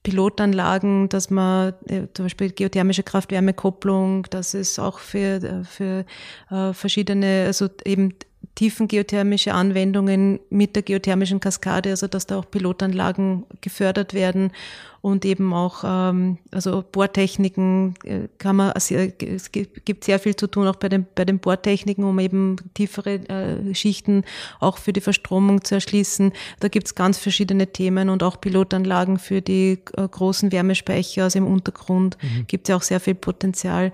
Pilotanlagen, 0.04 1.08
dass 1.08 1.30
man 1.30 1.74
äh, 1.86 2.06
zum 2.14 2.26
Beispiel 2.26 2.50
geothermische 2.50 3.02
Kraft-Wärme-Kopplung, 3.02 4.24
dass 4.30 4.54
es 4.54 4.78
auch 4.78 4.98
für, 4.98 5.42
äh, 5.42 5.64
für 5.64 6.04
äh, 6.50 6.72
verschiedene, 6.72 7.44
also 7.46 7.68
eben 7.84 8.14
tiefengeothermische 8.54 9.54
Anwendungen 9.54 10.40
mit 10.50 10.76
der 10.76 10.82
geothermischen 10.82 11.40
Kaskade, 11.40 11.90
also 11.90 12.06
dass 12.06 12.26
da 12.26 12.38
auch 12.38 12.50
Pilotanlagen 12.50 13.44
gefördert 13.60 14.14
werden 14.14 14.52
und 15.00 15.24
eben 15.24 15.52
auch 15.52 15.82
ähm, 15.84 16.38
also 16.52 16.84
Bohrtechniken 16.92 17.94
äh, 18.04 18.28
kann 18.38 18.56
man 18.56 18.72
sehr, 18.78 19.12
es 19.20 19.50
gibt 19.50 20.04
sehr 20.04 20.18
viel 20.20 20.36
zu 20.36 20.46
tun 20.46 20.68
auch 20.68 20.76
bei 20.76 20.88
den 20.88 21.06
bei 21.14 21.24
den 21.24 21.40
Bohrtechniken, 21.40 22.04
um 22.04 22.18
eben 22.20 22.56
tiefere 22.74 23.14
äh, 23.28 23.74
Schichten 23.74 24.22
auch 24.60 24.78
für 24.78 24.92
die 24.92 25.00
Verstromung 25.00 25.64
zu 25.64 25.74
erschließen. 25.74 26.32
Da 26.60 26.68
gibt 26.68 26.86
es 26.86 26.94
ganz 26.94 27.18
verschiedene 27.18 27.66
Themen 27.66 28.10
und 28.10 28.22
auch 28.22 28.40
Pilotanlagen 28.40 29.18
für 29.18 29.42
die 29.42 29.80
äh, 29.96 30.08
großen 30.08 30.52
Wärmespeicher 30.52 31.24
also 31.24 31.38
im 31.38 31.46
Untergrund 31.46 32.16
mhm. 32.22 32.46
gibt 32.46 32.68
es 32.68 32.70
ja 32.70 32.76
auch 32.76 32.82
sehr 32.82 33.00
viel 33.00 33.16
Potenzial. 33.16 33.92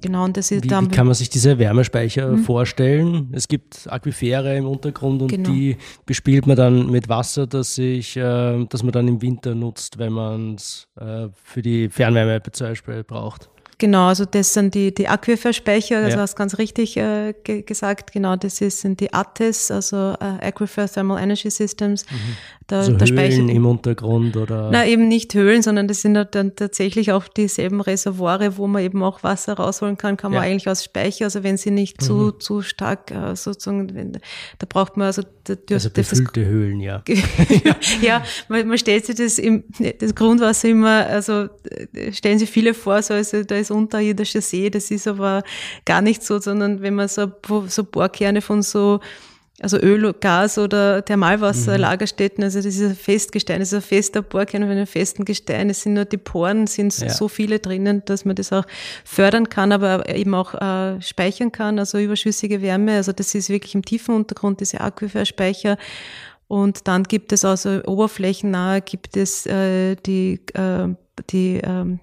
Genau, 0.00 0.24
und 0.24 0.36
das 0.36 0.50
ist 0.50 0.64
wie, 0.64 0.68
dann. 0.68 0.86
Wie 0.86 0.94
kann 0.94 1.06
man 1.06 1.14
sich 1.14 1.28
diese 1.28 1.58
Wärmespeicher 1.58 2.28
mhm. 2.28 2.44
vorstellen? 2.44 3.28
Es 3.32 3.48
gibt 3.48 3.86
Aquifere 3.90 4.56
im 4.56 4.66
Untergrund 4.66 5.22
und 5.22 5.28
genau. 5.28 5.50
die 5.50 5.76
bespielt 6.06 6.46
man 6.46 6.56
dann 6.56 6.90
mit 6.90 7.08
Wasser, 7.08 7.46
das 7.46 7.74
sich, 7.74 8.16
äh, 8.16 8.64
das 8.68 8.82
man 8.82 8.92
dann 8.92 9.08
im 9.08 9.22
Winter 9.22 9.54
nutzt, 9.54 9.98
wenn 9.98 10.12
man 10.12 10.54
es 10.54 10.88
äh, 10.98 11.28
für 11.44 11.62
die 11.62 11.88
Fernwärme 11.88 12.40
zum 12.52 12.68
Beispiel 12.68 13.04
braucht. 13.04 13.50
Genau, 13.80 14.08
also 14.08 14.26
das 14.26 14.52
sind 14.52 14.74
die, 14.74 14.92
die 14.94 15.08
Aquiferspeicher, 15.08 15.96
also 15.96 16.16
ja. 16.16 16.22
hast 16.22 16.36
ganz 16.36 16.58
richtig 16.58 16.98
äh, 16.98 17.32
ge 17.32 17.62
gesagt, 17.62 18.12
genau, 18.12 18.36
das 18.36 18.60
ist, 18.60 18.80
sind 18.80 19.00
die 19.00 19.10
ATES, 19.10 19.70
also 19.70 20.14
äh, 20.20 20.46
Aquifer 20.46 20.86
Thermal 20.86 21.22
Energy 21.22 21.50
Systems. 21.50 22.04
Mhm. 22.10 22.36
Da, 22.70 22.80
also 22.80 22.92
da 22.92 23.06
Höhlen 23.06 23.48
im 23.48 23.64
Untergrund 23.64 24.36
oder? 24.36 24.68
Na, 24.70 24.86
eben 24.86 25.08
nicht 25.08 25.32
Höhlen, 25.34 25.62
sondern 25.62 25.88
das 25.88 26.02
sind 26.02 26.14
dann 26.14 26.54
tatsächlich 26.54 27.12
auch 27.12 27.26
dieselben 27.26 27.80
Reservoire, 27.80 28.58
wo 28.58 28.66
man 28.66 28.82
eben 28.82 29.02
auch 29.02 29.22
Wasser 29.22 29.54
rausholen 29.54 29.96
kann, 29.96 30.18
kann 30.18 30.32
man 30.32 30.44
ja. 30.44 30.50
eigentlich 30.50 30.68
aus 30.68 30.84
Speicher, 30.84 31.24
also 31.24 31.42
wenn 31.42 31.56
sie 31.56 31.70
nicht 31.70 32.02
mhm. 32.02 32.04
zu, 32.04 32.32
zu 32.32 32.62
stark 32.62 33.10
äh, 33.10 33.34
sozusagen, 33.34 33.94
wenn, 33.94 34.12
da 34.12 34.66
braucht 34.68 34.98
man 34.98 35.06
also 35.06 35.22
da 35.44 35.54
also 35.72 35.88
befüllte 35.90 36.40
das, 36.40 36.50
Höhlen, 36.50 36.80
ja. 36.80 37.02
ja, 38.02 38.22
man, 38.48 38.68
man 38.68 38.78
stellt 38.78 39.06
sich 39.06 39.16
das 39.16 39.38
im 39.38 39.64
das 39.98 40.14
Grundwasser 40.14 40.68
immer, 40.68 41.06
also 41.06 41.48
äh, 41.94 42.12
stellen 42.12 42.38
sich 42.38 42.50
viele 42.50 42.74
vor, 42.74 43.02
so 43.02 43.14
also 43.14 43.42
da 43.42 43.56
ist 43.56 43.70
ist 43.70 43.76
unterirdischer 43.76 44.40
See, 44.40 44.70
das 44.70 44.90
ist 44.90 45.06
aber 45.06 45.42
gar 45.84 46.02
nicht 46.02 46.22
so, 46.22 46.38
sondern 46.38 46.82
wenn 46.82 46.94
man 46.94 47.08
so, 47.08 47.32
so 47.68 47.84
Bohrkerne 47.84 48.42
von 48.42 48.62
so 48.62 49.00
also 49.60 49.78
Öl, 49.78 50.12
Gas 50.14 50.58
oder 50.58 51.04
Thermalwasserlagerstätten, 51.04 52.42
mhm. 52.42 52.44
also 52.44 52.58
das 52.58 52.74
ist 52.74 52.82
ein 52.82 52.96
Festgestein, 52.96 53.60
das 53.60 53.72
ist 53.72 53.74
ein 53.74 53.82
fester 53.82 54.22
Bohrkern 54.22 54.62
von 54.62 54.70
einem 54.70 54.86
festen 54.86 55.24
Gestein. 55.24 55.70
Es 55.70 55.82
sind 55.82 55.94
nur 55.94 56.06
die 56.06 56.16
Poren, 56.16 56.66
sind 56.66 56.96
ja. 56.98 57.10
so 57.10 57.28
viele 57.28 57.58
drinnen, 57.58 58.02
dass 58.06 58.24
man 58.24 58.36
das 58.36 58.52
auch 58.52 58.64
fördern 59.04 59.48
kann, 59.48 59.72
aber 59.72 60.08
eben 60.08 60.34
auch 60.34 60.54
äh, 60.54 61.00
speichern 61.02 61.52
kann, 61.52 61.78
also 61.78 61.98
überschüssige 61.98 62.62
Wärme. 62.62 62.96
Also 62.96 63.12
das 63.12 63.34
ist 63.34 63.50
wirklich 63.50 63.74
im 63.74 63.84
tiefen 63.84 64.14
Untergrund, 64.14 64.60
diese 64.60 64.80
Aquiferspeicher. 64.80 65.76
Und 66.48 66.88
dann 66.88 67.04
gibt 67.04 67.32
es 67.32 67.44
also 67.44 67.82
oberflächennahe, 67.84 68.80
gibt 68.80 69.16
es 69.16 69.46
äh, 69.46 69.94
die, 69.94 70.40
äh, 70.54 70.88
die 71.30 71.60
ähm, 71.62 72.00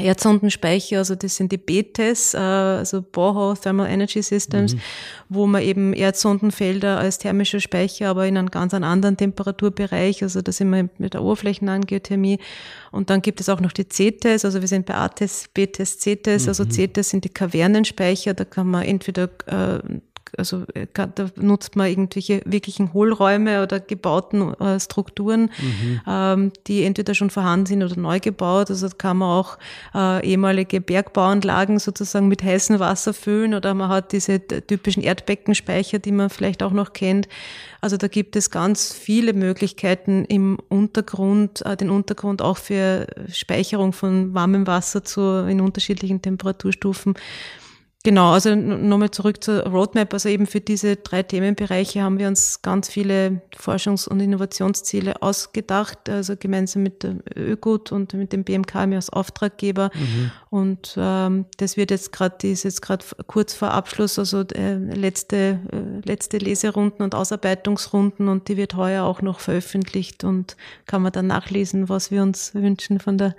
Erdsondenspeicher, 0.00 0.98
also 0.98 1.16
das 1.16 1.34
sind 1.34 1.50
die 1.50 1.58
BTES, 1.58 2.34
äh, 2.34 2.38
also 2.38 3.02
Boho 3.02 3.54
Thermal 3.54 3.90
Energy 3.90 4.22
Systems, 4.22 4.74
mhm. 4.74 4.80
wo 5.28 5.46
man 5.48 5.62
eben 5.62 5.92
Erdsondenfelder 5.92 6.98
als 6.98 7.18
thermischer 7.18 7.58
Speicher, 7.58 8.08
aber 8.08 8.26
in 8.26 8.36
einem 8.36 8.50
ganz 8.50 8.72
anderen 8.74 9.16
Temperaturbereich, 9.16 10.22
also 10.22 10.40
da 10.40 10.52
sind 10.52 10.70
wir 10.70 10.88
mit 10.98 11.14
der 11.14 11.22
oberflächennahen 11.22 11.84
Geothermie. 11.84 12.38
Und 12.92 13.10
dann 13.10 13.22
gibt 13.22 13.40
es 13.40 13.48
auch 13.48 13.60
noch 13.60 13.72
die 13.72 13.84
CTES, 13.84 14.44
also 14.44 14.60
wir 14.60 14.68
sind 14.68 14.86
bei 14.86 14.94
ATES, 14.94 15.48
BTES, 15.52 15.98
CTES, 15.98 16.46
also 16.46 16.62
mhm. 16.62 16.70
also 16.70 16.86
CTES 16.86 17.10
sind 17.10 17.24
die 17.24 17.30
Kavernenspeicher, 17.30 18.34
da 18.34 18.44
kann 18.44 18.68
man 18.68 18.84
entweder 18.84 19.28
äh, 19.46 19.80
also 20.36 20.64
äh, 20.74 20.86
da 20.92 21.30
nutzt 21.36 21.76
man 21.76 21.88
irgendwelche 21.88 22.42
wirklichen 22.44 22.92
Hohlräume 22.92 23.62
oder 23.62 23.80
gebauten 23.80 24.54
äh, 24.54 24.78
Strukturen, 24.80 25.50
mhm. 25.58 26.00
ähm, 26.06 26.52
die 26.66 26.84
entweder 26.84 27.14
schon 27.14 27.30
vorhanden 27.30 27.66
sind 27.66 27.82
oder 27.82 27.96
neu 27.96 28.20
gebaut. 28.20 28.70
Also 28.70 28.88
kann 28.96 29.18
man 29.18 29.28
auch 29.28 29.58
äh, 29.94 30.26
ehemalige 30.26 30.80
Bergbauanlagen 30.80 31.78
sozusagen 31.78 32.28
mit 32.28 32.42
heißem 32.42 32.78
Wasser 32.78 33.14
füllen 33.14 33.54
oder 33.54 33.74
man 33.74 33.88
hat 33.88 34.12
diese 34.12 34.40
typischen 34.46 35.02
Erdbeckenspeicher, 35.02 35.98
die 35.98 36.12
man 36.12 36.30
vielleicht 36.30 36.62
auch 36.62 36.72
noch 36.72 36.92
kennt. 36.92 37.28
Also 37.80 37.96
da 37.96 38.08
gibt 38.08 38.34
es 38.34 38.50
ganz 38.50 38.92
viele 38.92 39.32
Möglichkeiten 39.32 40.24
im 40.24 40.58
Untergrund, 40.68 41.64
äh, 41.64 41.76
den 41.76 41.90
Untergrund 41.90 42.42
auch 42.42 42.58
für 42.58 43.06
Speicherung 43.32 43.92
von 43.92 44.34
warmem 44.34 44.66
Wasser 44.66 45.04
zu, 45.04 45.46
in 45.48 45.60
unterschiedlichen 45.60 46.20
Temperaturstufen 46.20 47.14
Genau, 48.08 48.32
also 48.32 48.54
nochmal 48.54 49.10
zurück 49.10 49.44
zur 49.44 49.66
Roadmap. 49.66 50.14
Also 50.14 50.30
eben 50.30 50.46
für 50.46 50.62
diese 50.62 50.96
drei 50.96 51.22
Themenbereiche 51.22 52.00
haben 52.00 52.18
wir 52.18 52.26
uns 52.26 52.62
ganz 52.62 52.88
viele 52.88 53.42
Forschungs- 53.54 54.08
und 54.08 54.18
Innovationsziele 54.20 55.20
ausgedacht, 55.20 56.08
also 56.08 56.34
gemeinsam 56.34 56.84
mit 56.84 57.02
der 57.02 57.16
ÖGUT 57.36 57.92
und 57.92 58.14
mit 58.14 58.32
dem 58.32 58.44
BMK 58.44 58.76
als 58.76 59.10
Auftraggeber. 59.10 59.90
Mhm. 59.92 60.30
Und 60.48 60.94
ähm, 60.96 61.44
das 61.58 61.76
wird 61.76 61.90
jetzt 61.90 62.10
gerade, 62.10 62.48
ist 62.48 62.62
jetzt 62.62 62.80
gerade 62.80 63.04
kurz 63.26 63.52
vor 63.52 63.72
Abschluss, 63.72 64.18
also 64.18 64.40
äh, 64.54 64.76
letzte, 64.76 65.58
äh, 65.70 66.08
letzte 66.08 66.38
Leserunden 66.38 67.02
und 67.02 67.14
Ausarbeitungsrunden 67.14 68.28
und 68.28 68.48
die 68.48 68.56
wird 68.56 68.74
heuer 68.74 69.04
auch 69.04 69.20
noch 69.20 69.40
veröffentlicht 69.40 70.24
und 70.24 70.56
kann 70.86 71.02
man 71.02 71.12
dann 71.12 71.26
nachlesen, 71.26 71.90
was 71.90 72.10
wir 72.10 72.22
uns 72.22 72.54
wünschen 72.54 73.00
von 73.00 73.18
der 73.18 73.34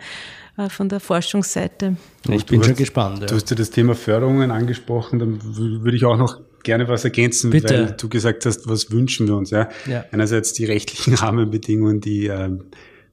von 0.68 0.90
der 0.90 1.00
Forschungsseite. 1.00 1.96
Ich 2.30 2.46
bin 2.46 2.62
schon 2.64 2.76
gespannt. 2.76 3.22
Ja. 3.22 3.28
Du 3.28 3.36
hast 3.36 3.50
ja 3.50 3.56
das 3.56 3.70
Thema 3.70 3.96
Förderungen 3.96 4.52
angesprochen, 4.52 5.20
dann 5.20 5.40
würde 5.56 5.96
ich 5.96 6.04
auch 6.04 6.18
noch 6.18 6.40
gerne 6.64 6.88
was 6.88 7.04
ergänzen, 7.06 7.52
Bitte. 7.52 7.74
weil 7.74 7.96
du 7.98 8.10
gesagt 8.10 8.46
hast, 8.46 8.68
was 8.68 8.92
wünschen 8.92 9.28
wir 9.28 9.36
uns. 9.36 9.52
Ja? 9.52 9.70
ja. 9.86 10.04
Einerseits 10.12 10.54
die 10.54 10.66
rechtlichen 10.66 11.14
Rahmenbedingungen, 11.16 12.02
die 12.02 12.28
äh, 12.28 12.50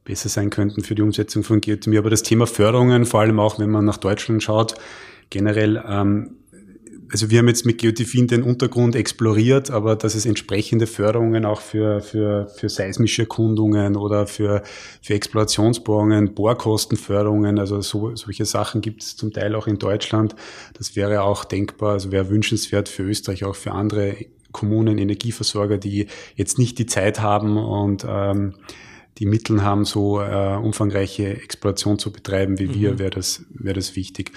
besser 0.04 0.28
sein 0.28 0.50
könnten 0.50 0.82
für 0.82 0.94
die 0.94 1.02
Umsetzung 1.02 1.42
von 1.42 1.60
Geothermie, 1.60 1.98
aber 1.98 2.10
das 2.10 2.22
Thema 2.22 2.46
Förderungen, 2.46 3.04
vor 3.04 3.20
allem 3.20 3.38
auch 3.38 3.58
wenn 3.58 3.70
man 3.70 3.84
nach 3.84 3.98
Deutschland 3.98 4.42
schaut, 4.42 4.74
generell 5.30 5.82
ähm, 5.86 6.30
also 7.10 7.30
wir 7.30 7.38
haben 7.38 7.48
jetzt 7.48 7.66
mit 7.66 7.78
Geotifin 7.78 8.26
den 8.26 8.42
Untergrund 8.42 8.96
exploriert, 8.96 9.70
aber 9.70 9.96
dass 9.96 10.14
es 10.14 10.26
entsprechende 10.26 10.86
Förderungen 10.86 11.44
auch 11.44 11.60
für, 11.60 12.00
für, 12.00 12.48
für 12.48 12.68
seismische 12.68 13.22
Erkundungen 13.22 13.96
oder 13.96 14.26
für, 14.26 14.62
für 15.02 15.14
Explorationsbohrungen, 15.14 16.34
Bohrkostenförderungen, 16.34 17.58
also 17.58 17.80
so, 17.80 18.14
solche 18.16 18.44
Sachen 18.44 18.80
gibt 18.80 19.02
es 19.02 19.16
zum 19.16 19.32
Teil 19.32 19.54
auch 19.54 19.66
in 19.66 19.78
Deutschland. 19.78 20.34
Das 20.74 20.96
wäre 20.96 21.22
auch 21.22 21.44
denkbar, 21.44 21.92
also 21.92 22.10
wäre 22.10 22.28
wünschenswert 22.28 22.88
für 22.88 23.04
Österreich, 23.04 23.44
auch 23.44 23.56
für 23.56 23.72
andere 23.72 24.16
Kommunen, 24.52 24.98
Energieversorger, 24.98 25.78
die 25.78 26.06
jetzt 26.34 26.58
nicht 26.58 26.78
die 26.78 26.86
Zeit 26.86 27.20
haben 27.20 27.58
und 27.58 28.06
ähm, 28.08 28.54
die 29.18 29.26
Mittel 29.26 29.62
haben, 29.62 29.84
so 29.84 30.20
äh, 30.20 30.56
umfangreiche 30.56 31.28
Exploration 31.28 31.98
zu 31.98 32.12
betreiben 32.12 32.58
wie 32.58 32.66
mhm. 32.66 32.74
wir, 32.74 32.98
wäre 32.98 33.10
das, 33.10 33.44
wäre 33.50 33.74
das 33.74 33.96
wichtig. 33.96 34.32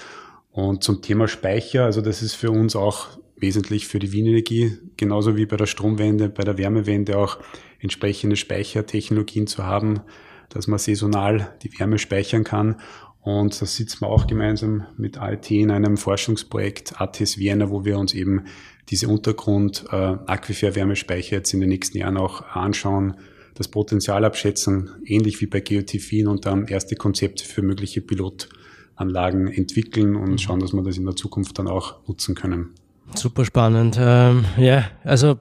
Und 0.60 0.84
zum 0.84 1.02
Thema 1.02 1.30
Speicher, 1.30 1.86
also 1.86 2.02
das 2.02 2.22
ist 2.22 2.36
für 2.36 2.52
uns 2.52 2.76
auch 2.76 3.08
wesentlich 3.38 3.88
für 3.88 4.00
die 4.00 4.12
Wienenergie, 4.12 4.74
genauso 4.98 5.38
wie 5.38 5.46
bei 5.46 5.56
der 5.56 5.68
Stromwende, 5.68 6.28
bei 6.28 6.44
der 6.44 6.58
Wärmewende 6.58 7.18
auch 7.18 7.38
entsprechende 7.80 8.36
Speichertechnologien 8.36 9.48
zu 9.48 9.66
haben, 9.66 10.02
dass 10.50 10.68
man 10.68 10.78
saisonal 10.78 11.56
die 11.64 11.72
Wärme 11.80 11.98
speichern 11.98 12.44
kann. 12.44 12.82
Und 13.22 13.62
da 13.62 13.66
sitzen 13.66 14.02
wir 14.02 14.10
auch 14.10 14.28
gemeinsam 14.28 14.86
mit 14.98 15.18
ALT 15.18 15.50
in 15.52 15.72
einem 15.72 15.96
Forschungsprojekt 15.96 17.00
ATS 17.00 17.38
Vienna, 17.38 17.70
wo 17.70 17.86
wir 17.86 17.98
uns 17.98 18.14
eben 18.14 18.44
diese 18.90 19.08
Untergrund-Aquifer-Wärmespeicher 19.08 21.38
jetzt 21.38 21.54
in 21.54 21.62
den 21.62 21.70
nächsten 21.70 22.00
Jahren 22.00 22.18
auch 22.18 22.42
anschauen, 22.42 23.16
das 23.56 23.70
Potenzial 23.70 24.26
abschätzen, 24.26 24.90
ähnlich 25.06 25.40
wie 25.40 25.48
bei 25.48 25.62
Geotifin 25.62 26.28
und 26.28 26.46
dann 26.46 26.68
erste 26.68 26.98
Konzepte 26.98 27.46
für 27.46 27.62
mögliche 27.62 28.02
Pilot 28.02 28.50
Anlagen 29.00 29.48
entwickeln 29.48 30.16
und 30.16 30.32
mhm. 30.32 30.38
schauen, 30.38 30.60
dass 30.60 30.74
wir 30.74 30.84
das 30.84 30.98
in 30.98 31.06
der 31.06 31.16
Zukunft 31.16 31.58
dann 31.60 31.68
auch 31.68 31.96
nutzen 32.08 32.36
können. 32.36 32.76
Super 33.16 33.46
spannend. 33.46 33.98
Ähm, 34.00 34.46
ja, 34.58 34.86
also 35.04 35.40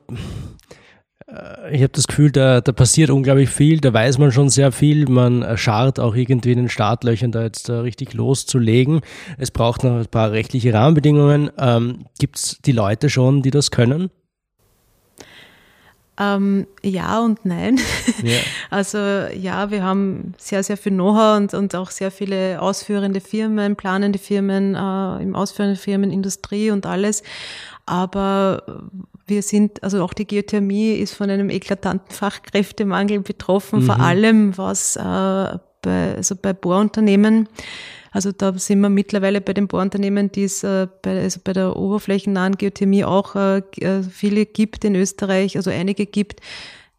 äh, 1.27 1.75
ich 1.75 1.83
habe 1.83 1.93
das 1.93 2.07
Gefühl, 2.07 2.31
da, 2.31 2.61
da 2.61 2.73
passiert 2.73 3.11
unglaublich 3.11 3.51
viel, 3.51 3.81
da 3.81 3.93
weiß 3.93 4.19
man 4.19 4.33
schon 4.33 4.49
sehr 4.49 4.73
viel, 4.73 5.09
man 5.09 5.59
scharrt 5.59 6.01
auch 6.01 6.15
irgendwie 6.15 6.53
in 6.53 6.59
den 6.59 6.69
Startlöchern, 6.69 7.33
da 7.33 7.43
jetzt 7.43 7.69
da 7.69 7.83
richtig 7.83 8.15
loszulegen. 8.15 9.01
Es 9.37 9.51
braucht 9.51 9.85
noch 9.85 9.99
ein 9.99 10.07
paar 10.07 10.33
rechtliche 10.33 10.73
Rahmenbedingungen. 10.73 11.51
Ähm, 11.59 12.07
Gibt 12.19 12.37
es 12.37 12.59
die 12.65 12.73
Leute 12.73 13.11
schon, 13.11 13.43
die 13.43 13.51
das 13.51 13.71
können? 13.71 14.11
Ähm, 16.19 16.67
ja 16.83 17.21
und 17.21 17.45
nein. 17.45 17.79
Ja. 18.23 18.39
Also 18.71 18.99
ja, 18.99 19.71
wir 19.71 19.83
haben 19.83 20.35
sehr, 20.37 20.63
sehr 20.63 20.77
viel 20.77 20.93
Know-how 20.93 21.39
und, 21.39 21.55
und 21.55 21.75
auch 21.75 21.91
sehr 21.91 22.11
viele 22.11 22.61
ausführende 22.61 23.21
Firmen, 23.21 23.77
planende 23.77 24.19
Firmen, 24.19 24.75
äh, 24.75 25.23
im 25.23 25.35
ausführenden 25.35 25.79
Firmenindustrie 25.79 26.71
und 26.71 26.85
alles. 26.85 27.23
Aber 27.87 28.63
wir 29.27 29.43
sind, 29.43 29.83
also 29.83 30.03
auch 30.03 30.13
die 30.13 30.27
Geothermie 30.27 30.95
ist 30.95 31.15
von 31.15 31.31
einem 31.31 31.49
eklatanten 31.49 32.15
Fachkräftemangel 32.15 33.21
betroffen, 33.21 33.81
mhm. 33.81 33.85
vor 33.85 34.01
allem 34.01 34.59
was 34.59 34.97
äh, 34.97 35.01
bei, 35.01 36.15
also 36.17 36.35
bei 36.37 36.53
Bohrunternehmen 36.53 37.49
also 38.11 38.33
da 38.33 38.53
sind 38.55 38.81
wir 38.81 38.89
mittlerweile 38.89 39.41
bei 39.41 39.53
den 39.53 39.69
Bohrunternehmen, 39.69 40.33
die 40.33 40.45
es 40.45 40.65
äh, 40.65 40.87
bei, 41.03 41.23
also 41.23 41.41
bei 41.43 41.53
der 41.53 41.77
oberflächennahen 41.77 42.57
Geothermie 42.57 43.05
auch 43.05 43.35
äh, 43.35 43.59
äh, 43.81 44.03
viele 44.03 44.47
gibt 44.47 44.85
in 44.85 44.95
Österreich, 44.95 45.57
also 45.57 45.71
einige 45.71 46.07
gibt, 46.07 46.41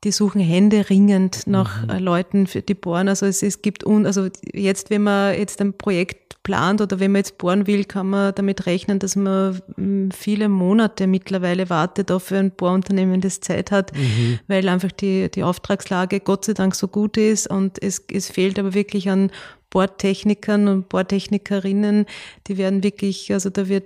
die 0.04 0.12
suchen 0.12 0.40
händeringend 0.40 1.46
nach 1.46 1.86
mhm. 1.86 2.00
Leuten 2.00 2.48
für 2.48 2.62
die 2.62 2.74
bohren. 2.74 3.10
Also 3.10 3.26
es, 3.26 3.44
es 3.44 3.62
gibt 3.62 3.86
un, 3.86 4.06
also 4.06 4.30
jetzt, 4.54 4.90
wenn 4.90 5.04
man 5.04 5.38
jetzt 5.38 5.60
ein 5.60 5.74
Projekt 5.74 6.42
plant 6.44 6.80
oder 6.80 7.02
wenn 7.02 7.12
man 7.12 7.20
jetzt 7.20 7.38
bohren 7.38 7.68
will, 7.68 7.84
kann 7.84 8.10
man 8.10 8.34
damit 8.34 8.66
rechnen, 8.66 9.00
dass 9.00 9.18
man 9.18 9.60
hm, 9.76 10.12
viele 10.12 10.48
Monate 10.48 11.06
mittlerweile 11.06 11.70
wartet 11.70 12.12
auf 12.12 12.32
ein 12.32 12.52
Bohrunternehmen, 12.52 13.20
das 13.20 13.42
Zeit 13.42 13.72
hat, 13.72 13.96
mhm. 13.96 14.40
weil 14.48 14.70
einfach 14.70 14.92
die, 14.92 15.30
die 15.30 15.44
Auftragslage 15.44 16.22
Gott 16.22 16.46
sei 16.46 16.54
Dank 16.54 16.76
so 16.76 16.88
gut 16.88 17.18
ist 17.18 17.50
und 17.50 17.82
es, 17.84 18.04
es 18.12 18.30
fehlt 18.30 18.58
aber 18.58 18.74
wirklich 18.74 19.10
an 19.10 19.32
Bordtechnikern 19.70 20.68
und 20.68 20.90
Bordtechnikerinnen, 20.90 22.06
die 22.48 22.58
werden 22.58 22.84
wirklich, 22.84 23.32
also 23.34 23.50
da 23.50 23.68
wird 23.68 23.86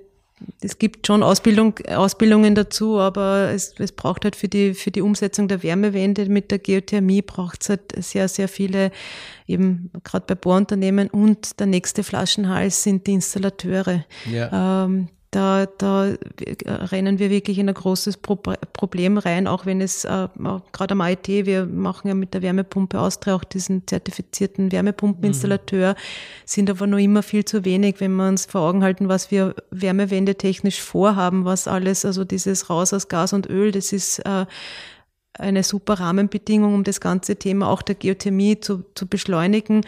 es 0.62 0.78
gibt 0.80 1.08
schon 1.08 1.24
Ausbildung, 1.24 1.78
Ausbildungen 1.88 2.56
dazu, 2.56 3.00
aber 3.00 3.52
es, 3.52 3.76
es 3.80 3.92
braucht 3.92 4.26
halt 4.26 4.36
für 4.36 4.48
die, 4.48 4.74
für 4.74 4.92
die 4.92 5.02
Umsetzung 5.02 5.48
der 5.48 5.64
Wärmewende 5.64 6.26
mit 6.28 6.52
der 6.52 6.60
Geothermie 6.60 7.22
braucht 7.22 7.62
es 7.62 7.70
halt 7.70 7.94
sehr, 7.98 8.28
sehr 8.28 8.48
viele, 8.48 8.92
eben 9.48 9.92
gerade 10.04 10.26
bei 10.28 10.36
Bohrunternehmen 10.36 11.10
und 11.10 11.60
der 11.60 11.68
nächste 11.68 12.04
Flaschenhals 12.04 12.84
sind 12.84 13.08
die 13.08 13.14
Installateure. 13.14 14.04
Ja. 14.32 14.86
Ähm, 14.86 15.10
da, 15.34 15.66
da 15.66 16.14
rennen 16.66 17.18
wir 17.18 17.30
wirklich 17.30 17.58
in 17.58 17.68
ein 17.68 17.74
großes 17.74 18.18
Pro 18.18 18.36
Problem 18.36 19.18
rein, 19.18 19.48
auch 19.48 19.66
wenn 19.66 19.82
es 19.82 20.06
äh, 20.06 20.28
gerade 20.72 20.92
am 20.92 21.02
IT, 21.02 21.28
wir 21.28 21.66
machen 21.66 22.08
ja 22.08 22.14
mit 22.14 22.34
der 22.34 22.42
Wärmepumpe 22.42 23.00
Austria 23.00 23.36
auch 23.36 23.44
diesen 23.44 23.88
zertifizierten 23.88 24.72
Wärmepumpeninstallateur, 24.72 25.94
mhm. 25.94 25.98
sind 26.46 26.70
aber 26.70 26.88
noch 26.88 27.00
immer 27.00 27.24
viel 27.24 27.46
zu 27.46 27.66
wenig, 27.66 27.96
wenn 28.00 28.16
wir 28.16 28.28
uns 28.28 28.46
vor 28.46 28.62
Augen 28.62 28.84
halten, 28.84 29.10
was 29.10 29.32
wir 29.32 29.56
wärmewendetechnisch 29.72 30.82
vorhaben, 30.82 31.46
was 31.46 31.68
alles, 31.68 32.06
also 32.06 32.24
dieses 32.24 32.70
Raus 32.70 32.94
aus 32.94 33.08
Gas 33.08 33.34
und 33.34 33.50
Öl, 33.50 33.72
das 33.72 33.92
ist 33.92 34.20
äh, 34.20 34.46
eine 35.34 35.64
super 35.64 35.96
Rahmenbedingung, 35.96 36.76
um 36.76 36.84
das 36.84 37.02
ganze 37.02 37.38
Thema 37.38 37.70
auch 37.70 37.82
der 37.82 37.96
Geothermie 37.96 38.60
zu, 38.60 38.86
zu 38.94 39.08
beschleunigen. 39.08 39.82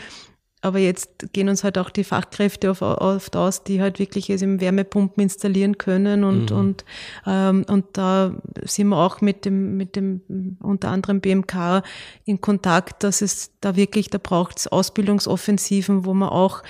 Aber 0.65 0.79
jetzt 0.79 1.31
gehen 1.31 1.47
uns 1.47 1.63
halt 1.63 1.77
auch 1.77 1.91
die 1.91 2.03
Fachkräfte 2.03 2.71
oft, 2.71 3.35
aus, 3.35 3.63
die 3.63 3.81
halt 3.81 3.99
wirklich 3.99 4.29
jetzt 4.29 4.41
im 4.41 4.59
Wärmepumpen 4.59 5.21
installieren 5.21 5.77
können 5.77 6.23
und, 6.23 6.49
mhm. 6.49 6.57
und, 6.57 6.85
ähm, 7.27 7.65
und 7.69 7.85
da 7.93 8.33
sind 8.63 8.87
wir 8.87 8.97
auch 8.97 9.21
mit 9.21 9.45
dem, 9.45 9.77
mit 9.77 9.95
dem 9.95 10.57
unter 10.59 10.89
anderem 10.89 11.21
BMK 11.21 11.83
in 12.25 12.41
Kontakt, 12.41 13.03
dass 13.03 13.21
es 13.21 13.51
da 13.61 13.75
wirklich, 13.75 14.09
da 14.09 14.17
braucht 14.17 14.57
es 14.57 14.67
Ausbildungsoffensiven, 14.67 16.03
wo 16.03 16.15
man 16.15 16.29
auch 16.29 16.63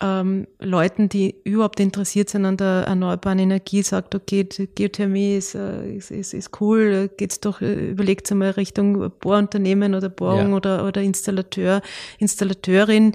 ähm, 0.00 0.46
Leuten, 0.58 1.08
die 1.08 1.36
überhaupt 1.44 1.80
interessiert 1.80 2.28
sind 2.28 2.44
an 2.44 2.56
der 2.56 2.84
erneuerbaren 2.86 3.38
Energie, 3.38 3.82
sagt, 3.82 4.14
okay, 4.14 4.46
Geothermie 4.74 5.36
ist, 5.36 5.54
äh, 5.54 5.96
ist, 5.96 6.10
ist, 6.10 6.34
ist 6.34 6.60
cool, 6.60 7.10
geht's 7.16 7.40
doch, 7.40 7.62
äh, 7.62 7.90
überlegt 7.90 8.30
einmal 8.30 8.50
Richtung 8.50 9.10
Bohrunternehmen 9.20 9.94
oder 9.94 10.10
Bohrung 10.10 10.50
ja. 10.50 10.56
oder, 10.56 10.86
oder 10.86 11.00
Installateur, 11.00 11.80
Installateurin, 12.18 13.14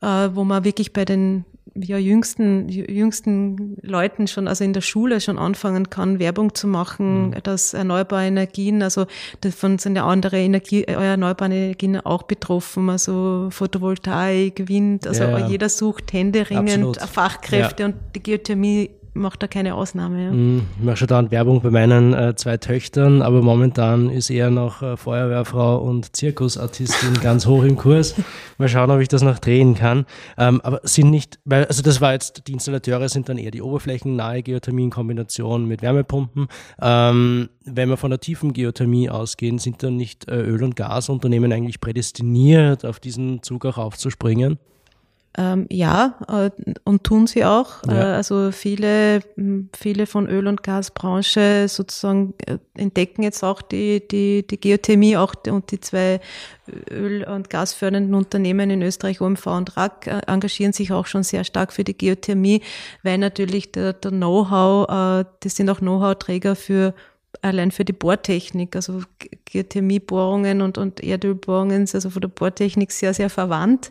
äh, 0.00 0.28
wo 0.32 0.44
man 0.44 0.64
wirklich 0.64 0.92
bei 0.94 1.04
den 1.04 1.44
ja, 1.76 1.98
jüngsten, 1.98 2.68
jüngsten 2.68 3.76
Leuten 3.82 4.28
schon, 4.28 4.46
also 4.46 4.62
in 4.62 4.72
der 4.72 4.80
Schule 4.80 5.20
schon 5.20 5.38
anfangen 5.38 5.90
kann, 5.90 6.18
Werbung 6.18 6.54
zu 6.54 6.68
machen, 6.68 7.28
mhm. 7.28 7.42
dass 7.42 7.74
erneuerbare 7.74 8.26
Energien, 8.26 8.82
also 8.82 9.06
davon 9.40 9.78
sind 9.78 9.96
ja 9.96 10.06
andere 10.06 10.38
Energie, 10.38 10.84
äh, 10.84 10.92
erneuerbare 10.92 11.52
Energien 11.52 12.00
auch 12.00 12.22
betroffen, 12.22 12.90
also 12.90 13.48
Photovoltaik, 13.50 14.68
Wind, 14.68 15.06
also 15.06 15.24
ja, 15.24 15.38
ja. 15.38 15.48
jeder 15.48 15.68
sucht 15.68 16.12
händeringend 16.12 16.96
Absolut. 16.96 17.00
Fachkräfte 17.00 17.82
ja. 17.82 17.88
und 17.88 17.96
die 18.14 18.22
Geothermie 18.22 18.90
macht 19.14 19.42
da 19.42 19.46
keine 19.46 19.74
Ausnahme. 19.74 20.24
Ja. 20.24 20.30
Mm, 20.32 20.62
ich 20.78 20.84
mache 20.84 20.96
schon 20.96 21.08
da 21.08 21.30
Werbung 21.30 21.62
bei 21.62 21.70
meinen 21.70 22.12
äh, 22.12 22.34
zwei 22.34 22.56
Töchtern, 22.56 23.22
aber 23.22 23.42
momentan 23.42 24.10
ist 24.10 24.28
eher 24.28 24.50
noch 24.50 24.82
äh, 24.82 24.96
Feuerwehrfrau 24.96 25.78
und 25.78 26.14
Zirkusartistin 26.14 27.14
ganz 27.22 27.46
hoch 27.46 27.62
im 27.62 27.76
Kurs. 27.76 28.14
Mal 28.58 28.68
schauen, 28.68 28.90
ob 28.90 29.00
ich 29.00 29.08
das 29.08 29.22
noch 29.22 29.38
drehen 29.38 29.74
kann. 29.74 30.04
Ähm, 30.36 30.60
aber 30.62 30.80
sind 30.82 31.10
nicht, 31.10 31.38
weil, 31.44 31.64
also 31.66 31.82
das 31.82 32.00
war 32.00 32.12
jetzt, 32.12 32.46
die 32.48 32.52
Installateure 32.52 33.08
sind 33.08 33.28
dann 33.28 33.38
eher 33.38 33.50
die 33.50 33.62
oberflächennahe 33.62 34.42
Geothermie 34.42 34.84
in 34.84 34.90
Kombination 34.90 35.66
mit 35.66 35.82
Wärmepumpen. 35.82 36.48
Ähm, 36.82 37.48
wenn 37.64 37.88
wir 37.88 37.96
von 37.96 38.10
der 38.10 38.20
tiefen 38.20 38.52
Geothermie 38.52 39.08
ausgehen, 39.08 39.58
sind 39.58 39.82
dann 39.82 39.96
nicht 39.96 40.28
äh, 40.28 40.40
Öl- 40.40 40.64
und 40.64 40.76
Gasunternehmen 40.76 41.52
eigentlich 41.52 41.80
prädestiniert, 41.80 42.84
auf 42.84 43.00
diesen 43.00 43.42
Zug 43.42 43.64
auch 43.64 43.78
aufzuspringen? 43.78 44.58
Ähm, 45.36 45.66
ja, 45.68 46.14
äh, 46.28 46.50
und 46.84 47.02
tun 47.02 47.26
sie 47.26 47.44
auch. 47.44 47.82
Ja. 47.88 47.92
Äh, 47.92 48.14
also 48.14 48.52
viele, 48.52 49.20
viele 49.76 50.06
von 50.06 50.28
Öl- 50.28 50.46
und 50.46 50.62
Gasbranche 50.62 51.66
sozusagen 51.68 52.34
äh, 52.46 52.58
entdecken 52.76 53.24
jetzt 53.24 53.42
auch 53.42 53.60
die, 53.60 54.06
die, 54.06 54.46
die 54.46 54.60
Geothermie 54.60 55.16
auch 55.16 55.34
und 55.48 55.72
die 55.72 55.80
zwei 55.80 56.20
Öl- 56.88 57.24
und 57.24 57.50
Gasfördernden 57.50 58.14
Unternehmen 58.14 58.70
in 58.70 58.82
Österreich, 58.82 59.20
OMV 59.20 59.46
und 59.46 59.76
RAK, 59.76 60.06
äh, 60.06 60.20
engagieren 60.28 60.72
sich 60.72 60.92
auch 60.92 61.06
schon 61.06 61.24
sehr 61.24 61.42
stark 61.42 61.72
für 61.72 61.82
die 61.82 61.98
Geothermie, 61.98 62.62
weil 63.02 63.18
natürlich 63.18 63.72
der, 63.72 63.92
der 63.92 64.12
Know-how, 64.12 64.88
äh, 64.88 65.24
das 65.40 65.56
sind 65.56 65.68
auch 65.68 65.80
Know-how-Träger 65.80 66.54
für 66.54 66.94
allein 67.42 67.70
für 67.70 67.84
die 67.84 67.92
Bohrtechnik, 67.92 68.76
also 68.76 69.02
Geothermiebohrungen 69.44 70.62
und, 70.62 70.78
und 70.78 71.02
Erdölbohrungen, 71.02 71.88
also 71.92 72.10
von 72.10 72.20
der 72.20 72.28
Bohrtechnik 72.28 72.92
sehr, 72.92 73.14
sehr 73.14 73.30
verwandt. 73.30 73.90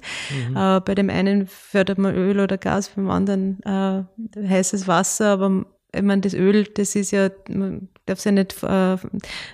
Mhm. 0.49 0.57
Äh, 0.57 0.79
bei 0.81 0.95
dem 0.95 1.09
einen 1.09 1.47
fördert 1.47 1.97
man 1.97 2.15
Öl 2.15 2.39
oder 2.39 2.57
Gas, 2.57 2.89
beim 2.89 3.09
anderen 3.09 3.61
äh, 3.63 4.03
heißes 4.47 4.87
Wasser, 4.87 5.27
aber 5.27 5.65
ich 5.95 6.01
meine, 6.01 6.21
das 6.21 6.33
Öl, 6.33 6.63
das 6.63 6.95
ist 6.95 7.11
ja, 7.11 7.29
man 7.49 7.87
darf 8.05 8.17
es 8.17 8.25
ja 8.25 8.31
nicht, 8.31 8.55
äh, 8.63 8.97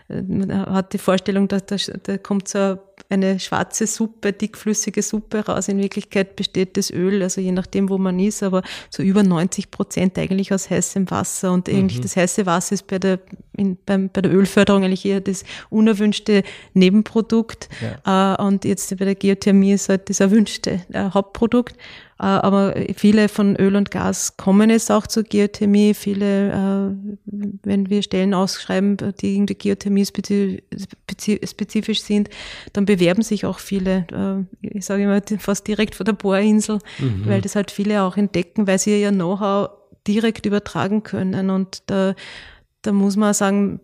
man 0.08 0.66
hat 0.74 0.94
die 0.94 0.98
Vorstellung, 0.98 1.48
dass 1.48 1.66
da, 1.66 1.76
da 2.04 2.18
kommt 2.18 2.48
so 2.48 2.78
eine 3.10 3.40
schwarze 3.40 3.88
Suppe, 3.88 4.34
dickflüssige 4.34 5.02
Suppe 5.02 5.46
raus. 5.46 5.68
In 5.68 5.80
Wirklichkeit 5.80 6.36
besteht 6.36 6.78
das 6.78 6.92
Öl, 6.92 7.22
also 7.22 7.42
je 7.42 7.52
nachdem, 7.52 7.90
wo 7.90 7.98
man 7.98 8.20
ist, 8.20 8.42
aber 8.44 8.62
so 8.90 9.04
über 9.04 9.24
90 9.24 9.72
Prozent 9.72 10.18
eigentlich 10.18 10.54
aus 10.54 10.70
heißem 10.70 11.10
Wasser. 11.12 11.52
Und 11.52 11.68
eigentlich 11.70 12.00
mhm. 12.00 12.04
das 12.04 12.16
heiße 12.16 12.46
Wasser 12.46 12.74
ist 12.74 12.88
bei 12.88 13.00
der, 13.00 13.20
in, 13.56 13.78
beim, 13.86 14.10
bei 14.10 14.22
der 14.22 14.34
Ölförderung 14.34 14.84
eigentlich 14.84 15.06
eher 15.06 15.22
das 15.22 15.44
unerwünschte 15.70 16.44
Nebenprodukt. 16.74 17.70
Ja. 18.06 18.36
Äh, 18.36 18.44
und 18.44 18.66
jetzt 18.66 18.98
bei 18.98 19.06
der 19.06 19.16
Geothermie 19.16 19.74
ist 19.74 19.90
halt 19.90 20.10
das 20.10 20.20
erwünschte 20.20 20.82
äh, 20.94 21.10
Hauptprodukt. 21.12 21.76
Äh, 22.20 22.26
aber 22.26 22.76
viele 22.96 23.30
von 23.30 23.56
Öl 23.56 23.76
und 23.78 23.92
Gas 23.92 24.36
kommen 24.36 24.70
es 24.70 24.92
auch 24.92 25.08
zur 25.08 25.24
Geothermie. 25.24 25.94
Viele, 25.94 26.50
äh, 26.52 26.92
wenn 27.64 27.90
wir 27.90 28.04
Stellen 28.04 28.34
ausschreiben, 28.34 28.98
die 29.22 29.36
irgendwie 29.36 29.56
Geothermie 29.56 30.06
spezifisch 30.06 32.02
sind, 32.02 32.30
dann 32.74 32.86
bewerben 32.86 33.22
sich 33.22 33.46
auch 33.46 33.60
viele, 33.60 34.06
äh, 34.12 34.68
ich 34.68 34.86
sage 34.86 35.04
immer 35.04 35.22
fast 35.40 35.68
direkt 35.68 35.96
vor 35.96 36.04
der 36.04 36.14
Bohrinsel, 36.14 36.80
mhm. 37.00 37.24
weil 37.26 37.42
das 37.42 37.56
halt 37.56 37.72
viele 37.72 38.04
auch 38.04 38.18
entdecken, 38.18 38.68
weil 38.68 38.80
sie 38.80 39.02
ihr 39.02 39.12
Know-how 39.12 39.70
direkt 40.06 40.46
übertragen 40.46 41.04
können. 41.04 41.50
Und 41.50 41.84
da, 41.86 42.16
da 42.82 42.92
muss 42.92 43.16
man 43.16 43.34
sagen, 43.34 43.80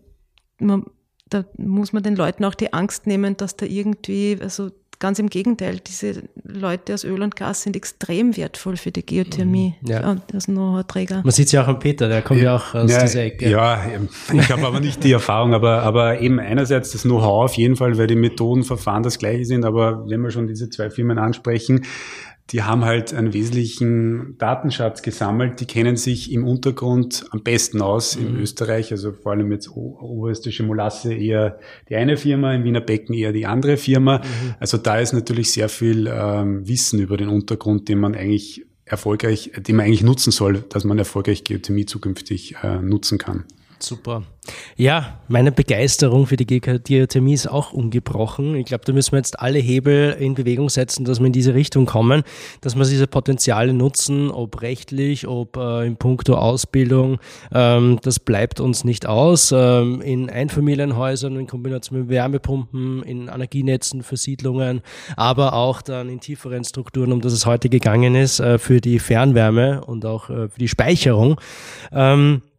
man, 0.58 0.84
da 1.30 1.44
muss 1.56 1.94
man 1.94 2.02
den 2.02 2.16
Leuten 2.16 2.44
auch 2.44 2.54
die 2.54 2.72
Angst 2.74 3.06
nehmen, 3.06 3.36
dass 3.36 3.56
da 3.56 3.64
irgendwie, 3.64 4.36
also 4.40 4.70
Ganz 4.98 5.18
im 5.18 5.28
Gegenteil, 5.28 5.78
diese 5.78 6.22
Leute 6.42 6.94
aus 6.94 7.04
Öl 7.04 7.20
und 7.22 7.36
Gas 7.36 7.62
sind 7.62 7.76
extrem 7.76 8.36
wertvoll 8.36 8.76
für 8.76 8.90
die 8.90 9.04
Geothermie 9.04 9.74
mhm. 9.82 9.88
ja. 9.88 10.16
als 10.32 10.46
Know-how-Träger. 10.46 11.20
Man 11.22 11.32
sieht 11.32 11.46
es 11.46 11.52
ja 11.52 11.64
auch 11.64 11.68
an 11.68 11.78
Peter, 11.78 12.08
der 12.08 12.22
kommt 12.22 12.40
ja, 12.40 12.56
auch 12.56 12.74
aus 12.74 12.90
ja, 12.90 13.02
dieser 13.02 13.24
Ecke. 13.24 13.50
Ja, 13.50 13.84
ich 14.32 14.50
habe 14.50 14.66
aber 14.66 14.80
nicht 14.80 15.04
die 15.04 15.12
Erfahrung, 15.12 15.52
aber, 15.52 15.82
aber 15.82 16.20
eben 16.20 16.40
einerseits 16.40 16.92
das 16.92 17.02
Know-how 17.02 17.44
auf 17.44 17.54
jeden 17.54 17.76
Fall, 17.76 17.98
weil 17.98 18.06
die 18.06 18.16
Methoden, 18.16 18.64
Verfahren 18.64 19.02
das 19.02 19.18
gleiche 19.18 19.44
sind, 19.44 19.66
aber 19.66 20.08
wenn 20.08 20.22
wir 20.22 20.30
schon 20.30 20.46
diese 20.46 20.70
zwei 20.70 20.88
Firmen 20.88 21.18
ansprechen, 21.18 21.84
die 22.50 22.62
haben 22.62 22.84
halt 22.84 23.12
einen 23.12 23.32
wesentlichen 23.32 24.38
Datenschatz 24.38 25.02
gesammelt. 25.02 25.60
Die 25.60 25.66
kennen 25.66 25.96
sich 25.96 26.30
im 26.30 26.46
Untergrund 26.46 27.24
am 27.30 27.42
besten 27.42 27.82
aus 27.82 28.16
mhm. 28.16 28.26
in 28.26 28.36
Österreich. 28.36 28.92
Also 28.92 29.12
vor 29.12 29.32
allem 29.32 29.50
jetzt 29.50 29.68
Oberösterreichische 29.68 30.62
Molasse 30.62 31.12
eher 31.12 31.58
die 31.88 31.96
eine 31.96 32.16
Firma, 32.16 32.54
im 32.54 32.62
Wiener 32.62 32.80
Becken 32.80 33.14
eher 33.14 33.32
die 33.32 33.46
andere 33.46 33.76
Firma. 33.76 34.18
Mhm. 34.18 34.54
Also 34.60 34.78
da 34.78 35.00
ist 35.00 35.12
natürlich 35.12 35.52
sehr 35.52 35.68
viel 35.68 36.06
ähm, 36.06 36.68
Wissen 36.68 37.00
über 37.00 37.16
den 37.16 37.28
Untergrund, 37.28 37.88
den 37.88 37.98
man 37.98 38.14
eigentlich 38.14 38.64
erfolgreich, 38.84 39.50
den 39.56 39.74
man 39.74 39.86
eigentlich 39.86 40.04
nutzen 40.04 40.30
soll, 40.30 40.64
dass 40.68 40.84
man 40.84 40.98
erfolgreich 40.98 41.42
Geothermie 41.42 41.86
zukünftig 41.86 42.54
äh, 42.62 42.76
nutzen 42.76 43.18
kann. 43.18 43.44
Super. 43.78 44.22
Ja, 44.76 45.18
meine 45.28 45.52
Begeisterung 45.52 46.26
für 46.26 46.36
die 46.36 46.46
Geothermie 46.46 47.34
ist 47.34 47.46
auch 47.46 47.72
ungebrochen. 47.72 48.54
Ich 48.54 48.66
glaube, 48.66 48.84
da 48.84 48.92
müssen 48.92 49.12
wir 49.12 49.18
jetzt 49.18 49.40
alle 49.40 49.58
Hebel 49.58 50.16
in 50.18 50.34
Bewegung 50.34 50.68
setzen, 50.68 51.04
dass 51.04 51.18
wir 51.18 51.26
in 51.26 51.32
diese 51.32 51.54
Richtung 51.54 51.86
kommen, 51.86 52.22
dass 52.60 52.76
wir 52.76 52.84
diese 52.84 53.06
Potenziale 53.06 53.72
nutzen, 53.74 54.30
ob 54.30 54.62
rechtlich, 54.62 55.26
ob 55.26 55.56
äh, 55.56 55.86
in 55.86 55.96
puncto 55.96 56.34
Ausbildung. 56.34 57.18
Ähm, 57.52 57.98
das 58.02 58.20
bleibt 58.20 58.60
uns 58.60 58.84
nicht 58.84 59.06
aus. 59.06 59.52
Ähm, 59.54 60.00
in 60.00 60.30
Einfamilienhäusern, 60.30 61.36
in 61.36 61.46
Kombination 61.46 62.00
mit 62.00 62.08
Wärmepumpen, 62.08 63.02
in 63.02 63.28
Energienetzen 63.28 64.02
für 64.02 64.16
Siedlungen, 64.16 64.80
aber 65.16 65.54
auch 65.54 65.82
dann 65.82 66.08
in 66.08 66.20
tieferen 66.20 66.64
Strukturen, 66.64 67.12
um 67.12 67.20
das 67.20 67.32
es 67.32 67.46
heute 67.46 67.68
gegangen 67.68 68.14
ist, 68.14 68.40
äh, 68.40 68.58
für 68.58 68.80
die 68.80 68.98
Fernwärme 68.98 69.84
und 69.84 70.06
auch 70.06 70.30
äh, 70.30 70.48
für 70.48 70.58
die 70.58 70.68
Speicherung. 70.68 71.40
Ähm, 71.92 72.42
äh, 72.42 72.55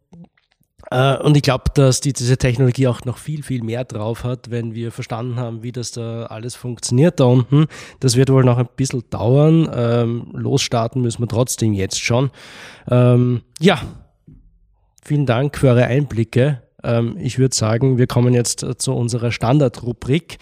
und 0.90 1.36
ich 1.36 1.42
glaube, 1.42 1.64
dass 1.74 2.00
die, 2.00 2.12
diese 2.12 2.38
Technologie 2.38 2.88
auch 2.88 3.04
noch 3.04 3.18
viel, 3.18 3.42
viel 3.42 3.62
mehr 3.62 3.84
drauf 3.84 4.24
hat, 4.24 4.50
wenn 4.50 4.74
wir 4.74 4.90
verstanden 4.90 5.36
haben, 5.36 5.62
wie 5.62 5.72
das 5.72 5.92
da 5.92 6.26
alles 6.26 6.54
funktioniert 6.54 7.20
da 7.20 7.24
unten. 7.24 7.66
Das 8.00 8.16
wird 8.16 8.30
wohl 8.30 8.44
noch 8.44 8.58
ein 8.58 8.68
bisschen 8.76 9.04
dauern. 9.10 9.68
Ähm, 9.74 10.28
losstarten 10.32 11.02
müssen 11.02 11.22
wir 11.22 11.28
trotzdem 11.28 11.74
jetzt 11.74 12.00
schon. 12.02 12.30
Ähm, 12.90 13.42
ja, 13.60 13.80
vielen 15.02 15.26
Dank 15.26 15.58
für 15.58 15.68
eure 15.68 15.84
Einblicke. 15.84 16.62
Ähm, 16.82 17.16
ich 17.18 17.38
würde 17.38 17.54
sagen, 17.54 17.98
wir 17.98 18.06
kommen 18.06 18.34
jetzt 18.34 18.64
zu 18.78 18.94
unserer 18.94 19.32
Standardrubrik, 19.32 20.38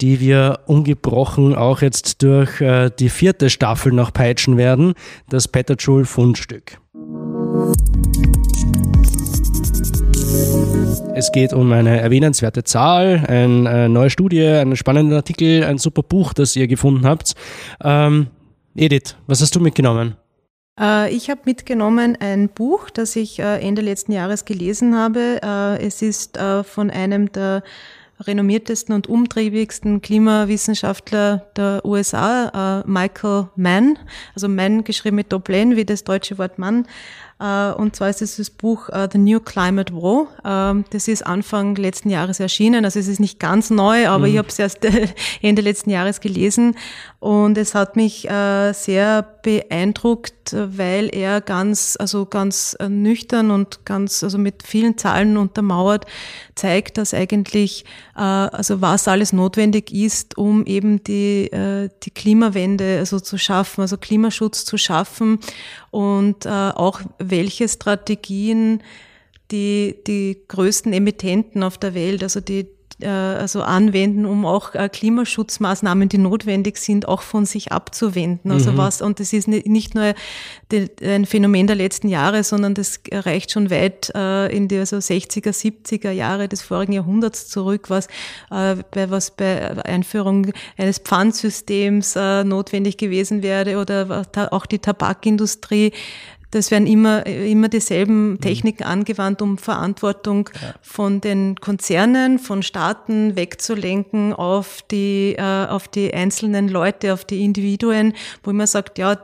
die 0.00 0.18
wir 0.20 0.60
ungebrochen 0.66 1.54
auch 1.54 1.82
jetzt 1.82 2.22
durch 2.22 2.60
äh, 2.60 2.90
die 2.98 3.10
vierte 3.10 3.50
Staffel 3.50 3.92
noch 3.92 4.12
peitschen 4.12 4.56
werden, 4.56 4.94
das 5.28 5.46
Petterjoule 5.48 6.04
Es 11.16 11.30
geht 11.30 11.52
um 11.52 11.70
eine 11.70 12.00
erwähnenswerte 12.00 12.64
Zahl, 12.64 13.24
eine 13.28 13.84
äh, 13.84 13.88
neue 13.88 14.10
Studie, 14.10 14.44
einen 14.44 14.74
spannenden 14.74 15.14
Artikel, 15.14 15.62
ein 15.62 15.78
super 15.78 16.02
Buch, 16.02 16.32
das 16.32 16.56
ihr 16.56 16.66
gefunden 16.66 17.06
habt. 17.06 17.34
Ähm, 17.84 18.26
Edith, 18.74 19.14
was 19.28 19.40
hast 19.40 19.54
du 19.54 19.60
mitgenommen? 19.60 20.16
Äh, 20.78 21.14
ich 21.14 21.30
habe 21.30 21.42
mitgenommen 21.44 22.18
ein 22.18 22.48
Buch, 22.48 22.90
das 22.90 23.14
ich 23.14 23.38
äh, 23.38 23.60
Ende 23.60 23.80
letzten 23.80 24.10
Jahres 24.10 24.44
gelesen 24.44 24.96
habe. 24.96 25.40
Es 25.80 26.02
ist 26.02 26.36
von 26.64 26.90
einem 26.90 27.30
der 27.30 27.62
renommiertesten 28.20 28.92
und 28.92 29.08
umtriebigsten 29.08 30.02
Klimawissenschaftler 30.02 31.46
der 31.56 31.84
USA, 31.84 32.82
Michael 32.86 33.48
Mann, 33.54 33.98
also 34.34 34.48
Mann 34.48 34.82
geschrieben 34.82 35.16
mit 35.16 35.32
Doppel-N 35.32 35.76
wie 35.76 35.84
das 35.84 36.02
deutsche 36.02 36.38
Wort 36.38 36.58
Mann. 36.58 36.86
Äh, 37.40 37.72
und 37.72 37.96
zwar 37.96 38.10
ist 38.10 38.22
es 38.22 38.36
das 38.36 38.50
Buch 38.50 38.88
uh, 38.88 39.08
The 39.10 39.18
New 39.18 39.40
Climate 39.40 39.92
War. 39.94 40.28
Ähm, 40.44 40.84
das 40.90 41.08
ist 41.08 41.26
Anfang 41.26 41.74
letzten 41.76 42.10
Jahres 42.10 42.40
erschienen. 42.40 42.84
Also 42.84 43.00
es 43.00 43.08
ist 43.08 43.20
nicht 43.20 43.40
ganz 43.40 43.70
neu, 43.70 44.08
aber 44.08 44.26
mhm. 44.26 44.32
ich 44.32 44.38
habe 44.38 44.48
es 44.48 44.58
erst 44.58 44.78
Ende 45.42 45.62
letzten 45.62 45.90
Jahres 45.90 46.20
gelesen. 46.20 46.76
Und 47.20 47.56
es 47.56 47.74
hat 47.74 47.96
mich 47.96 48.28
äh, 48.28 48.72
sehr 48.72 49.22
beeindruckt, 49.42 50.43
weil 50.52 51.14
er 51.14 51.40
ganz, 51.40 51.96
also 51.98 52.26
ganz 52.26 52.76
nüchtern 52.88 53.50
und 53.50 53.84
ganz, 53.84 54.22
also 54.22 54.36
mit 54.38 54.62
vielen 54.64 54.98
Zahlen 54.98 55.36
untermauert, 55.36 56.06
zeigt, 56.54 56.98
dass 56.98 57.14
eigentlich, 57.14 57.84
also 58.14 58.80
was 58.80 59.08
alles 59.08 59.32
notwendig 59.32 59.92
ist, 59.92 60.36
um 60.36 60.66
eben 60.66 61.02
die, 61.04 61.50
die 62.02 62.10
Klimawende 62.10 62.98
also 62.98 63.20
zu 63.20 63.38
schaffen, 63.38 63.82
also 63.82 63.96
Klimaschutz 63.96 64.64
zu 64.64 64.76
schaffen 64.76 65.38
und 65.90 66.46
auch 66.46 67.00
welche 67.18 67.68
Strategien 67.68 68.82
die, 69.50 69.96
die 70.06 70.42
größten 70.48 70.92
Emittenten 70.92 71.62
auf 71.62 71.78
der 71.78 71.94
Welt, 71.94 72.22
also 72.22 72.40
die 72.40 72.60
äh, 72.60 72.66
also 73.10 73.62
anwenden, 73.62 74.26
um 74.26 74.46
auch 74.46 74.74
äh, 74.74 74.88
Klimaschutzmaßnahmen, 74.88 76.08
die 76.08 76.18
notwendig 76.18 76.78
sind, 76.78 77.08
auch 77.08 77.22
von 77.22 77.46
sich 77.46 77.72
abzuwenden. 77.72 78.50
Also 78.50 78.72
mhm. 78.72 78.76
was, 78.78 79.02
und 79.02 79.20
das 79.20 79.32
ist 79.32 79.48
nicht 79.48 79.94
nur 79.94 80.14
ein 81.02 81.26
Phänomen 81.26 81.66
der 81.66 81.76
letzten 81.76 82.08
Jahre, 82.08 82.44
sondern 82.44 82.74
das 82.74 83.00
reicht 83.12 83.50
schon 83.50 83.70
weit 83.70 84.10
äh, 84.14 84.54
in 84.54 84.68
die 84.68 84.78
also 84.78 84.96
60er, 84.96 85.50
70er 85.50 86.10
Jahre 86.10 86.48
des 86.48 86.62
vorigen 86.62 86.92
Jahrhunderts 86.92 87.48
zurück, 87.48 87.90
was 87.90 88.08
bei, 88.50 89.10
was 89.10 89.30
bei 89.30 89.84
Einführung 89.84 90.52
eines 90.76 90.98
Pfandsystems 90.98 92.14
notwendig 92.14 92.96
gewesen 92.96 93.42
wäre 93.42 93.78
oder 93.78 94.26
auch 94.50 94.66
die 94.66 94.78
Tabakindustrie 94.78 95.92
das 96.54 96.70
werden 96.70 96.86
immer, 96.86 97.26
immer 97.26 97.68
dieselben 97.68 98.32
mhm. 98.32 98.40
Techniken 98.40 98.84
angewandt, 98.84 99.42
um 99.42 99.58
Verantwortung 99.58 100.50
ja. 100.54 100.74
von 100.80 101.20
den 101.20 101.56
Konzernen, 101.56 102.38
von 102.38 102.62
Staaten 102.62 103.36
wegzulenken 103.36 104.32
auf 104.32 104.82
die, 104.90 105.34
äh, 105.36 105.66
auf 105.66 105.88
die 105.88 106.14
einzelnen 106.14 106.68
Leute, 106.68 107.12
auf 107.12 107.24
die 107.24 107.44
Individuen, 107.44 108.14
wo 108.44 108.52
man 108.52 108.66
sagt, 108.66 108.98
ja, 108.98 109.16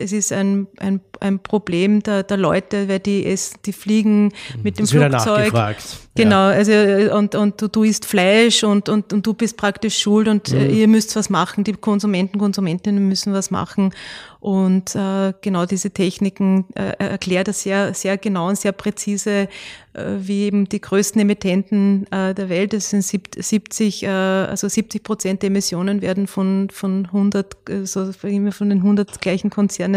es 0.00 0.12
ist 0.12 0.32
ein, 0.32 0.66
ein, 0.78 1.00
ein 1.20 1.38
Problem 1.38 2.02
der, 2.02 2.22
der 2.22 2.36
Leute, 2.36 2.88
weil 2.88 2.98
die 2.98 3.26
es, 3.26 3.52
die 3.64 3.72
fliegen 3.72 4.24
mhm. 4.24 4.30
mit 4.62 4.78
dem 4.78 4.86
das 4.86 4.90
Flugzeug. 4.92 5.76
Genau, 6.16 6.48
also 6.48 6.72
und, 7.16 7.34
und 7.34 7.62
du, 7.62 7.68
du 7.68 7.84
isst 7.84 8.04
Fleisch 8.04 8.64
und, 8.64 8.88
und, 8.88 9.12
und 9.12 9.26
du 9.26 9.32
bist 9.32 9.56
praktisch 9.56 9.98
schuld 9.98 10.28
und 10.28 10.52
äh, 10.52 10.68
mhm. 10.68 10.74
ihr 10.74 10.88
müsst 10.88 11.14
was 11.14 11.30
machen, 11.30 11.64
die 11.64 11.72
Konsumenten, 11.72 12.38
Konsumentinnen 12.38 13.06
müssen 13.08 13.32
was 13.32 13.50
machen. 13.50 13.94
Und 14.40 14.96
äh, 14.96 15.34
genau 15.42 15.66
diese 15.66 15.90
Techniken 15.90 16.64
äh, 16.74 16.94
erklärt 16.98 17.48
er 17.48 17.54
sehr, 17.54 17.94
sehr 17.94 18.16
genau 18.16 18.48
und 18.48 18.58
sehr 18.58 18.72
präzise, 18.72 19.48
äh, 19.92 20.04
wie 20.18 20.44
eben 20.44 20.68
die 20.68 20.80
größten 20.80 21.20
Emittenten 21.20 22.06
äh, 22.10 22.34
der 22.34 22.48
Welt, 22.48 22.72
das 22.72 22.90
sind 22.90 23.02
70, 23.02 24.02
äh, 24.02 24.08
also 24.08 24.66
70 24.66 25.02
Prozent 25.02 25.42
der 25.42 25.48
Emissionen 25.48 26.00
werden 26.00 26.26
von, 26.26 26.68
von 26.70 27.06
100, 27.06 27.56
also 27.68 28.10
immer 28.22 28.52
von 28.52 28.70
den 28.70 28.78
100 28.78 29.20
gleichen 29.20 29.50
Konzernen 29.50 29.89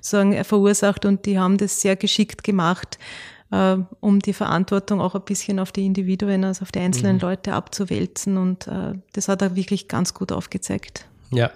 sagen, 0.00 0.42
verursacht 0.44 1.04
und 1.04 1.26
die 1.26 1.38
haben 1.38 1.58
das 1.58 1.80
sehr 1.80 1.96
geschickt 1.96 2.44
gemacht, 2.44 2.98
äh, 3.50 3.76
um 4.00 4.20
die 4.20 4.32
Verantwortung 4.32 5.00
auch 5.00 5.14
ein 5.14 5.22
bisschen 5.22 5.58
auf 5.58 5.72
die 5.72 5.86
Individuen, 5.86 6.44
also 6.44 6.62
auf 6.62 6.72
die 6.72 6.80
einzelnen 6.80 7.16
mhm. 7.16 7.22
Leute 7.22 7.52
abzuwälzen. 7.52 8.36
Und 8.36 8.66
äh, 8.66 8.92
das 9.12 9.28
hat 9.28 9.42
er 9.42 9.56
wirklich 9.56 9.88
ganz 9.88 10.14
gut 10.14 10.32
aufgezeigt. 10.32 11.06
Ja. 11.30 11.50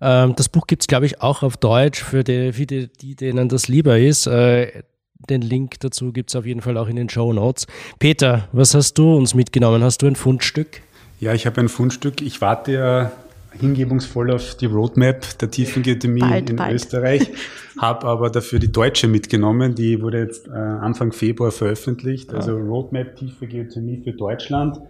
Ähm, 0.00 0.34
das 0.36 0.48
Buch 0.48 0.66
gibt 0.66 0.82
es, 0.82 0.86
glaube 0.86 1.06
ich, 1.06 1.20
auch 1.22 1.42
auf 1.42 1.56
Deutsch 1.56 2.02
für 2.02 2.24
die, 2.24 2.52
für 2.52 2.66
die, 2.66 2.88
die 2.88 3.14
denen 3.14 3.48
das 3.48 3.68
lieber 3.68 3.98
ist. 3.98 4.26
Äh, 4.26 4.82
den 5.30 5.40
Link 5.40 5.80
dazu 5.80 6.12
gibt 6.12 6.30
es 6.30 6.36
auf 6.36 6.44
jeden 6.44 6.60
Fall 6.60 6.76
auch 6.76 6.88
in 6.88 6.96
den 6.96 7.08
Show 7.08 7.32
Notes. 7.32 7.66
Peter, 7.98 8.48
was 8.52 8.74
hast 8.74 8.94
du 8.94 9.16
uns 9.16 9.34
mitgenommen? 9.34 9.82
Hast 9.82 10.02
du 10.02 10.06
ein 10.06 10.16
Fundstück? 10.16 10.82
Ja, 11.20 11.32
ich 11.32 11.46
habe 11.46 11.60
ein 11.60 11.68
Fundstück. 11.68 12.20
Ich 12.20 12.40
warte 12.40 12.72
ja 12.72 13.12
hingebungsvoll 13.60 14.32
auf 14.32 14.56
die 14.56 14.66
Roadmap 14.66 15.38
der 15.38 15.50
Tiefengeotemie 15.50 16.38
in 16.46 16.56
bald. 16.56 16.74
Österreich, 16.74 17.30
habe 17.78 18.06
aber 18.06 18.30
dafür 18.30 18.58
die 18.58 18.72
deutsche 18.72 19.08
mitgenommen. 19.08 19.74
Die 19.74 20.00
wurde 20.00 20.18
jetzt 20.18 20.48
äh, 20.48 20.50
Anfang 20.50 21.12
Februar 21.12 21.50
veröffentlicht. 21.50 22.32
Also 22.32 22.56
Roadmap 22.56 23.16
Tiefe 23.16 23.46
Geothermie 23.46 24.00
für 24.02 24.12
Deutschland 24.12 24.80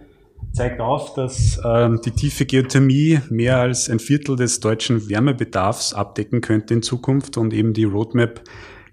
zeigt 0.51 0.79
auf, 0.79 1.13
dass 1.15 1.59
ähm, 1.63 2.01
die 2.03 2.11
tiefe 2.11 2.45
Geothermie 2.45 3.19
mehr 3.29 3.57
als 3.59 3.89
ein 3.89 3.99
Viertel 3.99 4.35
des 4.35 4.59
deutschen 4.59 5.09
Wärmebedarfs 5.09 5.93
abdecken 5.93 6.41
könnte 6.41 6.73
in 6.73 6.81
Zukunft 6.81 7.37
und 7.37 7.53
eben 7.53 7.73
die 7.73 7.83
Roadmap 7.83 8.41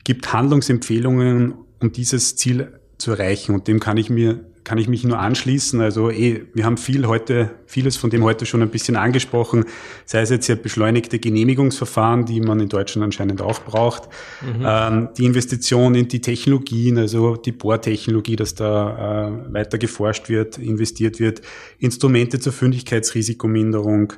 gibt 0.05 0.33
Handlungsempfehlungen, 0.33 1.55
um 1.81 1.93
dieses 1.93 2.37
Ziel 2.37 2.73
zu 2.99 3.13
erreichen. 3.13 3.55
Und 3.55 3.69
dem 3.69 3.81
kann 3.81 3.97
ich 3.97 4.11
mir 4.11 4.41
kann 4.65 4.79
ich 4.79 4.89
mich 4.89 5.05
nur 5.05 5.19
anschließen. 5.19 5.81
Also 5.81 6.11
eh, 6.11 6.45
wir 6.55 6.65
haben 6.65 6.77
viel 6.77 7.07
heute, 7.07 7.51
vieles 7.67 7.97
von 7.97 8.11
dem 8.11 8.23
heute 8.23 8.47
schon 8.47 8.63
ein 8.63 8.71
bisschen 8.71 8.97
angesprochen, 8.97 9.65
sei 10.05 10.21
es 10.21 10.31
jetzt 10.31 10.49
ja 10.49 10.55
beschleunigte 10.55 11.19
Genehmigungsverfahren, 11.19 12.25
die 12.27 12.41
man 12.41 12.61
in 12.61 12.69
Deutschland 12.69 13.05
anscheinend 13.05 13.43
auch 13.43 13.61
braucht, 13.61 14.09
mhm. 14.41 14.65
ähm, 14.65 15.09
die 15.17 15.25
Investition 15.25 15.95
in 15.95 16.09
die 16.09 16.21
Technologien, 16.21 16.99
also 16.99 17.37
die 17.37 17.53
Bohrtechnologie, 17.53 18.37
dass 18.37 18.55
da 18.55 19.29
äh, 19.29 19.53
weiter 19.53 19.79
geforscht 19.79 20.29
wird, 20.29 20.59
investiert 20.59 21.19
wird, 21.19 21.43
Instrumente 21.79 22.39
zur 22.39 22.53
Fündigkeitsrisikominderung, 22.53 24.13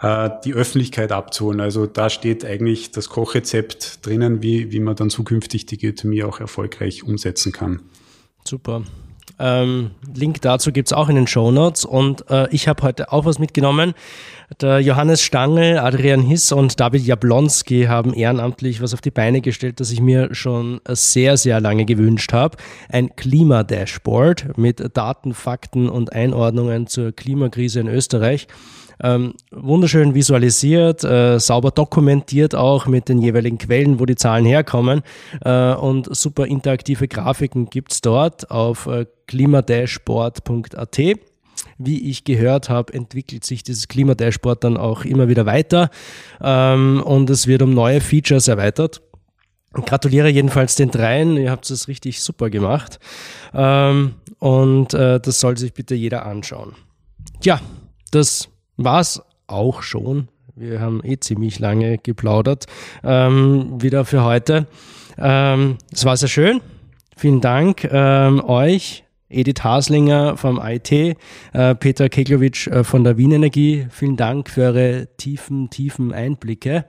äh, 0.00 0.30
die 0.44 0.54
Öffentlichkeit 0.54 1.10
abzuholen. 1.10 1.60
Also 1.60 1.86
da 1.86 2.08
steht 2.08 2.44
eigentlich 2.44 2.92
das 2.92 3.08
Kochrezept 3.08 4.06
drinnen, 4.06 4.42
wie, 4.42 4.70
wie 4.70 4.80
man 4.80 4.94
dann 4.94 5.10
zukünftig 5.10 5.66
die 5.66 5.78
Geothermie 5.78 6.22
auch 6.22 6.38
erfolgreich 6.38 7.02
umsetzen 7.02 7.52
kann. 7.52 7.82
Super. 8.44 8.82
Ähm, 9.38 9.92
Link 10.14 10.40
dazu 10.42 10.72
gibt 10.72 10.88
es 10.88 10.92
auch 10.92 11.08
in 11.08 11.16
den 11.16 11.26
Show 11.26 11.50
Notes. 11.50 11.84
Und 11.84 12.30
äh, 12.30 12.48
ich 12.50 12.68
habe 12.68 12.82
heute 12.82 13.12
auch 13.12 13.24
was 13.24 13.38
mitgenommen. 13.38 13.94
Der 14.60 14.80
Johannes 14.80 15.20
Stangl, 15.20 15.78
Adrian 15.78 16.22
Hiss 16.22 16.52
und 16.52 16.80
David 16.80 17.04
Jablonski 17.04 17.84
haben 17.84 18.14
ehrenamtlich 18.14 18.80
was 18.80 18.94
auf 18.94 19.02
die 19.02 19.10
Beine 19.10 19.42
gestellt, 19.42 19.78
das 19.78 19.90
ich 19.90 20.00
mir 20.00 20.34
schon 20.34 20.80
sehr, 20.88 21.36
sehr 21.36 21.60
lange 21.60 21.84
gewünscht 21.84 22.32
habe. 22.32 22.56
Ein 22.88 23.14
Klimadashboard 23.14 24.56
mit 24.56 24.96
Daten, 24.96 25.34
Fakten 25.34 25.88
und 25.90 26.14
Einordnungen 26.14 26.86
zur 26.86 27.12
Klimakrise 27.12 27.80
in 27.80 27.88
Österreich. 27.88 28.48
Ähm, 29.00 29.34
wunderschön 29.52 30.14
visualisiert, 30.14 31.04
äh, 31.04 31.38
sauber 31.38 31.70
dokumentiert 31.70 32.54
auch 32.54 32.86
mit 32.86 33.08
den 33.08 33.22
jeweiligen 33.22 33.58
Quellen, 33.58 34.00
wo 34.00 34.06
die 34.06 34.16
Zahlen 34.16 34.44
herkommen. 34.44 35.02
Äh, 35.44 35.74
und 35.74 36.14
super 36.16 36.46
interaktive 36.46 37.06
Grafiken 37.06 37.70
gibt's 37.70 38.00
dort 38.00 38.50
auf 38.50 38.86
äh, 38.86 39.06
klimadashboard.at. 39.28 40.98
Wie 41.78 42.10
ich 42.10 42.24
gehört 42.24 42.68
habe, 42.68 42.92
entwickelt 42.92 43.44
sich 43.44 43.62
dieses 43.62 43.86
Klimadashboard 43.86 44.64
dann 44.64 44.76
auch 44.76 45.04
immer 45.04 45.28
wieder 45.28 45.46
weiter 45.46 45.90
ähm, 46.40 47.02
und 47.04 47.30
es 47.30 47.46
wird 47.46 47.62
um 47.62 47.72
neue 47.72 48.00
Features 48.00 48.48
erweitert. 48.48 49.00
Gratuliere 49.72 50.28
jedenfalls 50.28 50.74
den 50.74 50.90
dreien, 50.90 51.36
ihr 51.36 51.50
habt 51.50 51.70
es 51.70 51.86
richtig 51.86 52.20
super 52.20 52.50
gemacht 52.50 52.98
ähm, 53.54 54.14
und 54.38 54.94
äh, 54.94 55.20
das 55.20 55.38
soll 55.38 55.56
sich 55.56 55.72
bitte 55.72 55.94
jeder 55.94 56.26
anschauen. 56.26 56.74
Ja, 57.42 57.60
das 58.10 58.48
war 58.76 59.00
es 59.00 59.22
auch 59.46 59.82
schon. 59.82 60.28
Wir 60.56 60.80
haben 60.80 61.00
eh 61.04 61.18
ziemlich 61.18 61.60
lange 61.60 61.98
geplaudert. 61.98 62.66
Ähm, 63.04 63.80
wieder 63.80 64.04
für 64.04 64.24
heute. 64.24 64.66
Ähm, 65.16 65.78
es 65.92 66.04
war 66.04 66.16
sehr 66.16 66.28
schön. 66.28 66.60
Vielen 67.16 67.40
Dank 67.40 67.88
ähm, 67.90 68.42
euch, 68.44 69.04
Edith 69.30 69.62
Haslinger 69.62 70.36
vom 70.36 70.60
IT, 70.62 70.90
äh, 70.92 71.74
Peter 71.74 72.08
Keglowitsch 72.08 72.68
äh, 72.68 72.84
von 72.84 73.04
der 73.04 73.16
Wien 73.18 73.32
Energie. 73.32 73.86
Vielen 73.90 74.16
Dank 74.16 74.50
für 74.50 74.62
eure 74.62 75.08
tiefen, 75.16 75.70
tiefen 75.70 76.12
Einblicke. 76.12 76.86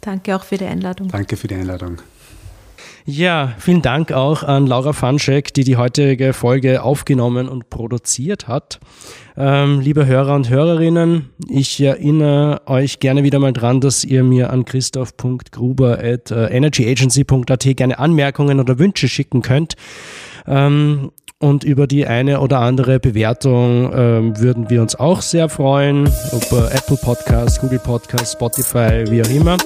Danke 0.00 0.34
auch 0.34 0.44
für 0.44 0.56
die 0.56 0.64
Einladung. 0.64 1.08
Danke 1.08 1.36
für 1.36 1.46
die 1.46 1.54
Einladung. 1.54 1.98
Ja, 3.06 3.54
vielen 3.58 3.82
Dank 3.82 4.12
auch 4.12 4.42
an 4.42 4.66
Laura 4.66 4.92
Fanschek, 4.92 5.54
die 5.54 5.64
die 5.64 5.76
heutige 5.76 6.32
Folge 6.32 6.82
aufgenommen 6.82 7.48
und 7.48 7.70
produziert 7.70 8.46
hat. 8.46 8.78
Ähm, 9.36 9.80
liebe 9.80 10.06
Hörer 10.06 10.34
und 10.34 10.50
Hörerinnen, 10.50 11.30
ich 11.48 11.80
erinnere 11.80 12.60
euch 12.66 13.00
gerne 13.00 13.24
wieder 13.24 13.38
mal 13.38 13.52
dran, 13.52 13.80
dass 13.80 14.04
ihr 14.04 14.22
mir 14.22 14.50
an 14.50 14.64
christoph.gruber 14.64 15.98
at 15.98 16.30
äh, 16.30 16.46
energyagency.at 16.48 17.76
gerne 17.76 17.98
Anmerkungen 17.98 18.60
oder 18.60 18.78
Wünsche 18.78 19.08
schicken 19.08 19.40
könnt. 19.42 19.76
Ähm, 20.46 21.10
und 21.38 21.64
über 21.64 21.86
die 21.86 22.06
eine 22.06 22.40
oder 22.40 22.60
andere 22.60 23.00
Bewertung 23.00 23.90
ähm, 23.94 24.38
würden 24.38 24.68
wir 24.68 24.82
uns 24.82 24.94
auch 24.94 25.22
sehr 25.22 25.48
freuen. 25.48 26.06
Ob 26.32 26.52
äh, 26.52 26.76
Apple 26.76 26.98
Podcast, 26.98 27.60
Google 27.60 27.78
Podcast, 27.78 28.32
Spotify, 28.34 29.04
wie 29.08 29.22
auch 29.22 29.30
immer. 29.30 29.56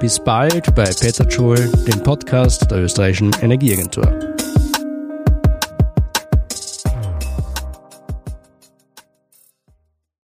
Bis 0.00 0.18
bald 0.18 0.74
bei 0.74 0.84
Peter 0.84 1.30
Schul, 1.30 1.70
dem 1.86 2.02
Podcast 2.02 2.70
der 2.70 2.78
österreichischen 2.78 3.30
Energieagentur. 3.40 4.29